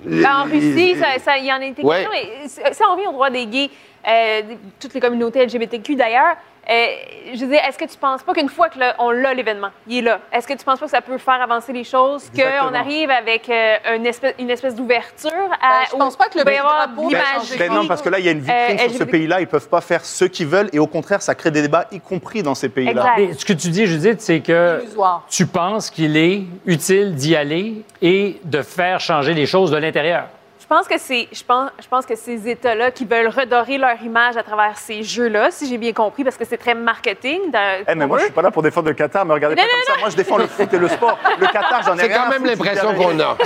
Ben, 0.05 0.35
en 0.41 0.43
Russie, 0.43 0.95
ça, 0.99 1.17
ça- 1.23 1.37
il 1.37 1.45
y 1.45 1.53
en 1.53 1.61
a 1.61 1.65
été 1.65 1.81
Ouais. 1.83 2.05
question. 2.05 2.61
Si 2.67 2.75
si 2.75 2.81
on 2.83 2.91
revient 2.93 3.07
aux 3.07 3.13
droits 3.13 3.29
des 3.29 3.45
gays, 3.45 3.69
euh, 4.07 4.41
toutes 4.79 4.93
les 4.93 4.99
communautés 4.99 5.45
LGBTQ 5.45 5.95
d'ailleurs, 5.95 6.35
euh, 6.69 6.85
je 7.33 7.43
dire, 7.43 7.59
est-ce 7.67 7.77
que 7.77 7.83
tu 7.83 7.97
penses 7.97 8.23
pas 8.23 8.33
qu'une 8.33 8.47
fois 8.47 8.69
qu'on 8.69 9.11
l'a 9.11 9.33
l'événement, 9.33 9.67
il 9.85 9.97
est 9.97 10.01
là, 10.01 10.19
est-ce 10.31 10.47
que 10.47 10.53
tu 10.53 10.63
penses 10.63 10.79
pas 10.79 10.85
que 10.85 10.91
ça 10.91 11.01
peut 11.01 11.17
faire 11.17 11.41
avancer 11.41 11.73
les 11.73 11.83
choses, 11.83 12.31
qu'on 12.33 12.73
arrive 12.73 13.09
avec 13.09 13.49
euh, 13.49 13.75
une 13.97 14.05
espèce, 14.05 14.33
une 14.39 14.49
espèce 14.49 14.73
d'ouverture 14.73 15.31
à. 15.61 15.81
Ben, 15.81 15.87
je 15.91 15.97
pense 15.97 16.15
pas 16.15 16.29
que 16.29 16.39
le 16.39 16.45
l'imagerie, 16.45 17.35
changer. 17.35 17.57
Ben 17.57 17.73
non, 17.73 17.85
parce 17.85 18.01
que 18.01 18.07
là, 18.07 18.19
il 18.19 18.25
y 18.25 18.29
a 18.29 18.31
une 18.31 18.39
vitrine 18.39 18.79
euh, 18.79 18.89
sur 18.89 18.99
ce 18.99 19.03
pays-là. 19.03 19.41
Ils 19.41 19.47
peuvent 19.47 19.67
pas 19.67 19.81
faire 19.81 20.05
ce 20.05 20.23
qu'ils 20.23 20.47
veulent. 20.47 20.69
Et 20.71 20.79
au 20.79 20.87
contraire, 20.87 21.21
ça 21.21 21.35
crée 21.35 21.51
des 21.51 21.63
débats, 21.63 21.85
y 21.91 21.99
compris 21.99 22.43
dans 22.43 22.55
ces 22.55 22.69
pays-là. 22.69 23.15
Ce 23.37 23.43
que 23.43 23.53
tu 23.53 23.67
dis, 23.67 23.85
Judith, 23.85 24.21
c'est 24.21 24.39
que 24.39 24.79
Illusoire. 24.83 25.25
tu 25.29 25.45
penses 25.45 25.89
qu'il 25.89 26.15
est 26.15 26.43
utile 26.65 27.15
d'y 27.15 27.35
aller 27.35 27.83
et 28.01 28.39
de 28.45 28.61
faire 28.61 29.01
changer 29.01 29.33
les 29.33 29.45
choses 29.45 29.69
de 29.71 29.77
l'intérieur. 29.77 30.27
Je 30.73 30.77
pense 30.79 30.87
que 30.87 30.97
c'est, 30.97 31.27
je 31.31 31.43
pense, 31.43 31.69
je 31.79 31.87
pense 31.87 32.03
que 32.03 32.15
ces 32.15 32.49
États-là 32.49 32.89
qui 32.89 33.05
veulent 33.05 33.27
redorer 33.27 33.77
leur 33.77 34.01
image 34.01 34.37
à 34.37 34.41
travers 34.41 34.75
ces 34.75 35.03
jeux-là, 35.03 35.51
si 35.51 35.69
j'ai 35.69 35.77
bien 35.77 35.93
compris, 35.93 36.23
parce 36.23 36.35
que 36.35 36.45
c'est 36.45 36.57
très 36.57 36.73
marketing. 36.73 37.51
dans- 37.51 37.83
Eh, 37.87 37.93
mais 37.93 38.07
moi, 38.07 38.17
je 38.17 38.23
eux. 38.23 38.25
suis 38.25 38.33
pas 38.33 38.41
là 38.41 38.49
pour 38.49 38.63
défendre 38.63 38.87
le 38.87 38.95
Qatar, 38.95 39.23
mais 39.23 39.35
regardez 39.35 39.55
Non, 39.55 39.61
pas 39.61 39.67
non, 39.67 39.83
comme 39.85 39.93
ça. 39.93 39.99
Moi, 39.99 40.09
je 40.09 40.15
défends 40.15 40.37
le 40.37 40.47
foot 40.47 40.73
et 40.73 40.77
le 40.79 40.87
sport. 40.87 41.19
Le 41.39 41.45
Qatar, 41.45 41.83
j'en 41.85 41.93
ai 41.95 41.99
C'est 41.99 42.07
rien 42.07 42.17
quand 42.21 42.25
à 42.25 42.29
même 42.29 42.45
l'impression 42.45 42.91
qu'on 42.95 43.19
a. 43.19 43.23
Alors, 43.23 43.37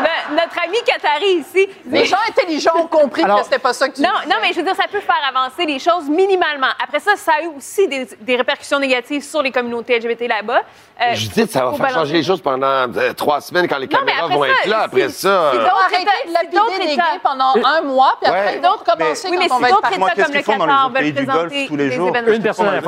no- 0.00 0.36
notre 0.36 0.62
ami 0.64 0.76
Qatari 0.86 1.26
ici. 1.40 1.68
Les 1.86 2.04
gens 2.04 2.18
intelligents 2.28 2.76
ont 2.78 2.86
compris 2.86 3.24
Alors- 3.24 3.38
que 3.38 3.44
c'était 3.46 3.58
pas 3.58 3.72
ça 3.72 3.88
que 3.88 3.94
tu 3.96 4.02
Non, 4.02 4.10
disais. 4.22 4.28
non, 4.32 4.36
mais 4.40 4.52
je 4.52 4.58
veux 4.58 4.62
dire, 4.62 4.76
ça 4.76 4.84
peut 4.90 5.00
faire 5.00 5.20
avancer 5.28 5.66
les 5.66 5.80
choses 5.80 6.08
minimalement. 6.08 6.68
Après 6.82 7.00
ça, 7.00 7.16
ça 7.16 7.32
a 7.40 7.42
eu 7.42 7.48
aussi 7.56 7.88
des, 7.88 8.06
des 8.20 8.36
répercussions 8.36 8.78
négatives 8.78 9.24
sur 9.24 9.42
les 9.42 9.50
communautés 9.50 9.96
LGBT 9.98 10.28
là-bas. 10.28 10.60
Euh, 11.02 11.14
Je 11.14 11.28
dis, 11.30 11.46
ça 11.48 11.64
va 11.64 11.70
faire 11.70 11.78
balancer. 11.78 11.94
changer 11.94 12.12
les 12.14 12.22
choses 12.22 12.40
pendant 12.42 12.66
euh, 12.66 13.12
trois 13.14 13.40
semaines 13.40 13.66
quand 13.66 13.78
les 13.78 13.86
Non, 13.88 13.98
caméras 13.98 14.28
vont 14.28 14.42
ça, 14.44 14.48
être 14.50 14.66
là. 14.66 14.78
Après 14.82 15.08
si- 15.08 15.22
ça. 15.22 15.28
euh, 15.28 15.64
arrêté 15.80 16.04
de 16.28 16.32
lapider 16.32 16.92
États- 16.92 17.02
gays 17.02 17.20
pendant 17.22 17.54
un 17.64 17.80
mois, 17.82 18.16
puis 18.20 18.30
après, 18.30 18.56
ils 18.56 18.62
vont 18.62 18.72
recommencer 18.72 19.28
Oui, 19.30 19.36
mais 19.38 19.48
quand 19.48 19.54
on 19.54 19.58
si 19.58 19.62
va 19.62 19.68
être 19.68 19.98
Moi, 19.98 20.10
qu'est-ce 20.10 20.22
comme 20.24 20.34
le 20.34 20.42
qu'ils 20.42 20.52
font 20.52 20.66
dans 20.66 20.88
les 20.88 21.00
pays 21.00 21.12
du 21.12 21.26
Golfe 21.26 21.36
présenter 21.36 21.66
tous 21.66 21.76
les 21.76 21.88
des 21.88 21.94
jours 21.94 22.12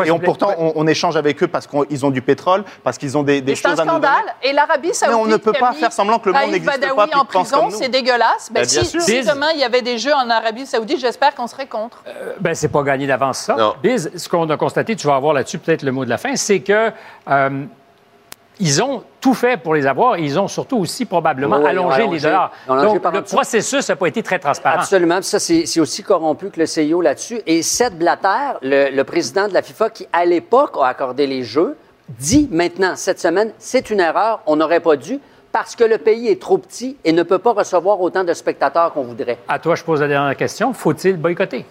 Et 0.04 0.18
pourtant, 0.24 0.54
on, 0.58 0.86
échange 0.86 1.16
avec 1.16 1.42
eux 1.42 1.48
parce 1.48 1.66
qu'ils 1.66 2.04
ont 2.06 2.10
du 2.10 2.22
pétrole, 2.22 2.64
parce 2.84 2.98
qu'ils 2.98 3.16
ont 3.16 3.22
des, 3.22 3.40
des 3.40 3.52
Et 3.52 3.54
C'est 3.54 3.66
un 3.66 3.70
choses 3.70 3.80
à 3.80 3.84
nous 3.84 3.92
donner. 3.92 4.06
scandale. 4.06 4.34
Et 4.42 4.52
l'Arabie 4.52 4.94
Saoudite. 4.94 5.18
on 5.18 5.26
ne 5.26 5.36
peut 5.36 5.52
pas 5.52 5.72
faire 5.72 5.92
semblant 5.92 6.18
que 6.18 6.28
le 6.28 6.34
monde 6.34 6.50
n'existe 6.50 6.80
Badawi 6.80 7.10
pas 7.10 7.18
en 7.18 7.24
prison, 7.24 7.70
c'est 7.70 7.88
dégueulasse. 7.88 8.50
Ben, 8.52 8.62
Ben, 8.62 8.68
si, 8.68 9.22
demain 9.24 9.50
il 9.54 9.60
y 9.60 9.64
avait 9.64 9.82
des 9.82 9.98
jeux 9.98 10.14
en 10.14 10.28
Arabie 10.28 10.66
Saoudite, 10.66 11.00
j'espère 11.00 11.34
qu'on 11.34 11.46
serait 11.46 11.66
contre. 11.66 12.02
Ben, 12.40 12.54
c'est 12.54 12.68
pas 12.68 12.82
gagné 12.82 13.06
d'avance, 13.06 13.38
ça. 13.38 13.56
Biz, 13.82 14.12
ce 14.16 14.28
qu'on 14.28 14.48
a 14.50 14.56
constaté, 14.56 14.96
tu 14.96 15.06
vas 15.06 15.16
avoir 15.16 15.32
là-dessus 15.34 15.58
peut-être 15.58 15.82
le 15.82 15.92
mot 15.92 16.04
de 16.04 16.10
la 16.10 16.18
fin, 16.18 16.36
c'est 16.36 16.60
que 16.60 16.90
euh, 17.28 17.50
ils 18.60 18.82
ont 18.82 19.02
tout 19.20 19.34
fait 19.34 19.56
pour 19.56 19.74
les 19.74 19.86
avoir 19.86 20.16
et 20.16 20.22
ils 20.22 20.38
ont 20.38 20.48
surtout 20.48 20.78
aussi 20.78 21.04
probablement 21.04 21.58
Oui, 21.58 21.66
allongé, 21.68 22.06
les 22.06 22.20
dollars. 22.20 22.52
Donc, 22.68 23.02
le 23.12 23.22
processus 23.22 23.88
n'a 23.88 23.96
pas 23.96 24.06
été 24.06 24.22
très 24.22 24.38
transparent. 24.38 24.78
Absolument. 24.78 25.20
Ça, 25.22 25.38
c'est 25.38 25.66
c'est 25.66 25.80
aussi 25.80 26.02
corrompu 26.02 26.50
que 26.50 26.60
le 26.60 26.66
CIO 26.66 27.00
là-dessus. 27.00 27.40
Et 27.46 27.62
Seth 27.62 27.98
Blatter, 27.98 28.58
le, 28.62 28.90
le 28.94 29.04
président 29.04 29.48
de 29.48 29.54
la 29.54 29.62
FIFA, 29.62 29.90
qui 29.90 30.06
à 30.12 30.24
l'époque 30.24 30.76
a 30.80 30.86
accordé 30.88 31.26
les 31.26 31.42
Jeux, 31.42 31.76
dit 32.08 32.48
maintenant, 32.50 32.94
cette 32.96 33.20
semaine, 33.20 33.52
c'est 33.58 33.90
une 33.90 34.00
erreur, 34.00 34.40
on 34.46 34.56
n'aurait 34.56 34.80
pas 34.80 34.96
dû, 34.96 35.18
parce 35.50 35.76
que 35.76 35.84
le 35.84 35.98
pays 35.98 36.28
est 36.28 36.40
trop 36.40 36.58
petit 36.58 36.96
et 37.04 37.12
ne 37.12 37.22
peut 37.22 37.38
pas 37.38 37.52
recevoir 37.52 38.00
autant 38.00 38.24
de 38.24 38.32
spectateurs 38.32 38.92
qu'on 38.92 39.02
voudrait. 39.02 39.38
À 39.48 39.58
toi, 39.58 39.74
je 39.74 39.84
pose 39.84 40.00
la 40.00 40.08
dernière 40.08 40.36
question. 40.36 40.72
Faut-il 40.72 41.16
boycotter? 41.16 41.64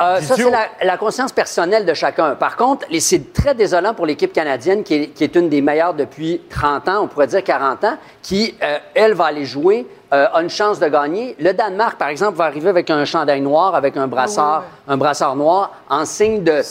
Euh, 0.00 0.20
ça, 0.20 0.36
c'est 0.36 0.50
la, 0.50 0.68
la 0.82 0.96
conscience 0.96 1.32
personnelle 1.32 1.84
de 1.84 1.92
chacun. 1.92 2.34
Par 2.34 2.56
contre, 2.56 2.86
c'est 3.00 3.32
très 3.32 3.54
désolant 3.54 3.92
pour 3.92 4.06
l'équipe 4.06 4.32
canadienne, 4.32 4.82
qui 4.82 4.94
est, 4.94 5.06
qui 5.08 5.24
est 5.24 5.36
une 5.36 5.48
des 5.48 5.60
meilleures 5.60 5.94
depuis 5.94 6.40
30 6.48 6.88
ans, 6.88 7.00
on 7.02 7.06
pourrait 7.06 7.26
dire 7.26 7.44
40 7.44 7.84
ans, 7.84 7.98
qui, 8.22 8.54
euh, 8.62 8.78
elle, 8.94 9.12
va 9.12 9.26
aller 9.26 9.44
jouer, 9.44 9.86
euh, 10.12 10.26
a 10.32 10.42
une 10.42 10.50
chance 10.50 10.78
de 10.80 10.88
gagner. 10.88 11.36
Le 11.38 11.52
Danemark, 11.52 11.96
par 11.96 12.08
exemple, 12.08 12.36
va 12.36 12.44
arriver 12.44 12.68
avec 12.68 12.90
un 12.90 13.04
chandail 13.04 13.40
noir, 13.40 13.74
avec 13.74 13.96
un 13.96 14.06
brassard, 14.08 14.64
un 14.88 14.96
brassard 14.96 15.36
noir, 15.36 15.70
en 15.88 16.04
signe 16.04 16.42
de, 16.42 16.62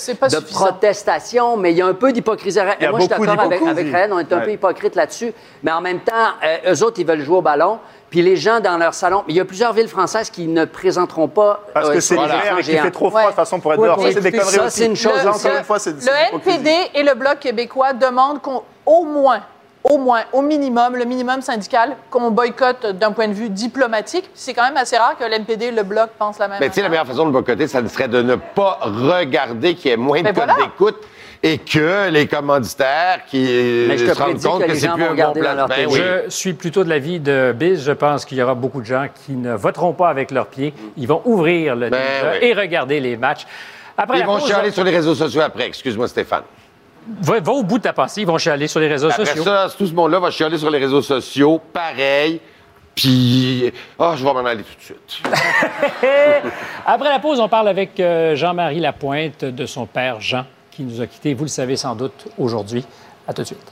protestation, 0.54 1.56
mais 1.58 1.72
il 1.72 1.78
y 1.78 1.82
a 1.82 1.86
un 1.88 1.94
peu 1.94 2.12
d'hypocrisie. 2.12 2.60
Moi, 2.60 2.76
je 2.80 3.00
suis 3.00 3.08
d'accord 3.08 3.40
avec, 3.40 3.62
avec 3.62 4.12
on 4.12 4.20
est 4.20 4.34
un 4.34 4.38
Ouais. 4.40 4.46
peu 4.46 4.52
hypocrite 4.52 4.96
là-dessus, 4.96 5.34
mais 5.64 5.72
en 5.72 5.82
même 5.82 6.00
temps, 6.00 6.14
euh, 6.44 6.74
eux 6.74 6.84
autres, 6.84 7.00
ils 7.00 7.06
veulent 7.06 7.22
jouer 7.22 7.38
au 7.38 7.42
ballon. 7.42 7.80
Puis 8.10 8.22
les 8.22 8.36
gens 8.38 8.60
dans 8.60 8.78
leur 8.78 8.94
salon, 8.94 9.24
il 9.28 9.36
y 9.36 9.40
a 9.40 9.46
plusieurs 9.46 9.72
villes 9.74 9.88
françaises 9.88 10.30
qui 10.30 10.48
ne 10.48 10.66
présenteront 10.66 11.28
pas. 11.28 11.62
Parce 11.74 11.90
euh, 11.90 11.94
que 11.94 12.00
c'est 12.00 12.16
l'hiver 12.16 12.56
et 12.58 12.64
qu'il 12.64 12.78
fait 12.80 12.92
trop 12.92 13.10
froid 13.10 13.22
de 13.22 13.28
toute 13.28 13.36
façon 13.36 13.60
pour 13.60 13.72
être 13.74 13.80
Ouais, 13.80 13.88
dehors. 13.88 14.02
Ça, 14.02 14.12
c'est 14.14 14.22
des 14.22 14.32
conneries 14.32 14.52
ça, 14.56 14.66
aussi. 14.66 14.80
c'est 14.80 14.86
une 14.88 14.96
chose. 14.96 15.24
Là, 15.24 15.30
encore 15.36 15.58
une 15.58 15.64
fois, 15.64 15.78
c'est 15.80 16.02
c'est 16.02 16.10
Le 16.10 16.18
l'hypocrisie. 16.26 16.58
NPD 16.58 16.90
et 16.96 17.04
le 17.04 17.14
Bloc 17.14 17.40
québécois 17.40 17.94
demandent 17.94 18.42
qu'on, 18.42 18.64
au 18.86 19.04
moins, 19.06 19.42
au 19.84 19.98
moins, 19.98 20.22
au 20.34 20.42
minimum, 20.42 20.96
le 20.96 21.06
minimum 21.06 21.42
syndical, 21.42 21.96
qu'on 22.10 22.32
boycotte 22.32 22.86
d'un 22.98 23.12
point 23.12 23.28
de 23.28 23.34
vue 23.34 23.50
diplomatique. 23.50 24.30
C'est 24.34 24.54
quand 24.54 24.64
même 24.64 24.78
assez 24.78 24.98
rare 24.98 25.18
que 25.18 25.24
le 25.24 25.34
NPD 25.34 25.66
et 25.68 25.72
le 25.72 25.84
Bloc 25.84 26.10
pensent 26.18 26.40
la 26.40 26.48
même 26.48 26.58
Mais 26.60 26.68
tu 26.68 26.76
sais, 26.76 26.82
la 26.82 26.90
meilleure 26.90 27.08
façon 27.08 27.26
de 27.26 27.32
boycotter, 27.32 27.68
ça 27.68 27.86
serait 27.88 28.08
de 28.10 28.22
ne 28.22 28.36
pas 28.36 28.80
regarder 28.82 29.76
qu'il 29.76 29.92
y 29.92 29.94
ait 29.94 29.98
moins 29.98 30.20
de 30.20 30.24
Ben 30.26 30.34
codes 30.34 30.44
voilà. 30.50 30.64
d'écoute 30.66 30.98
et 31.42 31.58
que 31.58 32.10
les 32.10 32.28
commanditaires 32.28 33.22
qui 33.26 33.86
Mais 33.88 33.98
je 33.98 34.06
te 34.06 34.14
se 34.14 34.22
rendent 34.22 34.42
compte 34.42 34.60
que 34.62 34.68
que, 34.68 34.72
les 34.74 34.80
c'est 34.80 34.88
gens 34.88 34.96
plus 34.96 35.04
vont 35.06 35.12
un 35.12 35.28
bon 35.28 35.32
plan. 35.34 35.44
dans 35.52 35.56
leur 35.56 35.68
Ben 35.70 35.88
oui. 35.90 36.02
Je 36.26 36.30
suis 36.30 36.52
plutôt 36.54 36.84
de 36.84 36.90
l'avis 36.90 37.22
de 37.22 37.56
Biz. 37.58 37.82
Je 37.86 37.94
pense 37.94 38.26
qu'il 38.26 38.38
y 38.38 38.44
aura 38.44 38.56
beaucoup 38.56 38.82
de 38.82 38.86
gens 38.86 39.08
qui 39.26 39.32
ne 39.32 39.54
voteront 39.56 39.94
pas 39.94 40.10
avec 40.10 40.32
leurs 40.32 40.48
pieds. 40.48 40.74
Ils 40.98 41.08
vont 41.08 41.22
ouvrir 41.24 41.78
le 41.78 41.90
Ben 41.90 41.98
oui. 42.34 42.38
et 42.50 42.54
regarder 42.54 43.00
les 43.00 43.16
matchs. 43.16 43.46
Après 43.98 44.20
Ils 44.20 44.26
vont 44.26 44.40
pause, 44.40 44.48
chialer 44.48 44.72
sur 44.72 44.84
les 44.84 44.92
réseaux 44.92 45.16
sociaux 45.16 45.42
après. 45.42 45.68
Excuse-moi, 45.68 46.10
Stéphane. 46.10 46.44
Va, 47.22 47.40
va 47.40 47.52
au 47.52 47.64
bout 47.64 47.78
de 47.78 47.84
ta 47.84 47.94
pensée. 47.94 48.22
Ils 48.22 48.28
vont 48.28 48.38
chialer 48.38 48.68
sur 48.68 48.80
les 48.80 48.88
réseaux 48.88 49.10
Après 49.10 49.26
sociaux. 49.26 49.44
ça, 49.44 49.68
tout 49.78 49.86
ce 49.88 49.94
monde-là 49.94 50.20
va 50.20 50.32
chialer 50.32 50.58
sur 50.58 50.70
les 50.70 50.80
réseaux 50.80 51.02
sociaux, 51.02 51.62
pareil. 51.74 52.40
Puis, 52.96 53.72
ah, 53.98 54.14
je 54.18 54.24
vais 54.26 54.34
m'en 54.34 54.46
aller 54.46 54.64
tout 54.64 54.76
de 54.78 54.84
suite. 54.84 55.22
Après 56.86 57.10
la 57.10 57.20
pause, 57.20 57.40
on 57.40 57.48
parle 57.48 57.70
avec 57.70 58.00
euh, 58.00 58.36
Jean-Marie 58.36 58.80
Lapointe 58.82 59.46
de 59.46 59.66
son 59.66 59.86
père 59.86 60.20
Jean, 60.20 60.46
qui 60.72 60.84
nous 60.84 61.00
a 61.02 61.08
quittés, 61.08 61.34
vous 61.34 61.46
le 61.46 61.50
savez 61.50 61.76
sans 61.78 61.96
doute, 61.96 62.28
aujourd'hui. 62.38 62.84
À 63.28 63.34
tout 63.34 63.42
de 63.42 63.48
suite. 63.48 63.72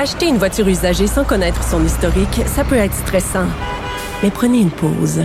Acheter 0.00 0.28
une 0.28 0.38
voiture 0.38 0.66
usagée 0.66 1.06
sans 1.06 1.24
connaître 1.24 1.62
son 1.62 1.84
historique, 1.84 2.40
ça 2.46 2.64
peut 2.64 2.76
être 2.76 2.94
stressant. 2.94 3.44
Mais 4.22 4.30
prenez 4.30 4.58
une 4.58 4.70
pause. 4.70 5.20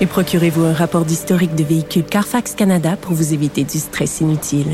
Et 0.00 0.06
procurez-vous 0.06 0.64
un 0.64 0.72
rapport 0.72 1.04
d'historique 1.04 1.54
de 1.54 1.62
véhicule 1.62 2.04
Carfax 2.04 2.54
Canada 2.54 2.96
pour 2.98 3.12
vous 3.12 3.34
éviter 3.34 3.64
du 3.64 3.78
stress 3.78 4.22
inutile. 4.22 4.72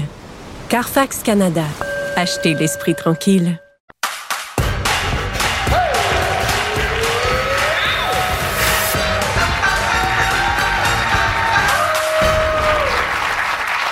Carfax 0.69 1.25
Canada. 1.25 1.65
Achetez 2.15 2.55
l'esprit 2.55 2.95
tranquille. 2.95 3.59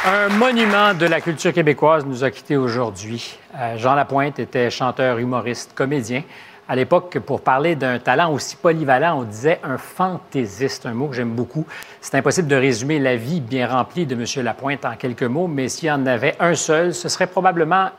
Un 0.03 0.31
monument 0.31 0.95
de 0.95 1.05
la 1.05 1.21
culture 1.21 1.53
québécoise 1.53 2.07
nous 2.07 2.25
a 2.25 2.31
quittés 2.31 2.57
aujourd'hui. 2.57 3.39
Euh, 3.55 3.77
Jean 3.77 3.95
Lapointe 3.95 4.39
était 4.39 4.71
chanteur, 4.71 5.19
humoriste, 5.19 5.75
comédien. 5.75 6.23
À 6.67 6.75
l'époque, 6.75 7.19
pour 7.19 7.43
parler 7.43 7.77
d'un 7.77 7.99
talent 7.99 8.33
aussi 8.33 8.57
polyvalent, 8.57 9.19
on 9.21 9.25
disait 9.25 9.61
un 9.63 9.77
fantaisiste, 9.77 10.87
un 10.87 10.95
mot 10.95 11.09
que 11.09 11.17
j'aime 11.17 11.35
beaucoup. 11.35 11.67
C'est 12.01 12.17
impossible 12.17 12.49
de 12.49 12.57
résumer 12.57 12.99
la 12.99 13.17
vie 13.17 13.43
bien 13.43 13.69
remplie 13.69 14.07
de 14.07 14.15
M. 14.15 14.25
Lapointe 14.43 14.87
en 14.87 14.97
quelques 14.97 15.25
mots, 15.25 15.49
mais 15.49 15.69
s'il 15.69 15.89
y 15.89 15.93
en 15.93 16.07
avait 16.07 16.35
un 16.41 16.55
seul, 16.55 16.95
ce 16.95 17.11
serait 17.11 17.27
probablement 17.27 17.91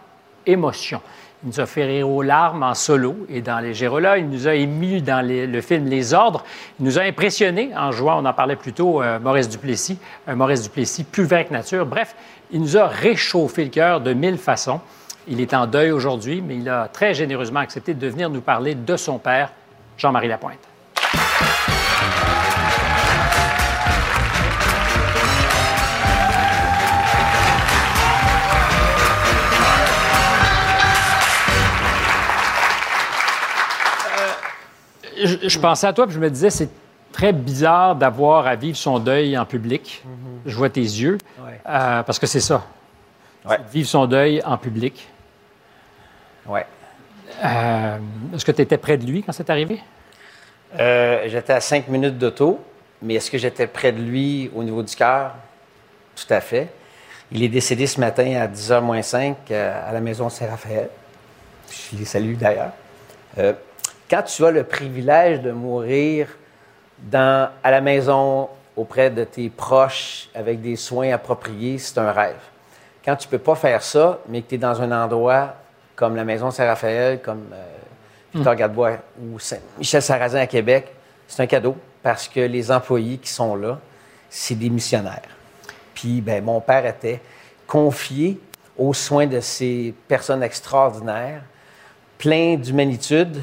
émotion. 0.48 1.02
Il 1.44 1.48
nous 1.48 1.60
a 1.60 1.66
fait 1.66 1.86
rire 1.86 2.08
aux 2.08 2.22
larmes 2.22 2.62
en 2.62 2.76
solo 2.76 3.26
et 3.28 3.42
dans 3.42 3.60
les 3.60 3.74
Gérolas. 3.74 4.20
Il 4.20 4.30
nous 4.30 4.48
a 4.48 4.54
émus 4.54 5.02
dans 5.02 5.26
le 5.26 5.62
film 5.62 5.88
Les 5.88 6.14
Ordres. 6.14 6.44
Il 6.80 6.86
nous 6.86 7.00
a 7.00 7.02
impressionnés 7.02 7.72
en 7.76 7.92
jouant, 7.92 8.22
on 8.22 8.26
en 8.26 8.34
parlait 8.34 8.56
plus 8.56 8.74
tôt, 8.74 9.02
euh, 9.02 9.20
Maurice 9.20 9.50
Duplessis, 9.50 9.98
un 10.28 10.36
Maurice 10.36 10.62
Duplessis 10.64 11.04
plus 11.04 11.24
vert 11.24 11.48
que 11.48 11.54
nature. 11.54 11.86
Bref, 11.88 12.16
il 12.52 12.62
nous 12.62 12.78
a 12.78 12.86
réchauffé 12.86 13.64
le 13.64 13.72
cœur 13.72 14.02
de 14.02 14.14
mille 14.14 14.38
façons. 14.38 14.82
Il 15.28 15.42
est 15.42 15.54
en 15.56 15.66
deuil 15.66 15.92
aujourd'hui, 15.92 16.44
mais 16.46 16.58
il 16.58 16.70
a 16.70 16.88
très 16.88 17.16
généreusement 17.16 17.60
accepté 17.60 17.96
de 17.96 18.08
venir 18.08 18.30
nous 18.30 18.42
parler 18.42 18.76
de 18.76 18.96
son 18.96 19.18
père, 19.18 19.52
Jean-Marie 19.98 20.28
Lapointe. 20.28 20.71
Je, 35.26 35.50
je 35.50 35.60
pensais 35.60 35.88
à 35.88 35.94
toi, 35.94 36.06
puis 36.06 36.16
je 36.16 36.20
me 36.20 36.30
disais, 36.30 36.50
c'est 36.50 36.70
très 37.12 37.34
bizarre 37.34 37.96
d'avoir 37.96 38.48
à 38.48 38.56
vivre 38.56 38.78
son 38.78 39.00
deuil 39.00 39.38
en 39.38 39.46
public. 39.46 40.04
Je 40.46 40.56
vois 40.56 40.70
tes 40.70 40.82
yeux, 40.82 41.18
Ouais. 41.44 41.60
euh, 41.68 42.04
parce 42.04 42.20
que 42.20 42.28
c'est 42.28 42.40
ça. 42.40 42.64
De 43.46 43.56
Vivre 43.72 43.88
son 43.88 44.06
deuil 44.06 44.42
en 44.46 44.58
public. 44.58 45.08
Ouais. 46.46 46.66
Euh, 47.44 47.98
Est-ce 48.36 48.46
que 48.46 48.52
tu 48.52 48.62
étais 48.62 48.78
près 48.78 48.98
de 48.98 49.06
lui 49.06 49.24
quand 49.24 49.32
c'est 49.32 49.50
arrivé? 49.50 49.80
Euh, 50.80 51.24
j'étais 51.28 51.54
à 51.54 51.60
cinq 51.62 51.88
minutes 51.88 52.18
d'auto, 52.18 52.60
mais 53.02 53.16
est-ce 53.16 53.30
que 53.32 53.38
j'étais 53.38 53.68
près 53.68 53.92
de 53.92 54.02
lui 54.02 54.50
au 54.56 54.64
niveau 54.64 54.84
du 54.84 54.96
cœur? 54.96 55.34
Tout 56.16 56.32
à 56.34 56.40
fait. 56.40 56.70
Il 57.32 57.44
est 57.44 57.48
décédé 57.50 57.88
ce 57.88 58.00
matin 58.00 58.36
à 58.42 58.48
10h 58.48 58.82
moins 58.82 59.02
5 59.02 59.38
euh, 59.52 59.90
à 59.90 59.92
la 59.92 60.02
maison 60.02 60.30
Saint-Raphaël. 60.30 60.90
Je 61.92 61.98
les 61.98 62.06
salue 62.06 62.36
d'ailleurs. 62.36 62.72
Quand 64.12 64.24
tu 64.24 64.46
as 64.46 64.52
le 64.52 64.66
privilège 64.66 65.40
de 65.40 65.52
mourir 65.54 66.28
dans, 67.00 67.50
à 67.64 67.72
la 67.72 67.80
maison 67.80 68.50
auprès 68.76 69.10
de 69.10 69.24
tes 69.24 69.50
proches 69.50 70.28
avec 70.36 70.62
des 70.62 70.76
soins 70.76 71.14
appropriés, 71.14 71.78
c'est 71.78 71.98
un 71.98 72.12
rêve. 72.12 72.36
Quand 73.06 73.16
tu 73.16 73.30
peux 73.30 73.38
pas 73.40 73.56
faire 73.56 73.82
ça, 73.82 74.20
mais 74.28 74.42
que 74.42 74.50
tu 74.50 74.56
es 74.56 74.58
dans 74.58 74.82
un 74.82 74.92
endroit 74.92 75.56
comme 75.96 76.18
la 76.18 76.26
maison 76.26 76.52
Saint-Raphaël, 76.52 77.22
comme 77.22 77.46
euh, 77.54 77.64
Victor 78.34 78.54
Gadebois 78.56 78.98
ou 79.18 79.40
Saint- 79.40 79.60
Michel 79.78 80.02
Sarrazin 80.02 80.42
à 80.42 80.48
Québec, 80.48 80.94
c'est 81.26 81.44
un 81.44 81.48
cadeau 81.48 81.78
parce 82.04 82.28
que 82.28 82.42
les 82.42 82.70
employés 82.70 83.18
qui 83.18 83.30
sont 83.30 83.56
là, 83.56 83.80
c'est 84.30 84.56
des 84.56 84.70
missionnaires. 84.70 85.22
Puis, 85.94 86.20
ben, 86.20 86.44
mon 86.44 86.60
père 86.60 86.86
était 86.86 87.22
confié 87.66 88.42
aux 88.78 88.94
soins 88.94 89.28
de 89.28 89.40
ces 89.40 89.94
personnes 90.10 90.44
extraordinaires, 90.44 91.44
plein 92.18 92.56
d'humanitude. 92.56 93.42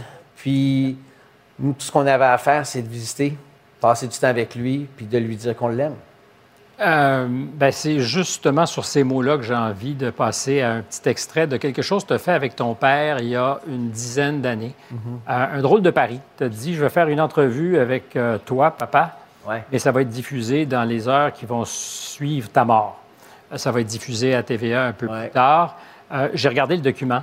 Puis, 0.49 0.97
nous, 1.59 1.75
tout 1.75 1.83
ce 1.85 1.93
qu'on 1.93 2.07
avait 2.07 2.25
à 2.25 2.39
faire, 2.39 2.65
c'est 2.65 2.81
de 2.81 2.89
visiter, 2.89 3.37
passer 3.83 4.07
du 4.09 4.17
temps 4.19 4.29
avec 4.29 4.55
lui, 4.55 4.87
puis 4.97 5.05
de 5.05 5.19
lui 5.19 5.37
dire 5.37 5.55
qu'on 5.55 5.69
l'aime. 5.69 5.93
Euh, 6.81 7.27
ben, 7.29 7.71
c'est 7.71 7.99
justement 7.99 8.65
sur 8.65 8.87
ces 8.87 9.05
mots-là 9.05 9.37
que 9.37 9.43
j'ai 9.43 9.55
envie 9.55 9.95
de 9.95 10.09
passer 10.09 10.63
à 10.63 10.71
un 10.73 10.81
petit 10.81 11.07
extrait 11.07 11.47
de 11.47 11.59
quelque 11.59 11.83
chose 11.83 12.05
que 12.05 12.09
tu 12.09 12.15
as 12.15 12.19
fait 12.19 12.33
avec 12.33 12.57
ton 12.57 12.73
père 12.73 13.19
il 13.19 13.29
y 13.29 13.37
a 13.37 13.61
une 13.69 13.91
dizaine 13.91 14.41
d'années. 14.41 14.75
Euh, 14.95 14.97
un 15.27 15.61
drôle 15.61 15.83
de 15.83 15.91
pari. 15.91 16.19
Tu 16.39 16.45
as 16.45 16.49
dit, 16.49 16.75
je 16.75 16.81
vais 16.83 16.89
faire 16.89 17.09
une 17.09 17.21
entrevue 17.21 17.79
avec 17.79 18.17
euh, 18.17 18.39
toi, 18.39 18.71
papa, 18.71 19.19
Ouais. 19.47 19.65
mais 19.71 19.79
ça 19.79 19.93
va 19.93 20.01
être 20.01 20.09
diffusé 20.09 20.65
dans 20.65 20.85
les 20.85 21.09
heures 21.09 21.33
qui 21.35 21.45
vont 21.45 21.65
suivre 21.67 22.49
ta 22.49 22.65
mort. 22.65 22.99
Ça 23.57 23.71
va 23.71 23.83
être 23.83 23.87
diffusé 23.87 24.35
à 24.35 24.43
TVA 24.43 24.87
un 24.87 24.93
peu 24.93 25.09
plus 25.09 25.31
tard. 25.31 25.77
J'ai 26.33 26.49
regardé 26.49 26.77
le 26.77 26.83
document 26.83 27.23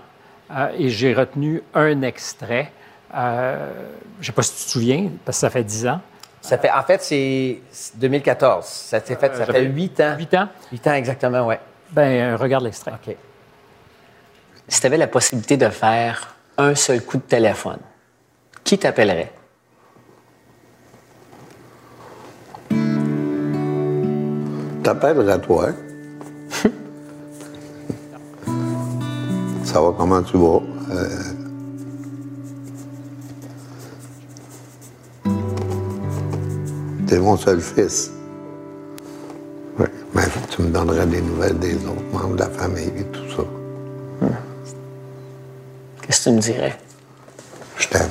et 0.78 0.90
j'ai 0.90 1.14
retenu 1.14 1.62
un 1.76 2.02
extrait. 2.02 2.72
Euh, 3.16 3.72
je 4.16 4.20
ne 4.22 4.26
sais 4.26 4.32
pas 4.32 4.42
si 4.44 4.52
tu 4.58 4.66
te 4.66 4.70
souviens, 4.72 5.10
parce 5.24 5.38
que 5.38 5.42
ça 5.42 5.50
fait 5.50 5.64
dix 5.64 5.88
ans. 5.88 6.00
Ça 6.42 6.58
fait, 6.58 6.72
en 6.72 6.84
fait, 6.84 7.02
c'est 7.02 7.60
2014. 7.96 8.66
Ça 8.66 9.00
s'est 9.00 9.16
fait, 9.16 9.36
ça 9.36 9.42
Euh, 9.42 9.46
j'avais 9.48 9.60
fait 9.62 9.66
huit 9.66 10.00
ans. 10.00 10.16
Huit 10.18 10.34
ans? 10.36 10.48
Huit 10.72 10.88
ans, 10.88 10.94
exactement, 10.94 11.48
oui. 11.48 11.56
Ben, 11.92 12.34
euh, 12.34 12.38
regarde 12.38 12.64
l'extrait. 12.64 12.92
OK. 12.92 13.16
Si 14.68 14.80
tu 14.82 14.88
avais 14.88 14.98
la 14.98 15.08
possibilité 15.08 15.58
de 15.58 15.70
faire 15.70 16.36
un 16.58 16.76
seul 16.76 17.04
coup 17.04 17.18
de 17.18 17.24
téléphone, 17.24 17.80
qui 18.64 18.78
t'appellerait? 18.78 19.32
T'appelleras 24.84 25.40
toi? 25.40 25.70
Ça 29.64 29.82
va, 29.82 29.92
comment 29.98 30.22
tu 30.22 30.38
vas? 30.38 30.60
Euh, 30.92 31.08
T'es 37.08 37.20
mon 37.20 37.38
seul 37.38 37.62
fils. 37.62 38.12
Oui, 39.78 39.86
mais 40.14 40.24
tu 40.50 40.64
me 40.64 40.70
donneras 40.70 41.06
des 41.06 41.22
nouvelles 41.22 41.60
des 41.60 41.76
autres 41.76 42.02
membres 42.12 42.36
de 42.36 42.40
la 42.40 42.50
famille 42.50 42.92
et 42.98 43.04
tout 43.06 43.30
ça. 43.30 43.44
Qu'est-ce 46.02 46.26
que 46.26 46.30
tu 46.30 46.36
me 46.36 46.42
dirais? 46.42 46.78
Je 47.78 47.88
t'aime. 47.88 48.10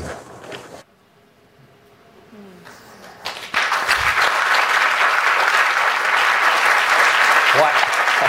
Ouais. 7.57 7.62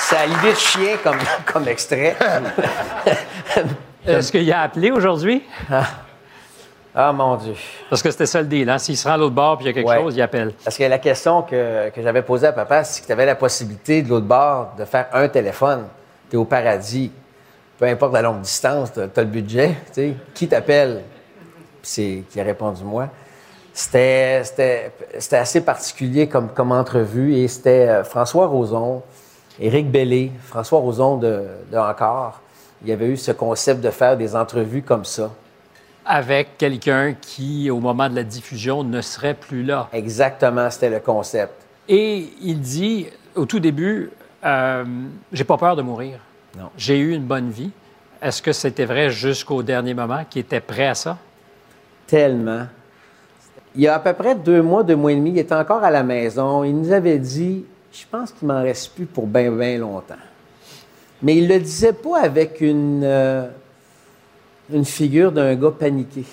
C'est 0.00 0.16
à 0.16 0.26
l'idée 0.26 0.52
de 0.52 0.58
chien 0.58 0.96
comme, 1.02 1.18
comme 1.46 1.68
extrait. 1.68 2.16
Est-ce 4.06 4.30
qu'il 4.30 4.52
a 4.52 4.62
appelé 4.62 4.90
aujourd'hui? 4.90 5.42
Ah, 6.94 7.12
mon 7.12 7.36
Dieu. 7.36 7.54
Parce 7.88 8.02
que 8.02 8.10
c'était 8.10 8.26
ça 8.26 8.40
le 8.42 8.46
deal. 8.48 8.68
Hein? 8.68 8.78
S'il 8.78 8.96
se 8.96 9.08
rend 9.08 9.14
à 9.14 9.16
l'autre 9.16 9.34
bord 9.34 9.56
puis 9.56 9.64
il 9.64 9.68
y 9.68 9.70
a 9.70 9.72
quelque 9.72 9.88
Ouais. 9.88 9.98
chose, 10.00 10.14
il 10.14 10.20
appelle. 10.22 10.52
Parce 10.62 10.76
que 10.76 10.84
la 10.84 10.98
question 10.98 11.42
que, 11.42 11.88
que 11.90 12.02
j'avais 12.02 12.20
posée 12.22 12.48
à 12.48 12.52
papa, 12.52 12.84
c'est 12.84 13.00
que 13.00 13.06
tu 13.06 13.12
avais 13.12 13.24
la 13.24 13.34
possibilité 13.34 14.02
de 14.02 14.10
l'autre 14.10 14.26
bord 14.26 14.72
de 14.78 14.84
faire 14.84 15.06
un 15.14 15.26
téléphone. 15.28 15.86
Tu 16.28 16.36
es 16.36 16.38
au 16.38 16.44
paradis. 16.44 17.10
Peu 17.78 17.86
importe 17.86 18.12
la 18.12 18.22
longue 18.22 18.42
distance, 18.42 18.92
tu 18.92 19.00
as, 19.00 19.22
le 19.22 19.24
budget. 19.28 19.68
tu 19.86 19.92
sais. 19.92 20.14
Qui 20.34 20.48
t'appelle? 20.48 21.02
C'est 21.82 22.24
qui 22.30 22.40
a 22.40 22.44
répondu 22.44 22.84
moi. 22.84 23.08
C'était, 23.72 24.42
c'était, 24.44 24.92
c'était 25.18 25.38
assez 25.38 25.62
particulier 25.62 26.28
comme, 26.28 26.50
comme 26.50 26.72
entrevue 26.72 27.34
et 27.36 27.48
c'était 27.48 27.88
euh, 27.88 28.04
François 28.04 28.46
Roson, 28.46 29.02
Éric 29.58 29.90
Bellé, 29.90 30.30
François 30.44 30.78
Roson 30.78 31.16
de, 31.16 31.42
de 31.72 31.78
Encore. 31.78 32.40
Il 32.82 32.90
y 32.90 32.92
avait 32.92 33.06
eu 33.06 33.16
ce 33.16 33.32
concept 33.32 33.80
de 33.80 33.88
faire 33.90 34.16
des 34.18 34.36
entrevues 34.36 34.82
comme 34.82 35.06
ça. 35.06 35.30
Avec 36.04 36.58
quelqu'un 36.58 37.14
qui, 37.20 37.70
au 37.70 37.78
moment 37.78 38.08
de 38.08 38.16
la 38.16 38.24
diffusion, 38.24 38.82
ne 38.82 39.00
serait 39.00 39.34
plus 39.34 39.62
là. 39.62 39.88
Exactement, 39.92 40.68
c'était 40.70 40.90
le 40.90 41.00
concept. 41.00 41.54
Et 41.88 42.30
il 42.40 42.60
dit, 42.60 43.06
au 43.34 43.46
tout 43.46 43.60
début, 43.60 44.10
euh, 44.44 44.84
j'ai 45.32 45.44
pas 45.44 45.56
peur 45.56 45.76
de 45.76 45.82
mourir. 45.82 46.18
Non. 46.58 46.70
J'ai 46.76 46.98
eu 46.98 47.14
une 47.14 47.24
bonne 47.24 47.50
vie. 47.50 47.70
Est-ce 48.20 48.42
que 48.42 48.52
c'était 48.52 48.84
vrai 48.84 49.10
jusqu'au 49.10 49.62
dernier 49.62 49.94
moment, 49.94 50.24
qu'il 50.28 50.40
était 50.40 50.60
prêt 50.60 50.88
à 50.88 50.94
ça? 50.94 51.18
Tellement. 52.06 52.66
Il 53.74 53.82
y 53.82 53.88
a 53.88 53.94
à 53.94 53.98
peu 54.00 54.12
près 54.12 54.34
deux 54.34 54.60
mois, 54.62 54.82
deux 54.82 54.96
mois 54.96 55.12
et 55.12 55.16
demi, 55.16 55.30
il 55.30 55.38
était 55.38 55.54
encore 55.54 55.82
à 55.82 55.90
la 55.90 56.02
maison. 56.02 56.62
Il 56.62 56.76
nous 56.76 56.92
avait 56.92 57.18
dit 57.18 57.64
Je 57.92 58.04
pense 58.10 58.32
qu'il 58.32 58.46
m'en 58.48 58.62
reste 58.62 58.94
plus 58.94 59.06
pour 59.06 59.26
bien, 59.26 59.50
bien 59.50 59.78
longtemps. 59.78 60.14
Mais 61.22 61.36
il 61.36 61.48
le 61.48 61.58
disait 61.58 61.92
pas 61.92 62.20
avec 62.20 62.60
une, 62.60 63.02
euh, 63.04 63.48
une 64.70 64.84
figure 64.84 65.32
d'un 65.32 65.54
gars 65.54 65.70
paniqué. 65.70 66.24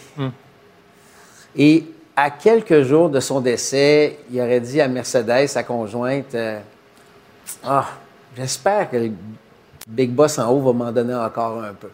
Et 1.55 1.83
à 2.15 2.29
quelques 2.29 2.81
jours 2.83 3.09
de 3.09 3.19
son 3.19 3.39
décès, 3.41 4.19
il 4.31 4.39
aurait 4.39 4.59
dit 4.59 4.79
à 4.81 4.87
Mercedes, 4.87 5.47
sa 5.47 5.63
conjointe 5.63 6.35
euh, 6.35 6.59
Ah, 7.63 7.87
j'espère 8.35 8.89
que 8.89 8.97
le 8.97 9.11
Big 9.87 10.11
Boss 10.11 10.37
en 10.37 10.49
haut 10.51 10.61
va 10.61 10.73
m'en 10.73 10.91
donner 10.91 11.15
encore 11.15 11.63
un 11.63 11.73
peu. 11.73 11.89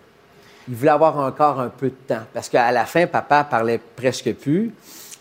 Il 0.67 0.75
voulait 0.75 0.91
avoir 0.91 1.17
encore 1.19 1.59
un 1.59 1.69
peu 1.69 1.87
de 1.89 1.95
temps. 2.07 2.23
Parce 2.33 2.49
qu'à 2.49 2.71
la 2.71 2.85
fin, 2.85 3.05
papa 3.07 3.43
parlait 3.43 3.79
presque 3.95 4.33
plus. 4.33 4.73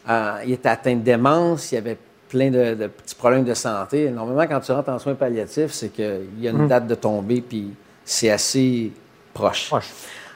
Euh, 0.09 0.39
il 0.47 0.53
était 0.53 0.69
atteint 0.71 0.95
de 0.97 1.01
démence, 1.03 1.71
il 1.73 1.75
y 1.77 1.79
avait 1.79 1.99
plein 2.29 2.51
de, 2.51 2.75
de 2.75 2.87
petits 2.89 3.15
problèmes 3.15 3.45
de 3.45 3.55
santé. 3.55 4.11
Normalement, 4.11 4.47
quand 4.49 4.61
tu 4.61 4.73
rentres 4.73 4.89
en 4.89 4.99
soins 4.99 5.15
palliatifs, 5.15 5.73
c'est 5.73 5.91
qu'il 5.91 6.27
y 6.41 6.49
a 6.49 6.51
une 6.51 6.63
Mhm. 6.63 6.69
date 6.69 6.87
de 6.87 6.95
tombée, 6.95 7.41
puis 7.43 7.69
c'est 8.05 8.31
assez 8.31 8.91
proche. 9.33 9.71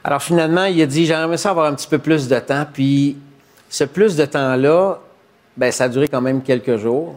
Alors 0.08 0.22
finalement, 0.22 0.64
il 0.64 0.80
a 0.80 0.86
dit, 0.86 1.04
j'aimerais 1.04 1.36
ça 1.36 1.50
avoir 1.50 1.66
un 1.66 1.74
petit 1.74 1.86
peu 1.86 1.98
plus 1.98 2.28
de 2.28 2.38
temps. 2.38 2.64
Puis 2.72 3.18
ce 3.68 3.84
plus 3.84 4.16
de 4.16 4.24
temps-là, 4.24 5.00
ben, 5.54 5.70
ça 5.70 5.84
a 5.84 5.88
duré 5.90 6.08
quand 6.08 6.22
même 6.22 6.40
quelques 6.40 6.78
jours. 6.78 7.16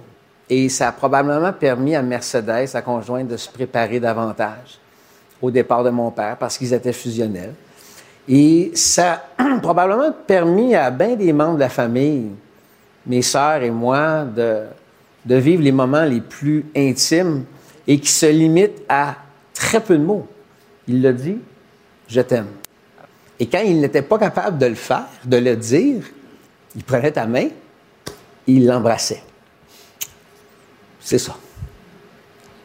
Et 0.49 0.67
ça 0.67 0.89
a 0.89 0.91
probablement 0.91 1.53
permis 1.53 1.95
à 1.95 2.01
Mercedes, 2.01 2.65
sa 2.65 2.81
conjointe, 2.81 3.29
de 3.29 3.37
se 3.37 3.47
préparer 3.47 4.01
davantage 4.01 4.77
au 5.41 5.49
départ 5.49 5.85
de 5.85 5.89
mon 5.89 6.11
père 6.11 6.35
parce 6.35 6.57
qu'ils 6.57 6.73
étaient 6.73 6.91
fusionnels. 6.91 7.53
Et 8.27 8.73
ça 8.75 9.23
a 9.37 9.59
probablement 9.61 10.11
permis 10.27 10.75
à 10.75 10.91
bien 10.91 11.15
des 11.15 11.31
membres 11.31 11.55
de 11.55 11.61
la 11.61 11.69
famille, 11.69 12.31
mes 13.05 13.21
sœurs 13.21 13.63
et 13.63 13.71
moi, 13.71 14.25
de, 14.25 14.63
de 15.25 15.35
vivre 15.35 15.63
les 15.63 15.71
moments 15.71 16.03
les 16.03 16.19
plus 16.19 16.65
intimes 16.75 17.45
et 17.87 17.97
qui 17.97 18.11
se 18.11 18.25
limitent 18.25 18.81
à 18.89 19.15
très 19.53 19.79
peu 19.79 19.97
de 19.97 20.03
mots. 20.03 20.27
Il 20.89 21.01
l'a 21.01 21.13
dit, 21.13 21.37
je 22.09 22.19
t'aime. 22.19 22.47
Et 23.41 23.47
quand 23.47 23.61
il 23.65 23.81
n'était 23.81 24.03
pas 24.03 24.19
capable 24.19 24.59
de 24.59 24.67
le 24.67 24.75
faire, 24.75 25.07
de 25.25 25.37
le 25.37 25.55
dire, 25.55 26.03
il 26.75 26.83
prenait 26.83 27.11
ta 27.11 27.25
main, 27.25 27.47
il 28.45 28.67
l'embrassait. 28.67 29.23
C'est 30.99 31.17
ça. 31.17 31.35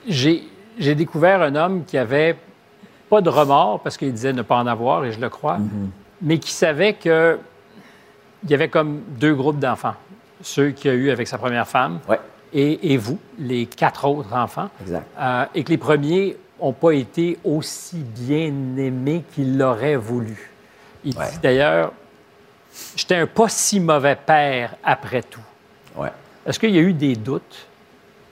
J'ai 0.06 0.44
découvert 0.78 1.40
un 1.40 1.54
homme 1.54 1.84
qui 1.86 1.96
avait 1.96 2.36
pas 3.08 3.22
de 3.22 3.30
remords 3.30 3.80
parce 3.80 3.96
qu'il 3.96 4.12
disait 4.12 4.34
ne 4.34 4.42
pas 4.42 4.56
en 4.56 4.66
avoir, 4.66 5.06
et 5.06 5.12
je 5.12 5.18
le 5.18 5.30
crois, 5.30 5.58
mais 6.20 6.38
qui 6.38 6.52
savait 6.52 6.92
que 6.92 7.38
il 8.44 8.50
y 8.50 8.54
avait 8.54 8.68
comme 8.68 9.00
deux 9.18 9.34
groupes 9.34 9.58
d'enfants. 9.58 9.94
Ceux 10.42 10.72
qu'il 10.72 10.90
a 10.90 10.94
eu 10.94 11.08
avec 11.08 11.26
sa 11.26 11.38
première 11.38 11.66
femme 11.66 12.00
et, 12.52 12.92
et 12.92 12.98
vous, 12.98 13.18
les 13.38 13.64
quatre 13.64 14.06
autres 14.06 14.34
enfants. 14.34 14.68
Exact. 14.82 15.06
Euh, 15.18 15.46
et 15.54 15.64
que 15.64 15.70
les 15.70 15.78
premiers 15.78 16.36
n'ont 16.60 16.74
pas 16.74 16.92
été 16.92 17.38
aussi 17.44 17.96
bien 17.96 18.52
aimés 18.76 19.24
qu'il 19.34 19.56
l'aurait 19.56 19.96
voulu. 19.96 20.50
Il 21.06 21.14
dit 21.14 21.38
d'ailleurs, 21.40 21.92
j'étais 22.96 23.14
un 23.14 23.26
pas 23.28 23.48
si 23.48 23.78
mauvais 23.78 24.16
père 24.16 24.74
après 24.82 25.22
tout. 25.22 25.40
Ouais. 25.94 26.10
Est-ce 26.44 26.58
qu'il 26.58 26.74
y 26.74 26.78
a 26.78 26.82
eu 26.82 26.92
des 26.92 27.14
doutes 27.14 27.66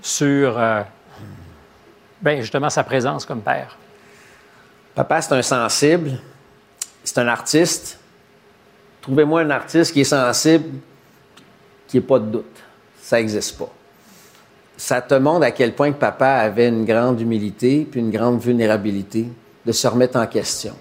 sur, 0.02 0.58
euh, 0.58 0.82
ben, 2.20 2.40
justement, 2.40 2.68
sa 2.68 2.82
présence 2.82 3.24
comme 3.24 3.42
père? 3.42 3.78
Papa, 4.92 5.22
c'est 5.22 5.34
un 5.34 5.42
sensible, 5.42 6.18
c'est 7.04 7.18
un 7.18 7.28
artiste. 7.28 8.00
Trouvez-moi 9.02 9.42
un 9.42 9.50
artiste 9.50 9.92
qui 9.92 10.00
est 10.00 10.04
sensible, 10.04 10.80
qui 11.86 11.98
n'ait 11.98 12.02
pas 12.02 12.18
de 12.18 12.26
doute. 12.26 12.56
Ça 13.00 13.18
n'existe 13.18 13.56
pas. 13.56 13.72
Ça 14.76 15.00
te 15.00 15.14
montre 15.14 15.44
à 15.44 15.52
quel 15.52 15.74
point 15.74 15.92
que 15.92 15.98
papa 15.98 16.26
avait 16.26 16.68
une 16.68 16.84
grande 16.84 17.20
humilité 17.20 17.86
puis 17.88 18.00
une 18.00 18.10
grande 18.10 18.40
vulnérabilité 18.40 19.28
de 19.64 19.70
se 19.70 19.86
remettre 19.86 20.18
en 20.18 20.26
question. 20.26 20.74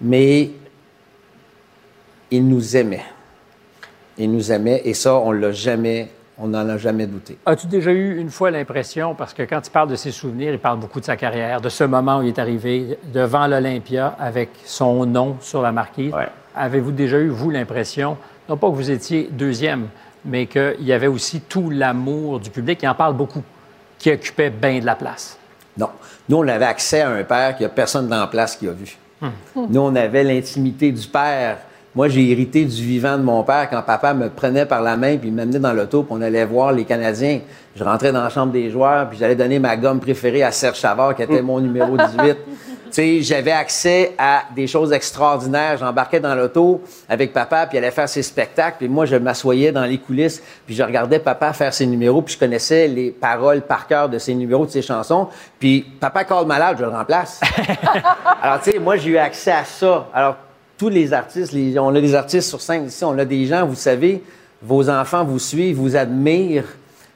Mais 0.00 0.52
il 2.32 2.48
nous 2.48 2.76
aimait. 2.76 3.04
Il 4.18 4.32
nous 4.32 4.50
aimait 4.50 4.80
et 4.84 4.94
ça, 4.94 5.14
on 5.14 5.32
l'a 5.32 5.52
jamais, 5.52 6.08
on 6.38 6.48
n'en 6.48 6.66
a 6.68 6.78
jamais 6.78 7.06
douté. 7.06 7.36
As-tu 7.44 7.66
déjà 7.66 7.92
eu 7.92 8.18
une 8.18 8.30
fois 8.30 8.50
l'impression, 8.50 9.14
parce 9.14 9.34
que 9.34 9.42
quand 9.42 9.60
il 9.64 9.70
parle 9.70 9.90
de 9.90 9.96
ses 9.96 10.10
souvenirs, 10.10 10.52
il 10.52 10.58
parle 10.58 10.80
beaucoup 10.80 10.98
de 10.98 11.04
sa 11.04 11.16
carrière, 11.16 11.60
de 11.60 11.68
ce 11.68 11.84
moment 11.84 12.18
où 12.18 12.22
il 12.22 12.28
est 12.28 12.38
arrivé 12.38 12.98
devant 13.12 13.46
l'Olympia 13.46 14.16
avec 14.18 14.48
son 14.64 15.04
nom 15.04 15.36
sur 15.40 15.60
la 15.60 15.72
marquise? 15.72 16.12
Avez-vous 16.56 16.92
déjà 16.92 17.18
eu, 17.18 17.28
vous, 17.28 17.50
l'impression, 17.50 18.16
non 18.48 18.56
pas 18.56 18.68
que 18.70 18.74
vous 18.74 18.90
étiez 18.90 19.28
deuxième, 19.30 19.88
mais 20.24 20.46
qu'il 20.46 20.76
y 20.80 20.92
avait 20.92 21.06
aussi 21.06 21.40
tout 21.42 21.68
l'amour 21.68 22.40
du 22.40 22.50
public, 22.50 22.80
il 22.82 22.88
en 22.88 22.94
parle 22.94 23.14
beaucoup, 23.14 23.42
qui 23.98 24.10
occupait 24.10 24.50
bien 24.50 24.80
de 24.80 24.86
la 24.86 24.96
place? 24.96 25.38
Non. 25.76 25.88
Nous, 26.28 26.36
on 26.38 26.48
avait 26.48 26.64
accès 26.64 27.02
à 27.02 27.10
un 27.10 27.24
père 27.24 27.56
qu'il 27.56 27.66
n'y 27.66 27.72
a 27.72 27.74
personne 27.74 28.08
dans 28.08 28.20
la 28.20 28.26
place 28.26 28.56
qui 28.56 28.68
a 28.68 28.72
vu. 28.72 28.96
Nous, 29.54 29.80
on 29.80 29.94
avait 29.94 30.24
l'intimité 30.24 30.92
du 30.92 31.06
père. 31.06 31.58
Moi, 31.94 32.08
j'ai 32.08 32.30
hérité 32.30 32.64
du 32.64 32.82
vivant 32.82 33.18
de 33.18 33.22
mon 33.22 33.42
père 33.42 33.68
quand 33.68 33.82
papa 33.82 34.14
me 34.14 34.30
prenait 34.30 34.64
par 34.64 34.80
la 34.80 34.96
main 34.96 35.18
puis 35.18 35.30
m'amenait 35.30 35.58
dans 35.58 35.74
l'auto 35.74 36.02
puis 36.02 36.14
on 36.18 36.22
allait 36.22 36.46
voir 36.46 36.72
les 36.72 36.84
Canadiens. 36.84 37.40
Je 37.76 37.84
rentrais 37.84 38.12
dans 38.12 38.22
la 38.22 38.30
chambre 38.30 38.50
des 38.50 38.70
joueurs 38.70 39.10
puis 39.10 39.18
j'allais 39.18 39.34
donner 39.34 39.58
ma 39.58 39.76
gomme 39.76 40.00
préférée 40.00 40.42
à 40.42 40.52
Serge 40.52 40.78
Chavard 40.78 41.14
qui 41.14 41.22
était 41.22 41.42
mon 41.42 41.60
numéro 41.60 41.96
18. 41.96 42.36
Tu 42.92 42.96
sais, 42.96 43.22
j'avais 43.22 43.52
accès 43.52 44.12
à 44.18 44.42
des 44.54 44.66
choses 44.66 44.92
extraordinaires. 44.92 45.78
J'embarquais 45.78 46.20
dans 46.20 46.34
l'auto 46.34 46.82
avec 47.08 47.32
papa, 47.32 47.66
puis 47.66 47.78
il 47.78 47.78
allait 47.78 47.90
faire 47.90 48.06
ses 48.06 48.22
spectacles. 48.22 48.76
Puis 48.80 48.88
moi, 48.88 49.06
je 49.06 49.16
m'assoyais 49.16 49.72
dans 49.72 49.86
les 49.86 49.96
coulisses, 49.96 50.42
puis 50.66 50.74
je 50.74 50.82
regardais 50.82 51.18
papa 51.18 51.54
faire 51.54 51.72
ses 51.72 51.86
numéros, 51.86 52.20
puis 52.20 52.34
je 52.34 52.38
connaissais 52.38 52.88
les 52.88 53.10
paroles 53.10 53.62
par 53.62 53.86
cœur 53.86 54.10
de 54.10 54.18
ses 54.18 54.34
numéros, 54.34 54.66
de 54.66 54.70
ses 54.70 54.82
chansons. 54.82 55.28
Puis 55.58 55.86
papa 56.00 56.24
call 56.24 56.44
malade, 56.44 56.76
je 56.78 56.84
le 56.84 56.90
remplace. 56.90 57.40
Alors, 58.42 58.60
tu 58.60 58.72
sais, 58.72 58.78
moi, 58.78 58.98
j'ai 58.98 59.12
eu 59.12 59.16
accès 59.16 59.52
à 59.52 59.64
ça. 59.64 60.08
Alors, 60.12 60.36
tous 60.78 60.88
les 60.88 61.12
artistes, 61.12 61.52
les- 61.52 61.78
on 61.78 61.94
a 61.94 62.00
des 62.00 62.14
artistes 62.14 62.48
sur 62.48 62.60
scène 62.60 62.86
ici, 62.86 63.04
on 63.04 63.16
a 63.18 63.24
des 63.24 63.46
gens, 63.46 63.66
vous 63.66 63.74
savez, 63.74 64.22
vos 64.62 64.88
enfants 64.90 65.24
vous 65.24 65.38
suivent, 65.38 65.76
vous 65.76 65.96
admirent. 65.96 66.64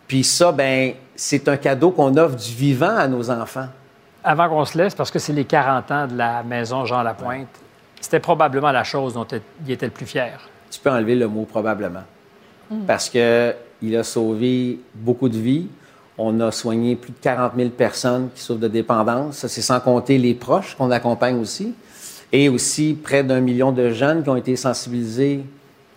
Puis 0.06 0.22
ça, 0.24 0.52
ben, 0.52 0.92
c'est 1.16 1.48
un 1.48 1.56
cadeau 1.56 1.90
qu'on 1.90 2.16
offre 2.16 2.36
du 2.36 2.52
vivant 2.52 2.96
à 2.96 3.08
nos 3.08 3.30
enfants. 3.30 3.66
Avant 4.22 4.48
qu'on 4.48 4.64
se 4.64 4.76
laisse, 4.78 4.94
parce 4.94 5.10
que 5.10 5.18
c'est 5.18 5.32
les 5.32 5.44
40 5.44 5.90
ans 5.90 6.06
de 6.06 6.16
la 6.16 6.42
maison 6.42 6.84
Jean 6.84 7.02
Lapointe, 7.02 7.48
c'était 8.00 8.20
probablement 8.20 8.70
la 8.72 8.84
chose 8.84 9.14
dont 9.14 9.26
il 9.66 9.72
était 9.72 9.86
le 9.86 9.92
plus 9.92 10.06
fier. 10.06 10.38
Tu 10.70 10.80
peux 10.80 10.90
enlever 10.90 11.14
le 11.14 11.28
mot 11.28 11.44
probablement. 11.44 12.02
Parce 12.86 13.08
que 13.08 13.54
il 13.80 13.96
a 13.96 14.02
sauvé 14.02 14.80
beaucoup 14.94 15.28
de 15.28 15.36
vies. 15.38 15.68
On 16.18 16.40
a 16.40 16.50
soigné 16.50 16.96
plus 16.96 17.12
de 17.12 17.18
40 17.20 17.52
000 17.56 17.70
personnes 17.70 18.28
qui 18.34 18.40
souffrent 18.42 18.60
de 18.60 18.68
dépendance. 18.68 19.36
Ça, 19.36 19.48
c'est 19.48 19.60
sans 19.62 19.78
compter 19.80 20.18
les 20.18 20.34
proches 20.34 20.74
qu'on 20.76 20.90
accompagne 20.90 21.38
aussi. 21.38 21.74
Et 22.32 22.48
aussi 22.48 22.98
près 23.00 23.22
d'un 23.22 23.40
million 23.40 23.72
de 23.72 23.90
jeunes 23.90 24.22
qui 24.22 24.28
ont 24.28 24.36
été 24.36 24.56
sensibilisés 24.56 25.44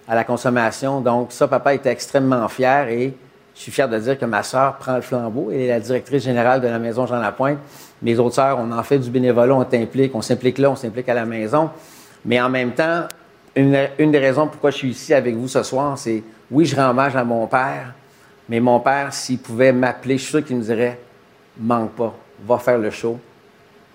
à 0.08 0.16
la 0.16 0.24
consommation. 0.24 1.02
Donc, 1.02 1.32
ça, 1.32 1.48
papa 1.48 1.74
était 1.74 1.92
extrêmement 1.92 2.48
fier 2.48 2.90
et 2.90 3.14
je 3.56 3.62
suis 3.62 3.72
fier 3.72 3.90
de 3.90 4.00
dire 4.00 4.18
que 4.18 4.26
ma 4.26 4.42
sœur 4.42 4.78
prend 4.78 4.96
le 4.96 5.02
flambeau. 5.02 5.50
Elle 5.52 5.62
est 5.62 5.68
la 5.68 5.80
directrice 5.80 6.24
générale 6.24 6.62
de 6.62 6.68
la 6.68 6.80
maison 6.80 7.06
Jean 7.06 7.20
Lapointe. 7.20 7.60
Mes 8.02 8.18
autres 8.18 8.36
sœurs, 8.36 8.58
on 8.58 8.72
en 8.72 8.84
fait 8.84 9.00
du 9.00 9.10
bénévolat, 9.10 9.54
on 9.54 9.66
t'implique, 9.66 10.16
on 10.16 10.22
s'implique 10.22 10.58
là, 10.58 10.72
on 10.72 10.76
s'implique 10.76 11.10
à 11.10 11.14
la 11.14 11.26
maison. 11.26 11.70
Mais 12.26 12.40
en 12.40 12.50
même 12.50 12.72
temps, 12.72 13.04
une, 13.56 14.12
des 14.12 14.20
raisons 14.20 14.48
pourquoi 14.48 14.72
je 14.72 14.78
suis 14.78 14.90
ici 14.90 15.14
avec 15.14 15.36
vous 15.36 15.48
ce 15.48 15.64
soir, 15.64 15.98
c'est 15.98 16.24
oui, 16.50 16.66
je 16.66 16.76
rends 16.76 16.90
hommage 16.90 17.16
à 17.16 17.24
mon 17.24 17.46
père, 17.48 17.94
mais 18.48 18.60
mon 18.60 18.80
père, 18.80 19.14
s'il 19.14 19.40
pouvait 19.40 19.74
m'appeler, 19.74 20.18
je 20.18 20.24
suis 20.24 20.32
sûr 20.32 20.46
qu'il 20.46 20.56
me 20.56 20.64
dirait 20.64 20.98
manque 21.60 21.92
pas, 21.92 22.16
va 22.48 22.58
faire 22.58 22.78
le 22.78 22.90
show. 22.90 23.20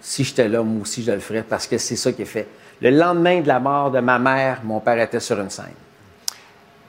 Si 0.07 0.23
j'étais 0.23 0.49
là, 0.49 0.63
moi 0.63 0.83
aussi, 0.83 1.03
je 1.03 1.13
le 1.13 1.19
ferais 1.19 1.43
parce 1.43 1.67
que 1.67 1.79
c'est 1.79 1.97
ça 1.97 2.13
qui 2.13 2.21
est 2.21 2.27
fait. 2.27 2.47
Le 2.83 2.91
lendemain 2.91 3.41
de 3.41 3.49
la 3.49 3.59
mort 3.59 3.91
de 3.91 4.01
ma 4.01 4.19
mère, 4.19 4.61
mon 4.63 4.79
père 4.79 5.01
était 5.01 5.19
sur 5.19 5.41
une 5.41 5.49
scène. 5.49 5.73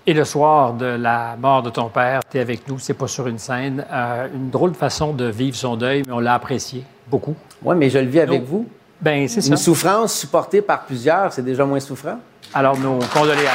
Et 0.05 0.13
le 0.13 0.25
soir 0.25 0.73
de 0.73 0.85
la 0.85 1.37
mort 1.39 1.63
de 1.63 1.69
ton 1.69 1.87
père, 1.87 2.19
tu 2.29 2.37
es 2.37 2.41
avec 2.41 2.67
nous, 2.67 2.77
c'est 2.77 2.93
pas 2.93 3.07
sur 3.07 3.27
une 3.27 3.39
scène. 3.39 3.85
Euh, 3.89 4.27
une 4.33 4.49
drôle 4.49 4.73
de 4.73 4.77
façon 4.77 5.13
de 5.13 5.27
vivre 5.27 5.55
son 5.55 5.77
deuil, 5.77 6.03
mais 6.05 6.11
on 6.11 6.19
l'a 6.19 6.33
apprécié 6.33 6.83
beaucoup. 7.07 7.35
Oui, 7.63 7.77
mais 7.77 7.89
je 7.89 7.99
le 7.99 8.07
vis 8.07 8.19
avec 8.19 8.43
vous. 8.43 8.67
Ben, 8.99 9.29
c'est 9.29 9.39
ça. 9.39 9.47
Une 9.47 9.57
souffrance 9.57 10.13
supportée 10.13 10.61
par 10.61 10.81
plusieurs, 10.83 11.31
c'est 11.31 11.41
déjà 11.41 11.63
moins 11.63 11.79
souffrant? 11.79 12.19
Alors, 12.53 12.77
nos 12.77 12.99
condoléances. 13.13 13.53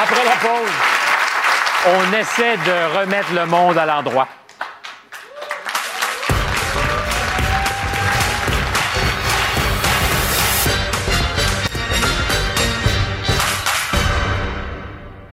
Après 0.00 0.24
la 0.24 0.36
pause, 0.36 0.70
on 1.88 2.16
essaie 2.16 2.56
de 2.56 3.00
remettre 3.00 3.34
le 3.34 3.46
monde 3.46 3.76
à 3.76 3.84
l'endroit. 3.84 4.28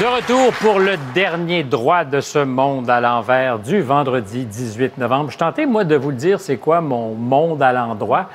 De 0.00 0.06
retour 0.06 0.50
pour 0.62 0.78
le 0.78 0.96
dernier 1.12 1.62
droit 1.62 2.06
de 2.06 2.22
ce 2.22 2.38
monde 2.38 2.88
à 2.88 3.02
l'envers 3.02 3.58
du 3.58 3.82
vendredi 3.82 4.46
18 4.46 4.96
novembre. 4.96 5.30
Je 5.30 5.36
tentais, 5.36 5.66
moi, 5.66 5.84
de 5.84 5.94
vous 5.94 6.08
le 6.08 6.16
dire, 6.16 6.40
c'est 6.40 6.56
quoi 6.56 6.80
mon 6.80 7.14
monde 7.14 7.62
à 7.62 7.70
l'endroit? 7.74 8.30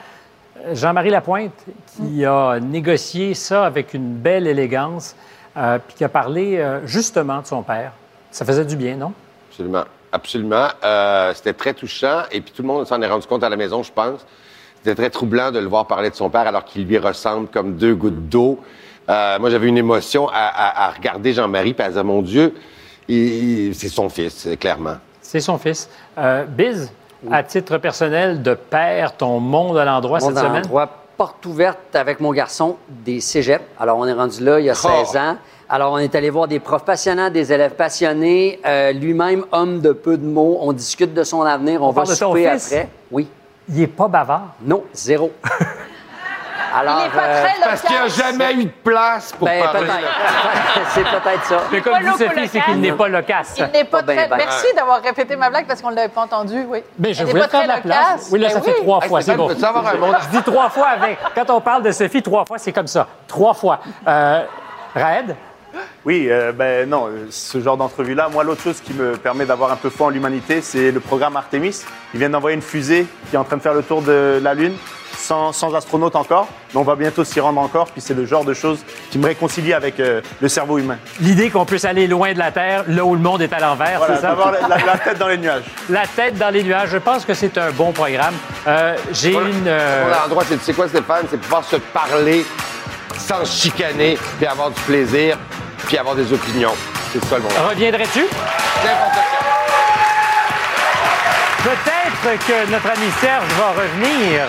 Euh, 0.64 0.76
Jean-Marie 0.76 1.10
Lapointe, 1.10 1.66
qui 1.88 2.24
a 2.24 2.60
négocié 2.60 3.34
ça 3.34 3.66
avec 3.66 3.96
une 3.96 4.14
belle 4.14 4.46
élégance, 4.46 5.16
euh, 5.58 5.80
puis 5.80 5.98
qui 5.98 6.04
a 6.04 6.10
parlé 6.10 6.58
euh, 6.58 6.86
justement 6.86 7.42
de 7.42 7.48
son 7.48 7.64
père. 7.64 7.94
Ça 8.30 8.46
faisait 8.46 8.66
du 8.66 8.76
bien, 8.76 8.96
non? 8.96 9.12
Absolument. 9.50 9.86
Absolument. 10.12 10.68
Euh, 10.84 11.34
c'était 11.34 11.54
très 11.54 11.74
touchant. 11.74 12.26
Et 12.32 12.42
puis 12.42 12.54
tout 12.56 12.62
le 12.62 12.68
monde 12.68 12.86
s'en 12.86 13.02
est 13.02 13.08
rendu 13.08 13.26
compte 13.26 13.44
à 13.44 13.50
la 13.50 13.58
maison, 13.58 13.82
je 13.82 13.92
pense. 13.92 14.24
C'était 14.84 14.94
très 14.94 15.10
troublant 15.10 15.50
de 15.50 15.58
le 15.58 15.66
voir 15.66 15.88
parler 15.88 16.12
de 16.12 16.16
son 16.16 16.30
père 16.30 16.46
alors 16.46 16.64
qu'il 16.64 16.86
lui 16.86 17.00
ressemble 17.00 17.48
comme 17.48 17.76
deux 17.76 17.96
gouttes 17.96 18.30
d'eau. 18.30 18.60
Euh, 19.10 19.40
moi, 19.40 19.50
j'avais 19.50 19.68
une 19.68 19.78
émotion 19.78 20.28
à, 20.30 20.34
à- 20.34 20.88
à 20.88 20.92
regarder 20.92 21.34
Jean-Marie 21.34 21.76
et 21.78 21.82
à 21.82 21.90
dire, 21.90 22.04
mon 22.04 22.22
Dieu, 22.22 22.54
c'est 23.08 23.90
son 23.90 24.10
fils, 24.10 24.48
clairement. 24.60 24.96
C'est 25.22 25.40
son 25.42 25.58
fils. 25.58 25.90
Euh, 26.18 26.46
Biz, 26.46 26.92
à 27.32 27.44
titre 27.44 27.78
personnel, 27.78 28.42
de 28.42 28.54
père, 28.56 29.16
ton 29.16 29.40
monde 29.40 29.78
à 29.78 29.86
l'endroit 29.86 30.20
cette 30.20 30.38
semaine? 30.38 30.58
endroit, 30.66 30.90
porte 31.18 31.46
ouverte 31.46 31.96
avec 31.96 32.20
mon 32.20 32.32
garçon 32.34 32.78
des 32.90 33.20
cégeps. 33.22 33.64
Alors, 33.80 33.98
on 34.00 34.08
est 34.08 34.14
rendu 34.14 34.44
là 34.44 34.60
il 34.60 34.66
y 34.66 34.70
a 34.70 34.74
Oh. 34.74 35.06
16 35.06 35.18
ans. 35.18 35.38
Alors, 35.70 35.94
on 35.94 35.98
est 35.98 36.14
allé 36.14 36.30
voir 36.30 36.48
des 36.48 36.60
profs 36.60 36.84
passionnants, 36.86 37.30
des 37.32 37.52
élèves 37.52 37.74
passionnés. 37.74 38.60
Euh, 38.66 38.92
Lui-même, 38.92 39.46
homme 39.52 39.82
de 39.82 39.94
peu 39.94 40.18
de 40.18 40.26
mots. 40.26 40.58
On 40.62 40.74
discute 40.74 41.14
de 41.14 41.24
son 41.24 41.42
avenir. 41.42 41.82
On, 41.82 41.88
On 41.88 41.92
va 41.92 42.04
parle 42.04 42.14
de 42.14 42.20
ton 42.20 42.28
souper 42.30 42.50
fils? 42.52 42.66
après. 42.74 42.90
Oui. 43.12 43.28
Il 43.70 43.82
est 43.82 43.88
pas 43.88 44.08
bavard? 44.08 44.54
Non, 44.62 44.84
zéro. 44.94 45.32
Alors, 46.78 47.00
Il 47.00 47.06
est 47.06 47.10
pas 47.10 47.24
euh, 47.24 47.44
très 47.44 47.64
Parce 47.64 47.82
qu'il 47.82 47.96
n'y 47.96 48.02
a 48.02 48.08
jamais 48.08 48.54
eu 48.54 48.66
de 48.66 48.72
place 48.84 49.32
pour 49.32 49.48
Ben, 49.48 49.64
parler. 49.64 49.88
C'est 50.90 51.04
peut-être 51.04 51.46
ça. 51.46 51.64
Mais 51.72 51.82
comme 51.82 52.00
dit 52.00 52.18
Sophie, 52.18 52.48
c'est 52.48 52.62
qu'il 52.62 52.82
n'est 52.82 52.92
pas 52.92 53.08
loquace. 53.08 53.56
Il 53.58 53.66
n'est 53.72 53.84
pas 53.86 54.02
ben, 54.02 54.16
très. 54.16 54.28
ben. 54.28 54.38
Merci 54.38 54.68
d'avoir 54.76 55.02
répété 55.02 55.36
ma 55.36 55.50
blague 55.50 55.68
parce 55.68 55.82
qu'on 55.82 55.92
ne 55.92 55.96
l'avait 55.96 56.10
pas 56.10 56.22
entendu, 56.22 56.66
oui. 56.68 56.84
Mais 57.00 57.14
je 57.14 57.22
Elle 57.22 57.28
n'est 57.28 57.32
voulais 57.32 57.44
pas 57.44 57.60
faire 57.60 57.68
la 57.68 57.82
place. 57.82 58.30
Oui, 58.32 58.40
là, 58.40 58.50
ça 58.50 58.60
Ben 58.60 58.66
fait 58.66 58.82
trois 58.82 59.02
fois. 59.02 59.22
C'est 59.22 59.36
bon. 59.36 59.50
Je 59.50 60.38
dis 60.38 60.44
trois 60.44 60.70
fois 60.70 60.88
avec. 60.88 61.18
Quand 61.34 61.50
on 61.50 61.62
parle 61.62 61.84
de 61.84 61.92
Sophie, 61.92 62.22
trois 62.22 62.46
fois, 62.46 62.58
c'est 62.58 62.74
comme 62.74 62.88
ça. 62.88 63.08
Trois 63.28 63.54
fois. 63.54 63.80
Euh, 64.08 64.44
Raed? 64.94 65.36
Oui, 66.06 66.28
euh, 66.30 66.52
ben 66.52 66.88
non, 66.90 67.08
euh, 67.08 67.28
ce 67.30 67.60
genre 67.60 67.78
d'entrevue-là. 67.78 68.30
Moi, 68.30 68.44
l'autre 68.44 68.62
chose 68.62 68.80
qui 68.80 68.94
me 68.94 69.18
permet 69.18 69.46
d'avoir 69.46 69.72
un 69.72 69.76
peu 69.76 69.90
foi 69.90 70.08
en 70.08 70.10
l'humanité, 70.10 70.62
c'est 70.62 70.92
le 70.92 71.00
programme 71.00 71.36
Artemis. 71.36 71.84
Ils 72.14 72.20
viennent 72.20 72.32
d'envoyer 72.32 72.56
une 72.56 72.62
fusée 72.62 73.08
qui 73.30 73.36
est 73.36 73.40
en 73.40 73.44
train 73.44 73.58
de 73.58 73.62
faire 73.62 73.74
le 73.74 73.84
tour 73.84 74.02
de 74.02 74.40
la 74.42 74.54
Lune, 74.54 74.76
sans, 75.26 75.52
sans 75.52 75.74
astronautes 75.76 76.16
encore. 76.16 76.48
Mais 76.74 76.80
on 76.80 76.84
va 76.84 76.96
bientôt 76.96 77.24
s'y 77.24 77.40
rendre 77.40 77.60
encore. 77.62 77.88
Puis 77.88 78.02
c'est 78.02 78.14
le 78.14 78.26
genre 78.26 78.46
de 78.46 78.54
choses 78.54 78.80
qui 79.12 79.18
me 79.18 79.26
réconcilie 79.26 79.74
avec 79.74 80.00
euh, 80.00 80.22
le 80.40 80.48
cerveau 80.50 80.78
humain. 80.78 80.98
L'idée 81.20 81.50
qu'on 81.50 81.66
puisse 81.66 81.86
aller 81.86 82.08
loin 82.08 82.34
de 82.34 82.40
la 82.40 82.52
Terre, 82.52 82.84
là 82.88 83.04
où 83.04 83.16
le 83.16 83.22
monde 83.22 83.42
est 83.42 83.52
à 83.54 83.60
l'envers, 83.60 83.98
Voilà, 84.00 84.16
c'est 84.16 84.22
ça? 84.22 84.36
la, 84.86 84.98
tête 84.98 85.18
dans 85.18 85.28
les 85.28 85.38
nuages. 85.38 85.64
La 85.90 86.06
tête 86.08 86.38
dans 86.38 86.50
les 86.50 86.64
nuages. 86.64 86.90
Je 86.92 86.98
pense 86.98 87.26
que 87.26 87.34
c'est 87.34 87.58
un 87.58 87.72
bon 87.72 87.92
programme. 87.92 88.36
Euh, 88.68 88.96
J'ai 89.12 89.34
une. 89.34 89.68
euh, 89.68 90.06
Mon 90.10 90.26
endroit, 90.26 90.44
c'est 90.48 90.58
tu 90.58 90.64
sais 90.64 90.74
quoi, 90.74 90.88
Stéphane? 90.88 91.26
C'est 91.30 91.40
pouvoir 91.40 91.64
se 91.64 91.76
parler 91.78 92.46
sans 93.18 93.44
se 93.46 93.62
chicaner, 93.64 94.18
puis 94.38 94.46
avoir 94.46 94.70
du 94.70 94.82
plaisir, 94.82 95.38
puis 95.88 95.98
avoir 95.98 96.16
des 96.16 96.32
opinions. 96.34 96.74
C'est 97.14 97.24
ça 97.26 97.38
le 97.38 97.44
monde. 97.44 97.52
Reviendrais-tu? 97.70 98.26
Peut-être 101.64 102.46
que 102.46 102.72
notre 102.72 102.88
ami 102.88 103.10
Serge 103.20 103.48
va 103.58 103.70
revenir 103.82 104.42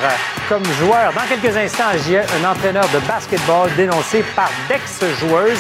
comme 0.49 0.65
joueur. 0.81 1.13
Dans 1.13 1.23
quelques 1.29 1.57
instants, 1.57 1.93
j'ai 2.07 2.19
un 2.19 2.51
entraîneur 2.51 2.89
de 2.89 2.99
basketball 3.01 3.71
dénoncé 3.77 4.25
par 4.35 4.51
d'ex-joueuses. 4.69 5.59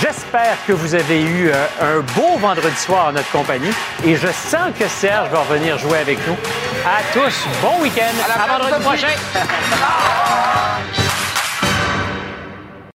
J'espère 0.00 0.56
que 0.66 0.72
vous 0.72 0.94
avez 0.94 1.22
eu 1.22 1.48
euh, 1.48 1.66
un 1.80 2.00
beau 2.14 2.36
vendredi 2.38 2.76
soir 2.76 3.06
en 3.06 3.12
notre 3.12 3.30
compagnie 3.30 3.70
et 4.04 4.14
je 4.14 4.26
sens 4.26 4.70
que 4.78 4.86
Serge 4.88 5.30
va 5.30 5.40
revenir 5.40 5.78
jouer 5.78 5.98
avec 5.98 6.18
nous. 6.26 6.36
À 6.84 7.02
tous, 7.14 7.46
bon 7.62 7.82
week-end. 7.82 8.02
À 8.38 8.58
vendredi 8.58 8.84
prochain. 8.84 9.14